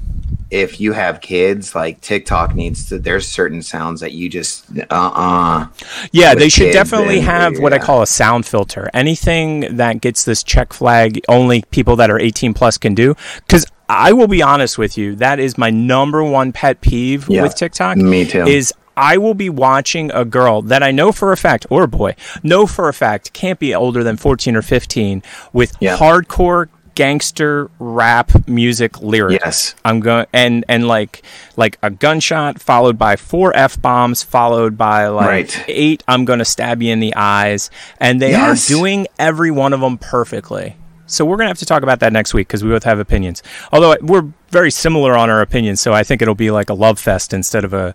if 0.50 0.80
you 0.80 0.92
have 0.94 1.20
kids, 1.20 1.76
like 1.76 2.00
TikTok 2.00 2.56
needs 2.56 2.88
to. 2.88 2.98
There's 2.98 3.28
certain 3.28 3.62
sounds 3.62 4.00
that 4.00 4.10
you 4.10 4.28
just 4.28 4.64
uh 4.78 4.84
uh 4.90 5.66
Yeah, 6.10 6.34
they 6.34 6.48
should 6.48 6.72
definitely 6.72 7.18
and- 7.18 7.26
have 7.26 7.58
what 7.60 7.72
I 7.72 7.78
call 7.78 8.02
a 8.02 8.06
sound 8.08 8.46
filter. 8.46 8.90
Anything 8.92 9.76
that 9.76 10.00
gets 10.00 10.24
this 10.24 10.42
check 10.42 10.72
flag, 10.72 11.20
only 11.28 11.62
people 11.70 11.94
that 11.96 12.10
are 12.10 12.18
18 12.18 12.52
plus 12.52 12.76
can 12.76 12.96
do. 12.96 13.14
Because 13.46 13.64
I 13.88 14.12
will 14.12 14.26
be 14.28 14.42
honest 14.42 14.76
with 14.76 14.98
you, 14.98 15.14
that 15.16 15.38
is 15.38 15.56
my 15.56 15.70
number 15.70 16.24
one 16.24 16.50
pet 16.50 16.80
peeve 16.80 17.28
Yeah, 17.28 17.42
with 17.42 17.54
TikTok. 17.54 17.96
me 17.96 18.24
too. 18.24 18.42
Is 18.44 18.74
I 18.96 19.16
will 19.18 19.34
be 19.34 19.48
watching 19.48 20.10
a 20.12 20.24
girl 20.24 20.62
that 20.62 20.82
I 20.82 20.90
know 20.90 21.12
for 21.12 21.32
a 21.32 21.36
fact, 21.36 21.66
or 21.70 21.84
a 21.84 21.88
boy, 21.88 22.14
know 22.42 22.66
for 22.66 22.88
a 22.88 22.92
fact 22.92 23.32
can't 23.32 23.58
be 23.58 23.74
older 23.74 24.02
than 24.04 24.16
14 24.16 24.56
or 24.56 24.62
15 24.62 25.22
with 25.52 25.74
Yeah. 25.80 25.96
hardcore 25.96 26.68
gangster 26.96 27.70
rap 27.78 28.30
music 28.46 29.00
lyrics. 29.00 29.42
Yes. 29.42 29.74
I'm 29.84 30.00
going 30.00 30.26
and 30.34 30.64
and 30.68 30.86
like 30.86 31.22
like 31.56 31.78
a 31.82 31.88
gunshot 31.88 32.60
followed 32.60 32.98
by 32.98 33.16
four 33.16 33.56
f 33.56 33.80
bombs 33.80 34.22
followed 34.22 34.76
by 34.76 35.06
like 35.06 35.26
Right. 35.28 35.64
eight 35.68 36.02
I'm 36.06 36.26
going 36.26 36.40
to 36.40 36.44
stab 36.44 36.82
you 36.82 36.92
in 36.92 37.00
the 37.00 37.14
eyes 37.16 37.70
and 38.00 38.20
they 38.20 38.32
Yes. 38.32 38.68
are 38.70 38.74
doing 38.74 39.06
every 39.18 39.50
one 39.50 39.72
of 39.72 39.80
them 39.80 39.96
perfectly. 39.96 40.76
So 41.06 41.24
we're 41.24 41.36
going 41.36 41.46
to 41.46 41.50
have 41.50 41.58
to 41.58 41.66
talk 41.66 41.82
about 41.82 42.00
that 42.00 42.12
next 42.12 42.34
week 42.34 42.48
because 42.48 42.62
we 42.62 42.70
both 42.70 42.84
have 42.84 42.98
opinions. 43.00 43.42
Although 43.72 43.92
uh, 43.92 43.96
we're 44.02 44.26
very 44.50 44.70
similar 44.70 45.16
on 45.16 45.28
our 45.30 45.40
opinions, 45.40 45.80
so 45.80 45.92
I 45.92 46.02
think 46.04 46.22
it'll 46.22 46.36
be 46.36 46.50
like 46.52 46.70
a 46.70 46.74
love 46.74 46.98
fest 47.00 47.32
instead 47.32 47.64
of 47.64 47.72
a 47.72 47.94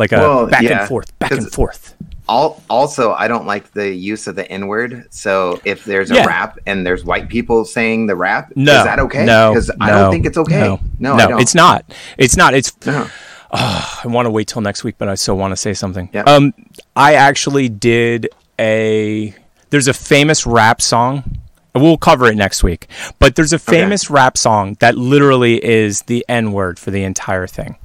like 0.00 0.10
a 0.12 0.16
Well, 0.16 0.46
back 0.48 0.62
yeah, 0.62 0.80
and 0.80 0.88
forth, 0.88 1.16
back 1.20 1.30
and 1.30 1.50
forth. 1.52 1.94
Al- 2.28 2.62
also, 2.70 3.12
I 3.12 3.26
don't 3.28 3.46
like 3.46 3.72
the 3.72 3.92
use 3.92 4.26
of 4.26 4.34
the 4.36 4.50
N 4.50 4.66
word. 4.66 5.06
So 5.10 5.60
if 5.64 5.84
there's 5.84 6.10
a 6.10 6.14
Yeah. 6.14 6.26
rap 6.26 6.58
and 6.66 6.84
there's 6.86 7.04
white 7.04 7.28
people 7.28 7.64
saying 7.64 8.06
the 8.06 8.14
rap, 8.16 8.52
No, 8.56 8.78
is 8.78 8.84
that 8.84 8.98
okay? 9.00 9.24
No, 9.24 9.52
because 9.52 9.70
I 9.80 9.90
don't 9.90 10.10
think 10.12 10.26
it's 10.26 10.38
okay. 10.38 10.60
No, 10.60 10.80
No, 10.98 11.16
no, 11.16 11.24
I 11.24 11.26
don't. 11.28 11.40
it's 11.40 11.54
not. 11.54 11.84
It's 12.18 12.36
not. 12.36 12.54
It's 12.54 12.72
No. 12.86 13.06
I 13.52 14.02
want 14.04 14.26
to 14.26 14.30
wait 14.30 14.46
till 14.46 14.62
next 14.62 14.84
week, 14.84 14.94
but 14.96 15.08
I 15.08 15.16
still 15.16 15.36
want 15.36 15.50
to 15.52 15.56
say 15.56 15.74
something. 15.74 16.08
Yeah. 16.12 16.22
Um, 16.22 16.54
I 16.94 17.14
actually 17.14 17.68
did 17.68 18.28
a. 18.60 19.34
There's 19.70 19.88
a 19.88 19.92
famous 19.94 20.46
rap 20.46 20.80
song. 20.80 21.38
We'll 21.74 21.98
cover 21.98 22.26
it 22.26 22.36
next 22.36 22.62
week. 22.64 22.88
But 23.18 23.34
there's 23.36 23.52
a 23.52 23.58
famous 23.58 24.08
rap 24.10 24.36
song 24.36 24.76
that 24.80 24.96
literally 24.96 25.64
is 25.64 26.02
the 26.02 26.24
N 26.28 26.52
word 26.52 26.78
for 26.78 26.90
the 26.92 27.02
entire 27.04 27.46
thing. 27.46 27.76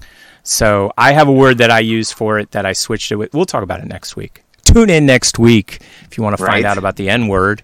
So 0.45 0.93
I 0.97 1.11
have 1.11 1.27
a 1.27 1.31
word 1.33 1.57
that 1.57 1.71
I 1.71 1.79
use 1.79 2.11
for 2.11 2.39
it 2.39 2.51
that 2.51 2.65
I 2.65 2.73
switched 2.73 3.11
it 3.11 3.15
with. 3.15 3.33
We'll 3.33 3.45
talk 3.45 3.63
about 3.63 3.79
it 3.81 3.87
next 3.87 4.15
week. 4.15 4.43
Tune 4.63 4.89
in 4.89 5.05
next 5.05 5.37
week 5.39 5.81
if 6.03 6.17
you 6.17 6.23
want 6.23 6.37
to 6.37 6.43
find 6.43 6.63
Right. 6.63 6.65
out 6.65 6.77
about 6.77 6.95
the 6.95 7.09
N 7.09 7.27
word 7.27 7.61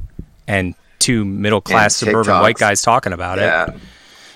and 0.48 0.76
two 1.00 1.24
middle 1.24 1.62
class 1.62 1.96
suburban 1.96 2.42
white 2.42 2.58
guys 2.58 2.82
talking 2.82 3.14
about 3.14 3.40
it 3.40 3.74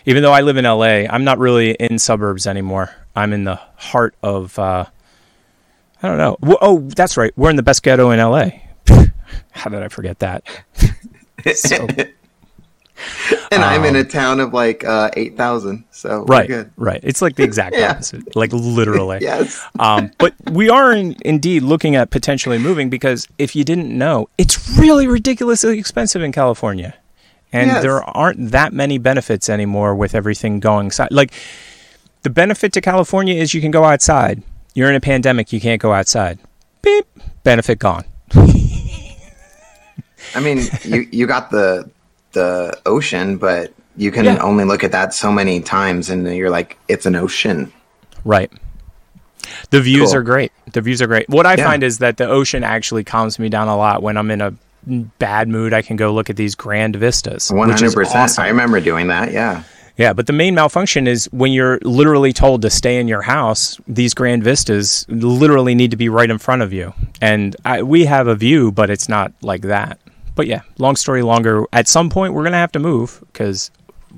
even 0.06 0.22
though 0.22 0.32
I 0.32 0.42
live 0.42 0.58
in 0.58 0.66
LA, 0.66 1.08
I'm 1.10 1.24
not 1.24 1.40
really 1.40 1.72
in 1.72 1.98
suburbs 1.98 2.46
anymore. 2.48 2.92
I'm 3.16 3.34
in 3.34 3.44
the 3.44 3.56
heart 3.76 4.16
of 4.22 4.58
uh, 4.60 4.86
I 6.04 6.08
don't 6.08 6.18
know. 6.18 6.38
Oh, 6.62 6.82
that's 6.96 7.18
right. 7.18 7.34
We're 7.36 7.50
in 7.50 7.56
the 7.56 7.64
best 7.64 7.82
ghetto 7.82 8.12
in 8.12 8.20
LA. 8.20 8.50
How 9.52 9.70
did 9.72 9.82
I 9.82 9.88
forget 9.88 10.20
that? 10.20 10.44
so, 11.56 11.88
And 13.52 13.64
I'm 13.64 13.86
in 13.86 13.96
a 13.96 14.04
town 14.04 14.40
of 14.40 14.54
like 14.54 14.84
uh, 14.84 15.10
eight 15.16 15.38
thousand, 15.38 15.84
so 15.92 16.26
we're 16.28 16.42
Um, 16.44 16.50
right, 16.52 16.68
right. 16.78 17.00
It's 17.04 17.22
like 17.22 17.36
the 17.36 17.44
exact 17.44 17.76
Yeah. 17.78 17.92
opposite, 17.92 18.36
like 18.36 18.52
literally. 18.54 19.20
Yes. 19.22 19.64
um, 19.80 20.12
but 20.18 20.34
we 20.52 20.70
are 20.70 20.92
in, 20.94 21.16
indeed 21.24 21.64
looking 21.64 21.96
at 21.96 22.10
potentially 22.10 22.58
moving 22.58 22.90
because 22.90 23.28
if 23.38 23.56
you 23.56 23.64
didn't 23.64 23.96
know, 23.98 24.28
it's 24.38 24.78
really 24.78 25.08
ridiculously 25.08 25.78
expensive 25.80 26.22
in 26.22 26.32
California, 26.32 26.96
and 27.54 27.68
Yes. 27.68 27.82
there 27.84 28.04
aren't 28.04 28.52
that 28.52 28.74
many 28.74 28.98
benefits 28.98 29.48
anymore 29.50 29.96
with 29.96 30.16
everything 30.16 30.60
going 30.60 30.92
side. 30.92 31.10
Like 31.12 31.32
the 32.24 32.30
benefit 32.30 32.74
to 32.74 32.82
California 32.82 33.36
is 33.36 33.54
you 33.54 33.62
can 33.62 33.72
go 33.72 33.84
outside. 33.86 34.42
You're 34.74 34.90
in 34.90 34.96
a 34.96 35.02
pandemic, 35.02 35.54
you 35.54 35.62
can't 35.62 35.82
go 35.82 35.94
outside. 35.94 36.40
Beep, 36.82 37.06
benefit 37.44 37.80
gone. 37.80 38.04
I 40.34 40.40
mean, 40.42 40.60
you 40.84 41.08
you 41.12 41.28
got 41.28 41.52
the 41.52 41.90
the 42.36 42.78
ocean, 42.86 43.38
but 43.38 43.74
you 43.98 44.12
can 44.12 44.26
Yeah. 44.26 44.38
only 44.38 44.64
look 44.64 44.84
at 44.84 44.92
that 44.92 45.14
so 45.14 45.32
many 45.32 45.60
times, 45.60 46.10
and 46.12 46.28
you're 46.36 46.50
like, 46.52 46.78
it's 46.88 47.06
an 47.08 47.16
ocean. 47.16 47.72
Right. 48.24 48.52
The 49.72 49.82
views 49.82 50.10
Cool. 50.10 50.18
are 50.20 50.24
great. 50.24 50.52
The 50.74 50.82
views 50.82 51.02
are 51.02 51.08
great. 51.08 51.28
What 51.30 51.46
I 51.46 51.56
Yeah. 51.56 51.66
find 51.66 51.84
is 51.84 51.98
that 52.00 52.18
the 52.18 52.28
ocean 52.28 52.64
actually 52.64 53.04
calms 53.04 53.40
me 53.40 53.50
down 53.50 53.68
a 53.68 53.78
lot 53.78 54.02
when 54.04 54.18
I'm 54.18 54.30
in 54.32 54.42
a 54.42 54.54
bad 55.20 55.48
mood. 55.48 55.74
I 55.74 55.82
can 55.82 55.96
go 55.96 56.14
look 56.14 56.30
at 56.30 56.36
these 56.36 56.56
grand 56.56 56.96
vistas, 56.96 57.50
One 57.52 57.68
which 57.70 57.78
hundred 57.80 57.88
is 57.88 57.96
percent. 57.96 58.18
awesome. 58.18 58.44
I 58.44 58.48
remember 58.50 58.80
doing 58.80 59.08
that. 59.08 59.32
Yeah. 59.32 59.64
Yeah, 59.98 60.12
but 60.12 60.28
the 60.28 60.34
main 60.34 60.56
malfunction 60.56 61.08
is 61.08 61.30
when 61.32 61.54
you're 61.54 61.80
literally 61.84 62.34
told 62.34 62.62
to 62.64 62.70
stay 62.70 63.00
in 63.00 63.08
your 63.08 63.22
house. 63.22 63.80
These 63.88 64.14
grand 64.14 64.44
vistas 64.44 65.06
literally 65.08 65.74
need 65.74 65.92
to 65.92 65.98
be 65.98 66.10
right 66.10 66.30
in 66.30 66.38
front 66.38 66.62
of 66.64 66.74
you, 66.74 66.94
and 67.22 67.56
I, 67.64 67.82
we 67.82 68.04
have 68.04 68.28
a 68.28 68.36
view, 68.36 68.74
but 68.74 68.90
it's 68.90 69.08
not 69.08 69.32
like 69.42 69.62
that. 69.62 69.98
But 70.36 70.48
yeah, 70.48 70.62
long 70.78 70.96
story 70.96 71.22
longer. 71.22 71.66
At 71.74 71.88
some 71.88 72.10
point, 72.10 72.34
we're 72.34 72.44
gonna 72.44 72.58
have 72.58 72.74
to 72.74 72.80
move 72.80 73.24
because, 73.32 73.72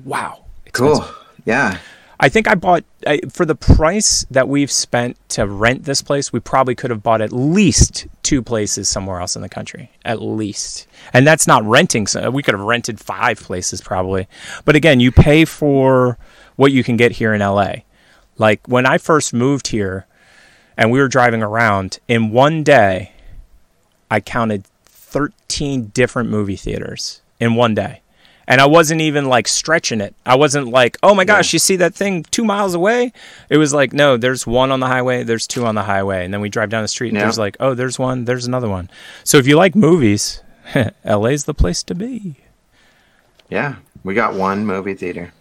wow, 0.04 0.44
Cool. 0.72 1.04
Yeah. 1.44 1.78
I 2.20 2.28
think 2.28 2.48
I 2.48 2.56
bought 2.56 2.84
I, 3.06 3.20
for 3.30 3.44
the 3.44 3.54
price 3.54 4.26
that 4.30 4.48
we've 4.48 4.70
spent 4.70 5.16
to 5.30 5.46
rent 5.46 5.84
this 5.84 6.02
place. 6.02 6.32
We 6.32 6.40
probably 6.40 6.74
could 6.74 6.90
have 6.90 7.02
bought 7.02 7.20
at 7.20 7.32
least 7.32 8.08
two 8.22 8.42
places 8.42 8.88
somewhere 8.88 9.20
else 9.20 9.36
in 9.36 9.42
the 9.42 9.48
country, 9.48 9.90
at 10.04 10.20
least. 10.20 10.88
And 11.12 11.26
that's 11.26 11.46
not 11.46 11.64
renting. 11.64 12.06
So 12.08 12.30
we 12.30 12.42
could 12.42 12.54
have 12.54 12.64
rented 12.64 12.98
five 12.98 13.38
places 13.40 13.80
probably. 13.80 14.26
But 14.64 14.74
again, 14.74 14.98
you 14.98 15.12
pay 15.12 15.44
for 15.44 16.18
what 16.56 16.72
you 16.72 16.82
can 16.82 16.96
get 16.96 17.12
here 17.12 17.32
in 17.34 17.40
LA. 17.40 17.74
Like 18.36 18.66
when 18.66 18.84
I 18.84 18.98
first 18.98 19.32
moved 19.32 19.68
here, 19.68 20.06
and 20.76 20.92
we 20.92 21.00
were 21.00 21.08
driving 21.08 21.42
around 21.42 21.98
in 22.06 22.30
one 22.30 22.62
day, 22.62 23.12
I 24.10 24.20
counted 24.20 24.64
13 25.12 25.86
different 25.94 26.28
movie 26.30 26.56
theaters 26.56 27.22
in 27.40 27.54
one 27.54 27.74
day 27.74 28.02
and 28.46 28.60
I 28.62 28.66
wasn't 28.66 29.00
even 29.02 29.26
like 29.26 29.46
stretching 29.46 30.00
it. 30.00 30.14
I 30.24 30.34
wasn't 30.36 30.68
like, 30.68 30.96
oh 31.02 31.14
my 31.14 31.24
gosh, 31.26 31.52
you 31.52 31.58
see 31.58 31.76
that 31.76 31.94
thing 31.94 32.22
two 32.30 32.44
miles 32.44 32.72
away? 32.74 33.12
It 33.50 33.58
was 33.58 33.74
like, 33.74 33.92
no, 33.92 34.16
there's 34.16 34.46
one 34.46 34.70
on 34.72 34.80
the 34.80 34.86
highway, 34.86 35.22
there's 35.22 35.46
two 35.46 35.66
on 35.66 35.74
the 35.74 35.82
highway, 35.82 36.24
and 36.24 36.32
then 36.32 36.40
we 36.40 36.48
drive 36.48 36.70
down 36.70 36.82
the 36.82 36.88
street, 36.88 37.08
and 37.08 37.16
Yeah. 37.18 37.24
there's 37.24 37.38
like, 37.38 37.58
oh, 37.60 37.74
there's 37.74 37.98
one, 37.98 38.24
there's 38.24 38.46
another 38.46 38.68
one. 38.70 38.88
So 39.22 39.36
if 39.36 39.46
you 39.46 39.56
like 39.56 39.74
movies, 39.76 40.42
LA's 41.04 41.44
the 41.44 41.52
place 41.52 41.82
to 41.84 41.94
be. 41.94 42.36
Yeah, 43.50 43.76
we 44.02 44.14
got 44.14 44.32
one 44.34 44.64
movie 44.66 44.94
theater 44.94 45.32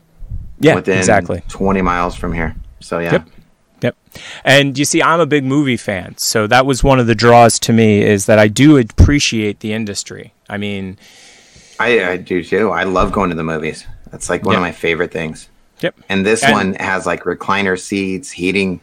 Yeah, 0.59 0.75
within 0.75 0.97
exactly. 0.97 1.43
20 1.47 1.81
miles 1.81 2.13
from 2.15 2.33
here. 2.33 2.55
So 2.81 2.99
yeah, 2.99 3.13
Yep. 3.13 3.27
And 4.43 4.77
you 4.77 4.85
see, 4.85 5.01
I'm 5.01 5.19
a 5.19 5.25
big 5.25 5.43
movie 5.43 5.77
fan, 5.77 6.17
so 6.17 6.47
that 6.47 6.65
was 6.65 6.83
one 6.83 6.99
of 6.99 7.07
the 7.07 7.15
draws 7.15 7.59
to 7.59 7.73
me 7.73 8.01
is 8.01 8.25
that 8.25 8.39
I 8.39 8.47
do 8.47 8.77
appreciate 8.77 9.59
the 9.61 9.73
industry. 9.73 10.33
I 10.49 10.57
mean, 10.57 10.97
I, 11.79 12.03
I 12.11 12.17
do 12.17 12.43
too. 12.43 12.71
I 12.71 12.83
love 12.83 13.11
going 13.11 13.29
to 13.29 13.35
the 13.35 13.43
movies. 13.43 13.85
That's 14.11 14.29
like 14.29 14.43
one 14.45 14.55
of 14.55 14.61
my 14.61 14.71
favorite 14.71 15.11
things. 15.11 15.49
yep. 15.81 15.93
And 16.09 16.25
this 16.25 16.43
And- 16.43 16.53
one 16.53 16.73
has 16.75 17.05
like 17.05 17.23
recliner 17.23 17.77
seats, 17.79 18.31
heating. 18.31 18.79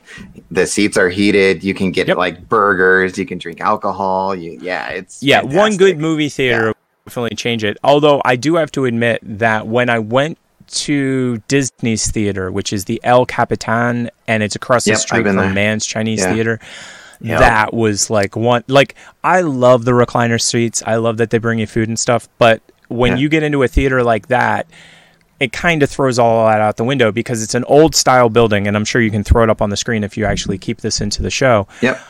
The 0.50 0.66
seats 0.66 0.96
are 0.96 1.08
heated. 1.08 1.64
You 1.64 1.74
can 1.74 1.90
get 1.90 2.06
Yep. 2.08 2.16
like 2.18 2.48
burgers. 2.48 3.18
You 3.18 3.26
can 3.26 3.38
drink 3.38 3.60
alcohol. 3.60 4.34
You, 4.34 4.58
yeah, 4.62 4.88
it's 4.90 5.22
Yeah, 5.22 5.42
one 5.42 5.76
good 5.76 5.98
movie 5.98 6.28
theater 6.28 6.60
Yeah. 6.60 6.66
will 6.68 6.74
definitely 7.06 7.36
change 7.36 7.64
it. 7.64 7.78
Although 7.82 8.22
I 8.24 8.36
do 8.36 8.54
have 8.56 8.70
to 8.72 8.84
admit 8.84 9.18
that 9.22 9.66
when 9.66 9.88
I 9.90 9.98
went 9.98 10.38
to 10.68 11.38
Disney's 11.48 12.10
theater, 12.10 12.50
which 12.52 12.72
is 12.72 12.84
the 12.86 13.00
El 13.04 13.26
Capitan, 13.26 14.10
and 14.26 14.42
it's 14.42 14.56
across 14.56 14.84
the 14.84 14.90
Yep, 14.92 14.96
I've 14.96 15.02
street 15.02 15.22
from 15.26 15.36
there. 15.36 15.52
Mann's 15.52 15.86
Chinese 15.86 16.20
Yeah. 16.20 16.32
Theater. 16.34 16.60
Yep. 17.20 17.38
That 17.40 17.74
was 17.74 18.10
like 18.10 18.36
one 18.36 18.64
like 18.68 18.94
I 19.22 19.40
love 19.42 19.84
the 19.84 19.92
recliner 19.92 20.40
seats. 20.40 20.82
I 20.86 20.96
love 20.96 21.16
that 21.18 21.30
they 21.30 21.38
bring 21.38 21.58
you 21.58 21.66
food 21.66 21.88
and 21.88 21.98
stuff, 21.98 22.28
but 22.38 22.60
when 22.88 23.12
Yeah. 23.12 23.18
you 23.18 23.28
get 23.28 23.42
into 23.42 23.62
a 23.62 23.68
theater 23.68 24.02
like 24.02 24.28
that, 24.28 24.66
it 25.40 25.52
kind 25.52 25.82
of 25.82 25.88
throws 25.90 26.18
all 26.18 26.46
that 26.46 26.60
out 26.60 26.76
the 26.76 26.84
window 26.84 27.10
because 27.12 27.42
it's 27.42 27.54
an 27.54 27.64
old 27.64 27.94
style 27.94 28.28
building 28.28 28.66
and 28.68 28.76
I'm 28.76 28.84
sure 28.84 29.00
you 29.00 29.10
can 29.10 29.24
throw 29.24 29.42
it 29.42 29.50
up 29.50 29.62
on 29.62 29.70
the 29.70 29.76
screen 29.76 30.04
if 30.04 30.16
you 30.16 30.24
actually 30.26 30.58
keep 30.58 30.80
this 30.80 31.00
into 31.00 31.22
the 31.22 31.30
show 31.30 31.66
Yep. 31.82 32.00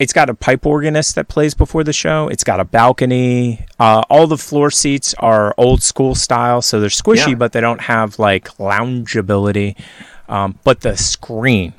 It's 0.00 0.12
got 0.12 0.28
a 0.30 0.34
pipe 0.34 0.66
organist 0.66 1.14
that 1.14 1.28
plays 1.28 1.54
before 1.54 1.84
the 1.84 1.92
show. 1.92 2.26
It's 2.28 2.42
got 2.42 2.58
a 2.58 2.64
balcony. 2.64 3.66
Uh, 3.78 4.02
all 4.10 4.26
the 4.26 4.38
floor 4.38 4.70
seats 4.72 5.14
are 5.18 5.54
old 5.58 5.82
school 5.82 6.14
style, 6.16 6.62
so 6.62 6.80
they're 6.80 6.88
squishy, 6.88 7.28
Yeah. 7.28 7.34
but 7.34 7.52
they 7.52 7.60
don't 7.60 7.82
have 7.82 8.18
like 8.18 8.48
loungeability. 8.58 9.76
Um, 10.28 10.58
but 10.64 10.80
the 10.80 10.96
screen, 10.96 11.74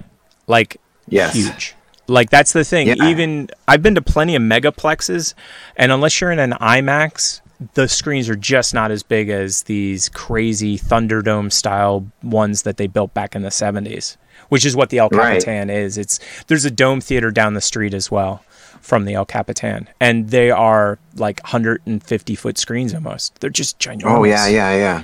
like, 0.48 0.78
Yes. 1.10 1.34
huge. 1.34 1.76
Like 2.08 2.30
that's 2.30 2.52
the 2.54 2.64
thing. 2.64 2.88
Yeah. 2.88 2.96
Even 3.06 3.50
I've 3.68 3.82
been 3.82 3.96
to 3.96 4.02
plenty 4.02 4.36
of 4.36 4.42
megaplexes, 4.42 5.34
and 5.78 5.92
unless 5.92 6.20
you're 6.20 6.32
in 6.32 6.40
an 6.40 6.52
IMAX, 6.60 7.42
the 7.76 7.88
screens 7.88 8.28
are 8.28 8.36
just 8.36 8.74
not 8.74 8.92
as 8.92 9.02
big 9.04 9.30
as 9.30 9.64
these 9.64 10.10
crazy 10.10 10.78
Thunderdome 10.78 11.52
style 11.52 12.06
ones 12.24 12.64
that 12.64 12.78
they 12.78 12.88
built 12.88 13.14
back 13.14 13.36
in 13.36 13.44
the 13.44 13.50
70s, 13.52 14.18
which 14.52 14.66
is 14.66 14.76
what 14.76 14.90
the 14.90 14.98
El 14.98 15.08
Right. 15.10 15.36
Capitan 15.42 15.70
is. 15.70 15.98
It's 15.98 16.20
there's 16.48 16.66
a 16.66 16.72
dome 16.72 17.00
theater 17.00 17.32
down 17.32 17.54
the 17.54 17.62
street 17.62 17.94
as 17.94 18.12
well 18.12 18.44
from 18.82 19.06
the 19.06 19.14
El 19.14 19.24
Capitan, 19.26 19.88
and 20.02 20.30
they 20.30 20.52
are 20.52 21.00
like 21.16 21.40
150 21.44 22.36
foot 22.36 22.58
screens 22.58 22.94
almost. 22.94 23.40
They're 23.40 23.50
just 23.50 23.80
ginormous. 23.80 24.04
Oh 24.18 24.24
yeah, 24.26 24.48
yeah, 24.48 24.76
yeah. 24.76 25.04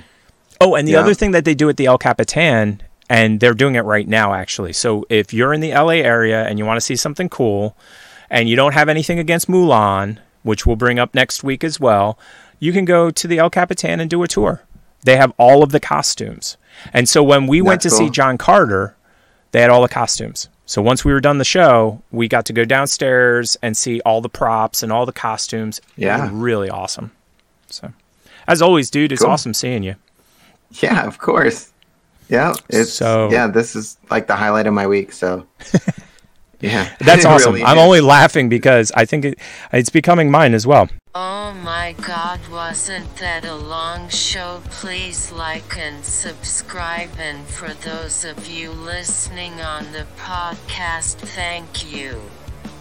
Oh, 0.59 0.75
and 0.75 0.85
the 0.85 0.93
Yeah. 0.93 0.99
other 0.99 1.13
thing 1.13 1.31
that 1.31 1.45
they 1.45 1.53
do 1.55 1.69
at 1.69 1.77
the 1.77 1.85
El 1.85 1.97
Capitan, 1.97 2.81
and 3.09 3.39
they're 3.39 3.53
doing 3.53 3.75
it 3.75 3.85
right 3.85 4.07
now 4.07 4.33
actually. 4.33 4.73
So 4.73 5.05
if 5.09 5.33
you're 5.33 5.53
in 5.53 5.61
the 5.61 5.71
LA 5.71 6.01
area 6.03 6.43
and 6.45 6.59
you 6.59 6.65
want 6.65 6.75
to 6.77 6.81
see 6.81 6.97
something 6.97 7.29
cool, 7.29 7.77
and 8.29 8.49
you 8.49 8.57
don't 8.57 8.73
have 8.73 8.89
anything 8.89 9.17
against 9.17 9.47
Mulan, 9.47 10.17
which 10.43 10.65
we'll 10.65 10.75
bring 10.75 10.99
up 10.99 11.15
next 11.15 11.41
week 11.41 11.63
as 11.63 11.79
well, 11.79 12.19
you 12.59 12.73
can 12.73 12.83
go 12.83 13.09
to 13.11 13.27
the 13.29 13.37
El 13.37 13.49
Capitan 13.49 14.01
and 14.01 14.09
do 14.09 14.21
a 14.23 14.27
tour. 14.27 14.63
They 15.03 15.15
have 15.15 15.31
all 15.37 15.63
of 15.63 15.71
the 15.71 15.79
costumes. 15.79 16.57
And 16.91 17.07
so 17.07 17.23
when 17.23 17.47
we 17.47 17.61
went 17.61 17.81
to 17.83 17.89
That's 17.89 17.97
see. 17.99 18.09
John 18.09 18.37
Carter, 18.37 18.95
they 19.51 19.61
had 19.61 19.69
all 19.69 19.81
the 19.81 19.87
costumes. 19.87 20.49
So 20.65 20.81
once 20.81 21.05
we 21.05 21.13
were 21.13 21.21
done 21.21 21.37
the 21.37 21.45
show, 21.45 22.01
we 22.11 22.27
got 22.27 22.45
to 22.47 22.53
go 22.53 22.65
downstairs 22.65 23.57
and 23.61 23.75
see 23.77 24.01
all 24.01 24.19
the 24.21 24.29
props 24.29 24.83
and 24.83 24.91
all 24.91 25.05
the 25.05 25.13
costumes. 25.13 25.79
Yeah. 25.95 26.29
really 26.33 26.69
awesome. 26.69 27.11
So, 27.69 27.91
as 28.47 28.61
always, 28.61 28.89
dude, 28.89 29.11
it's 29.11 29.21
Cool. 29.21 29.31
awesome 29.31 29.53
seeing 29.53 29.83
you. 29.83 29.95
Yeah, 30.81 31.05
of 31.07 31.17
course. 31.19 31.71
Yeah, 32.29 32.53
it's 32.69 32.91
So- 32.91 33.29
yeah. 33.31 33.47
This 33.47 33.75
is 33.75 33.97
like 34.11 34.27
the 34.27 34.35
highlight 34.35 34.67
of 34.67 34.73
my 34.73 34.85
week. 34.87 35.13
So 35.13 35.45
yeah, 36.59 36.95
That's 36.99 37.25
awesome. 37.25 37.53
really 37.53 37.65
I'm 37.65 37.77
is. 37.77 37.83
only 37.83 38.01
laughing 38.01 38.49
because 38.49 38.91
I 38.95 39.05
think 39.05 39.25
it, 39.25 39.39
it's 39.71 39.89
becoming 39.89 40.31
mine 40.31 40.53
as 40.53 40.65
well. 40.65 40.89
Oh 41.15 41.53
my 41.53 41.95
god, 42.01 42.41
wasn't 42.51 43.15
that 43.17 43.43
a 43.43 43.55
long 43.55 44.09
show? 44.09 44.61
Please 44.69 45.31
like 45.31 45.77
and 45.77 46.05
subscribe. 46.05 47.09
And 47.17 47.47
for 47.47 47.73
those 47.73 48.23
of 48.23 48.47
you 48.47 48.71
listening 48.71 49.61
on 49.61 49.91
the 49.93 50.05
podcast, 50.17 51.15
thank 51.15 51.91
you. 51.91 52.21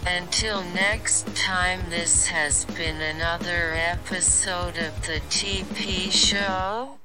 Until 0.05 0.63
next 0.63 1.35
time, 1.35 1.89
this 1.89 2.27
has 2.27 2.63
been 2.65 3.01
another 3.01 3.73
episode 3.75 4.77
of 4.77 5.05
the 5.05 5.19
TP 5.29 6.11
Show. 6.11 6.97